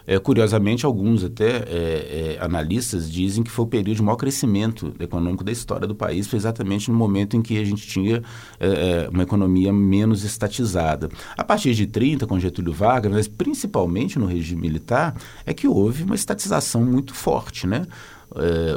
É, 0.07 0.19
curiosamente, 0.19 0.85
alguns 0.85 1.25
até 1.25 1.49
é, 1.49 2.37
é, 2.37 2.39
analistas 2.41 3.11
dizem 3.11 3.43
que 3.43 3.51
foi 3.51 3.65
o 3.65 3.69
período 3.69 3.97
de 3.97 4.03
maior 4.03 4.17
crescimento 4.17 4.95
econômico 4.99 5.45
da 5.45 5.53
história 5.53 5.87
do 5.87 5.95
país, 5.95 6.27
foi 6.27 6.39
exatamente 6.39 6.91
no 6.91 6.97
momento 6.97 7.37
em 7.37 7.43
que 7.43 7.59
a 7.59 7.65
gente 7.65 7.87
tinha 7.87 8.23
é, 8.59 8.67
é, 8.67 9.09
uma 9.09 9.23
economia 9.23 9.73
menos 9.73 10.25
estatizada. 10.25 11.09
A 11.37 11.45
partir 11.45 11.75
de 11.75 11.87
30, 11.87 12.27
com 12.27 12.39
Getúlio 12.39 12.73
Vargas, 12.73 13.13
mas 13.13 13.29
principalmente 13.29 14.19
no 14.19 14.27
regime 14.27 14.63
militar, 14.63 15.17
é 15.47 15.55
que 15.55 15.69
houve 15.69 16.03
uma 16.03 16.15
estatização 16.15 16.85
muito 16.85 17.15
forte, 17.15 17.67
né? 17.67 17.87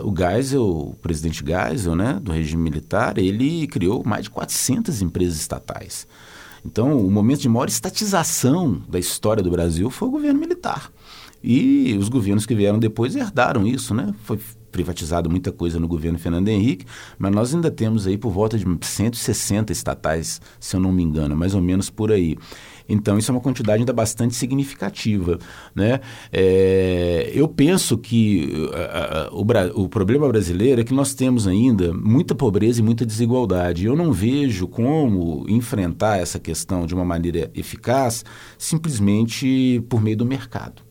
O 0.04 0.14
Geisel, 0.14 0.68
o 0.68 0.96
presidente 1.02 1.42
Geisel, 1.46 1.96
né, 1.96 2.20
do 2.22 2.30
regime 2.30 2.62
militar, 2.62 3.18
ele 3.18 3.66
criou 3.68 4.04
mais 4.06 4.26
de 4.26 4.30
400 4.30 5.02
empresas 5.02 5.40
estatais. 5.40 6.06
Então, 6.66 7.00
o 7.00 7.12
momento 7.12 7.42
de 7.42 7.48
maior 7.48 7.70
estatização 7.70 8.82
da 8.90 8.98
história 8.98 9.44
do 9.44 9.52
Brasil 9.52 9.90
foi 9.90 10.08
o 10.08 10.12
governo 10.12 10.40
militar. 10.40 10.92
E 11.44 11.96
os 12.00 12.10
governos 12.10 12.46
que 12.46 12.56
vieram 12.56 12.80
depois 12.80 13.16
herdaram 13.16 13.68
isso, 13.68 13.94
né? 13.94 14.14
Foi 14.24 14.40
privatizado 14.76 15.30
muita 15.30 15.54
coisa 15.54 15.80
no 15.80 15.88
governo 15.88 16.20
Fernando 16.20 16.50
Henrique, 16.50 16.86
mas 17.18 17.32
nós 17.32 17.56
ainda 17.56 17.72
temos 17.72 18.06
aí 18.06 18.18
por 18.18 18.30
volta 18.30 18.58
de 18.58 18.66
160 18.82 19.72
estatais, 19.72 20.42
se 20.60 20.76
eu 20.76 20.82
não 20.82 20.92
me 20.92 21.02
engano, 21.02 21.34
mais 21.34 21.56
ou 21.56 21.62
menos 21.62 21.90
por 21.90 22.12
aí. 22.12 22.36
Então, 22.88 23.18
isso 23.18 23.32
é 23.32 23.34
uma 23.34 23.42
quantidade 23.42 23.80
ainda 23.80 23.94
bastante 23.94 24.36
significativa. 24.36 25.40
Né? 25.74 26.00
É, 26.32 27.32
eu 27.34 27.48
penso 27.48 27.98
que 27.98 28.70
a, 28.74 29.28
a, 29.28 29.34
o, 29.34 29.84
o, 29.84 29.90
problema 29.90 30.28
brasileiro 30.28 30.82
é 30.82 30.84
que 30.84 30.94
nós 30.94 31.14
temos 31.14 31.48
ainda 31.48 31.94
muita 31.94 32.36
pobreza 32.36 32.82
e 32.82 32.84
muita 32.84 33.06
desigualdade. 33.06 33.86
Eu 33.86 33.96
não 33.96 34.12
vejo 34.12 34.68
como 34.68 35.46
enfrentar 35.48 36.18
essa 36.18 36.38
questão 36.38 36.86
de 36.86 36.94
uma 36.94 37.06
maneira 37.06 37.50
eficaz 37.56 38.24
simplesmente 38.58 39.84
por 39.90 40.02
meio 40.02 40.18
do 40.18 40.26
mercado 40.26 40.85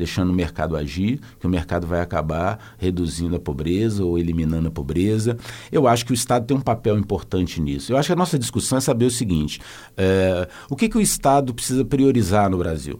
deixando 0.00 0.30
o 0.30 0.32
mercado 0.32 0.76
agir, 0.76 1.20
que 1.38 1.46
o 1.46 1.50
mercado 1.50 1.86
vai 1.86 2.00
acabar 2.00 2.74
reduzindo 2.78 3.36
a 3.36 3.38
pobreza 3.38 4.02
ou 4.02 4.18
eliminando 4.18 4.68
a 4.68 4.70
pobreza. 4.70 5.36
Eu 5.70 5.86
acho 5.86 6.06
que 6.06 6.12
o 6.12 6.14
Estado 6.14 6.46
tem 6.46 6.56
um 6.56 6.60
papel 6.60 6.98
importante 6.98 7.60
nisso. 7.60 7.92
Eu 7.92 7.98
acho 7.98 8.08
que 8.08 8.12
a 8.14 8.16
nossa 8.16 8.38
discussão 8.38 8.78
é 8.78 8.80
saber 8.80 9.04
o 9.04 9.10
seguinte: 9.10 9.60
é, 9.96 10.48
o 10.70 10.74
que, 10.74 10.88
que 10.88 10.96
o 10.96 11.00
Estado 11.00 11.52
precisa 11.52 11.84
priorizar 11.84 12.48
no 12.48 12.56
Brasil? 12.56 12.98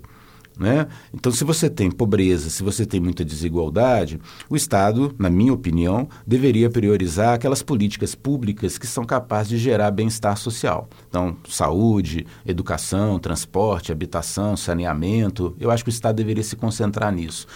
Né? 0.60 0.86
Então, 1.14 1.32
se 1.32 1.42
você 1.42 1.70
tem 1.70 1.90
pobreza, 1.90 2.50
se 2.50 2.62
você 2.62 2.84
tem 2.84 3.00
muita 3.00 3.24
desigualdade, 3.24 4.20
o 4.46 4.54
Estado, 4.54 5.14
na 5.18 5.30
minha 5.30 5.54
opinião, 5.54 6.06
deveria 6.26 6.68
priorizar 6.68 7.32
aquelas 7.32 7.62
políticas 7.62 8.14
públicas 8.14 8.76
que 8.76 8.86
são 8.86 9.06
capazes 9.06 9.48
de 9.48 9.56
gerar 9.56 9.90
bem-estar 9.90 10.36
social. 10.36 10.86
Então, 11.08 11.34
saúde, 11.48 12.26
educação, 12.44 13.18
transporte, 13.18 13.90
habitação, 13.90 14.54
saneamento. 14.54 15.56
Eu 15.58 15.70
acho 15.70 15.82
que 15.82 15.88
o 15.88 15.90
Estado 15.90 16.16
deveria 16.16 16.44
se 16.44 16.56
concentrar 16.56 17.10
nisso. 17.10 17.46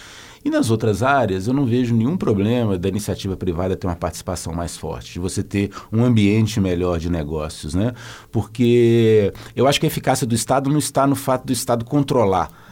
E 0.43 0.49
nas 0.49 0.71
outras 0.71 1.03
áreas, 1.03 1.45
eu 1.45 1.53
não 1.53 1.65
vejo 1.65 1.95
nenhum 1.95 2.17
problema 2.17 2.75
da 2.75 2.89
iniciativa 2.89 3.37
privada 3.37 3.75
ter 3.75 3.85
uma 3.85 3.95
participação 3.95 4.51
mais 4.51 4.75
forte, 4.75 5.13
de 5.13 5.19
você 5.19 5.43
ter 5.43 5.69
um 5.91 6.03
ambiente 6.03 6.59
melhor 6.59 6.97
de 6.97 7.09
negócios, 7.09 7.75
né? 7.75 7.93
Porque 8.31 9.31
eu 9.55 9.67
acho 9.67 9.79
que 9.79 9.85
a 9.85 9.89
eficácia 9.89 10.25
do 10.25 10.33
Estado 10.33 10.71
não 10.71 10.79
está 10.79 11.05
no 11.05 11.15
fato 11.15 11.45
do 11.45 11.53
Estado 11.53 11.85
controlar 11.85 12.64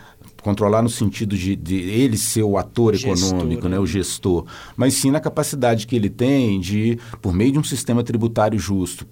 controlar 0.44 0.82
no 0.82 0.90
sentido 0.90 1.38
de, 1.38 1.56
de 1.56 1.76
ele 1.76 2.18
ser 2.18 2.44
o 2.44 2.58
ator 2.58 2.94
gestor, 2.94 3.30
econômico, 3.30 3.64
né? 3.64 3.78
né? 3.78 3.80
o 3.80 3.88
gestor, 3.88 4.46
mas 4.76 4.94
sim 4.94 5.10
na 5.10 5.20
capacidade 5.20 5.88
que 5.88 5.96
ele 5.96 6.10
tem 6.10 6.60
de, 6.60 7.00
por 7.22 7.34
meio 7.34 7.54
de 7.54 7.60
um 7.60 7.64
sistema 7.64 8.04
tributário 8.04 8.60
justo, 8.60 9.08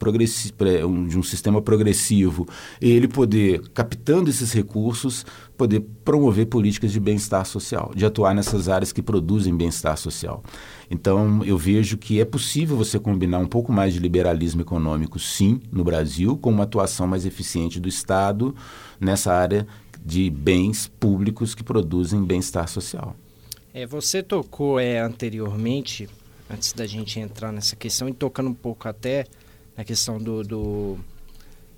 de 1.08 1.18
um 1.18 1.24
sistema 1.24 1.62
progressivo, 1.62 2.48
ele 2.82 3.08
poder, 3.08 3.62
captando 3.74 4.30
esses 4.30 4.52
recursos, 4.52 5.26
poder 5.58 5.80
promover 6.04 6.48
políticas 6.48 6.92
de 6.92 7.00
bem-estar 7.00 7.46
social, 7.46 7.92
de 7.96 8.06
atuar 8.06 8.36
nessas 8.36 8.68
áreas 8.68 8.92
que 8.92 9.02
produzem 9.02 9.56
bem-estar 9.56 9.96
social. 9.96 10.44
Então, 10.90 11.42
eu 11.46 11.58
vejo 11.58 11.98
que 11.98 12.20
é 12.20 12.26
possível 12.26 12.76
você 12.76 13.00
combinar 13.00 13.38
um 13.38 13.46
pouco 13.46 13.72
mais 13.72 13.94
de 13.94 14.00
liberalismo 14.00 14.62
econômico, 14.62 15.18
sim, 15.18 15.62
no 15.72 15.84
Brasil, 15.84 16.36
com 16.36 16.50
uma 16.50 16.64
atuação 16.64 17.08
mais 17.08 17.26
eficiente 17.26 17.80
do 17.80 17.88
Estado 17.88 18.54
nessa 19.00 19.32
área 19.34 19.66
de 20.04 20.30
bens 20.30 20.88
públicos 21.00 21.54
que 21.54 21.64
produzem 21.64 22.24
bem-estar 22.24 22.68
social. 22.68 23.16
É, 23.74 23.86
você 23.86 24.22
tocou 24.22 24.80
é, 24.80 25.00
anteriormente, 25.00 26.10
antes 26.50 26.74
da 26.74 26.86
gente 26.86 27.20
entrar 27.20 27.52
nessa 27.52 27.76
questão, 27.76 28.10
e 28.10 28.14
tocando 28.14 28.50
um 28.50 28.54
pouco 28.54 28.88
até 28.88 29.26
na 29.78 29.84
questão 29.84 30.18
do, 30.18 30.44
do, 30.44 30.98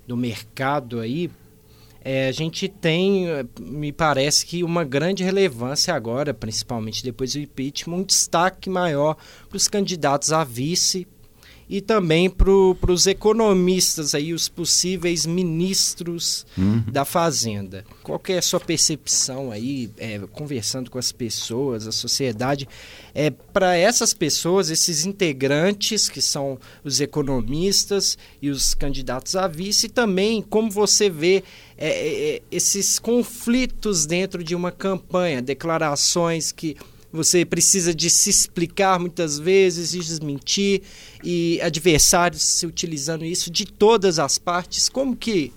do 0.06 0.16
mercado 0.16 1.00
aí, 1.00 1.30
é, 2.04 2.28
a 2.28 2.32
gente 2.32 2.68
tem, 2.68 3.26
me 3.58 3.90
parece 3.90 4.44
que 4.44 4.62
uma 4.62 4.84
grande 4.84 5.24
relevância 5.24 5.94
agora, 5.94 6.34
principalmente 6.34 7.02
depois 7.02 7.32
do 7.32 7.38
impeachment, 7.38 7.96
um 7.96 8.02
destaque 8.02 8.68
maior 8.68 9.16
para 9.48 9.56
os 9.56 9.68
candidatos 9.68 10.30
a 10.32 10.44
vice 10.44 11.06
e 11.68 11.80
também 11.80 12.28
para 12.28 12.92
os 12.92 13.06
economistas 13.06 14.14
aí, 14.14 14.32
os 14.32 14.48
possíveis 14.48 15.26
ministros 15.26 16.46
uhum. 16.56 16.84
da 16.90 17.04
Fazenda. 17.04 17.84
Qual 18.02 18.20
é 18.28 18.38
a 18.38 18.42
sua 18.42 18.60
percepção 18.60 19.50
aí, 19.50 19.90
é, 19.96 20.18
conversando 20.32 20.90
com 20.90 20.98
as 20.98 21.10
pessoas, 21.12 21.86
a 21.86 21.92
sociedade, 21.92 22.68
é, 23.14 23.30
para 23.30 23.76
essas 23.76 24.12
pessoas, 24.12 24.70
esses 24.70 25.06
integrantes 25.06 26.08
que 26.08 26.20
são 26.20 26.58
os 26.82 27.00
economistas 27.00 28.18
e 28.42 28.50
os 28.50 28.74
candidatos 28.74 29.36
a 29.36 29.46
vice, 29.46 29.86
e 29.86 29.88
também 29.88 30.42
como 30.42 30.70
você 30.70 31.08
vê 31.08 31.42
é, 31.76 31.88
é, 31.88 32.36
é 32.36 32.42
esses 32.50 32.98
conflitos 32.98 34.06
dentro 34.06 34.44
de 34.44 34.54
uma 34.54 34.70
campanha, 34.70 35.40
declarações 35.40 36.52
que 36.52 36.76
você 37.14 37.44
precisa 37.44 37.94
de 37.94 38.10
se 38.10 38.28
explicar 38.28 38.98
muitas 38.98 39.38
vezes 39.38 39.94
e 39.94 40.00
desmentir 40.00 40.82
e 41.22 41.60
adversários 41.62 42.42
se 42.42 42.66
utilizando 42.66 43.24
isso 43.24 43.52
de 43.52 43.64
todas 43.64 44.18
as 44.18 44.36
partes. 44.36 44.88
Como 44.88 45.14
que 45.14 45.52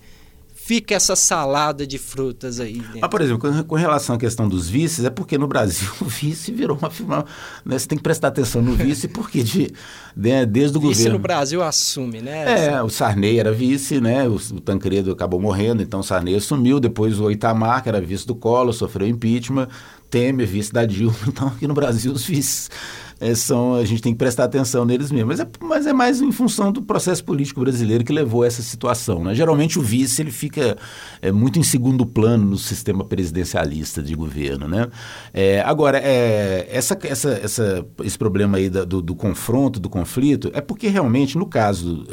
fica 0.54 0.94
essa 0.94 1.16
salada 1.16 1.86
de 1.86 1.96
frutas 1.96 2.60
aí? 2.60 2.74
Dentro? 2.74 2.98
Ah, 3.00 3.08
por 3.08 3.22
exemplo, 3.22 3.64
com, 3.64 3.74
relação 3.74 4.14
à 4.14 4.18
questão 4.18 4.46
dos 4.46 4.68
vices, 4.68 5.04
é 5.04 5.10
porque 5.10 5.36
no 5.38 5.48
Brasil 5.48 5.90
o 6.00 6.04
vice 6.04 6.52
virou 6.52 6.76
uma 6.76 6.90
firma. 6.90 7.24
Né, 7.64 7.76
você 7.76 7.88
tem 7.88 7.96
que 7.96 8.04
prestar 8.04 8.28
atenção 8.28 8.62
no 8.62 8.74
vice, 8.74 9.08
porque 9.08 9.42
de, 9.42 9.66
de 9.66 9.72
né, 10.14 10.46
desde 10.46 10.76
o 10.78 10.80
vice 10.80 10.98
governo. 10.98 11.12
no 11.14 11.22
Brasil 11.22 11.62
assume, 11.62 12.20
né? 12.20 12.66
É, 12.66 12.82
o 12.82 12.88
Sarney 12.90 13.40
era 13.40 13.50
vice, 13.50 14.00
né? 14.00 14.28
O, 14.28 14.34
o 14.34 14.60
Tancredo 14.60 15.10
acabou 15.10 15.40
morrendo, 15.40 15.82
então 15.82 16.00
o 16.00 16.04
Sarney 16.04 16.36
assumiu. 16.36 16.78
Depois 16.78 17.18
o 17.18 17.30
Itamar, 17.30 17.82
que 17.82 17.88
era 17.88 18.00
vice 18.00 18.26
do 18.26 18.34
Collor, 18.34 18.72
sofreu 18.72 19.08
impeachment. 19.08 19.68
Temer, 20.10 20.46
vice 20.46 20.72
da 20.72 20.84
Dilma. 20.84 21.16
Então, 21.28 21.48
aqui 21.48 21.66
no 21.66 21.74
Brasil, 21.74 22.12
os 22.12 22.24
vices 22.24 22.68
é, 23.20 23.34
são, 23.34 23.74
a 23.74 23.84
gente 23.84 24.00
tem 24.00 24.12
que 24.12 24.18
prestar 24.18 24.44
atenção 24.44 24.84
neles 24.84 25.10
mesmo. 25.10 25.28
Mas 25.28 25.40
é, 25.40 25.48
mas 25.60 25.86
é 25.86 25.92
mais 25.92 26.20
em 26.20 26.30
função 26.30 26.70
do 26.70 26.82
processo 26.82 27.24
político 27.24 27.60
brasileiro 27.60 28.04
que 28.04 28.12
levou 28.12 28.42
a 28.42 28.46
essa 28.46 28.62
situação. 28.62 29.24
Né? 29.24 29.34
Geralmente 29.34 29.78
o 29.78 29.82
vice 29.82 30.22
ele 30.22 30.30
fica 30.30 30.76
é, 31.20 31.32
muito 31.32 31.58
em 31.58 31.62
segundo 31.62 32.06
plano 32.06 32.44
no 32.44 32.56
sistema 32.56 33.04
presidencialista 33.04 34.02
de 34.02 34.14
governo. 34.14 34.68
Né? 34.68 34.88
É, 35.34 35.60
agora, 35.62 35.98
é, 35.98 36.68
essa, 36.70 36.96
essa, 37.02 37.30
essa, 37.30 37.86
esse 38.04 38.16
problema 38.16 38.58
aí 38.58 38.70
da, 38.70 38.84
do, 38.84 39.02
do, 39.02 39.16
confronto, 39.16 39.80
do 39.80 39.88
conflito, 39.88 40.50
é 40.54 40.60
porque 40.60 40.88
realmente, 40.88 41.36
no 41.36 41.46
caso 41.46 42.06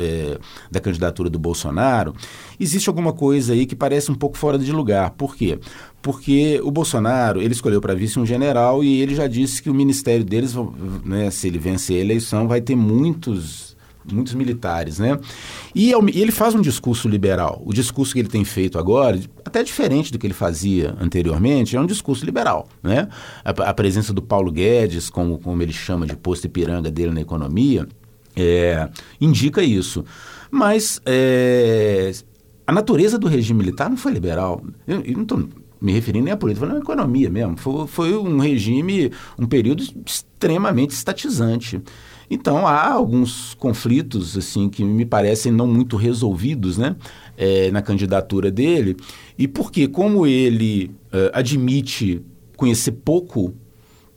da 0.72 0.80
candidatura 0.80 1.30
do 1.30 1.38
Bolsonaro, 1.38 2.14
existe 2.60 2.90
alguma 2.90 3.14
coisa 3.14 3.54
aí 3.54 3.66
que 3.66 3.76
parece 3.76 4.12
um 4.12 4.16
pouco 4.16 4.38
fora 4.38 4.58
de 4.58 4.72
lugar. 4.72 5.12
Por 5.12 5.36
quê? 5.36 5.60
porque 6.06 6.62
o 6.64 6.70
Bolsonaro 6.70 7.42
ele 7.42 7.52
escolheu 7.52 7.82
para 7.82 7.96
vice 7.96 8.20
um 8.20 8.26
general 8.28 8.84
e 8.84 9.02
ele 9.02 9.16
já 9.16 9.26
disse 9.26 9.60
que 9.60 9.72
o 9.72 9.74
ministério 9.74 10.24
deles, 10.24 10.54
né, 11.04 11.32
se 11.32 11.48
ele 11.48 11.58
vencer 11.58 11.98
a 11.98 12.00
eleição, 12.00 12.48
vai 12.48 12.62
ter 12.62 12.76
muitos 12.76 13.76
muitos 14.14 14.36
militares, 14.36 15.00
né? 15.00 15.18
E 15.74 15.92
ele 16.14 16.32
faz 16.32 16.54
um 16.54 16.62
discurso 16.62 17.10
liberal. 17.10 17.60
O 17.66 17.74
discurso 17.74 18.14
que 18.14 18.20
ele 18.20 18.30
tem 18.30 18.46
feito 18.46 18.78
agora, 18.78 19.20
até 19.44 19.64
diferente 19.64 20.12
do 20.12 20.20
que 20.20 20.28
ele 20.28 20.34
fazia 20.36 20.96
anteriormente, 21.02 21.76
é 21.76 21.82
um 21.82 21.88
discurso 21.88 22.24
liberal, 22.24 22.68
né? 22.84 23.08
A, 23.44 23.50
a 23.50 23.74
presença 23.74 24.14
do 24.14 24.22
Paulo 24.22 24.52
Guedes, 24.52 25.10
como, 25.10 25.40
como 25.40 25.60
ele 25.64 25.74
chama 25.74 26.06
de 26.06 26.16
posto 26.16 26.46
Ipiranga 26.46 26.92
dele 26.92 27.14
na 27.14 27.22
economia, 27.22 27.88
é, 28.36 28.88
indica 29.20 29.64
isso. 29.64 30.06
Mas 30.52 31.02
é, 31.04 32.12
a 32.68 32.72
natureza 32.72 33.18
do 33.18 33.28
regime 33.28 33.60
militar 33.60 33.90
não 33.90 33.98
foi 33.98 34.12
liberal. 34.12 34.64
Eu, 34.88 35.02
eu 35.02 35.14
não 35.14 35.24
estou 35.24 35.48
me 35.80 35.92
referindo 35.92 36.26
nem 36.26 36.34
à 36.34 36.38
política, 36.38 36.66
falando 36.66 36.82
à 36.82 36.84
economia 36.84 37.30
mesmo. 37.30 37.58
Foi, 37.58 37.88
foi 37.88 38.18
um 38.18 38.40
regime, 38.40 39.12
um 39.38 39.46
período 39.46 39.84
extremamente 40.06 40.92
estatizante. 40.92 41.82
Então 42.30 42.66
há 42.66 42.92
alguns 42.92 43.54
conflitos 43.54 44.36
assim 44.36 44.68
que 44.68 44.84
me 44.84 45.06
parecem 45.06 45.52
não 45.52 45.68
muito 45.68 45.96
resolvidos, 45.96 46.78
né, 46.78 46.96
é, 47.38 47.70
na 47.72 47.82
candidatura 47.82 48.50
dele. 48.50 48.98
E 49.38 49.48
porque 49.48 49.88
como 49.88 50.26
ele 50.26 50.92
uh, 51.14 51.30
admite 51.34 52.22
conhecer 52.58 52.92
pouco 52.92 53.54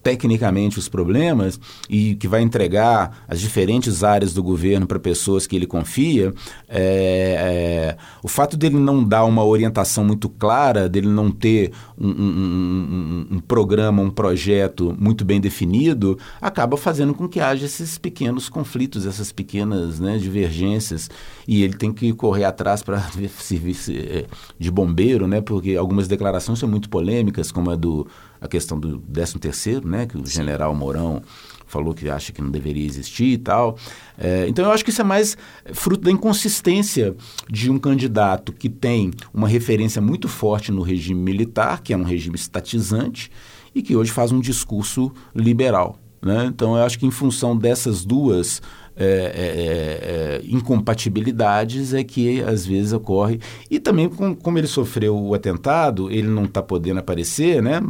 tecnicamente 0.02 0.78
os 0.78 0.88
problemas 0.88 1.58
e 1.88 2.14
que 2.14 2.28
vai 2.28 2.42
entregar 2.42 3.24
as 3.28 3.40
diferentes 3.40 4.04
áreas 4.04 4.32
do 4.32 4.42
governo 4.42 4.86
para 4.86 4.98
pessoas 4.98 5.46
que 5.46 5.56
ele 5.56 5.66
confia, 5.66 6.32
é, 6.68 7.96
é, 7.96 7.96
o 8.22 8.28
fato 8.28 8.56
dele 8.56 8.76
não 8.76 9.02
dar 9.04 9.24
uma 9.24 9.44
orientação 9.44 10.04
muito 10.04 10.28
clara, 10.28 10.88
dele 10.88 11.08
não 11.08 11.30
ter 11.30 11.72
um, 11.98 12.08
um, 12.08 13.26
um, 13.30 13.36
um, 13.36 13.40
programa, 13.40 14.02
um 14.02 14.10
projeto 14.10 14.96
muito 14.98 15.24
bem 15.24 15.40
definido, 15.40 16.18
acaba 16.40 16.76
fazendo 16.76 17.14
com 17.14 17.28
que 17.28 17.40
haja 17.40 17.66
esses 17.66 17.98
pequenos 17.98 18.48
conflitos, 18.48 19.06
essas 19.06 19.32
pequenas 19.32 19.98
né, 19.98 20.18
divergências. 20.18 21.10
E 21.46 21.62
ele 21.62 21.74
tem 21.74 21.92
que 21.92 22.12
correr 22.12 22.44
atrás 22.44 22.82
para 22.82 23.00
servir 23.38 23.76
é, 23.90 24.26
de 24.58 24.70
bombeiro, 24.70 25.26
né, 25.26 25.40
porque 25.40 25.76
algumas 25.76 26.08
declarações 26.08 26.58
são 26.58 26.68
muito 26.68 26.88
polêmicas, 26.88 27.50
como 27.50 27.70
a 27.70 27.76
do 27.76 28.06
a 28.40 28.48
questão 28.48 28.78
do 28.78 28.98
13 28.98 29.38
terceiro, 29.38 29.88
né, 29.88 30.06
que 30.06 30.16
o 30.16 30.26
general 30.26 30.74
Mourão 30.74 31.22
falou 31.68 31.94
que 31.94 32.08
acha 32.08 32.32
que 32.32 32.40
não 32.40 32.50
deveria 32.50 32.84
existir 32.84 33.26
e 33.26 33.38
tal. 33.38 33.76
É, 34.16 34.46
então 34.48 34.64
eu 34.64 34.72
acho 34.72 34.82
que 34.82 34.90
isso 34.90 35.00
é 35.00 35.04
mais 35.04 35.36
fruto 35.72 36.02
da 36.02 36.10
inconsistência 36.10 37.14
de 37.48 37.70
um 37.70 37.78
candidato 37.78 38.52
que 38.52 38.68
tem 38.68 39.10
uma 39.32 39.46
referência 39.46 40.00
muito 40.00 40.28
forte 40.28 40.72
no 40.72 40.82
regime 40.82 41.20
militar, 41.20 41.82
que 41.82 41.92
é 41.92 41.96
um 41.96 42.02
regime 42.02 42.36
estatizante, 42.36 43.30
e 43.74 43.82
que 43.82 43.94
hoje 43.94 44.10
faz 44.10 44.32
um 44.32 44.40
discurso 44.40 45.12
liberal. 45.34 45.98
Né? 46.20 46.46
Então 46.46 46.76
eu 46.76 46.82
acho 46.82 46.98
que 46.98 47.06
em 47.06 47.10
função 47.10 47.56
dessas 47.56 48.04
duas 48.04 48.60
é, 48.96 49.04
é, 49.04 49.06
é, 49.06 50.40
é 50.40 50.42
incompatibilidades 50.44 51.94
é 51.94 52.02
que 52.02 52.42
às 52.42 52.66
vezes 52.66 52.92
ocorre. 52.92 53.38
E 53.70 53.78
também, 53.78 54.08
com, 54.08 54.34
como 54.34 54.58
ele 54.58 54.66
sofreu 54.66 55.16
o 55.16 55.34
atentado, 55.34 56.10
ele 56.10 56.26
não 56.26 56.44
está 56.44 56.60
podendo 56.60 56.98
aparecer, 56.98 57.62
né? 57.62 57.80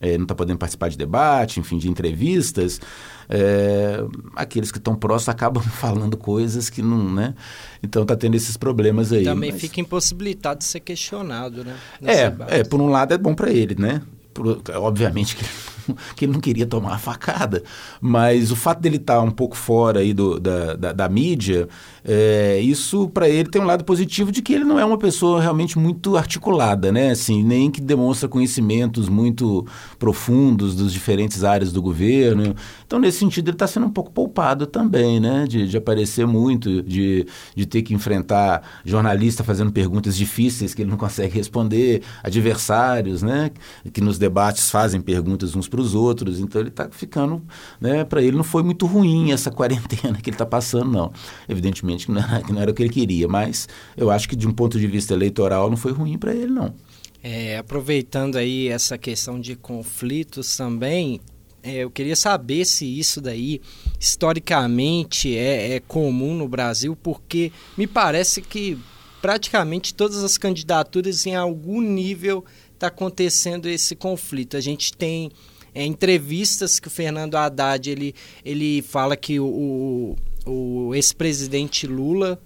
É, 0.00 0.16
não 0.16 0.24
está 0.24 0.34
podendo 0.34 0.58
participar 0.58 0.88
de 0.88 0.98
debate, 0.98 1.60
enfim, 1.60 1.78
de 1.78 1.88
entrevistas, 1.88 2.80
é, 3.28 4.04
aqueles 4.34 4.70
que 4.70 4.78
estão 4.78 4.94
próximos 4.94 5.28
acabam 5.28 5.62
falando 5.64 6.16
coisas 6.16 6.70
que 6.70 6.82
não, 6.82 7.12
né? 7.12 7.34
Então 7.82 8.02
está 8.02 8.16
tendo 8.16 8.34
esses 8.34 8.56
problemas 8.56 9.12
aí. 9.12 9.24
Também 9.24 9.52
mas... 9.52 9.60
fica 9.60 9.80
impossibilitado 9.80 10.58
de 10.58 10.64
ser 10.64 10.80
questionado, 10.80 11.64
né? 11.64 11.76
É, 12.02 12.60
é, 12.60 12.64
por 12.64 12.80
um 12.80 12.88
lado 12.88 13.14
é 13.14 13.18
bom 13.18 13.34
para 13.34 13.50
ele, 13.50 13.74
né? 13.78 14.02
Por, 14.32 14.60
obviamente 14.74 15.36
que 15.36 15.44
que 16.14 16.24
ele 16.24 16.32
não 16.32 16.40
queria 16.40 16.66
tomar 16.66 16.94
a 16.94 16.98
facada. 16.98 17.62
Mas 18.00 18.50
o 18.50 18.56
fato 18.56 18.80
dele 18.80 18.96
estar 18.96 19.16
tá 19.16 19.22
um 19.22 19.30
pouco 19.30 19.56
fora 19.56 20.00
aí 20.00 20.12
do, 20.12 20.38
da, 20.38 20.74
da, 20.74 20.92
da 20.92 21.08
mídia, 21.08 21.68
é, 22.04 22.60
isso 22.60 23.08
para 23.08 23.28
ele 23.28 23.48
tem 23.48 23.60
um 23.60 23.66
lado 23.66 23.84
positivo 23.84 24.30
de 24.30 24.42
que 24.42 24.52
ele 24.52 24.64
não 24.64 24.78
é 24.78 24.84
uma 24.84 24.98
pessoa 24.98 25.40
realmente 25.40 25.78
muito 25.78 26.16
articulada, 26.16 26.92
né? 26.92 27.10
Assim, 27.10 27.42
nem 27.42 27.70
que 27.70 27.80
demonstra 27.80 28.28
conhecimentos 28.28 29.08
muito 29.08 29.66
profundos 29.98 30.74
dos 30.74 30.92
diferentes 30.92 31.44
áreas 31.44 31.72
do 31.72 31.82
governo. 31.82 32.54
Então, 32.86 32.98
nesse 32.98 33.18
sentido, 33.18 33.48
ele 33.48 33.54
está 33.54 33.66
sendo 33.66 33.86
um 33.86 33.90
pouco 33.90 34.10
poupado 34.10 34.66
também, 34.66 35.18
né? 35.18 35.46
De, 35.48 35.68
de 35.68 35.76
aparecer 35.76 36.26
muito, 36.26 36.82
de, 36.82 37.26
de 37.54 37.66
ter 37.66 37.82
que 37.82 37.94
enfrentar 37.94 38.62
jornalista 38.84 39.42
fazendo 39.42 39.72
perguntas 39.72 40.16
difíceis 40.16 40.74
que 40.74 40.82
ele 40.82 40.90
não 40.90 40.96
consegue 40.96 41.34
responder, 41.36 42.02
adversários, 42.22 43.22
né? 43.22 43.50
Que 43.92 44.00
nos 44.00 44.18
debates 44.18 44.70
fazem 44.70 45.00
perguntas 45.00 45.54
uns 45.54 45.68
para 45.68 45.75
para 45.76 45.82
os 45.82 45.94
outros. 45.94 46.40
Então 46.40 46.60
ele 46.60 46.70
está 46.70 46.88
ficando, 46.90 47.42
né, 47.80 48.04
para 48.04 48.22
ele 48.22 48.36
não 48.36 48.44
foi 48.44 48.62
muito 48.62 48.86
ruim 48.86 49.32
essa 49.32 49.50
quarentena 49.50 50.18
que 50.20 50.30
ele 50.30 50.34
está 50.34 50.46
passando, 50.46 50.90
não. 50.90 51.12
Evidentemente 51.48 52.06
que 52.06 52.12
não, 52.12 52.22
era, 52.22 52.42
que 52.42 52.52
não 52.52 52.60
era 52.60 52.70
o 52.70 52.74
que 52.74 52.82
ele 52.82 52.92
queria, 52.92 53.28
mas 53.28 53.68
eu 53.96 54.10
acho 54.10 54.28
que 54.28 54.34
de 54.34 54.48
um 54.48 54.52
ponto 54.52 54.78
de 54.78 54.86
vista 54.86 55.12
eleitoral 55.12 55.68
não 55.68 55.76
foi 55.76 55.92
ruim 55.92 56.16
para 56.16 56.34
ele, 56.34 56.52
não. 56.52 56.74
É, 57.22 57.58
aproveitando 57.58 58.36
aí 58.36 58.68
essa 58.68 58.96
questão 58.96 59.38
de 59.40 59.56
conflitos 59.56 60.56
também, 60.56 61.20
é, 61.62 61.78
eu 61.78 61.90
queria 61.90 62.14
saber 62.14 62.64
se 62.64 62.86
isso 62.86 63.20
daí 63.20 63.60
historicamente 63.98 65.36
é, 65.36 65.74
é 65.74 65.80
comum 65.80 66.34
no 66.34 66.48
Brasil, 66.48 66.96
porque 66.96 67.50
me 67.76 67.86
parece 67.86 68.40
que 68.40 68.78
praticamente 69.20 69.92
todas 69.92 70.22
as 70.22 70.38
candidaturas 70.38 71.26
em 71.26 71.34
algum 71.34 71.80
nível 71.80 72.44
está 72.72 72.86
acontecendo 72.86 73.66
esse 73.66 73.96
conflito. 73.96 74.56
A 74.56 74.60
gente 74.60 74.92
tem 74.96 75.32
é, 75.76 75.84
entrevistas 75.84 76.80
que 76.80 76.88
o 76.88 76.90
Fernando 76.90 77.34
Haddad 77.34 77.90
ele, 77.90 78.14
ele 78.42 78.80
fala 78.80 79.14
que 79.14 79.38
o, 79.38 80.16
o, 80.46 80.88
o 80.88 80.94
ex-presidente 80.94 81.86
Lula 81.86 82.40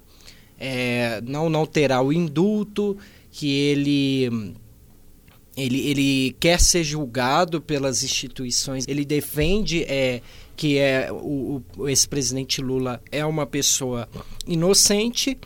é, 0.58 1.20
não, 1.24 1.48
não 1.48 1.64
terá 1.64 2.02
o 2.02 2.12
indulto, 2.12 2.98
que 3.30 3.48
ele 3.48 4.52
ele, 5.56 5.88
ele 5.88 6.36
quer 6.40 6.58
ser 6.58 6.82
julgado 6.82 7.60
pelas 7.60 8.02
instituições, 8.02 8.84
ele 8.88 9.04
defende 9.04 9.84
é, 9.84 10.22
que 10.56 10.78
é 10.78 11.08
o, 11.12 11.62
o 11.76 11.88
ex-presidente 11.88 12.60
Lula 12.60 13.00
é 13.12 13.24
uma 13.24 13.46
pessoa 13.46 14.08
inocente 14.44 15.38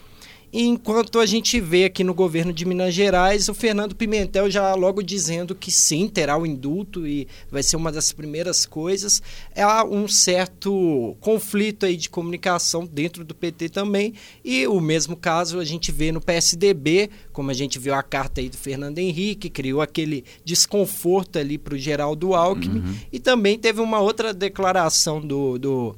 enquanto 0.62 1.18
a 1.18 1.26
gente 1.26 1.60
vê 1.60 1.84
aqui 1.84 2.04
no 2.04 2.14
governo 2.14 2.52
de 2.52 2.64
Minas 2.64 2.94
Gerais 2.94 3.48
o 3.48 3.54
Fernando 3.54 3.96
Pimentel 3.96 4.48
já 4.48 4.72
logo 4.74 5.02
dizendo 5.02 5.54
que 5.54 5.70
sim, 5.70 6.08
terá 6.08 6.38
o 6.38 6.46
indulto 6.46 7.06
e 7.06 7.26
vai 7.50 7.62
ser 7.62 7.76
uma 7.76 7.90
das 7.90 8.12
primeiras 8.12 8.64
coisas. 8.64 9.20
Há 9.56 9.84
um 9.84 10.06
certo 10.06 11.16
conflito 11.20 11.86
aí 11.86 11.96
de 11.96 12.08
comunicação 12.08 12.86
dentro 12.86 13.24
do 13.24 13.34
PT 13.34 13.70
também. 13.70 14.14
E 14.44 14.66
o 14.66 14.80
mesmo 14.80 15.16
caso 15.16 15.58
a 15.58 15.64
gente 15.64 15.90
vê 15.90 16.12
no 16.12 16.20
PSDB, 16.20 17.10
como 17.32 17.50
a 17.50 17.54
gente 17.54 17.78
viu 17.78 17.94
a 17.94 18.02
carta 18.02 18.40
aí 18.40 18.48
do 18.48 18.56
Fernando 18.56 18.98
Henrique, 18.98 19.50
criou 19.50 19.80
aquele 19.80 20.24
desconforto 20.44 21.38
ali 21.38 21.58
para 21.58 21.74
o 21.74 21.78
Geraldo 21.78 22.34
Alckmin. 22.34 22.80
Uhum. 22.80 22.94
E 23.12 23.18
também 23.18 23.58
teve 23.58 23.80
uma 23.80 23.98
outra 23.98 24.32
declaração 24.32 25.20
do, 25.20 25.58
do 25.58 25.96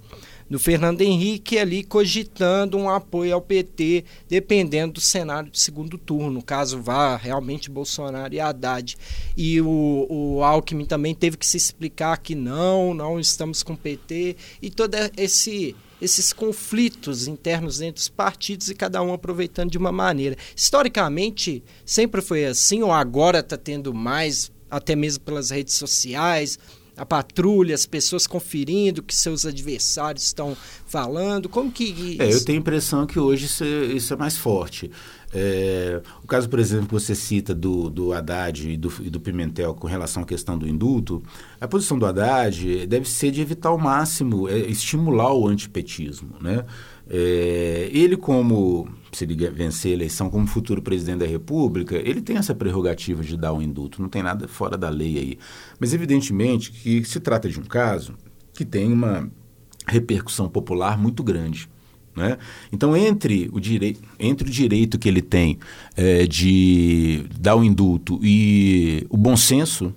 do 0.49 0.59
Fernando 0.59 1.01
Henrique 1.01 1.59
ali 1.59 1.82
cogitando 1.82 2.76
um 2.78 2.88
apoio 2.88 3.34
ao 3.34 3.40
PT, 3.40 4.05
dependendo 4.28 4.94
do 4.94 5.01
cenário 5.01 5.51
de 5.51 5.59
segundo 5.59 5.99
turno, 5.99 6.42
caso 6.42 6.80
vá 6.80 7.16
realmente 7.16 7.70
Bolsonaro 7.70 8.32
e 8.32 8.40
Haddad. 8.40 8.97
E 9.36 9.61
o, 9.61 10.07
o 10.09 10.44
Alckmin 10.44 10.84
também 10.84 11.14
teve 11.14 11.36
que 11.36 11.47
se 11.47 11.57
explicar 11.57 12.18
que 12.18 12.34
não, 12.34 12.94
não 12.94 13.18
estamos 13.18 13.62
com 13.62 13.72
o 13.72 13.76
PT, 13.76 14.36
e 14.62 14.70
todo 14.70 14.94
esse 15.16 15.74
esses 16.01 16.32
conflitos 16.32 17.26
internos 17.26 17.80
entre 17.80 18.01
os 18.01 18.09
partidos 18.09 18.68
e 18.68 18.74
cada 18.74 19.03
um 19.03 19.12
aproveitando 19.12 19.70
de 19.70 19.78
uma 19.78 19.90
maneira. 19.90 20.36
Historicamente, 20.55 21.62
sempre 21.84 22.20
foi 22.20 22.44
assim, 22.44 22.82
ou 22.82 22.92
agora 22.92 23.38
está 23.38 23.57
tendo 23.57 23.94
mais, 23.94 24.53
até 24.70 24.94
mesmo 24.94 25.24
pelas 25.24 25.51
redes 25.51 25.74
sociais, 25.74 26.59
a 26.97 27.05
patrulha, 27.05 27.74
as 27.74 27.86
pessoas 27.86 28.26
conferindo 28.26 29.01
o 29.01 29.05
que 29.05 29.14
seus 29.14 29.44
adversários 29.44 30.24
estão 30.24 30.57
falando? 30.86 31.49
Como 31.49 31.70
que. 31.70 32.16
É, 32.18 32.32
eu 32.32 32.44
tenho 32.44 32.59
a 32.59 32.61
impressão 32.61 33.07
que 33.07 33.18
hoje 33.18 33.47
isso 33.47 33.64
é, 33.64 33.84
isso 33.86 34.14
é 34.14 34.16
mais 34.16 34.36
forte. 34.36 34.90
É, 35.34 36.01
o 36.22 36.26
caso, 36.26 36.49
por 36.49 36.59
exemplo, 36.59 36.86
que 36.86 36.94
você 36.94 37.14
cita 37.14 37.55
do, 37.55 37.90
do 37.90 38.12
Haddad 38.12 38.70
e 38.70 38.76
do, 38.76 38.92
e 39.01 39.11
do, 39.11 39.20
Pimentel 39.20 39.74
com 39.74 39.86
relação 39.86 40.22
à 40.22 40.26
questão 40.26 40.57
do 40.57 40.66
indulto, 40.66 41.22
a 41.61 41.68
posição 41.68 41.99
do 41.99 42.07
Haddad 42.07 42.86
deve 42.86 43.09
ser 43.09 43.30
de 43.32 43.42
evitar 43.42 43.68
ao 43.68 43.76
máximo, 43.76 44.49
é, 44.49 44.59
estimular 44.59 45.34
o 45.34 45.47
antipetismo. 45.47 46.36
Né? 46.40 46.64
É, 47.09 47.88
ele, 47.92 48.16
como 48.16 48.88
se 49.12 49.24
ele 49.24 49.34
vencer 49.50 49.92
a 49.92 49.94
eleição 49.94 50.28
como 50.28 50.46
futuro 50.46 50.82
presidente 50.82 51.20
da 51.20 51.26
República, 51.26 51.96
ele 51.96 52.20
tem 52.20 52.36
essa 52.36 52.54
prerrogativa 52.54 53.22
de 53.22 53.36
dar 53.36 53.52
um 53.52 53.62
indulto, 53.62 54.02
não 54.02 54.09
tem 54.09 54.22
nada 54.22 54.46
fora 54.48 54.76
da 54.76 54.88
lei 54.88 55.18
aí. 55.18 55.38
Mas, 55.78 55.94
evidentemente, 55.94 56.72
que 56.72 57.04
se 57.04 57.20
trata 57.20 57.48
de 57.48 57.59
um 57.59 57.64
caso 57.64 58.14
que 58.52 58.64
tem 58.64 58.92
uma 58.92 59.30
repercussão 59.86 60.48
popular 60.48 60.98
muito 60.98 61.22
grande. 61.22 61.68
Né? 62.14 62.38
Então, 62.72 62.96
entre 62.96 63.48
o, 63.52 63.61
direi 63.61 63.96
entre 64.18 64.48
o 64.48 64.50
direito 64.50 64.98
que 64.98 65.07
ele 65.07 65.20
tem 65.20 65.59
é, 65.94 66.26
de 66.26 67.26
dar 67.38 67.57
o 67.57 67.62
indulto 67.62 68.18
e 68.22 69.07
o 69.11 69.18
bom 69.18 69.36
senso, 69.36 69.94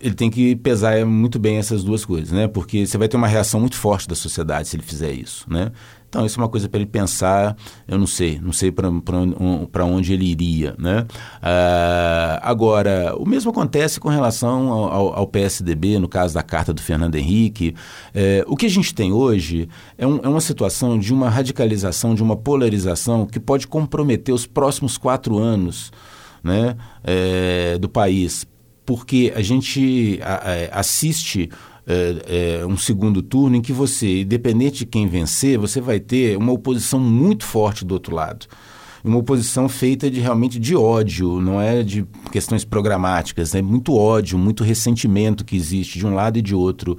ele 0.00 0.14
tem 0.14 0.30
que 0.30 0.56
pesar 0.56 1.04
muito 1.04 1.38
bem 1.38 1.58
essas 1.58 1.84
duas 1.84 2.06
coisas, 2.06 2.32
né? 2.32 2.48
Porque 2.48 2.86
você 2.86 2.96
vai 2.96 3.06
ter 3.06 3.18
uma 3.18 3.28
reação 3.28 3.60
muito 3.60 3.76
forte 3.76 4.08
da 4.08 4.14
sociedade 4.14 4.68
se 4.68 4.76
ele 4.76 4.82
fizer 4.82 5.12
isso, 5.12 5.44
né? 5.50 5.72
Então, 6.10 6.26
isso 6.26 6.40
é 6.40 6.42
uma 6.42 6.48
coisa 6.48 6.68
para 6.68 6.80
ele 6.80 6.90
pensar, 6.90 7.56
eu 7.86 7.96
não 7.96 8.06
sei, 8.06 8.40
não 8.42 8.52
sei 8.52 8.72
para 8.72 9.84
onde 9.84 10.12
ele 10.12 10.26
iria. 10.26 10.74
Né? 10.76 11.06
Ah, 11.40 12.40
agora, 12.42 13.14
o 13.16 13.24
mesmo 13.24 13.52
acontece 13.52 14.00
com 14.00 14.08
relação 14.08 14.72
ao, 14.72 15.14
ao, 15.14 15.26
PSDB, 15.28 16.00
no 16.00 16.08
caso 16.08 16.34
da 16.34 16.42
carta 16.42 16.74
do 16.74 16.82
Fernando 16.82 17.14
Henrique. 17.14 17.76
É, 18.12 18.44
o 18.48 18.56
que 18.56 18.66
a 18.66 18.68
gente 18.68 18.92
tem 18.92 19.12
hoje 19.12 19.68
é, 19.96 20.04
um, 20.04 20.18
é 20.20 20.28
uma 20.28 20.40
situação 20.40 20.98
de 20.98 21.14
uma 21.14 21.30
radicalização, 21.30 22.12
de 22.12 22.24
uma 22.24 22.36
polarização 22.36 23.24
que 23.24 23.38
pode 23.38 23.68
comprometer 23.68 24.34
os 24.34 24.46
próximos 24.46 24.98
quatro 24.98 25.38
anos 25.38 25.92
né, 26.42 26.76
é, 27.04 27.78
do 27.78 27.88
país 27.88 28.44
porque 28.84 29.32
a 29.36 29.42
gente 29.42 30.18
assiste 30.72 31.48
é, 31.86 32.60
é, 32.60 32.66
um 32.66 32.76
segundo 32.76 33.22
turno 33.22 33.56
em 33.56 33.60
que 33.60 33.72
você, 33.72 34.22
independente 34.22 34.78
de 34.78 34.86
quem 34.86 35.06
vencer, 35.06 35.58
você 35.58 35.80
vai 35.80 36.00
ter 36.00 36.36
uma 36.36 36.52
oposição 36.52 37.00
muito 37.00 37.44
forte 37.44 37.84
do 37.84 37.92
outro 37.94 38.14
lado. 38.14 38.46
Uma 39.02 39.16
oposição 39.16 39.66
feita 39.68 40.10
de 40.10 40.20
realmente 40.20 40.58
de 40.58 40.76
ódio, 40.76 41.40
não 41.40 41.58
é 41.60 41.82
de 41.82 42.04
questões 42.30 42.64
programáticas, 42.66 43.54
é 43.54 43.62
muito 43.62 43.94
ódio, 43.94 44.36
muito 44.36 44.62
ressentimento 44.62 45.44
que 45.44 45.56
existe 45.56 45.98
de 45.98 46.06
um 46.06 46.14
lado 46.14 46.38
e 46.38 46.42
de 46.42 46.54
outro. 46.54 46.98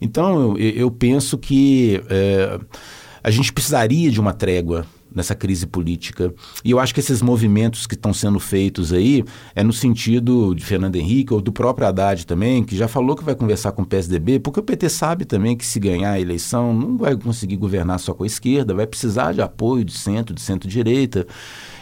Então 0.00 0.56
eu, 0.56 0.70
eu 0.72 0.90
penso 0.90 1.38
que 1.38 2.02
é, 2.10 2.60
a 3.24 3.30
gente 3.30 3.52
precisaria 3.52 4.10
de 4.10 4.20
uma 4.20 4.34
trégua 4.34 4.84
nessa 5.14 5.34
crise 5.34 5.66
política. 5.66 6.32
E 6.64 6.70
eu 6.70 6.78
acho 6.78 6.94
que 6.94 7.00
esses 7.00 7.22
movimentos 7.22 7.86
que 7.86 7.94
estão 7.94 8.12
sendo 8.12 8.38
feitos 8.38 8.92
aí 8.92 9.24
é 9.54 9.62
no 9.62 9.72
sentido 9.72 10.54
de 10.54 10.64
Fernando 10.64 10.96
Henrique 10.96 11.32
ou 11.32 11.40
do 11.40 11.52
próprio 11.52 11.86
Haddad 11.86 12.26
também, 12.26 12.62
que 12.62 12.76
já 12.76 12.88
falou 12.88 13.16
que 13.16 13.24
vai 13.24 13.34
conversar 13.34 13.72
com 13.72 13.82
o 13.82 13.86
PSDB, 13.86 14.38
porque 14.38 14.60
o 14.60 14.62
PT 14.62 14.88
sabe 14.88 15.24
também 15.24 15.56
que 15.56 15.64
se 15.64 15.78
ganhar 15.80 16.12
a 16.12 16.20
eleição 16.20 16.72
não 16.72 16.96
vai 16.96 17.16
conseguir 17.16 17.56
governar 17.56 17.98
só 17.98 18.14
com 18.14 18.24
a 18.24 18.26
esquerda, 18.26 18.74
vai 18.74 18.86
precisar 18.86 19.32
de 19.32 19.40
apoio 19.40 19.84
de 19.84 19.92
centro, 19.92 20.34
de 20.34 20.40
centro-direita. 20.40 21.26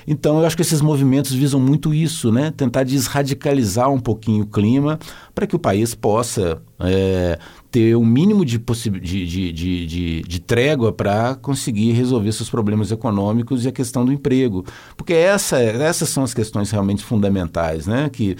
Então, 0.06 0.38
eu 0.38 0.46
acho 0.46 0.54
que 0.54 0.62
esses 0.62 0.80
movimentos 0.80 1.32
visam 1.32 1.58
muito 1.58 1.92
isso, 1.92 2.30
né? 2.30 2.52
Tentar 2.56 2.84
desradicalizar 2.84 3.90
um 3.90 3.98
pouquinho 3.98 4.44
o 4.44 4.46
clima 4.46 5.00
para 5.34 5.46
que 5.46 5.56
o 5.56 5.58
país 5.58 5.94
possa 5.94 6.62
é, 6.78 7.38
ter 7.76 7.94
um 7.94 8.06
mínimo 8.06 8.42
de, 8.42 8.56
de, 8.56 9.26
de, 9.26 9.52
de, 9.52 10.22
de 10.22 10.40
trégua 10.40 10.94
para 10.94 11.34
conseguir 11.34 11.92
resolver 11.92 12.32
seus 12.32 12.48
problemas 12.48 12.90
econômicos 12.90 13.66
e 13.66 13.68
a 13.68 13.72
questão 13.72 14.02
do 14.02 14.10
emprego. 14.10 14.64
Porque 14.96 15.12
essa, 15.12 15.58
essas 15.60 16.08
são 16.08 16.24
as 16.24 16.32
questões 16.32 16.70
realmente 16.70 17.04
fundamentais, 17.04 17.86
né? 17.86 18.08
Que 18.10 18.34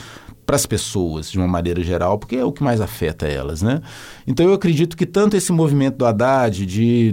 para 0.47 0.57
as 0.57 0.65
pessoas, 0.65 1.31
de 1.31 1.37
uma 1.37 1.47
maneira 1.47 1.83
geral, 1.83 2.19
porque 2.19 2.37
é 2.37 2.45
o 2.47 2.51
que 2.51 2.63
mais 2.63 2.81
afeta 2.81 3.27
elas, 3.27 3.61
né? 3.61 3.83
Então 4.27 4.47
eu 4.47 4.55
acredito 4.55 4.97
que 4.97 5.05
tanto 5.05 5.37
esse 5.37 5.53
movimento 5.53 5.99
do 5.99 6.07
Haddad 6.07 6.65
de 6.65 7.13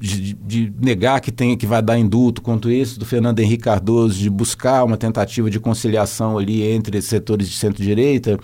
de, 0.00 0.34
de, 0.34 0.72
negar 0.80 1.20
que 1.20 1.32
tem 1.32 1.56
que 1.56 1.66
vai 1.66 1.82
dar 1.82 1.98
indulto, 1.98 2.40
quanto 2.40 2.70
esse 2.70 2.96
do 2.96 3.04
Fernando 3.04 3.40
Henrique 3.40 3.64
Cardoso 3.64 4.16
de 4.16 4.30
buscar 4.30 4.84
uma 4.84 4.96
tentativa 4.96 5.50
de 5.50 5.58
conciliação 5.58 6.38
ali 6.38 6.62
entre 6.62 7.02
setores 7.02 7.48
de 7.48 7.56
centro-direita, 7.56 8.38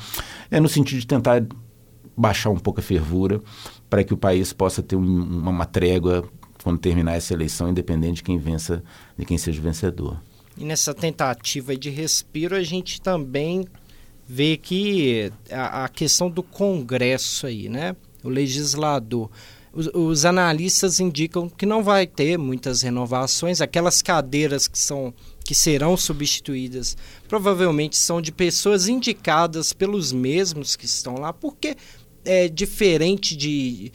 é 0.51 0.59
no 0.59 0.69
sentido 0.69 0.99
de 0.99 1.07
tentar 1.07 1.45
baixar 2.17 2.51
um 2.51 2.59
pouco 2.59 2.81
a 2.81 2.83
fervura 2.83 3.41
para 3.89 4.05
que 4.05 4.15
o 4.15 4.17
país 4.17 4.53
possa 4.53 4.83
ter 4.83 4.97
um, 4.97 5.01
uma, 5.01 5.51
uma 5.51 5.67
trégua 5.67 6.29
quando 6.63 6.79
terminar 6.79 7.15
essa 7.15 7.35
eleição, 7.35 7.69
independente 7.69 8.17
de 8.17 8.23
quem 8.23 8.39
vença, 8.39 8.83
de 9.19 9.25
quem 9.25 9.37
seja 9.37 9.61
o 9.61 9.63
vencedor. 9.63 10.21
E 10.57 10.65
nessa 10.65 10.95
tentativa 10.95 11.77
de 11.77 11.91
respiro, 11.91 12.55
a 12.55 12.63
gente 12.63 13.01
também 13.01 13.67
vê 14.27 14.57
que 14.57 15.31
a, 15.51 15.85
a 15.85 15.89
questão 15.89 16.31
do 16.31 16.43
Congresso 16.43 17.47
aí, 17.47 17.69
né? 17.69 17.95
O 18.23 18.29
legislador 18.29 19.31
os, 19.75 19.89
os, 19.93 20.25
analistas 20.25 21.01
indicam 21.01 21.49
que 21.49 21.67
não 21.67 21.83
vai 21.83 22.07
ter 22.07 22.39
muitas 22.39 22.83
renovações. 22.83 23.61
Aquelas 23.61 24.01
cadeiras 24.01 24.69
que 24.69 24.79
são 24.79 25.13
que 25.45 25.55
serão 25.55 25.95
substituídas 25.95 26.97
provavelmente 27.29 27.99
são 27.99 28.23
de 28.23 28.33
pessoas 28.33 28.89
indicadas 28.89 29.75
pelos 29.75 30.11
mesmos 30.11 30.75
que 30.75 30.87
estão 30.87 31.17
lá, 31.17 31.35
porque 31.35 31.77
é 32.25 32.49
diferente 32.49 33.37
de 33.37 33.93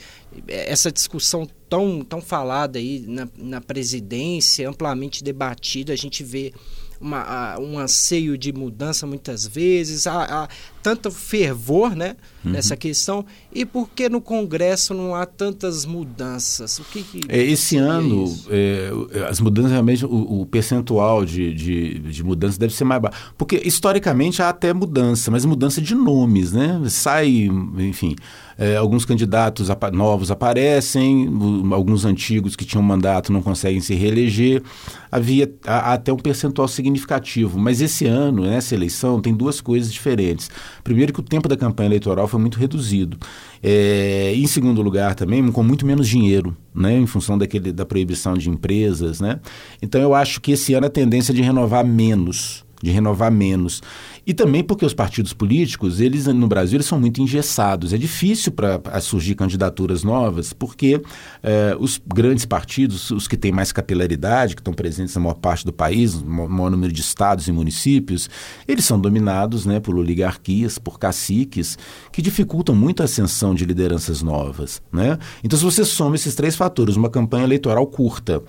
essa 0.47 0.91
discussão 0.91 1.47
tão, 1.69 2.03
tão 2.03 2.21
falada 2.21 2.79
aí 2.79 2.99
na, 3.07 3.27
na 3.35 3.61
presidência, 3.61 4.69
amplamente 4.69 5.23
debatida, 5.23 5.93
a 5.93 5.95
gente 5.95 6.23
vê 6.23 6.53
uma, 6.99 7.21
a, 7.21 7.59
um 7.59 7.79
anseio 7.79 8.37
de 8.37 8.51
mudança 8.51 9.07
muitas 9.07 9.47
vezes, 9.47 10.05
a, 10.05 10.43
a, 10.43 10.47
tanto 10.81 11.11
fervor 11.11 11.95
né, 11.95 12.15
uhum. 12.43 12.51
nessa 12.51 12.75
questão 12.75 13.25
e 13.53 13.65
por 13.65 13.89
que 13.89 14.09
no 14.09 14.21
Congresso 14.21 14.93
não 14.93 15.15
há 15.15 15.25
tantas 15.25 15.85
mudanças? 15.85 16.79
O 16.79 16.83
que, 16.83 17.03
que 17.03 17.21
é, 17.27 17.41
Esse 17.41 17.77
ano, 17.77 18.25
é, 18.49 18.91
as 19.29 19.39
mudanças 19.39 19.71
realmente, 19.71 20.05
o, 20.05 20.41
o 20.41 20.45
percentual 20.45 21.25
de, 21.25 21.53
de, 21.53 21.99
de 21.99 22.23
mudanças 22.23 22.57
deve 22.57 22.73
ser 22.73 22.83
mais 22.83 23.01
baixo. 23.01 23.33
Porque 23.37 23.61
historicamente 23.63 24.41
há 24.41 24.49
até 24.49 24.73
mudança, 24.73 25.31
mas 25.31 25.45
mudança 25.45 25.81
de 25.81 25.95
nomes, 25.95 26.51
né? 26.51 26.81
Sai, 26.89 27.49
enfim. 27.77 28.15
É, 28.59 28.75
alguns 28.75 29.05
candidatos 29.05 29.69
novos 29.93 30.29
aparecem, 30.29 31.29
alguns 31.71 32.03
antigos 32.03 32.57
que 32.57 32.65
tinham 32.65 32.83
mandato 32.83 33.31
não 33.31 33.41
conseguem 33.41 33.79
se 33.79 33.95
reeleger. 33.95 34.61
Havia 35.09 35.49
até 35.65 36.11
um 36.11 36.17
percentual 36.17 36.67
significativo. 36.67 37.57
Mas 37.57 37.79
esse 37.79 38.05
ano, 38.05 38.41
nessa 38.41 38.75
eleição, 38.75 39.21
tem 39.21 39.33
duas 39.33 39.61
coisas 39.61 39.93
diferentes. 39.93 40.51
Primeiro, 40.83 41.13
que 41.13 41.21
o 41.21 41.23
tempo 41.23 41.47
da 41.47 41.55
campanha 41.55 41.87
eleitoral 41.87 42.27
foi 42.27 42.39
muito 42.41 42.59
reduzido. 42.59 43.17
É, 43.63 44.33
em 44.35 44.45
segundo 44.45 44.81
lugar, 44.81 45.15
também, 45.15 45.49
com 45.53 45.63
muito 45.63 45.85
menos 45.85 46.09
dinheiro, 46.09 46.55
né, 46.75 46.97
em 46.97 47.07
função 47.07 47.37
daquele, 47.37 47.71
da 47.71 47.85
proibição 47.85 48.33
de 48.33 48.49
empresas. 48.49 49.21
Né? 49.21 49.39
Então, 49.81 50.01
eu 50.01 50.13
acho 50.13 50.41
que 50.41 50.51
esse 50.51 50.73
ano 50.73 50.87
a 50.87 50.89
tendência 50.89 51.31
é 51.31 51.35
de 51.35 51.41
renovar 51.41 51.85
menos 51.85 52.65
de 52.81 52.91
renovar 52.91 53.31
menos. 53.31 53.81
E 54.25 54.33
também 54.33 54.63
porque 54.63 54.85
os 54.85 54.93
partidos 54.93 55.33
políticos, 55.33 55.99
eles 55.99 56.27
no 56.27 56.47
Brasil, 56.47 56.77
eles 56.77 56.85
são 56.85 56.99
muito 56.99 57.21
engessados. 57.21 57.93
É 57.93 57.97
difícil 57.97 58.51
para 58.51 59.01
surgir 59.01 59.35
candidaturas 59.35 60.03
novas, 60.03 60.53
porque 60.53 61.01
eh, 61.41 61.75
os 61.79 61.99
grandes 62.05 62.45
partidos, 62.45 63.09
os 63.11 63.27
que 63.27 63.35
têm 63.35 63.51
mais 63.51 63.71
capilaridade, 63.71 64.55
que 64.55 64.61
estão 64.61 64.73
presentes 64.73 65.15
na 65.15 65.21
maior 65.21 65.35
parte 65.35 65.65
do 65.65 65.73
país, 65.73 66.21
no 66.21 66.47
maior 66.47 66.69
número 66.69 66.93
de 66.93 67.01
estados 67.01 67.47
e 67.47 67.51
municípios, 67.51 68.29
eles 68.67 68.85
são 68.85 68.99
dominados 68.99 69.65
né, 69.65 69.79
por 69.79 69.95
oligarquias, 69.95 70.77
por 70.77 70.99
caciques, 70.99 71.77
que 72.11 72.21
dificultam 72.21 72.75
muito 72.75 73.01
a 73.01 73.05
ascensão 73.05 73.55
de 73.55 73.65
lideranças 73.65 74.21
novas. 74.21 74.81
Né? 74.91 75.17
Então, 75.43 75.57
se 75.57 75.65
você 75.65 75.83
soma 75.83 76.15
esses 76.15 76.35
três 76.35 76.55
fatores, 76.55 76.95
uma 76.95 77.09
campanha 77.09 77.45
eleitoral 77.45 77.85
curta, 77.87 78.41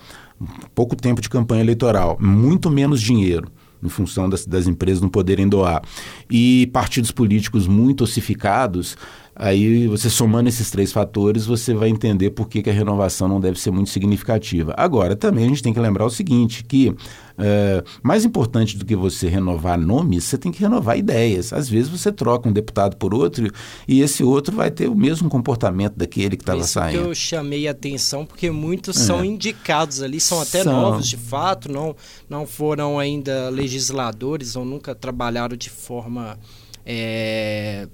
pouco 0.75 0.95
tempo 0.95 1.21
de 1.21 1.29
campanha 1.29 1.61
eleitoral, 1.61 2.17
muito 2.19 2.69
menos 2.69 3.01
dinheiro, 3.01 3.51
em 3.83 3.89
função 3.89 4.29
das, 4.29 4.45
das 4.45 4.67
empresas 4.67 5.01
não 5.01 5.09
poderem 5.09 5.47
doar. 5.47 5.81
E 6.29 6.69
partidos 6.73 7.11
políticos 7.11 7.67
muito 7.67 8.03
ossificados, 8.03 8.97
aí 9.35 9.87
você 9.87 10.09
somando 10.09 10.49
esses 10.49 10.69
três 10.69 10.91
fatores, 10.91 11.45
você 11.45 11.73
vai 11.73 11.89
entender 11.89 12.31
por 12.31 12.47
que, 12.47 12.61
que 12.61 12.69
a 12.69 12.73
renovação 12.73 13.27
não 13.27 13.39
deve 13.39 13.59
ser 13.59 13.71
muito 13.71 13.89
significativa. 13.89 14.73
Agora, 14.77 15.15
também 15.15 15.45
a 15.45 15.47
gente 15.47 15.63
tem 15.63 15.73
que 15.73 15.79
lembrar 15.79 16.05
o 16.05 16.09
seguinte, 16.09 16.63
que 16.63 16.93
é, 17.37 17.83
mais 18.03 18.25
importante 18.25 18.77
do 18.77 18.85
que 18.85 18.95
você 18.95 19.27
renovar 19.27 19.79
nomes, 19.79 20.25
você 20.25 20.37
tem 20.37 20.51
que 20.51 20.59
renovar 20.59 20.97
ideias. 20.97 21.53
Às 21.53 21.69
vezes 21.69 21.89
você 21.89 22.11
troca 22.11 22.47
um 22.47 22.53
deputado 22.53 22.97
por 22.97 23.13
outro 23.13 23.51
e 23.87 24.01
esse 24.01 24.23
outro 24.23 24.55
vai 24.55 24.69
ter 24.69 24.87
o 24.87 24.95
mesmo 24.95 25.29
comportamento 25.29 25.95
daquele 25.95 26.35
que 26.37 26.43
estava 26.43 26.63
saindo. 26.63 26.99
Que 26.99 27.07
eu 27.07 27.15
chamei 27.15 27.67
a 27.67 27.71
atenção 27.71 28.25
porque 28.25 28.51
muitos 28.51 28.97
é. 28.97 28.99
são 28.99 29.23
indicados 29.23 30.01
ali, 30.01 30.19
são 30.19 30.41
até 30.41 30.63
são. 30.63 30.73
novos 30.73 31.07
de 31.07 31.17
fato, 31.17 31.71
não, 31.71 31.95
não 32.29 32.45
foram 32.45 32.99
ainda 32.99 33.49
legisladores 33.49 34.55
ou 34.55 34.65
nunca 34.65 34.93
trabalharam 34.93 35.55
de 35.55 35.69
forma 35.69 36.37
é, 36.85 37.87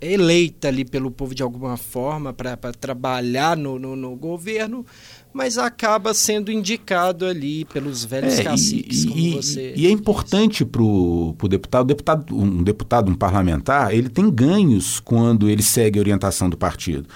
eleita 0.00 0.68
ali 0.68 0.84
pelo 0.84 1.10
povo 1.10 1.34
de 1.34 1.42
alguma 1.42 1.76
forma 1.76 2.32
para 2.32 2.56
trabalhar 2.72 3.56
no, 3.56 3.78
no, 3.78 3.94
no 3.94 4.16
governo 4.16 4.84
mas 5.32 5.58
acaba 5.58 6.12
sendo 6.12 6.50
indicado 6.50 7.24
ali 7.24 7.64
pelos 7.66 8.04
velhos 8.04 8.38
é, 8.38 8.44
caciques, 8.44 9.04
e, 9.04 9.06
como 9.06 9.20
e, 9.20 9.30
você. 9.30 9.72
E 9.76 9.86
é 9.86 9.90
importante 9.90 10.64
para 10.64 10.82
o 10.82 11.34
deputado, 11.48 11.86
deputado, 11.86 12.36
um 12.36 12.62
deputado, 12.62 13.10
um 13.10 13.14
parlamentar, 13.14 13.94
ele 13.94 14.08
tem 14.08 14.28
ganhos 14.30 14.98
quando 14.98 15.48
ele 15.48 15.62
segue 15.62 15.98
a 15.98 16.02
orientação 16.02 16.50
do 16.50 16.56
partido. 16.56 17.06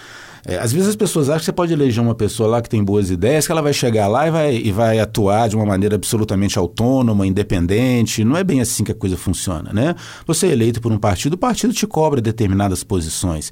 É, 0.46 0.58
às 0.58 0.72
vezes 0.72 0.90
as 0.90 0.96
pessoas 0.96 1.28
acham 1.28 1.38
que 1.38 1.44
você 1.46 1.52
pode 1.52 1.72
eleger 1.72 2.02
uma 2.02 2.14
pessoa 2.14 2.48
lá 2.48 2.62
que 2.62 2.68
tem 2.68 2.84
boas 2.84 3.10
ideias, 3.10 3.46
que 3.46 3.52
ela 3.52 3.62
vai 3.62 3.72
chegar 3.72 4.06
lá 4.08 4.28
e 4.28 4.30
vai, 4.30 4.56
e 4.56 4.72
vai 4.72 4.98
atuar 4.98 5.48
de 5.48 5.56
uma 5.56 5.64
maneira 5.64 5.94
absolutamente 5.94 6.58
autônoma, 6.58 7.26
independente. 7.26 8.22
Não 8.24 8.36
é 8.36 8.44
bem 8.44 8.60
assim 8.60 8.84
que 8.84 8.92
a 8.92 8.94
coisa 8.94 9.16
funciona, 9.16 9.72
né? 9.72 9.94
Você 10.26 10.46
é 10.46 10.50
eleito 10.50 10.80
por 10.80 10.92
um 10.92 10.98
partido, 10.98 11.34
o 11.34 11.38
partido 11.38 11.72
te 11.72 11.86
cobra 11.86 12.20
determinadas 12.20 12.84
posições. 12.84 13.50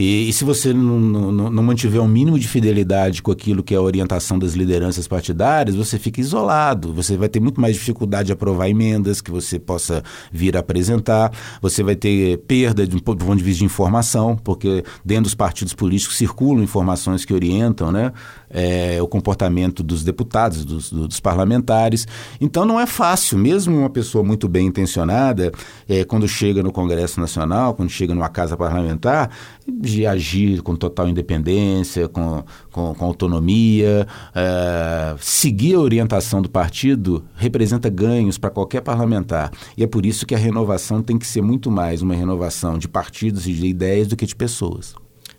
E, 0.00 0.28
e 0.28 0.32
se 0.32 0.44
você 0.44 0.72
não, 0.72 1.00
não, 1.00 1.50
não, 1.50 1.60
mantiver 1.60 2.00
um 2.00 2.06
mínimo 2.06 2.38
de 2.38 2.46
fidelidade 2.46 3.20
com 3.20 3.32
aquilo 3.32 3.64
que 3.64 3.74
é 3.74 3.78
a 3.78 3.82
orientação 3.82 4.38
das 4.38 4.52
lideranças 4.52 5.08
partidárias, 5.08 5.74
você 5.74 5.98
fica 5.98 6.20
isolado. 6.20 6.94
Você 6.94 7.16
vai 7.16 7.28
ter 7.28 7.40
muito 7.40 7.60
mais 7.60 7.74
dificuldade 7.74 8.26
de 8.26 8.32
aprovar 8.32 8.68
emendas 8.68 9.20
que 9.20 9.28
você 9.28 9.58
possa 9.58 10.04
vir 10.30 10.56
apresentar. 10.56 11.32
Você 11.60 11.82
vai 11.82 11.96
ter 11.96 12.38
perda 12.46 12.86
de 12.86 12.94
um 12.94 13.00
ponto 13.00 13.34
de 13.34 13.42
vista 13.42 13.58
de 13.58 13.64
informação, 13.64 14.36
porque 14.36 14.84
dentro 15.04 15.24
dos 15.24 15.34
partidos 15.34 15.74
políticos 15.74 16.16
circulam 16.16 16.62
informações 16.62 17.24
que 17.24 17.34
orientam 17.34 17.90
né, 17.90 18.12
é, 18.50 19.00
o 19.00 19.08
comportamento 19.08 19.82
dos 19.82 20.04
deputados, 20.04 20.64
dos, 20.64 20.90
dos, 20.90 21.20
parlamentares. 21.20 22.06
Então 22.40 22.64
não 22.64 22.78
é 22.78 22.86
fácil, 22.86 23.38
mesmo 23.38 23.76
uma 23.76 23.90
pessoa 23.90 24.24
muito 24.24 24.48
bem 24.48 24.66
intencionada, 24.66 25.52
é, 25.88 26.04
quando 26.04 26.26
chega 26.26 26.62
no 26.62 26.72
Congresso 26.72 27.20
Nacional, 27.20 27.74
quando 27.74 27.90
chega 27.90 28.14
numa 28.14 28.28
casa 28.28 28.56
parlamentar, 28.56 29.30
de 29.66 30.06
agir 30.06 30.62
com 30.62 30.74
total 30.74 31.08
independência, 31.08 32.08
com, 32.08 32.42
com, 32.70 32.94
com 32.94 33.04
autonomia. 33.04 34.06
É, 34.34 35.14
seguir 35.20 35.74
a 35.74 35.80
orientação 35.80 36.40
do 36.40 36.48
partido 36.48 37.24
representa 37.34 37.88
ganhos 37.88 38.38
para 38.38 38.50
qualquer 38.50 38.80
parlamentar. 38.80 39.50
E 39.76 39.82
é 39.82 39.86
por 39.86 40.06
isso 40.06 40.26
que 40.26 40.34
a 40.34 40.38
renovação 40.38 41.02
tem 41.02 41.18
que 41.18 41.26
ser 41.26 41.42
muito 41.42 41.70
mais 41.70 42.02
uma 42.02 42.14
renovação 42.14 42.78
de 42.78 42.88
partidos 42.88 43.46
e 43.46 43.52
de 43.52 43.66
ideias 43.66 44.08
do 44.08 44.16
que 44.16 44.26
de 44.26 44.34
pessoas. 44.34 44.94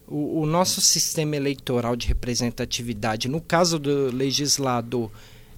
O, 0.10 0.42
o 0.42 0.46
nosso 0.46 0.82
sistema 0.82 1.36
eleitoral 1.36 1.96
de 1.96 2.08
representatividade, 2.08 3.28
no 3.28 3.40
caso 3.40 3.78
do 3.78 4.08
legislador, 4.12 5.12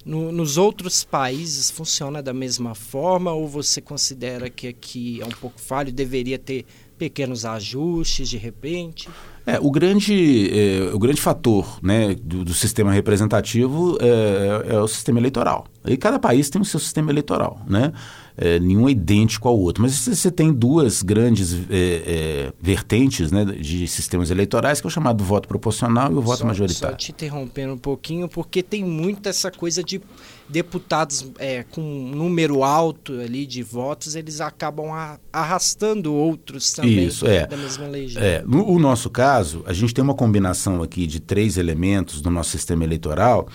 no, 0.04 0.32
nos 0.32 0.58
outros 0.58 1.04
países 1.04 1.70
funciona 1.70 2.22
da 2.22 2.32
mesma 2.32 2.74
forma 2.74 3.32
ou 3.32 3.48
você 3.48 3.80
considera 3.80 4.50
que 4.50 4.68
aqui 4.68 5.20
é 5.20 5.24
um 5.24 5.30
pouco 5.30 5.60
falho, 5.60 5.92
deveria 5.92 6.38
ter 6.38 6.66
pequenos 6.98 7.44
ajustes 7.44 8.28
de 8.28 8.36
repente? 8.36 9.08
É, 9.44 9.58
o, 9.60 9.70
grande, 9.70 10.50
é, 10.52 10.94
o 10.94 10.98
grande 10.98 11.20
fator 11.20 11.78
né, 11.82 12.14
do, 12.14 12.44
do 12.44 12.54
sistema 12.54 12.92
representativo 12.92 13.98
é, 14.00 14.74
é, 14.74 14.78
o 14.78 14.86
sistema 14.86 15.18
eleitoral. 15.18 15.66
E 15.84 15.96
cada 15.96 16.18
país 16.18 16.48
tem 16.48 16.62
o 16.62 16.64
seu 16.64 16.78
sistema 16.78 17.10
eleitoral, 17.10 17.60
né? 17.66 17.92
É, 18.36 18.58
nenhum 18.58 18.88
é 18.88 18.92
idêntico 18.92 19.48
ao 19.48 19.58
outro. 19.58 19.82
Mas 19.82 19.98
você 19.98 20.30
tem 20.30 20.52
duas 20.52 21.02
grandes 21.02 21.52
é, 21.52 21.58
é, 21.70 22.52
vertentes 22.60 23.30
né, 23.30 23.44
de 23.44 23.86
sistemas 23.86 24.30
eleitorais, 24.30 24.80
que 24.80 24.86
é 24.86 24.88
o 24.88 24.90
chamado 24.90 25.22
voto 25.22 25.46
proporcional 25.46 26.10
e 26.10 26.14
o 26.14 26.22
voto 26.22 26.38
só, 26.38 26.46
majoritário. 26.46 26.94
Só 26.94 26.96
te 26.96 27.12
interrompendo 27.12 27.74
um 27.74 27.78
pouquinho, 27.78 28.28
porque 28.28 28.62
tem 28.62 28.84
muito 28.84 29.28
essa 29.28 29.50
coisa 29.50 29.82
de 29.82 30.00
deputados 30.48 31.30
é, 31.38 31.62
com 31.62 31.80
um 31.80 32.14
número 32.14 32.62
alto 32.62 33.18
ali 33.20 33.46
de 33.46 33.62
votos, 33.62 34.14
eles 34.14 34.40
acabam 34.40 34.86
arrastando 35.32 36.12
outros 36.12 36.72
também 36.72 37.06
Isso, 37.06 37.26
é. 37.26 37.46
da 37.46 37.56
mesma 37.56 37.86
legenda. 37.86 38.24
É. 38.24 38.42
No 38.44 38.68
o 38.68 38.78
nosso 38.78 39.08
caso, 39.08 39.62
a 39.66 39.72
gente 39.72 39.94
tem 39.94 40.04
uma 40.04 40.14
combinação 40.14 40.82
aqui 40.82 41.06
de 41.06 41.20
três 41.20 41.56
elementos 41.56 42.20
do 42.20 42.30
nosso 42.30 42.50
sistema 42.50 42.84
eleitoral 42.84 43.48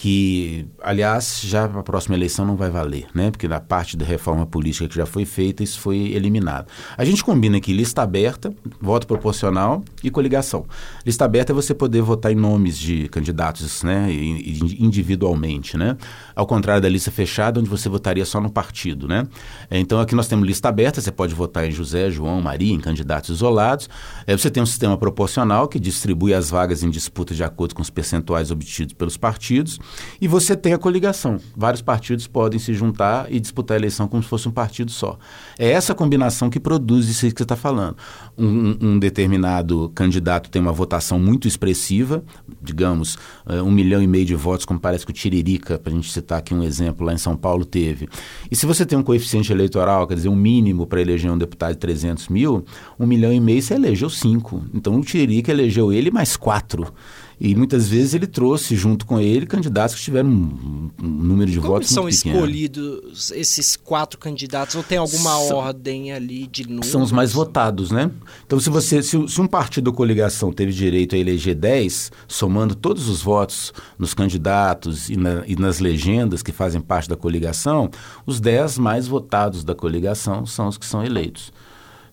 que, 0.00 0.66
aliás, 0.82 1.42
já 1.44 1.66
a 1.66 1.82
próxima 1.82 2.16
eleição 2.16 2.46
não 2.46 2.56
vai 2.56 2.70
valer, 2.70 3.08
né? 3.14 3.30
Porque 3.30 3.46
na 3.46 3.60
parte 3.60 3.98
da 3.98 4.06
reforma 4.06 4.46
política 4.46 4.88
que 4.88 4.94
já 4.94 5.04
foi 5.04 5.26
feita, 5.26 5.62
isso 5.62 5.78
foi 5.78 5.98
eliminado. 6.12 6.68
A 6.96 7.04
gente 7.04 7.22
combina 7.22 7.58
aqui 7.58 7.70
lista 7.70 8.00
aberta, 8.00 8.50
voto 8.80 9.06
proporcional 9.06 9.84
e 10.02 10.10
coligação. 10.10 10.64
Lista 11.04 11.26
aberta 11.26 11.52
é 11.52 11.54
você 11.54 11.74
poder 11.74 12.00
votar 12.00 12.32
em 12.32 12.34
nomes 12.34 12.78
de 12.78 13.08
candidatos, 13.08 13.82
né? 13.82 14.10
Individualmente, 14.10 15.76
né? 15.76 15.98
Ao 16.34 16.46
contrário 16.46 16.80
da 16.80 16.88
lista 16.88 17.10
fechada, 17.10 17.60
onde 17.60 17.68
você 17.68 17.86
votaria 17.90 18.24
só 18.24 18.40
no 18.40 18.50
partido, 18.50 19.06
né? 19.06 19.28
Então 19.70 20.00
aqui 20.00 20.14
nós 20.14 20.26
temos 20.26 20.48
lista 20.48 20.70
aberta, 20.70 21.02
você 21.02 21.12
pode 21.12 21.34
votar 21.34 21.68
em 21.68 21.72
José, 21.72 22.10
João, 22.10 22.40
Maria, 22.40 22.72
em 22.72 22.80
candidatos 22.80 23.28
isolados. 23.36 23.86
É, 24.26 24.34
você 24.34 24.50
tem 24.50 24.62
um 24.62 24.66
sistema 24.66 24.96
proporcional 24.96 25.68
que 25.68 25.78
distribui 25.78 26.32
as 26.32 26.48
vagas 26.48 26.82
em 26.82 26.88
disputa 26.88 27.34
de 27.34 27.44
acordo 27.44 27.74
com 27.74 27.82
os 27.82 27.90
percentuais 27.90 28.50
obtidos 28.50 28.94
pelos 28.94 29.18
partidos. 29.18 29.78
E 30.20 30.28
você 30.28 30.56
tem 30.56 30.72
a 30.72 30.78
coligação. 30.78 31.38
Vários 31.56 31.82
partidos 31.82 32.26
podem 32.26 32.58
se 32.58 32.74
juntar 32.74 33.26
e 33.30 33.40
disputar 33.40 33.76
a 33.76 33.80
eleição 33.80 34.06
como 34.06 34.22
se 34.22 34.28
fosse 34.28 34.48
um 34.48 34.52
partido 34.52 34.90
só. 34.90 35.18
É 35.58 35.70
essa 35.70 35.94
combinação 35.94 36.50
que 36.50 36.60
produz 36.60 37.08
isso 37.08 37.26
que 37.26 37.32
você 37.36 37.42
está 37.42 37.56
falando. 37.56 37.96
Um, 38.36 38.76
um, 38.80 38.98
determinado 38.98 39.90
candidato 39.94 40.50
tem 40.50 40.60
uma 40.60 40.72
votação 40.72 41.18
muito 41.18 41.48
expressiva, 41.48 42.22
digamos, 42.60 43.14
uh, 43.46 43.62
um 43.64 43.70
milhão 43.70 44.02
e 44.02 44.06
meio 44.06 44.24
de 44.24 44.34
votos, 44.34 44.64
como 44.66 44.78
parece 44.78 45.04
que 45.04 45.10
o 45.10 45.14
Tiririca, 45.14 45.78
para 45.78 45.92
a 45.92 45.96
gente 45.96 46.10
citar 46.10 46.38
aqui 46.38 46.54
um 46.54 46.62
exemplo, 46.62 47.06
lá 47.06 47.12
em 47.12 47.18
São 47.18 47.36
Paulo 47.36 47.64
teve. 47.64 48.08
E 48.50 48.56
se 48.56 48.66
você 48.66 48.84
tem 48.84 48.98
um 48.98 49.02
coeficiente 49.02 49.52
eleitoral, 49.52 50.06
quer 50.06 50.14
dizer, 50.14 50.28
um 50.28 50.36
mínimo 50.36 50.86
para 50.86 51.00
eleger 51.00 51.30
um 51.30 51.38
deputado 51.38 51.72
de 51.72 51.78
300 51.78 52.28
mil, 52.28 52.64
um 52.98 53.06
milhão 53.06 53.32
e 53.32 53.40
meio 53.40 53.60
você 53.62 53.74
elegeu 53.74 54.10
cinco. 54.10 54.64
Então 54.74 54.96
o 54.96 55.00
Tiririca 55.02 55.50
elegeu 55.50 55.92
ele 55.92 56.10
mais 56.10 56.36
quatro. 56.36 56.92
E 57.42 57.54
muitas 57.54 57.88
vezes 57.88 58.12
ele 58.12 58.26
trouxe 58.26 58.76
junto 58.76 59.06
com 59.06 59.18
ele 59.18 59.46
candidatos 59.46 59.94
que 59.96 60.02
tiveram 60.02 60.28
um, 60.28 60.90
um 61.02 61.08
número 61.08 61.50
de 61.50 61.58
Como 61.58 61.72
votos 61.72 61.88
são 61.88 62.02
muito 62.02 62.14
pequeno. 62.16 62.34
escolhidos 62.36 63.30
esses 63.30 63.76
quatro 63.76 64.18
candidatos? 64.18 64.74
Ou 64.74 64.82
tem 64.82 64.98
alguma 64.98 65.30
São- 65.30 65.56
ordem 65.56 66.12
ali 66.12 66.46
de 66.46 66.68
números? 66.68 66.88
São 66.90 67.00
os 67.00 67.10
mais 67.10 67.32
votados, 67.32 67.90
né? 67.90 68.10
Então, 68.46 68.60
se 68.60 68.68
você, 68.68 69.02
se, 69.02 69.26
se 69.26 69.40
um 69.40 69.46
partido 69.46 69.86
ou 69.88 69.94
coligação 69.94 70.52
teve 70.52 70.70
direito 70.70 71.14
a 71.14 71.18
eleger 71.18 71.54
10, 71.54 72.12
somando 72.28 72.74
todos 72.74 73.08
os 73.08 73.22
votos 73.22 73.72
nos 73.98 74.12
candidatos 74.12 75.08
e, 75.08 75.16
na- 75.16 75.42
e 75.46 75.56
nas 75.56 75.78
legendas 75.78 76.42
que 76.42 76.52
fazem 76.52 76.78
parte 76.80 77.08
da 77.08 77.16
coligação, 77.16 77.90
os 78.26 78.38
10 78.38 78.76
mais 78.76 79.08
votados 79.08 79.64
da 79.64 79.74
coligação 79.74 80.44
são 80.44 80.68
os 80.68 80.76
que 80.76 80.84
são 80.84 81.02
eleitos. 81.02 81.50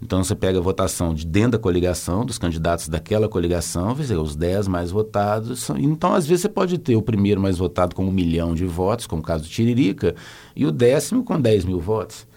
Então, 0.02 0.24
você 0.24 0.36
pega 0.36 0.60
a 0.60 0.62
votação 0.62 1.14
de 1.14 1.26
dentro 1.26 1.52
da 1.54 1.58
coligação, 1.60 2.26
dos 2.26 2.38
candidatos 2.38 2.88
daquela 2.88 3.28
coligação, 3.28 3.96
dizer, 3.96 4.18
os 4.18 4.36
10 4.36 4.68
mais 4.68 4.92
votados. 4.92 5.60
São, 5.60 5.78
então, 5.78 6.14
às 6.14 6.28
vezes, 6.28 6.44
você 6.44 6.50
pode 6.50 6.78
ter 6.78 6.96
o 6.96 7.02
primeiro 7.02 7.42
mais 7.42 7.58
votado 7.58 7.96
com 7.96 8.06
um 8.06 8.12
milhão 8.12 8.54
de 8.54 8.66
votos, 8.66 9.08
como 9.08 9.22
o 9.22 9.26
caso 9.26 9.44
do 9.44 9.50
Tiririca, 9.50 10.16
e 10.56 10.66
o 10.66 10.72
décimo 10.72 11.24
com 11.24 11.40
10 11.40 11.66
mil 11.66 11.80
votos. 11.80 12.28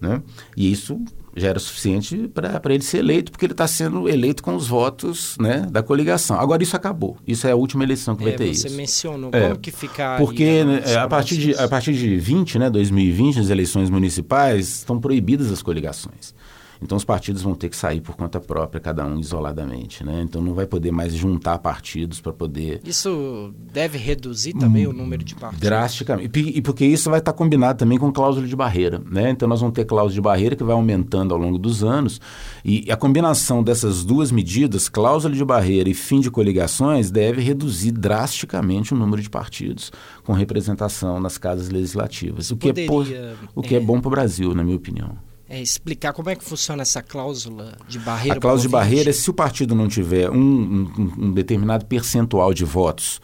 Né? 0.00 0.22
E 0.56 0.70
isso 0.70 0.98
já 1.36 1.48
era 1.48 1.58
suficiente 1.58 2.28
para 2.28 2.60
ele 2.74 2.82
ser 2.82 2.98
eleito, 2.98 3.30
porque 3.30 3.44
ele 3.44 3.52
está 3.52 3.66
sendo 3.66 4.08
eleito 4.08 4.42
com 4.42 4.54
os 4.56 4.66
votos 4.66 5.36
né, 5.38 5.66
da 5.70 5.82
coligação. 5.82 6.38
Agora, 6.38 6.62
isso 6.62 6.74
acabou. 6.76 7.16
Isso 7.26 7.46
é 7.46 7.52
a 7.52 7.56
última 7.56 7.84
eleição 7.84 8.16
que 8.16 8.24
vai 8.24 8.32
É, 8.32 8.36
ter 8.36 8.54
você 8.54 8.66
isso. 8.68 8.76
mencionou. 8.76 9.30
É, 9.32 9.42
Como 9.42 9.58
que 9.58 9.70
fica 9.70 10.16
Porque 10.18 10.64
né, 10.64 10.82
é, 10.84 10.96
a, 10.96 11.06
partir 11.08 11.36
de, 11.36 11.54
a 11.54 11.68
partir 11.68 11.92
de 11.92 12.16
20, 12.16 12.58
né, 12.58 12.70
2020, 12.70 13.40
as 13.40 13.48
eleições 13.50 13.90
municipais, 13.90 14.78
estão 14.78 15.00
proibidas 15.00 15.50
as 15.52 15.62
coligações. 15.62 16.34
Então 16.82 16.96
os 16.96 17.04
partidos 17.04 17.42
vão 17.42 17.54
ter 17.54 17.68
que 17.68 17.76
sair 17.76 18.00
por 18.00 18.16
conta 18.16 18.40
própria, 18.40 18.80
cada 18.80 19.04
um 19.04 19.18
isoladamente. 19.20 20.02
Né? 20.04 20.22
Então 20.22 20.40
não 20.40 20.54
vai 20.54 20.66
poder 20.66 20.90
mais 20.90 21.14
juntar 21.14 21.58
partidos 21.58 22.20
para 22.20 22.32
poder 22.32 22.80
Isso 22.84 23.52
deve 23.72 23.98
reduzir 23.98 24.54
também 24.54 24.86
o 24.86 24.92
número 24.92 25.22
de 25.22 25.34
partidos? 25.34 25.60
drasticamente. 25.60 26.38
E 26.38 26.62
porque 26.62 26.84
isso 26.86 27.10
vai 27.10 27.18
estar 27.18 27.32
combinado 27.32 27.78
também 27.78 27.98
com 27.98 28.10
cláusula 28.12 28.46
de 28.46 28.56
barreira. 28.56 29.00
Né? 29.10 29.30
Então 29.30 29.46
nós 29.48 29.60
vamos 29.60 29.74
ter 29.74 29.84
cláusula 29.84 30.14
de 30.14 30.20
barreira 30.20 30.56
que 30.56 30.64
vai 30.64 30.74
aumentando 30.74 31.34
ao 31.34 31.38
longo 31.40 31.58
dos 31.58 31.84
anos. 31.84 32.20
E 32.64 32.90
a 32.90 32.96
combinação 32.96 33.62
dessas 33.62 34.04
duas 34.04 34.32
medidas, 34.32 34.88
cláusula 34.88 35.34
de 35.34 35.44
barreira 35.44 35.88
e 35.88 35.94
fim 35.94 36.20
de 36.20 36.30
coligações, 36.30 37.10
deve 37.10 37.40
reduzir 37.42 37.92
drasticamente 37.92 38.94
o 38.94 38.96
número 38.96 39.20
de 39.20 39.28
partidos 39.30 39.92
com 40.24 40.32
representação 40.32 41.20
nas 41.20 41.36
casas 41.38 41.68
legislativas. 41.68 42.50
O 42.50 42.56
que, 42.56 42.68
é, 42.70 42.72
po- 42.86 42.86
Poderia, 43.04 43.34
o 43.54 43.62
que 43.62 43.74
é 43.74 43.78
é, 43.78 43.80
bom 43.80 44.00
para 44.00 44.08
o 44.08 44.10
Brasil, 44.10 44.54
na 44.54 44.62
minha 44.64 44.76
opinião. 44.76 45.16
É, 45.50 45.60
explicar 45.60 46.12
como 46.12 46.30
é 46.30 46.36
que 46.36 46.44
funciona 46.44 46.80
essa 46.82 47.02
cláusula 47.02 47.76
de 47.88 47.98
barreira? 47.98 48.38
A 48.38 48.40
cláusula 48.40 48.62
de 48.68 48.72
barreira 48.72 49.10
é 49.10 49.12
se 49.12 49.28
o 49.28 49.34
partido 49.34 49.74
não 49.74 49.88
tiver 49.88 50.30
um, 50.30 50.36
um- 50.36 51.12
um 51.26 51.32
determinado 51.32 51.84
percentual 51.86 52.54
de 52.54 52.64
votos 52.64 53.20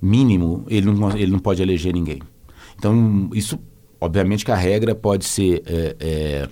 mínimo, 0.00 0.64
ele 0.68 0.86
não, 0.90 1.10
ele 1.16 1.32
não 1.32 1.38
pode 1.40 1.60
eleger 1.60 1.92
ninguém. 1.92 2.20
Então, 2.78 3.28
isso, 3.34 3.58
obviamente 4.00 4.44
que 4.44 4.52
a 4.52 4.56
regra 4.56 4.94
pode 4.94 5.24
ser 5.24 5.62
é, 5.66 5.96
é, 5.98 6.48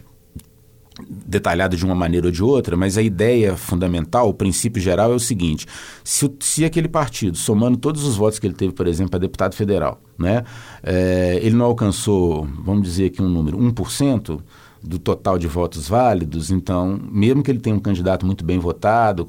detalhada 1.26 1.76
de 1.76 1.84
uma 1.84 1.94
maneira 1.94 2.26
ou 2.26 2.32
de 2.32 2.42
outra, 2.42 2.76
mas 2.76 2.96
a 2.96 3.02
ideia 3.02 3.56
fundamental, 3.56 4.28
o 4.28 4.34
princípio 4.34 4.80
geral 4.80 5.12
é 5.12 5.14
o 5.14 5.20
seguinte: 5.20 5.66
se, 6.02 6.30
se 6.40 6.64
aquele 6.64 6.88
partido, 6.88 7.36
somando 7.36 7.76
todos 7.76 8.04
os 8.04 8.16
votos 8.16 8.38
que 8.38 8.46
ele 8.46 8.54
teve, 8.54 8.72
por 8.72 8.86
exemplo, 8.86 9.10
para 9.10 9.20
deputado 9.20 9.54
federal, 9.54 10.00
né, 10.18 10.44
é, 10.82 11.38
ele 11.42 11.54
não 11.56 11.66
alcançou, 11.66 12.48
vamos 12.64 12.82
dizer 12.84 13.06
aqui 13.06 13.20
um 13.22 13.28
número, 13.28 13.58
1% 13.58 14.40
do 14.84 14.98
total 14.98 15.38
de 15.38 15.46
votos 15.46 15.88
válidos, 15.88 16.50
então, 16.50 17.00
mesmo 17.10 17.42
que 17.42 17.50
ele 17.50 17.58
tenha 17.58 17.74
um 17.74 17.80
candidato 17.80 18.26
muito 18.26 18.44
bem 18.44 18.58
votado, 18.58 19.26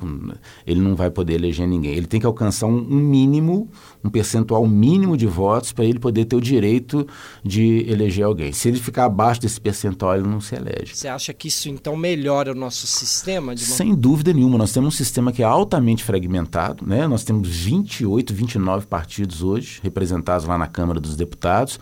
ele 0.68 0.82
não 0.82 0.96
vai 0.96 1.10
poder 1.10 1.36
eleger 1.36 1.66
ninguém. 1.66 1.94
Ele 1.94 2.06
tem 2.06 2.20
que 2.20 2.26
alcançar 2.26 2.68
um, 2.68 2.82
mínimo, 2.82 3.70
um 4.04 4.10
percentual 4.10 4.68
mínimo 4.68 5.16
de 5.16 5.26
votos 5.26 5.72
para 5.72 5.86
ele 5.86 5.98
poder 5.98 6.26
ter 6.26 6.36
o 6.36 6.42
direito 6.42 7.08
de 7.44 7.86
eleger 7.90 8.26
alguém. 8.26 8.52
Se 8.52 8.68
ele 8.68 8.80
ficar 8.80 9.06
abaixo 9.06 9.42
desse 9.42 9.60
percentual, 9.60 10.16
ele 10.16 10.28
não 10.28 10.42
se 10.42 10.56
elege. 10.56 10.94
Você 10.96 11.08
acha 11.08 11.34
que 11.34 11.48
isso 11.48 11.70
então 11.70 11.96
melhora 11.96 12.52
o 12.52 12.56
nosso 12.56 12.86
sistema? 12.86 13.54
Uma... 13.54 13.58
Sem 13.58 13.96
dúvida 13.96 14.34
nenhuma, 14.34 14.58
nós 14.58 14.74
temos 14.74 14.94
um 14.94 14.98
sistema 14.98 15.32
que 15.32 15.42
é 15.42 15.46
altamente 15.46 16.04
fragmentado, 16.04 16.86
né? 16.86 17.08
Nós 17.08 17.24
temos 17.24 17.48
28, 17.48 18.34
29 18.34 18.88
partidos 18.88 19.42
hoje 19.42 19.80
representados 19.82 20.46
lá 20.46 20.58
na 20.58 20.68
Câmara 20.68 21.00
dos 21.00 21.16
Deputados. 21.16 21.80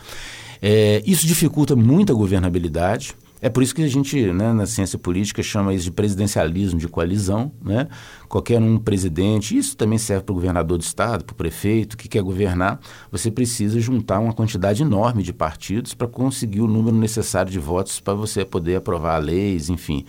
É, 0.61 1.03
isso 1.05 1.28
dificulta 1.28 1.76
muito 1.76 2.13
a 2.13 2.15
governabilidade. 2.15 3.15
É 3.43 3.49
por 3.49 3.61
isso 3.61 3.75
que 3.75 3.83
a 3.83 3.87
gente, 3.89 4.31
né, 4.31 4.53
na 4.53 4.65
ciência 4.65 4.97
política, 4.97 5.43
chama 5.43 5.73
isso 5.73 5.83
de 5.83 5.91
presidencialismo 5.91 6.79
de 6.79 6.87
coalizão. 6.87 7.51
Né? 7.61 7.89
Qualquer 8.29 8.57
um 8.61 8.77
presidente, 8.77 9.57
isso 9.57 9.75
também 9.75 9.97
serve 9.97 10.23
para 10.23 10.31
o 10.31 10.35
governador 10.35 10.77
do 10.77 10.81
estado, 10.81 11.25
para 11.25 11.33
o 11.33 11.35
prefeito, 11.35 11.97
que 11.97 12.07
quer 12.07 12.23
governar, 12.23 12.79
você 13.11 13.29
precisa 13.29 13.81
juntar 13.81 14.19
uma 14.19 14.31
quantidade 14.31 14.81
enorme 14.81 15.23
de 15.23 15.33
partidos 15.33 15.93
para 15.93 16.07
conseguir 16.07 16.61
o 16.61 16.67
número 16.67 16.95
necessário 16.95 17.51
de 17.51 17.59
votos 17.59 17.99
para 17.99 18.13
você 18.13 18.45
poder 18.45 18.77
aprovar 18.77 19.17
leis, 19.17 19.67
enfim. 19.67 20.05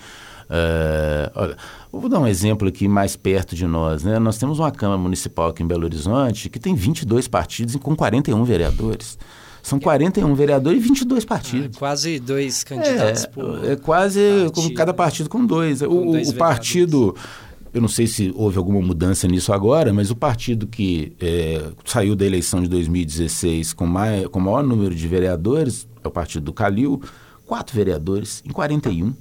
É, 0.48 1.32
olha, 1.34 1.56
vou 1.90 2.08
dar 2.08 2.20
um 2.20 2.28
exemplo 2.28 2.68
aqui 2.68 2.86
mais 2.86 3.16
perto 3.16 3.56
de 3.56 3.66
nós. 3.66 4.04
Né? 4.04 4.20
Nós 4.20 4.38
temos 4.38 4.60
uma 4.60 4.70
Câmara 4.70 5.00
Municipal 5.00 5.48
aqui 5.48 5.60
em 5.60 5.66
Belo 5.66 5.82
Horizonte 5.82 6.48
que 6.48 6.60
tem 6.60 6.72
22 6.76 7.26
partidos 7.26 7.74
e 7.74 7.80
com 7.80 7.96
41 7.96 8.44
vereadores. 8.44 9.18
São 9.64 9.80
41 9.80 10.34
vereadores 10.34 10.78
e 10.78 10.82
22 10.88 11.24
Ah, 11.24 11.26
partidos. 11.26 11.78
quase 11.78 12.20
dois 12.20 12.62
candidatos 12.62 13.24
por... 13.26 13.64
É, 13.64 13.72
é 13.72 13.76
quase 13.76 14.20
partido. 14.20 14.52
como 14.52 14.74
cada 14.74 14.92
partido 14.94 15.28
com 15.30 15.44
dois. 15.46 15.80
O, 15.80 15.88
Com 15.88 16.08
o- 16.08 16.12
dois 16.12 16.28
o 16.28 16.34
partido, 16.34 17.16
eu 17.72 17.80
não 17.80 17.88
sei 17.88 18.06
se 18.06 18.30
houve 18.36 18.58
alguma 18.58 18.80
mudança 18.82 19.26
nisso 19.26 19.54
agora, 19.54 19.90
mas 19.92 20.10
o 20.10 20.14
partido 20.16 20.66
que 20.66 21.14
é, 21.18 21.62
saiu 21.84 22.14
da 22.14 22.26
eleição 22.26 22.60
de 22.60 22.68
2016 22.68 23.72
com, 23.72 23.86
mai, 23.86 24.24
com 24.28 24.38
o 24.38 24.42
maior 24.42 24.62
número 24.62 24.94
de 24.94 25.08
vereadores 25.08 25.88
é 26.04 26.06
o 26.06 26.10
partido 26.10 26.44
do 26.44 26.52
Calil, 26.52 27.00
quatro 27.46 27.74
vereadores 27.74 28.42
em 28.46 28.50
41. 28.50 29.14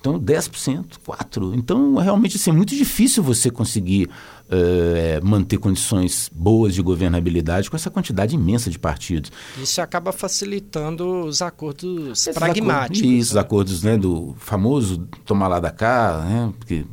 Então, 0.00 0.20
10%, 0.20 0.84
4%. 1.04 1.54
Então, 1.56 1.96
realmente, 1.96 2.36
assim, 2.36 2.50
é 2.50 2.52
muito 2.52 2.76
difícil 2.76 3.24
você 3.24 3.50
conseguir 3.50 4.08
eh, 4.50 5.20
manter 5.22 5.58
condições 5.58 6.30
boas 6.32 6.74
de 6.74 6.82
governabilidade 6.82 7.68
com 7.68 7.76
essa 7.76 7.90
quantidade 7.90 8.34
imensa 8.34 8.70
de 8.70 8.78
partidos. 8.78 9.32
Isso 9.60 9.80
acaba 9.80 10.12
facilitando 10.12 11.24
os 11.26 11.42
acordos 11.42 12.20
Esses 12.20 12.34
pragmáticos. 12.34 13.00
acordos, 13.00 13.00
isso, 13.00 13.34
né? 13.34 13.40
acordos 13.40 13.82
né, 13.82 13.96
do 13.96 14.34
famoso 14.38 14.98
tomar 15.24 15.48
lá 15.48 15.58
da 15.58 15.70
cá, 15.70 16.24
né, 16.24 16.52
porque 16.58 16.84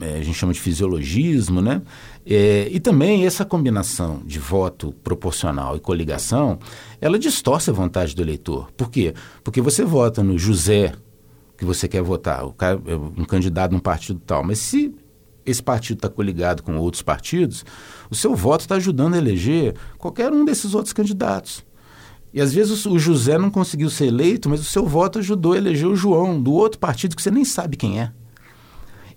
eh, 0.00 0.18
a 0.18 0.22
gente 0.22 0.34
chama 0.34 0.52
de 0.52 0.60
fisiologismo, 0.60 1.60
né? 1.60 1.82
Eh, 2.24 2.68
e 2.70 2.78
também 2.78 3.26
essa 3.26 3.44
combinação 3.44 4.22
de 4.24 4.38
voto 4.38 4.92
proporcional 5.02 5.76
e 5.76 5.80
coligação, 5.80 6.58
ela 7.00 7.18
distorce 7.18 7.70
a 7.70 7.72
vontade 7.72 8.14
do 8.14 8.22
eleitor. 8.22 8.70
Por 8.76 8.90
quê? 8.90 9.14
Porque 9.42 9.60
você 9.60 9.84
vota 9.84 10.22
no 10.22 10.38
José 10.38 10.92
que 11.56 11.64
você 11.64 11.86
quer 11.86 12.02
votar, 12.02 12.44
o 12.44 12.52
cara, 12.52 12.80
é 12.86 12.94
um 12.94 13.24
candidato 13.24 13.72
num 13.72 13.78
partido 13.78 14.20
tal, 14.26 14.42
mas 14.42 14.58
se 14.58 14.92
esse 15.44 15.62
partido 15.62 15.98
está 15.98 16.08
coligado 16.08 16.62
com 16.62 16.76
outros 16.76 17.02
partidos, 17.02 17.64
o 18.10 18.14
seu 18.14 18.34
voto 18.34 18.62
está 18.62 18.76
ajudando 18.76 19.14
a 19.14 19.18
eleger 19.18 19.74
qualquer 19.98 20.32
um 20.32 20.44
desses 20.44 20.74
outros 20.74 20.92
candidatos. 20.92 21.64
E 22.32 22.40
às 22.40 22.54
vezes 22.54 22.86
o 22.86 22.98
José 22.98 23.36
não 23.36 23.50
conseguiu 23.50 23.90
ser 23.90 24.06
eleito, 24.06 24.48
mas 24.48 24.60
o 24.60 24.64
seu 24.64 24.86
voto 24.86 25.18
ajudou 25.18 25.52
a 25.52 25.58
eleger 25.58 25.86
o 25.86 25.96
João, 25.96 26.40
do 26.40 26.52
outro 26.52 26.78
partido 26.78 27.14
que 27.14 27.22
você 27.22 27.30
nem 27.30 27.44
sabe 27.44 27.76
quem 27.76 28.00
é. 28.00 28.10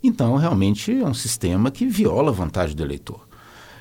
Então, 0.04 0.36
realmente 0.36 0.92
é 0.92 1.06
um 1.06 1.14
sistema 1.14 1.72
que 1.72 1.88
viola 1.88 2.30
a 2.30 2.34
vontade 2.34 2.76
do 2.76 2.84
eleitor. 2.84 3.26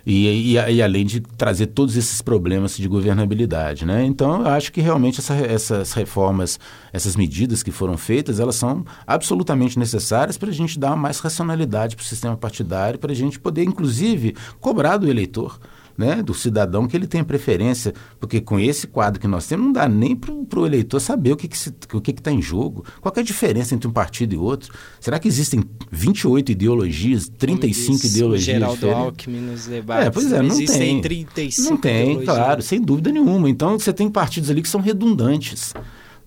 E, 0.06 0.52
e, 0.52 0.54
e 0.54 0.82
além 0.82 1.06
de 1.06 1.20
trazer 1.20 1.68
todos 1.68 1.96
esses 1.96 2.20
problemas 2.20 2.76
de 2.76 2.86
governabilidade. 2.86 3.86
Né? 3.86 4.04
Então, 4.04 4.42
eu 4.42 4.48
acho 4.48 4.70
que 4.70 4.80
realmente 4.80 5.20
essa, 5.20 5.34
essas 5.34 5.92
reformas, 5.92 6.60
essas 6.92 7.16
medidas 7.16 7.62
que 7.62 7.70
foram 7.70 7.96
feitas, 7.96 8.38
elas 8.38 8.56
são 8.56 8.84
absolutamente 9.06 9.78
necessárias 9.78 10.36
para 10.36 10.50
a 10.50 10.52
gente 10.52 10.78
dar 10.78 10.94
mais 10.94 11.20
racionalidade 11.20 11.96
para 11.96 12.02
o 12.02 12.06
sistema 12.06 12.36
partidário, 12.36 12.98
para 12.98 13.12
a 13.12 13.16
gente 13.16 13.40
poder, 13.40 13.64
inclusive, 13.64 14.36
cobrar 14.60 14.98
do 14.98 15.08
eleitor 15.08 15.58
né, 15.96 16.22
do 16.22 16.34
cidadão 16.34 16.86
que 16.86 16.96
ele 16.96 17.06
tenha 17.06 17.24
preferência, 17.24 17.94
porque 18.18 18.40
com 18.40 18.58
esse 18.58 18.86
quadro 18.86 19.20
que 19.20 19.28
nós 19.28 19.46
temos, 19.46 19.66
não 19.66 19.72
dá 19.72 19.88
nem 19.88 20.14
para 20.16 20.32
o 20.58 20.66
eleitor 20.66 21.00
saber 21.00 21.32
o 21.32 21.36
que 21.36 21.46
está 21.46 21.70
que, 21.88 22.00
que 22.00 22.12
que 22.12 22.22
tá 22.22 22.32
em 22.32 22.42
jogo. 22.42 22.84
Qual 23.00 23.12
é 23.16 23.20
a 23.20 23.22
diferença 23.22 23.74
entre 23.74 23.88
um 23.88 23.92
partido 23.92 24.34
e 24.34 24.38
outro? 24.38 24.72
Será 25.00 25.18
que 25.18 25.28
existem 25.28 25.62
28 25.90 26.52
ideologias, 26.52 27.28
35 27.38 27.86
Como 27.86 27.98
diz 28.00 28.14
ideologias 28.14 28.44
Geraldo 28.44 28.74
diferentes? 28.76 29.04
Alckmin 29.04 29.40
nos 29.40 29.66
debates. 29.66 30.06
É, 30.06 30.10
pois 30.10 30.32
é, 30.32 30.42
não 30.42 30.56
tem. 30.56 31.00
35 31.00 31.70
Não 31.70 31.76
tem, 31.76 32.02
ideologias. 32.02 32.24
claro, 32.36 32.62
sem 32.62 32.80
dúvida 32.80 33.10
nenhuma. 33.12 33.48
Então 33.48 33.78
você 33.78 33.92
tem 33.92 34.08
partidos 34.10 34.50
ali 34.50 34.62
que 34.62 34.68
são 34.68 34.80
redundantes. 34.80 35.72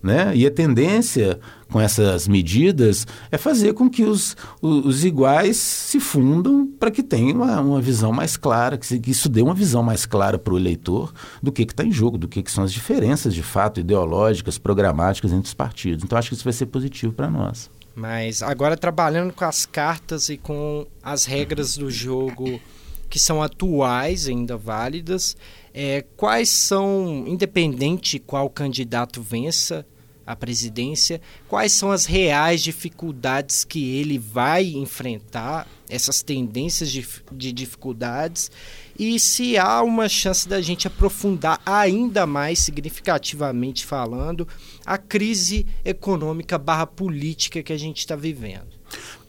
Né? 0.00 0.36
E 0.36 0.46
a 0.46 0.50
tendência 0.50 1.40
com 1.68 1.80
essas 1.80 2.28
medidas 2.28 3.04
é 3.32 3.36
fazer 3.36 3.74
com 3.74 3.90
que 3.90 4.04
os, 4.04 4.36
os, 4.62 4.86
os 4.86 5.04
iguais 5.04 5.56
se 5.56 5.98
fundam 5.98 6.68
para 6.78 6.90
que 6.90 7.02
tenha 7.02 7.34
uma, 7.34 7.60
uma, 7.60 7.80
visão 7.80 8.12
mais 8.12 8.36
clara, 8.36 8.78
que, 8.78 9.00
que, 9.00 9.10
isso 9.10 9.28
dê 9.28 9.42
uma 9.42 9.54
visão 9.54 9.82
mais 9.82 10.06
clara 10.06 10.38
para 10.38 10.54
o 10.54 10.56
eleitor 10.56 11.12
do 11.42 11.50
que 11.50 11.62
está 11.62 11.82
em 11.82 11.90
jogo, 11.90 12.16
do 12.16 12.28
que, 12.28 12.44
que, 12.44 12.50
são 12.50 12.62
as 12.62 12.72
diferenças 12.72 13.34
de 13.34 13.42
fato 13.42 13.80
ideológicas, 13.80 14.56
programáticas 14.56 15.32
entre 15.32 15.46
os 15.46 15.54
partidos. 15.54 16.04
Então 16.04 16.16
acho 16.16 16.28
que 16.28 16.36
isso 16.36 16.44
vai 16.44 16.52
ser 16.52 16.66
positivo 16.66 17.12
para 17.12 17.28
nós. 17.28 17.68
Mas 17.94 18.40
agora 18.40 18.76
trabalhando 18.76 19.32
com 19.32 19.44
as 19.44 19.66
cartas 19.66 20.28
e 20.28 20.36
com 20.36 20.86
as 21.02 21.24
regras 21.24 21.76
do 21.76 21.90
jogo 21.90 22.60
que 23.08 23.18
são 23.18 23.42
atuais, 23.42 24.28
ainda 24.28 24.56
válidas. 24.56 25.36
É, 25.80 26.04
quais 26.16 26.48
são, 26.48 27.24
independente 27.28 28.18
qual 28.18 28.50
candidato 28.50 29.22
vença 29.22 29.86
a 30.26 30.34
presidência, 30.34 31.20
quais 31.46 31.70
são 31.70 31.92
as 31.92 32.04
reais 32.04 32.64
dificuldades 32.64 33.62
que 33.62 33.94
ele 33.94 34.18
vai 34.18 34.64
enfrentar, 34.66 35.68
essas 35.88 36.20
tendências 36.20 36.90
de, 36.90 37.06
de 37.30 37.52
dificuldades, 37.52 38.50
e 38.98 39.20
se 39.20 39.56
há 39.56 39.80
uma 39.80 40.08
chance 40.08 40.48
da 40.48 40.60
gente 40.60 40.88
aprofundar 40.88 41.60
ainda 41.64 42.26
mais 42.26 42.58
significativamente 42.58 43.86
falando 43.86 44.48
a 44.84 44.98
crise 44.98 45.64
econômica 45.84 46.58
barra 46.58 46.88
política 46.88 47.62
que 47.62 47.72
a 47.72 47.78
gente 47.78 47.98
está 47.98 48.16
vivendo. 48.16 48.66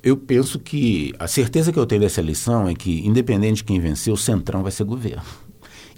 Eu 0.01 0.17
penso 0.17 0.57
que 0.57 1.13
a 1.19 1.27
certeza 1.27 1.71
que 1.71 1.77
eu 1.77 1.85
tenho 1.85 2.01
dessa 2.01 2.21
eleição 2.21 2.67
é 2.67 2.73
que, 2.73 3.05
independente 3.05 3.57
de 3.57 3.65
quem 3.65 3.79
vencer, 3.79 4.11
o 4.11 4.17
Centrão 4.17 4.63
vai 4.63 4.71
ser 4.71 4.83
governo. 4.83 5.23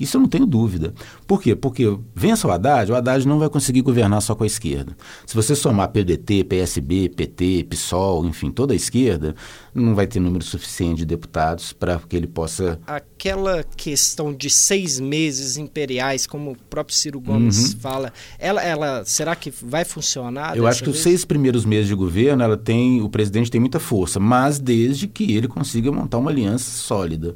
Isso 0.02 0.18
eu 0.18 0.22
não 0.22 0.28
tenho 0.28 0.45
dúvida. 0.45 0.94
Por 1.28 1.41
quê? 1.41 1.56
Porque 1.56 1.98
vença 2.15 2.48
o 2.48 2.52
Haddad, 2.52 2.91
o 2.91 2.95
Haddad 2.95 3.28
não 3.28 3.38
vai 3.38 3.49
conseguir 3.49 3.82
governar 3.82 4.22
só 4.22 4.34
com 4.34 4.44
a 4.44 4.48
esquerda. 4.48 4.95
Se 5.26 5.36
você 5.36 5.56
somar 5.56 5.90
PDT, 5.90 6.44
PSB, 6.44 7.10
PT, 7.10 7.68
PSOL, 7.69 8.26
enfim, 8.26 8.49
toda 8.49 8.73
a 8.73 8.76
esquerda, 8.76 9.36
não 9.73 9.94
vai 9.94 10.07
ter 10.07 10.19
número 10.19 10.44
suficiente 10.44 10.99
de 10.99 11.06
deputados 11.06 11.72
para 11.73 11.99
que 11.99 12.15
ele 12.15 12.28
possa. 12.28 12.80
Aquela 12.88 13.64
questão 13.64 14.34
de 14.34 14.49
seis 14.49 14.99
meses 14.99 15.57
imperiais, 15.57 16.26
como 16.26 16.52
o 16.52 16.57
próprio 16.69 16.95
Ciro 16.95 17.19
Gomes 17.19 17.73
uhum. 17.73 17.80
fala, 17.80 18.14
ela, 18.40 18.64
ela 18.64 19.03
será 19.06 19.36
que 19.36 19.52
vai 19.52 19.86
funcionar? 19.86 20.57
Eu 20.57 20.65
acho 20.65 20.80
que 20.80 20.90
vez? 20.90 20.98
os 20.98 21.03
seis 21.03 21.23
primeiros 21.23 21.65
meses 21.65 21.88
de 21.88 21.95
governo, 21.95 22.44
ela 22.44 22.57
tem, 22.57 23.02
o 23.02 23.10
presidente 23.10 23.52
tem 23.52 23.61
muita 23.61 23.80
força, 23.80 24.19
mas 24.19 24.60
desde 24.60 25.07
que 25.07 25.36
ele 25.36 25.48
consiga 25.48 25.91
montar 25.91 26.18
uma 26.18 26.32
aliança 26.32 26.72
sólida. 26.72 27.36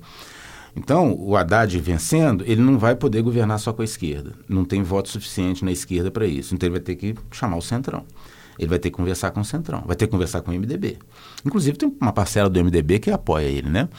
Então, 0.75 1.15
o 1.17 1.37
Haddad 1.37 1.79
vencendo, 1.79 2.43
ele 2.45 2.61
não 2.61 2.77
vai 2.77 2.95
poder 2.95 3.21
governar 3.21 3.59
só 3.59 3.71
com 3.71 3.81
a 3.81 3.85
esquerda. 3.85 4.33
Não 4.47 4.65
tem 4.65 4.83
voto 4.83 5.09
suficiente 5.09 5.63
na 5.63 5.71
esquerda 5.71 6.11
para 6.11 6.25
isso. 6.25 6.53
Então, 6.53 6.67
ele 6.67 6.73
vai 6.73 6.81
ter 6.81 6.95
que 6.95 7.15
chamar 7.31 7.55
o 7.55 7.61
Centrão. 7.61 8.03
Ele 8.59 8.67
vai 8.67 8.79
ter 8.79 8.89
que 8.89 8.97
conversar 8.97 9.31
com 9.31 9.39
o 9.39 9.45
Centrão, 9.45 9.83
vai 9.85 9.95
ter 9.95 10.05
que 10.05 10.11
conversar 10.11 10.41
com 10.41 10.51
o 10.51 10.53
MDB. 10.53 10.97
Inclusive, 11.45 11.77
tem 11.77 11.93
uma 11.99 12.13
parcela 12.13 12.49
do 12.49 12.63
MDB 12.63 12.99
que 12.99 13.11
apoia 13.11 13.45
ele, 13.45 13.69
né? 13.69 13.89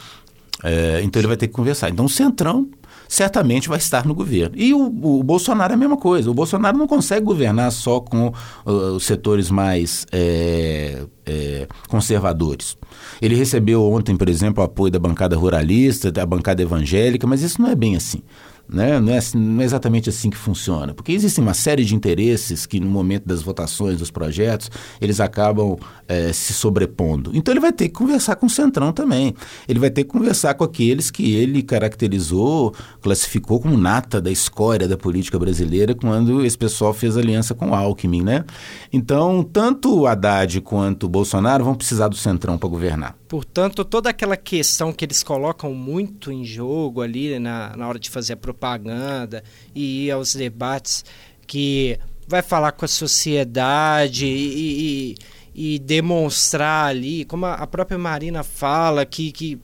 É, 0.63 1.01
então, 1.03 1.19
ele 1.19 1.27
vai 1.27 1.37
ter 1.37 1.47
que 1.47 1.53
conversar. 1.53 1.89
Então, 1.89 2.05
o 2.05 2.09
Centrão 2.09 2.69
certamente 3.07 3.69
vai 3.69 3.77
estar 3.77 4.05
no 4.05 4.13
governo. 4.13 4.55
E 4.57 4.73
o, 4.73 4.85
o, 4.85 5.23
Bolsonaro 5.23 5.73
é 5.73 5.75
a 5.75 5.77
mesma 5.77 5.97
coisa. 5.97 6.29
O 6.29 6.33
Bolsonaro 6.33 6.77
não 6.77 6.87
consegue 6.87 7.25
governar 7.25 7.71
só 7.71 7.99
com 7.99 8.27
uh, 8.65 8.71
os 8.71 9.05
setores 9.05 9.49
mais 9.49 10.05
é, 10.11 11.03
é, 11.25 11.67
conservadores. 11.87 12.77
Ele 13.21 13.35
recebeu 13.35 13.83
ontem, 13.83 14.15
por 14.15 14.29
exemplo, 14.29 14.61
o 14.61 14.65
apoio 14.65 14.91
da 14.91 14.99
bancada 14.99 15.35
ruralista, 15.35 16.11
da 16.11 16.25
bancada 16.25 16.61
evangélica, 16.61 17.25
mas 17.27 17.41
isso 17.41 17.61
não 17.61 17.69
é 17.69 17.75
bem 17.75 17.95
assim. 17.95 18.21
Né? 18.69 18.99
Não, 18.99 19.13
é, 19.13 19.17
assim, 19.17 19.37
não 19.37 19.61
é 19.61 19.65
exatamente 19.65 20.09
assim 20.09 20.29
que 20.29 20.35
funciona, 20.35 20.93
porque 20.93 21.13
existem 21.13 21.41
uma 21.41 21.53
série 21.53 21.85
de 21.85 21.95
interesses 21.95 22.65
que 22.65 22.79
no 22.81 22.89
momento 22.89 23.25
das 23.25 23.41
votações 23.41 23.97
dos 23.97 24.11
projetos 24.11 24.69
eles 24.99 25.21
acabam 25.21 25.77
é, 26.07 26.33
se 26.33 26.53
sobrepondo. 26.53 27.31
Então 27.33 27.53
ele 27.53 27.61
vai 27.61 27.71
ter 27.71 27.87
que 27.87 27.93
conversar 27.93 28.35
com 28.35 28.45
o 28.45 28.49
Centrão 28.49 28.91
também. 28.91 29.33
Ele 29.69 29.79
vai 29.79 29.89
ter 29.89 30.03
que 30.03 30.09
conversar 30.09 30.53
com 30.55 30.65
aqueles 30.65 31.09
que 31.09 31.33
ele 31.33 31.63
caracterizou, 31.63 32.73
classificou 33.01 33.59
como 33.61 33.77
nata 33.77 34.19
da 34.19 34.29
escória 34.31 34.87
da 34.87 34.97
política 34.97 35.39
brasileira 35.39 35.95
quando 35.95 36.43
esse 36.45 36.57
pessoal 36.57 36.93
fez 36.93 37.15
aliança 37.15 37.53
com 37.53 37.73
Alckmin, 37.73 38.21
né? 38.21 38.43
Então, 38.91 39.43
tanto 39.43 40.05
Haddad 40.05 40.59
quanto 40.61 41.05
o 41.05 41.09
Bolsonaro 41.09 41.63
vão 41.63 41.75
precisar 41.75 42.09
do 42.09 42.15
Centrão 42.15 42.57
para 42.57 42.67
governar. 42.67 43.15
Portanto, 43.27 43.83
toda 43.83 44.09
aquela 44.09 44.37
questão 44.37 44.93
que 44.93 45.03
eles 45.03 45.21
colocam 45.21 45.73
muito 45.73 46.31
em 46.31 46.45
jogo 46.45 47.01
ali 47.01 47.37
na, 47.39 47.75
na 47.75 47.87
hora 47.87 47.99
de 47.99 48.09
fazer 48.09 48.33
a 48.33 48.37
propaganda 48.37 49.43
e 49.75 50.05
ir 50.05 50.11
aos 50.11 50.33
debates, 50.33 51.03
que 51.45 51.99
vai 52.27 52.41
falar 52.41 52.71
com 52.71 52.85
a 52.85 52.87
sociedade 52.87 54.25
e, 54.25 55.15
e, 55.55 55.75
e 55.75 55.79
demonstrar 55.79 56.89
ali, 56.89 57.25
como 57.25 57.45
a 57.45 57.67
própria 57.67 57.97
Marina 57.97 58.43
fala, 58.43 59.05
que, 59.05 59.31
que 59.31 59.59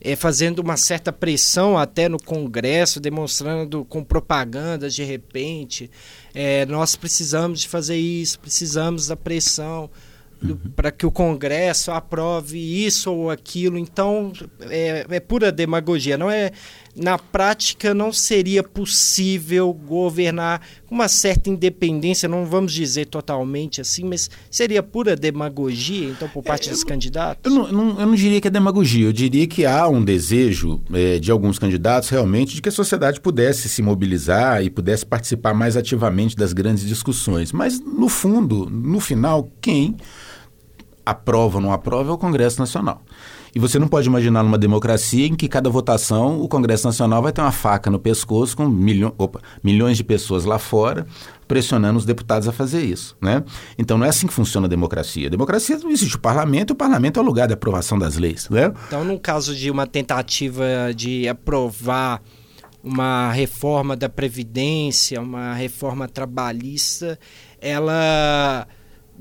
é, 0.00 0.16
fazendo 0.16 0.58
uma 0.58 0.76
certa 0.76 1.12
pressão 1.12 1.78
até 1.78 2.08
no 2.08 2.20
Congresso, 2.20 2.98
demonstrando 2.98 3.84
com 3.84 4.02
propagandas 4.02 4.94
de 4.94 5.04
repente, 5.04 5.90
é, 6.34 6.66
nós 6.66 6.96
precisamos 6.96 7.60
de 7.60 7.68
fazer 7.68 7.96
isso, 7.96 8.40
precisamos 8.40 9.06
da 9.06 9.16
pressão. 9.16 9.88
Para 10.74 10.90
que 10.90 11.06
o 11.06 11.10
Congresso 11.10 11.90
aprove 11.90 12.58
isso 12.58 13.12
ou 13.12 13.30
aquilo. 13.30 13.78
Então, 13.78 14.32
é, 14.62 15.06
é, 15.08 15.20
pura 15.20 15.52
demagogia. 15.52 16.18
Não 16.18 16.30
é, 16.30 16.52
na 16.94 17.18
prática, 17.18 17.94
não 17.94 18.12
seria 18.12 18.62
possível 18.62 19.72
governar 19.72 20.60
com 20.86 20.94
uma 20.94 21.08
certa 21.08 21.48
independência, 21.48 22.28
não 22.28 22.44
vamos 22.44 22.72
dizer 22.72 23.06
totalmente 23.06 23.80
assim, 23.80 24.04
mas 24.04 24.28
seria 24.50 24.82
pura 24.82 25.16
demagogia, 25.16 26.08
então, 26.10 26.28
por 26.28 26.42
parte 26.42 26.68
é, 26.68 26.72
dos 26.72 26.84
candidatos? 26.84 27.50
Eu 27.50 27.58
não, 27.58 27.66
eu, 27.66 27.72
não, 27.72 28.00
eu 28.00 28.06
não, 28.06 28.14
diria 28.14 28.40
que 28.40 28.48
é 28.48 28.50
demagogia, 28.50 29.06
eu 29.06 29.12
diria 29.12 29.46
que 29.46 29.64
há 29.64 29.88
um 29.88 30.04
desejo 30.04 30.82
é, 30.92 31.18
de 31.18 31.30
alguns 31.30 31.58
candidatos 31.58 32.10
realmente 32.10 32.54
de 32.54 32.60
que 32.60 32.68
a 32.68 32.72
sociedade 32.72 33.20
pudesse 33.20 33.68
se 33.68 33.80
mobilizar 33.80 34.62
e 34.62 34.68
pudesse 34.68 35.06
participar 35.06 35.54
mais 35.54 35.76
ativamente 35.76 36.36
das 36.36 36.52
grandes 36.52 36.86
discussões. 36.86 37.52
Mas, 37.52 37.80
no 37.80 38.08
fundo, 38.08 38.68
no 38.70 39.00
final, 39.00 39.50
quem 39.60 39.96
aprova 41.04 41.58
ou 41.58 41.62
não 41.62 41.72
aprova 41.72 42.10
é 42.10 42.12
o 42.12 42.18
Congresso 42.18 42.58
Nacional. 42.58 43.02
E 43.54 43.58
você 43.58 43.78
não 43.78 43.86
pode 43.86 44.08
imaginar 44.08 44.42
numa 44.42 44.56
democracia 44.56 45.26
em 45.26 45.34
que 45.34 45.46
cada 45.46 45.68
votação 45.68 46.40
o 46.40 46.48
Congresso 46.48 46.86
Nacional 46.86 47.22
vai 47.22 47.32
ter 47.32 47.42
uma 47.42 47.52
faca 47.52 47.90
no 47.90 47.98
pescoço 47.98 48.56
com 48.56 48.66
milho, 48.66 49.14
opa, 49.18 49.40
milhões 49.62 49.98
de 49.98 50.04
pessoas 50.04 50.44
lá 50.44 50.58
fora 50.58 51.06
pressionando 51.46 51.98
os 51.98 52.06
deputados 52.06 52.48
a 52.48 52.52
fazer 52.52 52.82
isso. 52.82 53.14
Né? 53.20 53.44
Então 53.76 53.98
não 53.98 54.06
é 54.06 54.08
assim 54.08 54.26
que 54.26 54.32
funciona 54.32 54.66
a 54.66 54.70
democracia. 54.70 55.26
A 55.26 55.30
democracia 55.30 55.76
não 55.76 55.90
existe 55.90 56.16
o 56.16 56.18
parlamento 56.18 56.70
e 56.70 56.72
o 56.72 56.76
parlamento 56.76 57.20
é 57.20 57.22
o 57.22 57.26
lugar 57.26 57.46
de 57.46 57.52
aprovação 57.52 57.98
das 57.98 58.16
leis. 58.16 58.48
Né? 58.48 58.72
Então, 58.86 59.04
no 59.04 59.20
caso 59.20 59.54
de 59.54 59.70
uma 59.70 59.86
tentativa 59.86 60.64
de 60.96 61.28
aprovar 61.28 62.22
uma 62.82 63.30
reforma 63.32 63.94
da 63.94 64.08
Previdência, 64.08 65.20
uma 65.20 65.52
reforma 65.52 66.08
trabalhista, 66.08 67.18
ela 67.60 68.66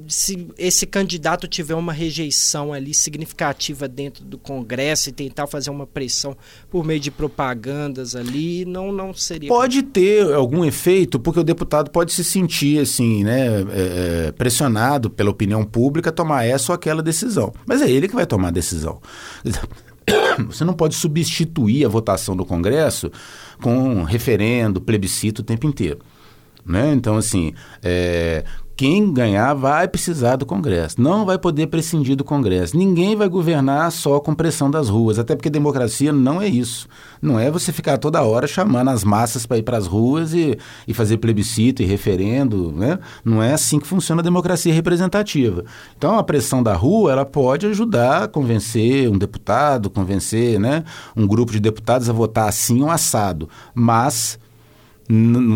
se 0.08 0.48
esse 0.58 0.86
candidato 0.86 1.48
tiver 1.48 1.76
uma 1.76 1.94
rejeição 1.94 2.74
ali 2.74 2.94
significativa 2.94 3.88
dentro 3.88 4.24
do 4.24 4.38
Congresso 4.38 5.10
e 5.10 5.12
tentar 5.12 5.48
fazer 5.48 5.70
uma 5.70 5.86
pressão 5.86 6.36
por 6.70 6.86
meio 6.86 7.00
de 7.00 7.12
propagandas 7.12 8.16
ali, 8.16 8.66
não, 8.66 8.92
não 8.92 9.14
seria. 9.14 9.50
Pode 9.50 9.84
ter 9.84 10.34
algum 10.34 10.64
efeito, 10.64 11.20
porque 11.20 11.40
o 11.40 11.44
deputado 11.44 11.92
pode 11.92 12.14
se 12.14 12.24
sentir 12.24 12.80
assim, 12.80 13.24
né, 13.24 13.48
é, 13.48 14.28
é, 14.28 14.32
pressionado 14.32 15.10
pela 15.10 15.30
opinião 15.30 15.64
pública 15.64 16.10
a 16.10 16.14
tomar 16.14 16.46
essa 16.46 16.72
ou 16.72 16.76
aquela 16.76 17.04
decisão. 17.04 17.54
Mas 17.66 17.82
é 17.82 17.90
ele 17.90 18.08
que 18.08 18.16
vai 18.16 18.26
tomar 18.26 18.48
a 18.48 18.52
decisão. 18.52 19.02
Você 20.48 20.64
não 20.64 20.74
pode 20.74 20.96
substituir 20.96 21.86
a 21.86 21.90
votação 21.90 22.36
do 22.36 22.46
Congresso 22.46 23.12
com 23.62 24.04
referendo, 24.04 24.82
plebiscito 24.82 25.42
o 25.42 25.46
tempo 25.46 25.68
inteiro. 25.68 26.00
Né? 26.66 26.94
Então, 26.94 27.18
assim, 27.18 27.54
é, 27.82 28.44
quem 28.76 29.14
ganhar 29.14 29.54
vai 29.54 29.88
precisar 29.88 30.36
do 30.36 30.46
Congresso. 30.46 31.02
Não 31.02 31.26
vai 31.26 31.38
poder 31.38 31.68
prescindir 31.68 32.16
do 32.16 32.24
Congresso. 32.24 32.78
Ninguém 32.78 33.16
vai 33.16 33.28
governar 33.28 33.92
só 33.92 34.20
com 34.20 34.34
pressão 34.34 34.72
das 34.72 34.90
ruas, 34.90 35.20
até 35.20 35.36
porque 35.36 35.50
democracia 35.50 36.12
não 36.12 36.42
é 36.42 36.48
isso. 36.48 36.88
Não 37.22 37.40
é 37.40 37.52
você 37.52 37.72
ficar 37.72 37.98
toda 37.98 38.24
hora 38.24 38.48
chamando 38.48 38.90
as 38.90 39.04
massas 39.04 39.46
para 39.46 39.58
ir 39.58 39.64
para 39.64 39.78
as 39.78 39.86
ruas 39.86 40.34
e, 40.34 40.58
e 40.88 40.94
fazer 40.94 41.18
plebiscito 41.18 41.84
e 41.84 41.86
referendo. 41.86 42.72
Né? 42.72 42.98
Não 43.24 43.42
é 43.42 43.54
assim 43.54 43.80
que 43.80 43.88
funciona 43.88 44.22
a 44.22 44.24
democracia 44.24 44.74
representativa. 44.74 45.64
Então, 45.98 46.18
a 46.18 46.24
pressão 46.24 46.64
da 46.64 46.74
rua 46.74 47.12
ela 47.12 47.26
pode 47.26 47.68
ajudar 47.68 48.24
a 48.24 48.28
convencer 48.28 49.10
um 49.10 49.18
deputado, 49.18 49.90
convencer 49.90 50.60
né, 50.60 50.84
um 51.16 51.28
grupo 51.28 51.52
de 51.52 51.60
deputados 51.60 52.10
a 52.10 52.14
votar 52.14 52.50
assim 52.50 52.82
ou 52.82 52.90
assado. 52.90 53.48
Mas 53.76 54.40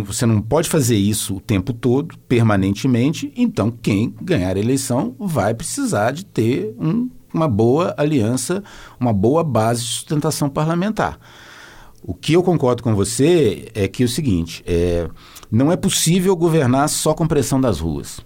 você 0.05 0.25
não 0.25 0.41
pode 0.41 0.67
fazer 0.69 0.97
isso 0.97 1.35
o 1.35 1.39
tempo 1.39 1.71
todo, 1.73 2.17
permanentemente. 2.27 3.31
Então, 3.35 3.71
quem 3.71 4.13
ganhar 4.21 4.55
a 4.55 4.59
eleição 4.59 5.15
vai 5.19 5.53
precisar 5.53 6.11
de 6.11 6.25
ter 6.25 6.75
um, 6.79 7.09
uma 7.33 7.47
boa 7.47 7.93
aliança, 7.97 8.63
uma 8.99 9.13
boa 9.13 9.43
base 9.43 9.83
de 9.83 9.89
sustentação 9.89 10.49
parlamentar. 10.49 11.19
O 12.03 12.13
que 12.13 12.33
eu 12.33 12.43
concordo 12.43 12.83
com 12.83 12.93
você 12.93 13.67
é 13.73 13.87
que 13.87 14.03
é 14.03 14.05
o 14.05 14.09
seguinte: 14.09 14.63
é, 14.65 15.09
não 15.51 15.71
é 15.71 15.75
possível 15.75 16.35
governar 16.35 16.87
só 16.89 17.13
com 17.13 17.27
pressão 17.27 17.59
das 17.59 17.79
ruas. 17.79 18.19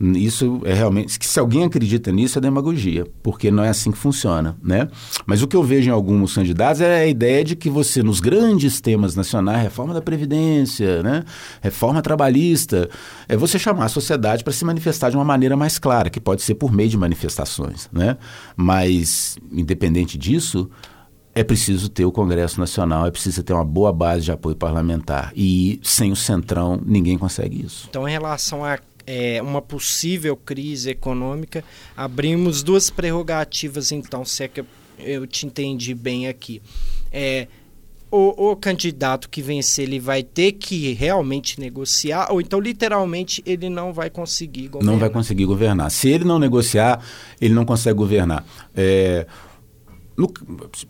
Isso 0.00 0.60
é 0.64 0.72
realmente. 0.72 1.18
Se 1.20 1.40
alguém 1.40 1.64
acredita 1.64 2.12
nisso, 2.12 2.38
é 2.38 2.40
demagogia, 2.40 3.04
porque 3.22 3.50
não 3.50 3.64
é 3.64 3.68
assim 3.68 3.90
que 3.90 3.98
funciona. 3.98 4.56
Né? 4.62 4.88
Mas 5.26 5.42
o 5.42 5.48
que 5.48 5.56
eu 5.56 5.62
vejo 5.62 5.90
em 5.90 5.92
alguns 5.92 6.34
candidatos 6.34 6.80
é 6.80 7.00
a 7.00 7.06
ideia 7.06 7.42
de 7.42 7.56
que 7.56 7.68
você, 7.68 8.02
nos 8.02 8.20
grandes 8.20 8.80
temas 8.80 9.16
nacionais, 9.16 9.62
reforma 9.62 9.92
da 9.92 10.00
Previdência, 10.00 11.02
né? 11.02 11.24
reforma 11.60 12.00
trabalhista, 12.00 12.88
é 13.28 13.36
você 13.36 13.58
chamar 13.58 13.86
a 13.86 13.88
sociedade 13.88 14.44
para 14.44 14.52
se 14.52 14.64
manifestar 14.64 15.10
de 15.10 15.16
uma 15.16 15.24
maneira 15.24 15.56
mais 15.56 15.78
clara, 15.78 16.08
que 16.08 16.20
pode 16.20 16.42
ser 16.42 16.54
por 16.54 16.72
meio 16.72 16.88
de 16.88 16.96
manifestações. 16.96 17.88
Né? 17.92 18.16
Mas, 18.56 19.36
independente 19.50 20.16
disso, 20.16 20.70
é 21.34 21.42
preciso 21.42 21.88
ter 21.88 22.04
o 22.04 22.12
Congresso 22.12 22.58
Nacional, 22.60 23.06
é 23.06 23.10
preciso 23.10 23.42
ter 23.42 23.52
uma 23.52 23.64
boa 23.64 23.92
base 23.92 24.24
de 24.24 24.32
apoio 24.32 24.56
parlamentar. 24.56 25.32
E 25.36 25.80
sem 25.82 26.12
o 26.12 26.16
Centrão, 26.16 26.80
ninguém 26.84 27.18
consegue 27.18 27.64
isso. 27.64 27.86
Então, 27.88 28.08
em 28.08 28.12
relação 28.12 28.64
a 28.64 28.78
é, 29.10 29.40
uma 29.40 29.62
possível 29.62 30.36
crise 30.36 30.90
econômica, 30.90 31.64
abrimos 31.96 32.62
duas 32.62 32.90
prerrogativas, 32.90 33.90
então, 33.90 34.22
se 34.22 34.44
é 34.44 34.48
que 34.48 34.62
eu 34.98 35.26
te 35.26 35.46
entendi 35.46 35.94
bem 35.94 36.28
aqui. 36.28 36.60
É, 37.10 37.48
o, 38.10 38.50
o, 38.50 38.56
candidato 38.56 39.30
que 39.30 39.40
vencer 39.40 39.84
ele 39.84 39.98
vai 39.98 40.22
ter 40.22 40.52
que 40.52 40.92
realmente 40.92 41.58
negociar, 41.58 42.28
ou 42.30 42.38
então, 42.38 42.60
literalmente, 42.60 43.42
ele 43.46 43.70
não 43.70 43.94
vai 43.94 44.10
conseguir 44.10 44.68
governar. 44.68 44.92
Não 44.92 45.00
vai 45.00 45.08
conseguir 45.08 45.46
governar. 45.46 45.90
Se 45.90 46.10
ele 46.10 46.24
não 46.24 46.38
negociar, 46.38 47.02
ele 47.40 47.54
não 47.54 47.64
consegue 47.64 47.96
governar. 47.96 48.44
É, 48.76 49.26
no, 50.14 50.30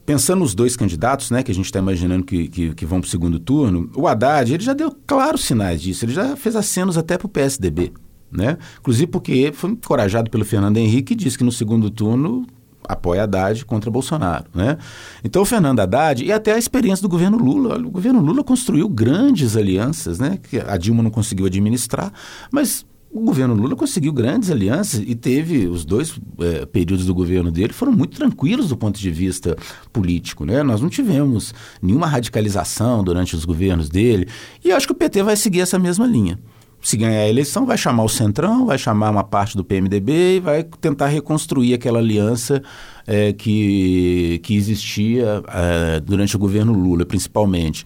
pensando 0.05 0.41
nos 0.41 0.57
dois 0.57 0.77
candidatos, 0.77 1.31
né, 1.31 1.45
que 1.45 1.53
a 1.53 1.55
gente 1.55 1.67
está 1.67 1.79
imaginando 1.79 2.25
que, 2.25 2.49
que, 2.49 2.75
que 2.75 2.85
vão 2.85 3.01
para 3.01 3.07
o 3.07 3.11
segundo 3.11 3.39
turno, 3.39 3.89
o 3.95 4.09
Haddad 4.09 4.53
ele 4.53 4.65
já 4.65 4.73
deu 4.73 4.93
claros 5.07 5.45
sinais 5.45 5.81
disso, 5.81 6.05
ele 6.05 6.13
já 6.13 6.35
fez 6.35 6.57
acenos 6.57 6.99
até 6.99 7.17
para 7.17 7.27
o 7.27 7.31
PSDB. 7.31 7.93
Né? 8.31 8.59
Inclusive 8.79 9.07
porque 9.07 9.51
foi 9.55 9.71
encorajado 9.71 10.31
pelo 10.31 10.45
Fernando 10.45 10.77
Henrique 10.77 11.15
e 11.15 11.17
disse 11.17 11.39
que 11.39 11.45
no 11.45 11.53
segundo 11.53 11.91
turno 11.91 12.47
apoia 12.89 13.25
Haddad 13.25 13.65
contra 13.65 13.91
Bolsonaro. 13.91 14.47
Né? 14.55 14.79
Então 15.23 15.43
o 15.43 15.45
Fernando 15.45 15.81
Haddad, 15.81 16.25
e 16.25 16.33
até 16.33 16.55
a 16.55 16.59
experiência 16.59 17.03
do 17.03 17.09
governo 17.09 17.37
Lula, 17.37 17.77
o 17.79 17.91
governo 17.91 18.21
Lula 18.21 18.43
construiu 18.43 18.89
grandes 18.89 19.57
alianças, 19.57 20.19
né, 20.19 20.39
que 20.43 20.59
a 20.59 20.77
Dilma 20.77 21.03
não 21.03 21.11
conseguiu 21.11 21.47
administrar, 21.47 22.13
mas 22.51 22.87
o 23.11 23.21
governo 23.21 23.55
Lula 23.55 23.75
conseguiu 23.75 24.13
grandes 24.13 24.51
alianças 24.51 25.03
e 25.05 25.15
teve 25.15 25.67
os 25.67 25.85
dois 25.85 26.19
é, 26.41 26.67
períodos 26.67 27.07
do 27.07 27.15
governo 27.15 27.51
dele 27.51 27.73
foram 27.73 27.93
muito 27.93 28.17
tranquilos 28.17 28.69
do 28.69 28.77
ponto 28.77 29.01
de 29.01 29.11
vista 29.11 29.57
político, 29.93 30.45
né? 30.45 30.63
Nós 30.63 30.83
não 30.83 30.91
tivemos 30.91 31.55
nenhuma 31.81 32.07
radicalização 32.07 33.03
durante 33.03 33.35
os 33.35 33.47
governos 33.47 33.89
dele 33.89 34.29
e 34.63 34.71
acho 34.71 34.87
que 34.87 34.93
o 34.93 34.97
PT 34.97 35.23
vai 35.23 35.37
seguir 35.37 35.61
essa 35.61 35.79
mesma 35.79 36.07
linha. 36.07 36.39
Se 36.81 36.97
ganhar 36.97 37.21
a 37.21 37.29
eleição, 37.29 37.67
vai 37.67 37.77
chamar 37.77 38.05
o 38.05 38.09
Centrão, 38.09 38.67
vai 38.67 38.79
chamar 38.79 39.11
uma 39.11 39.25
parte 39.25 39.57
do 39.57 39.65
PMDB 39.65 40.37
e 40.37 40.41
vai 40.41 40.63
tentar 40.63 41.09
reconstruir 41.09 41.75
aquela 41.75 41.99
aliança 41.99 42.63
é, 43.07 43.33
que, 43.33 44.41
que 44.45 44.55
existia 44.55 45.43
é, 45.49 46.01
durante 46.01 46.37
o 46.37 46.39
governo 46.39 46.73
Lula, 46.73 47.05
principalmente. 47.05 47.85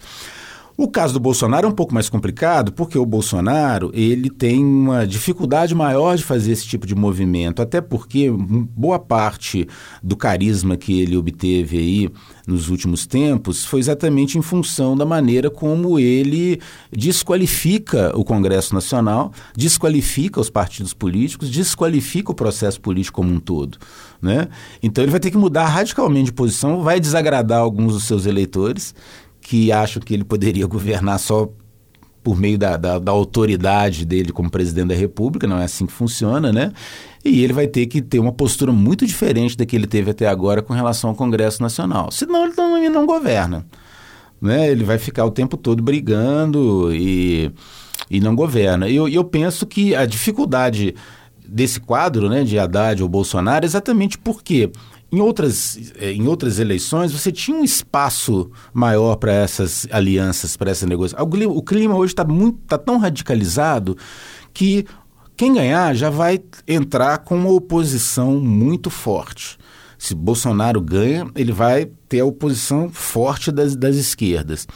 O 0.75 0.87
caso 0.87 1.13
do 1.13 1.19
Bolsonaro 1.19 1.67
é 1.67 1.69
um 1.69 1.73
pouco 1.73 1.93
mais 1.93 2.09
complicado, 2.09 2.73
porque 2.73 2.97
o 2.97 3.05
Bolsonaro 3.05 3.91
ele 3.93 4.29
tem 4.29 4.63
uma 4.63 5.05
dificuldade 5.05 5.75
maior 5.75 6.17
de 6.17 6.23
fazer 6.23 6.51
esse 6.51 6.65
tipo 6.65 6.87
de 6.87 6.95
movimento, 6.95 7.61
até 7.61 7.79
porque 7.79 8.31
boa 8.31 8.97
parte 8.97 9.67
do 10.01 10.17
carisma 10.17 10.75
que 10.75 10.99
ele 10.99 11.15
obteve 11.15 11.77
aí 11.77 12.09
nos 12.45 12.69
últimos 12.69 13.07
tempos 13.07 13.65
foi 13.65 13.79
exatamente 13.79 14.37
em 14.37 14.41
função 14.41 14.97
da 14.97 15.05
maneira 15.05 15.49
como 15.49 15.97
ele 15.97 16.59
desqualifica 16.91 18.11
o 18.15 18.23
Congresso 18.23 18.73
Nacional, 18.73 19.31
desqualifica 19.55 20.41
os 20.41 20.49
partidos 20.49 20.93
políticos, 20.93 21.49
desqualifica 21.49 22.31
o 22.31 22.35
processo 22.35 22.81
político 22.81 23.21
como 23.21 23.33
um 23.33 23.39
todo. 23.39 23.77
Né? 24.21 24.47
Então 24.81 25.03
ele 25.03 25.11
vai 25.11 25.19
ter 25.19 25.31
que 25.31 25.37
mudar 25.37 25.67
radicalmente 25.67 26.25
de 26.25 26.33
posição, 26.33 26.81
vai 26.81 26.99
desagradar 26.99 27.59
alguns 27.59 27.93
dos 27.93 28.03
seus 28.03 28.25
eleitores 28.25 28.93
que 29.41 29.71
acham 29.71 30.01
que 30.01 30.13
ele 30.13 30.23
poderia 30.23 30.65
governar 30.67 31.19
só 31.19 31.49
por 32.23 32.39
meio 32.39 32.57
da, 32.57 32.77
da, 32.77 32.99
da, 32.99 33.11
autoridade 33.11 34.05
dele 34.05 34.31
como 34.31 34.49
presidente 34.49 34.87
da 34.87 34.95
República, 34.95 35.45
não 35.45 35.59
é 35.59 35.65
assim 35.65 35.85
que 35.85 35.91
funciona, 35.91 36.53
né? 36.53 36.71
E 37.23 37.43
ele 37.43 37.53
vai 37.53 37.67
ter 37.67 37.85
que 37.85 38.01
ter 38.01 38.19
uma 38.19 38.33
postura 38.33 38.71
muito 38.71 39.05
diferente 39.05 39.55
da 39.55 39.65
que 39.65 39.75
ele 39.75 39.87
teve 39.87 40.11
até 40.11 40.27
agora 40.27 40.61
com 40.61 40.73
relação 40.73 41.11
ao 41.11 41.15
Congresso 41.15 41.61
Nacional. 41.61 42.11
Senão 42.11 42.45
ele 42.45 42.53
não, 42.57 42.77
ele 42.77 42.89
não 42.89 43.05
governa. 43.05 43.65
Né? 44.41 44.69
Ele 44.69 44.83
vai 44.83 44.97
ficar 44.97 45.25
o 45.25 45.31
tempo 45.31 45.55
todo 45.55 45.81
brigando 45.81 46.93
e, 46.93 47.49
e 48.09 48.19
não 48.19 48.35
governa. 48.35 48.89
E 48.89 48.95
eu, 48.95 49.07
eu 49.07 49.23
penso 49.23 49.65
que 49.65 49.95
a 49.95 50.05
dificuldade 50.05 50.93
desse 51.47 51.79
quadro 51.79 52.29
né, 52.29 52.43
de 52.43 52.59
Haddad 52.59 53.01
ou 53.01 53.07
Bolsonaro 53.07 53.63
é 53.63 53.67
exatamente 53.67 54.17
porque 54.17 54.69
em 55.13 55.21
outras, 55.21 55.91
eh, 55.99 56.11
em 56.11 56.27
outras 56.27 56.57
eleições, 56.57 57.13
você 57.13 57.31
tinha 57.31 57.55
um 57.55 57.63
espaço 57.63 58.49
maior 58.73 59.15
para 59.15 59.31
essas 59.31 59.87
alianças, 59.91 60.57
para 60.57 60.71
essa 60.71 60.87
negociação. 60.87 61.29
O 61.51 61.61
clima 61.61 61.95
hoje 61.95 62.13
está 62.13 62.25
tá 62.67 62.79
tão 62.79 62.97
radicalizado 62.97 63.95
que 64.51 64.85
quem 65.35 65.53
ganhar 65.53 65.95
já 65.95 66.09
vai 66.09 66.39
entrar 66.67 67.19
com 67.19 67.35
uma 67.35 67.51
oposição 67.51 68.39
muito 68.39 68.89
forte. 68.89 69.57
Se 69.97 70.13
Bolsonaro 70.13 70.81
ganha, 70.81 71.25
ele 71.35 71.51
vai 71.51 71.89
ter 72.07 72.19
a 72.19 72.25
oposição 72.25 72.89
forte 72.89 73.51
das, 73.51 73.75
das 73.75 73.95
esquerdas. 73.95 74.67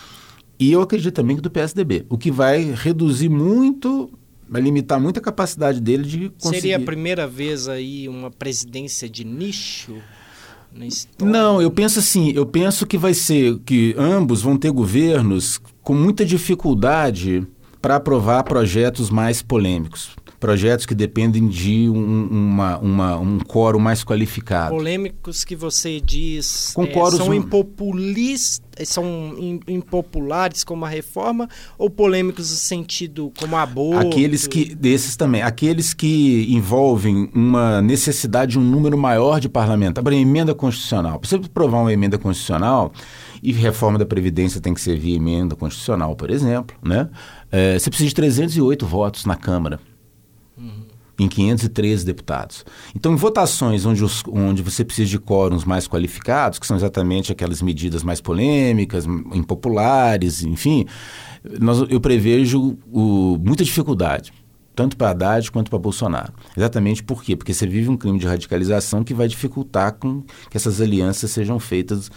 E 0.60 0.72
eu 0.72 0.82
acredito 0.82 1.14
também 1.14 1.36
que 1.36 1.42
do 1.42 1.52
PSDB, 1.52 2.06
o 2.10 2.18
que 2.18 2.32
vai 2.32 2.74
reduzir 2.76 3.30
muito 3.30 4.10
vai 4.50 4.62
limitar 4.62 5.00
muito 5.00 5.18
a 5.18 5.22
capacidade 5.22 5.82
dele 5.82 6.04
de 6.04 6.30
conseguir. 6.30 6.62
Seria 6.62 6.78
a 6.78 6.80
primeira 6.80 7.28
vez 7.28 7.68
aí 7.68 8.08
uma 8.08 8.32
presidência 8.32 9.10
de 9.10 9.26
nicho? 9.26 9.96
Não, 11.22 11.62
eu 11.62 11.70
penso 11.70 12.00
assim, 12.00 12.32
eu 12.32 12.46
penso 12.46 12.86
que 12.86 12.98
vai 12.98 13.14
ser 13.14 13.60
que 13.60 13.94
ambos 13.98 14.42
vão 14.42 14.58
ter 14.58 14.72
governos 14.72 15.60
com 15.82 15.94
muita 15.94 16.26
dificuldade 16.26 17.46
para 17.82 17.98
aprovar 17.98 18.44
projetos 18.44 19.10
mais 19.10 19.42
polêmicos 19.42 20.16
projetos 20.40 20.86
que 20.86 20.94
dependem 20.94 21.48
de 21.48 21.90
um, 21.90 22.28
uma, 22.30 22.78
uma, 22.78 23.18
um 23.18 23.40
coro 23.40 23.80
mais 23.80 24.04
qualificado. 24.04 24.76
Polêmicos 24.76 25.44
que 25.44 25.56
você 25.56 26.00
diz 26.00 26.72
Com 26.74 26.84
é, 26.84 27.12
são, 27.12 27.34
impopulistas, 27.34 28.90
são 28.90 29.60
impopulares 29.68 30.64
como 30.64 30.86
a 30.86 30.90
reforma 30.90 31.50
ou 31.78 31.90
polêmicos 31.90 32.52
no 32.52 32.58
sentido 32.58 33.32
como 33.40 33.56
aborto? 33.56 34.08
Aqueles 34.08 34.46
que, 34.46 34.76
desses 34.76 35.16
também, 35.16 35.42
aqueles 35.42 35.94
que 35.94 36.46
envolvem 36.50 37.30
uma 37.34 37.82
necessidade 37.82 38.52
de 38.52 38.60
um 38.60 38.64
número 38.64 38.98
maior 38.98 39.40
de 39.40 39.50
parlamentares. 39.50 40.04
Para 40.04 40.16
emenda 40.16 40.54
constitucional, 40.54 41.20
para 41.20 41.30
você 41.30 41.40
provar 41.50 41.82
uma 41.82 41.92
emenda 41.92 42.18
constitucional, 42.18 42.94
e 43.42 43.52
reforma 43.52 44.00
da 44.00 44.06
Previdência 44.06 44.60
tem 44.60 44.74
que 44.74 44.82
ser 44.82 44.98
via 44.98 45.16
emenda 45.16 45.56
constitucional, 45.56 46.16
por 46.16 46.32
exemplo, 46.32 46.76
né? 46.84 47.08
É, 47.52 47.78
você 47.78 47.90
precisa 47.90 48.10
de 48.10 48.16
308 48.16 48.86
votos 48.86 49.26
na 49.26 49.36
Câmara 49.36 49.80
em 51.20 51.28
513 51.28 52.06
deputados. 52.06 52.66
Então, 52.96 53.14
em 53.14 53.16
votações 53.16 53.86
onde, 53.86 54.04
os, 54.04 54.24
onde 54.28 54.62
você 54.62 54.86
precisa 54.86 55.10
de 55.10 55.20
quórums 55.20 55.66
mais 55.66 55.88
qualificados, 55.88 56.60
que 56.60 56.68
são 56.68 56.78
exatamente 56.78 57.32
aquelas 57.32 57.62
medidas 57.62 58.04
mais 58.04 58.22
polêmicas, 58.22 59.06
impopulares, 59.06 60.44
enfim, 60.44 60.86
nós, 61.60 61.84
eu 61.90 62.00
prevejo 62.00 62.78
o, 62.92 63.38
muita 63.44 63.64
dificuldade 63.64 64.32
tanto 64.78 64.96
para 64.96 65.10
Haddad 65.10 65.52
quanto 65.52 65.72
para 65.72 65.80
Bolsonaro. 65.80 66.32
Exatamente 66.56 67.02
por 67.02 67.24
quê? 67.24 67.36
Porque 67.36 67.52
você 67.52 67.66
vive 67.66 67.90
um 67.90 67.98
crime 67.98 68.20
de 68.20 68.28
radicalização 68.28 69.04
que 69.04 69.12
vai 69.12 69.28
dificultar 69.28 69.94
com 69.94 70.22
que 70.52 70.56
essas 70.56 70.80
alianças 70.80 71.32
sejam 71.32 71.60
feitas 71.60 72.12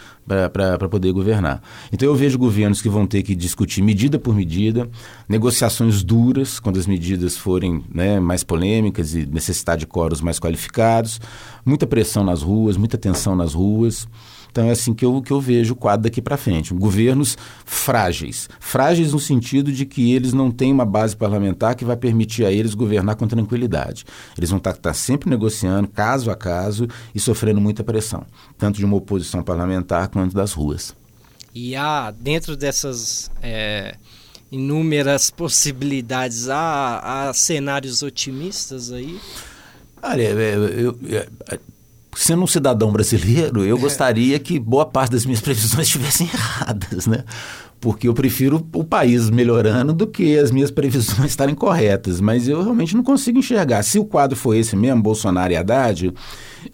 para 0.53 0.87
poder 0.91 1.11
governar. 1.11 1.63
Então 1.91 2.07
eu 2.07 2.15
vejo 2.15 2.39
governos 2.39 2.83
que 2.83 2.89
vão 2.91 3.07
ter 3.07 3.23
que 3.23 3.35
discutir 3.35 3.81
medida 3.81 4.19
por 4.19 4.35
medida, 4.35 4.87
negociações 5.27 6.05
duras 6.05 6.61
quando 6.61 6.79
as 6.79 6.87
medidas 6.87 7.35
forem 7.35 7.83
né, 7.91 8.21
mais 8.21 8.45
polêmicas 8.45 9.15
e 9.15 9.25
necessidade 9.25 9.81
de 9.81 9.87
coros 9.87 10.21
mais 10.21 10.39
qualificados, 10.39 11.19
muita 11.65 11.87
pressão 11.87 12.23
nas 12.23 12.43
ruas, 12.43 12.77
muita 12.77 12.99
tensão 12.99 13.35
nas 13.35 13.55
ruas. 13.55 14.07
Então 14.51 14.65
é 14.67 14.71
assim 14.71 14.93
que 14.93 15.05
eu, 15.05 15.23
que 15.23 15.33
eu 15.33 15.41
vejo 15.41 15.75
o 15.75 15.77
quadro 15.77 16.05
daqui 16.05 16.21
para 16.21 16.37
frente. 16.37 16.75
Governos 16.75 17.37
frágeis. 17.65 18.49
Frágeis 18.59 19.13
no 19.13 19.19
sentido 19.19 19.73
de 19.73 19.87
que 19.87 20.13
eles 20.13 20.33
não 20.33 20.51
têm 20.51 20.73
uma 20.73 20.85
base 20.85 21.17
parlamentar 21.17 21.75
que 21.75 21.85
vai 21.85 21.97
permitir 21.97 22.45
a 22.45 22.53
eles 22.53 22.75
governar 22.75 23.17
com 23.17 23.27
tranquilidade. 23.27 24.05
Eles 24.37 24.51
vão 24.51 24.59
estar, 24.59 24.73
tá, 24.73 24.81
tá 24.81 24.93
sempre 24.93 25.31
negociando, 25.31 25.89
caso 25.89 26.31
a 26.31 26.37
caso, 26.37 26.89
e 27.15 27.21
sofrendo 27.21 27.61
muita 27.61 27.85
pressão, 27.85 28.25
tanto 28.59 28.79
de 28.79 28.85
uma 28.85 28.97
oposição 28.97 29.43
parlamentar 29.43 30.09
quanto 30.09 30.35
das 30.35 30.53
ruas. 30.53 30.95
E 31.55 31.75
há, 31.75 32.11
dentro 32.11 32.57
dessas 32.57 33.31
é, 33.43 33.97
inúmeras 34.51 35.31
possibilidades, 35.31 36.49
há, 36.49 37.29
há 37.29 37.35
cenários 37.35 38.03
otimistas 38.03 38.93
aí? 38.93 39.19
Olha, 40.03 40.23
eu, 40.23 40.69
eu, 40.69 40.99
eu 41.03 41.61
sendo 42.15 42.43
um 42.43 42.47
cidadão 42.47 42.93
brasileiro, 42.93 43.65
eu 43.65 43.79
gostaria 43.79 44.39
que 44.39 44.59
boa 44.59 44.85
parte 44.85 45.13
das 45.13 45.25
minhas 45.25 45.41
previsões 45.43 45.87
estivessem 45.87 46.29
erradas, 46.33 47.07
né? 47.07 47.25
Porque 47.81 48.07
eu 48.07 48.13
prefiro 48.13 48.67
o 48.75 48.85
país 48.85 49.31
melhorando 49.31 49.95
do 49.95 50.07
que 50.07 50.39
as 50.39 50.51
minhas 50.51 50.71
previsões 50.71 51.31
estarem 51.31 51.55
corretas. 51.55 52.21
Mas 52.21 52.47
eu 52.47 52.63
realmente 52.63 52.95
não 52.95 53.03
consigo 53.03 53.39
enxergar. 53.39 53.83
Se 53.83 53.99
o 53.99 54.05
quadro 54.05 54.37
for 54.37 54.55
esse 54.55 54.77
mesmo, 54.77 55.03
Bolsonaro 55.03 55.51
e 55.51 55.57
Haddad, 55.57 56.13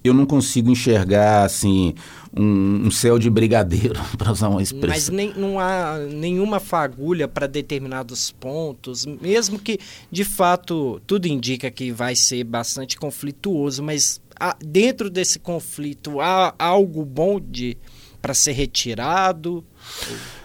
eu 0.02 0.12
não 0.12 0.26
consigo 0.26 0.68
enxergar 0.68 1.44
assim 1.44 1.94
um, 2.36 2.86
um 2.86 2.90
céu 2.90 3.18
de 3.18 3.30
brigadeiro, 3.30 4.00
para 4.18 4.32
usar 4.32 4.48
uma 4.48 4.62
expressão. 4.62 4.88
Mas 4.88 5.08
nem, 5.08 5.32
não 5.34 5.58
há 5.58 5.98
nenhuma 5.98 6.60
fagulha 6.60 7.26
para 7.26 7.46
determinados 7.46 8.32
pontos, 8.32 9.06
mesmo 9.06 9.58
que 9.58 9.78
de 10.10 10.24
fato 10.24 11.00
tudo 11.06 11.26
indica 11.26 11.70
que 11.70 11.90
vai 11.90 12.14
ser 12.14 12.44
bastante 12.44 12.96
conflituoso, 12.96 13.82
mas 13.82 14.20
dentro 14.64 15.10
desse 15.10 15.38
conflito 15.38 16.20
há 16.20 16.54
algo 16.58 17.04
bom 17.04 17.40
de 17.40 17.76
para 18.20 18.34
ser 18.34 18.52
retirado? 18.52 19.64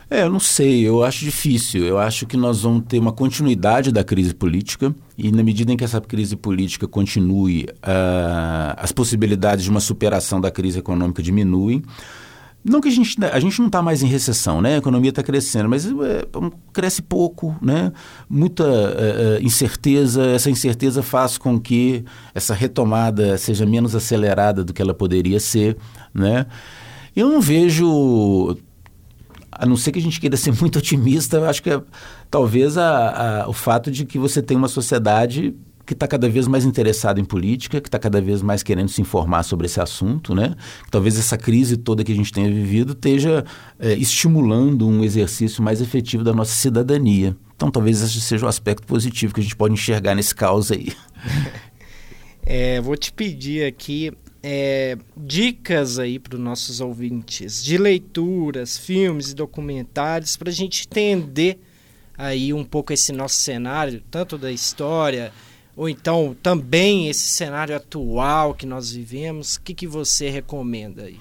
É, 0.10 0.24
eu 0.24 0.30
não 0.30 0.42
sei, 0.42 0.82
eu 0.86 1.04
acho 1.06 1.24
difícil. 1.24 1.86
Eu 1.86 1.98
acho 1.98 2.28
que 2.28 2.36
nós 2.36 2.64
vamos 2.64 2.84
ter 2.86 3.00
uma 3.00 3.14
continuidade 3.14 3.94
da 3.94 4.04
crise 4.04 4.34
política 4.34 4.94
e 5.18 5.32
na 5.32 5.42
medida 5.42 5.72
em 5.72 5.78
que 5.78 5.84
essa 5.86 6.02
crise 6.02 6.36
política 6.36 6.86
continue, 6.86 7.64
uh, 7.64 8.76
as 8.76 8.92
possibilidades 8.92 9.64
de 9.64 9.70
uma 9.70 9.80
superação 9.80 10.42
da 10.42 10.52
crise 10.52 10.80
econômica 10.80 11.24
diminuem. 11.24 11.82
Não 12.64 12.80
que 12.80 12.88
a 12.88 12.92
gente, 12.92 13.18
a 13.26 13.40
gente 13.40 13.58
não 13.60 13.68
está 13.68 13.82
mais 13.82 14.04
em 14.04 14.08
recessão, 14.08 14.62
né? 14.62 14.76
A 14.76 14.78
economia 14.78 15.10
está 15.10 15.24
crescendo, 15.24 15.68
mas 15.68 15.86
é, 15.86 15.92
cresce 16.72 17.02
pouco, 17.02 17.56
né? 17.60 17.92
Muita 18.30 18.64
é, 18.64 19.38
é, 19.40 19.42
incerteza. 19.42 20.24
Essa 20.28 20.50
incerteza 20.50 21.02
faz 21.02 21.38
com 21.38 21.60
que 21.60 22.06
essa 22.36 22.54
retomada 22.54 23.36
seja 23.38 23.66
menos 23.66 23.96
acelerada 23.96 24.64
do 24.64 24.74
que 24.74 24.82
ela 24.82 24.94
poderia 24.94 25.40
ser, 25.40 25.76
né? 26.14 26.46
Eu 27.16 27.30
não 27.30 27.42
vejo 27.42 28.56
a 29.52 29.66
não 29.66 29.76
ser 29.76 29.92
que 29.92 30.00
a 30.00 30.02
gente 30.02 30.20
queira 30.20 30.38
ser 30.38 30.54
muito 30.60 30.80
otimista, 30.80 31.38
eu 31.38 31.46
acho 31.46 31.62
que 31.62 31.70
é, 31.70 31.82
talvez 32.30 32.78
a, 32.78 33.44
a, 33.44 33.50
o 33.50 33.54
fato 33.54 33.92
de 33.92 34.06
que 34.06 34.18
você 34.18 34.42
tem 34.42 34.56
uma 34.56 34.68
sociedade 34.68 35.54
que 35.92 35.96
está 35.96 36.08
cada 36.08 36.30
vez 36.30 36.48
mais 36.48 36.64
interessada 36.64 37.20
em 37.20 37.26
política, 37.26 37.82
que 37.82 37.90
está 37.90 38.00
cada 38.00 38.22
vez 38.22 38.42
mais 38.42 38.64
querendo 38.64 38.88
se 38.88 39.02
informar 39.02 39.44
sobre 39.44 39.66
esse 39.66 39.82
assunto, 39.82 40.34
né? 40.34 40.56
Talvez 40.90 41.20
essa 41.20 41.38
crise 41.38 41.76
toda 41.76 42.02
que 42.02 42.14
a 42.14 42.16
gente 42.16 42.32
tenha 42.32 42.50
vivido 42.50 42.94
esteja 42.94 43.44
é, 43.78 43.94
estimulando 43.96 44.88
um 44.88 45.04
exercício 45.04 45.62
mais 45.62 45.82
efetivo 45.82 46.24
da 46.24 46.32
nossa 46.34 46.54
cidadania. 46.54 47.36
Então, 47.58 47.70
talvez 47.70 48.02
esse 48.02 48.22
seja 48.22 48.46
o 48.46 48.48
aspecto 48.50 48.88
positivo 48.88 49.34
que 49.34 49.42
a 49.42 49.44
gente 49.44 49.56
pode 49.56 49.74
enxergar 49.74 50.16
nesse 50.16 50.34
caos 50.34 50.72
aí. 50.72 50.94
É, 52.44 52.82
vou 52.82 52.98
te 52.98 53.14
pedir 53.14 53.68
aqui 53.68 54.12
é, 54.42 54.98
dicas 55.16 56.00
aí 56.00 56.18
para 56.18 56.34
os 56.34 56.42
nossos 56.42 56.82
ouvintes 56.82 57.64
de 57.64 57.78
leituras, 57.78 58.80
filmes 58.80 59.30
e 59.30 59.36
documentários 59.36 60.36
para 60.36 60.50
a 60.50 60.52
gente 60.52 60.88
entender 60.90 61.62
aí 62.18 62.52
um 62.52 62.64
pouco 62.64 62.92
esse 62.92 63.12
nosso 63.12 63.36
cenário, 63.36 64.02
tanto 64.10 64.40
da 64.40 64.52
história 64.52 65.32
ou 65.76 65.88
então 65.88 66.36
também 66.42 67.08
esse 67.10 67.30
cenário 67.30 67.76
atual 67.76 68.54
que 68.54 68.66
nós 68.66 68.92
vivemos. 68.92 69.56
O 69.56 69.62
que, 69.62 69.74
que 69.74 69.88
você 69.88 70.30
recomenda 70.30 71.04
aí? 71.04 71.18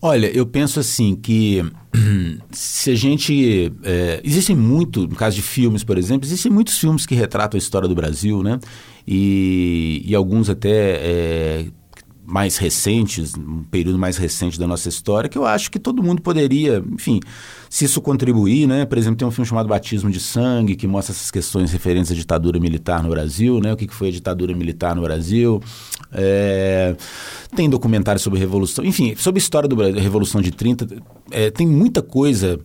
Olha, 0.00 0.26
eu 0.26 0.44
penso 0.46 0.78
assim 0.78 1.16
que 1.16 1.64
se 2.52 2.90
a 2.90 2.94
gente. 2.94 3.72
É, 3.82 4.20
existem 4.22 4.54
muito, 4.54 5.06
no 5.08 5.16
caso 5.16 5.36
de 5.36 5.42
filmes, 5.42 5.82
por 5.82 5.96
exemplo, 5.96 6.26
existem 6.26 6.52
muitos 6.52 6.78
filmes 6.78 7.06
que 7.06 7.14
retratam 7.14 7.56
a 7.56 7.58
história 7.58 7.88
do 7.88 7.94
Brasil, 7.94 8.42
né? 8.42 8.60
E, 9.06 10.02
e 10.04 10.14
alguns 10.14 10.50
até 10.50 10.70
é, 10.70 11.66
mais 12.26 12.56
recentes, 12.56 13.34
um 13.34 13.62
período 13.62 13.98
mais 13.98 14.16
recente 14.16 14.58
da 14.58 14.66
nossa 14.66 14.88
história, 14.88 15.28
que 15.28 15.38
eu 15.38 15.46
acho 15.46 15.70
que 15.70 15.78
todo 15.78 16.02
mundo 16.02 16.20
poderia, 16.20 16.82
enfim, 16.92 17.20
se 17.70 17.84
isso 17.84 18.00
contribuir, 18.00 18.66
né? 18.66 18.84
Por 18.84 18.98
exemplo, 18.98 19.16
tem 19.16 19.26
um 19.26 19.30
filme 19.30 19.48
chamado 19.48 19.68
Batismo 19.68 20.10
de 20.10 20.18
Sangue, 20.18 20.74
que 20.74 20.86
mostra 20.86 21.14
essas 21.14 21.30
questões 21.30 21.72
referentes 21.72 22.10
à 22.10 22.14
ditadura 22.14 22.58
militar 22.58 23.02
no 23.02 23.10
Brasil, 23.10 23.60
né? 23.60 23.72
O 23.72 23.76
que 23.76 23.86
foi 23.88 24.08
a 24.08 24.10
ditadura 24.10 24.54
militar 24.54 24.96
no 24.96 25.02
Brasil. 25.02 25.62
É... 26.12 26.96
Tem 27.54 27.70
documentário 27.70 28.20
sobre 28.20 28.38
Revolução, 28.38 28.84
enfim, 28.84 29.14
sobre 29.16 29.38
a 29.38 29.42
história 29.42 29.68
da 29.68 30.00
Revolução 30.00 30.40
de 30.40 30.50
30, 30.50 30.86
é, 31.30 31.50
tem 31.50 31.66
muita 31.66 32.02
coisa. 32.02 32.58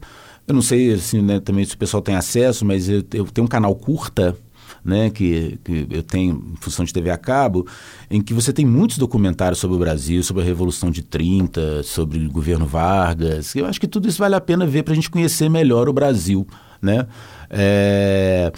Eu 0.48 0.56
não 0.56 0.62
sei 0.62 0.94
assim, 0.94 1.22
né, 1.22 1.40
também 1.40 1.64
se 1.64 1.76
o 1.76 1.78
pessoal 1.78 2.02
tem 2.02 2.16
acesso, 2.16 2.66
mas 2.66 2.90
eu, 2.90 3.04
eu 3.14 3.26
tenho 3.26 3.46
um 3.46 3.50
canal 3.50 3.76
curta 3.76 4.36
né, 4.84 5.10
que, 5.10 5.60
que 5.64 5.88
eu 5.90 6.04
tenho 6.04 6.44
em 6.54 6.56
função 6.58 6.84
de 6.84 6.94
TV 6.94 7.10
a 7.10 7.18
cabo, 7.18 7.66
em 8.10 8.22
que 8.22 8.34
você 8.34 8.52
tem 8.52 8.66
muitos 8.66 8.98
documentários 8.98 9.60
sobre 9.60 9.76
o 9.76 9.80
Brasil, 9.80 10.24
sobre 10.24 10.44
a 10.44 10.46
Revolução 10.46 10.90
de 10.90 11.02
30, 11.02 11.84
sobre 11.84 12.26
o 12.26 12.32
governo 12.32 12.66
Vargas. 12.66 13.56
Eu 13.56 13.66
acho 13.66 13.80
que 13.80 13.88
tudo 13.88 14.08
isso 14.08 14.20
vale 14.20 14.36
a 14.36 14.42
pena 14.42 14.66
ver 14.66 14.84
para 14.84 14.94
a 14.94 14.96
gente 14.96 15.10
conhecer 15.10 15.50
melhor 15.50 15.88
o 15.88 15.94
Brasil. 15.94 16.48
Né? 16.82 17.06
É... 17.50 18.52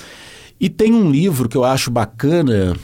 E 0.60 0.70
tem 0.70 0.94
um 0.94 1.12
livro 1.12 1.50
que 1.50 1.58
eu 1.58 1.64
acho 1.66 1.92
bacana 1.92 2.76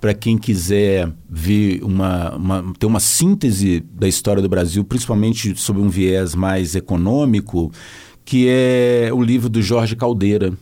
para 0.00 0.14
quem 0.14 0.38
quiser 0.38 1.12
ver 1.28 1.84
uma, 1.84 2.34
uma, 2.34 2.72
ter 2.78 2.86
uma 2.86 2.98
síntese 2.98 3.84
da 3.92 4.08
história 4.08 4.42
do 4.42 4.48
Brasil, 4.48 4.82
principalmente 4.82 5.54
sob 5.56 5.78
um 5.78 5.90
viés 5.90 6.34
mais 6.34 6.74
econômico, 6.74 7.70
que 8.24 8.46
é 8.48 9.10
o 9.12 9.22
livro 9.22 9.48
do 9.48 9.60
Jorge 9.60 9.94
Caldeira, 9.94 10.52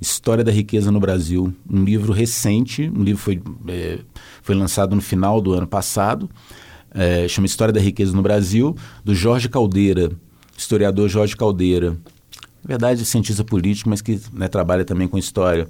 História 0.00 0.44
da 0.44 0.52
Riqueza 0.52 0.92
no 0.92 1.00
Brasil, 1.00 1.52
um 1.68 1.84
livro 1.84 2.12
recente, 2.12 2.90
um 2.94 3.02
livro 3.02 3.20
foi, 3.20 3.42
é, 3.68 3.98
foi 4.42 4.54
lançado 4.54 4.94
no 4.94 5.02
final 5.02 5.40
do 5.40 5.52
ano 5.52 5.66
passado, 5.66 6.30
é, 6.92 7.26
chama 7.26 7.46
História 7.46 7.72
da 7.72 7.80
Riqueza 7.80 8.14
no 8.14 8.22
Brasil, 8.22 8.76
do 9.04 9.14
Jorge 9.14 9.48
Caldeira, 9.48 10.10
historiador 10.56 11.08
Jorge 11.08 11.36
Caldeira, 11.36 11.90
na 11.90 12.68
verdade 12.68 13.04
cientista 13.04 13.42
político, 13.42 13.90
mas 13.90 14.00
que 14.00 14.20
né, 14.32 14.46
trabalha 14.48 14.84
também 14.84 15.08
com 15.08 15.18
história, 15.18 15.68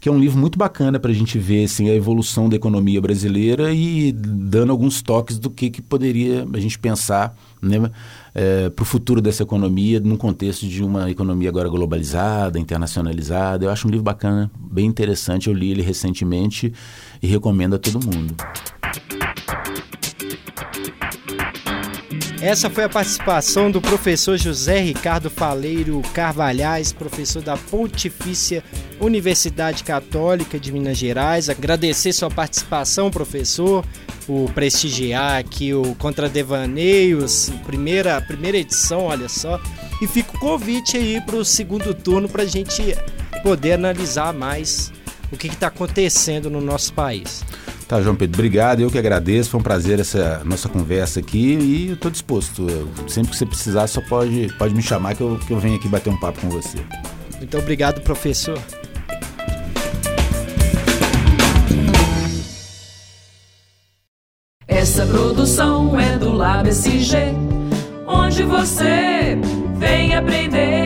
que 0.00 0.08
é 0.08 0.12
um 0.12 0.18
livro 0.18 0.38
muito 0.38 0.58
bacana 0.58 0.98
para 0.98 1.10
a 1.10 1.14
gente 1.14 1.38
ver 1.38 1.64
assim, 1.64 1.90
a 1.90 1.94
evolução 1.94 2.48
da 2.48 2.56
economia 2.56 3.00
brasileira 3.00 3.72
e 3.72 4.10
dando 4.12 4.72
alguns 4.72 5.02
toques 5.02 5.38
do 5.38 5.50
que, 5.50 5.68
que 5.68 5.82
poderia 5.82 6.46
a 6.52 6.58
gente 6.58 6.78
pensar 6.78 7.36
né, 7.60 7.90
é, 8.34 8.70
para 8.70 8.82
o 8.82 8.86
futuro 8.86 9.20
dessa 9.20 9.42
economia, 9.42 10.00
num 10.00 10.16
contexto 10.16 10.66
de 10.66 10.82
uma 10.82 11.10
economia 11.10 11.50
agora 11.50 11.68
globalizada, 11.68 12.58
internacionalizada. 12.58 13.66
Eu 13.66 13.70
acho 13.70 13.86
um 13.86 13.90
livro 13.90 14.04
bacana, 14.04 14.50
bem 14.58 14.86
interessante. 14.86 15.48
Eu 15.48 15.54
li 15.54 15.70
ele 15.70 15.82
recentemente 15.82 16.72
e 17.22 17.26
recomendo 17.26 17.74
a 17.74 17.78
todo 17.78 18.00
mundo. 18.02 18.34
Essa 22.42 22.70
foi 22.70 22.84
a 22.84 22.88
participação 22.88 23.70
do 23.70 23.82
professor 23.82 24.38
José 24.38 24.80
Ricardo 24.80 25.28
Faleiro 25.28 26.00
Carvalhais, 26.14 26.90
professor 26.90 27.42
da 27.42 27.54
Pontifícia 27.54 28.64
Universidade 28.98 29.84
Católica 29.84 30.58
de 30.58 30.72
Minas 30.72 30.96
Gerais. 30.96 31.50
Agradecer 31.50 32.14
sua 32.14 32.30
participação, 32.30 33.10
professor, 33.10 33.84
por 34.26 34.50
prestigiar 34.54 35.38
aqui 35.38 35.74
o 35.74 35.94
Contra 35.96 36.30
Devaneios, 36.30 37.50
primeira, 37.66 38.18
primeira 38.22 38.56
edição, 38.56 39.04
olha 39.04 39.28
só. 39.28 39.60
E 40.00 40.06
fica 40.06 40.34
o 40.34 40.40
convite 40.40 40.96
aí 40.96 41.20
para 41.20 41.36
o 41.36 41.44
segundo 41.44 41.92
turno 41.92 42.26
para 42.26 42.44
a 42.44 42.46
gente 42.46 42.96
poder 43.42 43.72
analisar 43.72 44.32
mais 44.32 44.90
o 45.32 45.36
que 45.36 45.46
está 45.46 45.68
acontecendo 45.68 46.50
no 46.50 46.60
nosso 46.60 46.92
país. 46.92 47.44
Tá, 47.86 48.00
João 48.00 48.14
Pedro, 48.14 48.38
obrigado. 48.38 48.80
Eu 48.80 48.90
que 48.90 48.98
agradeço. 48.98 49.50
Foi 49.50 49.60
um 49.60 49.62
prazer 49.62 49.98
essa 49.98 50.42
nossa 50.44 50.68
conversa 50.68 51.20
aqui 51.20 51.58
e 51.58 51.88
eu 51.88 51.94
estou 51.94 52.10
disposto. 52.10 52.68
Eu, 52.68 52.88
sempre 53.08 53.32
que 53.32 53.36
você 53.36 53.46
precisar, 53.46 53.86
só 53.86 54.00
pode, 54.00 54.48
pode 54.58 54.74
me 54.74 54.82
chamar 54.82 55.14
que 55.14 55.22
eu, 55.22 55.38
que 55.44 55.52
eu 55.52 55.58
venho 55.58 55.76
aqui 55.76 55.88
bater 55.88 56.10
um 56.10 56.16
papo 56.16 56.40
com 56.40 56.48
você. 56.48 56.78
Muito 57.38 57.58
obrigado, 57.58 58.00
professor. 58.02 58.58
Essa 64.68 65.04
produção 65.06 65.98
é 65.98 66.16
do 66.16 66.32
Lab 66.32 66.68
SG, 66.68 67.16
onde 68.06 68.44
você 68.44 69.36
vem 69.78 70.14
aprender. 70.14 70.79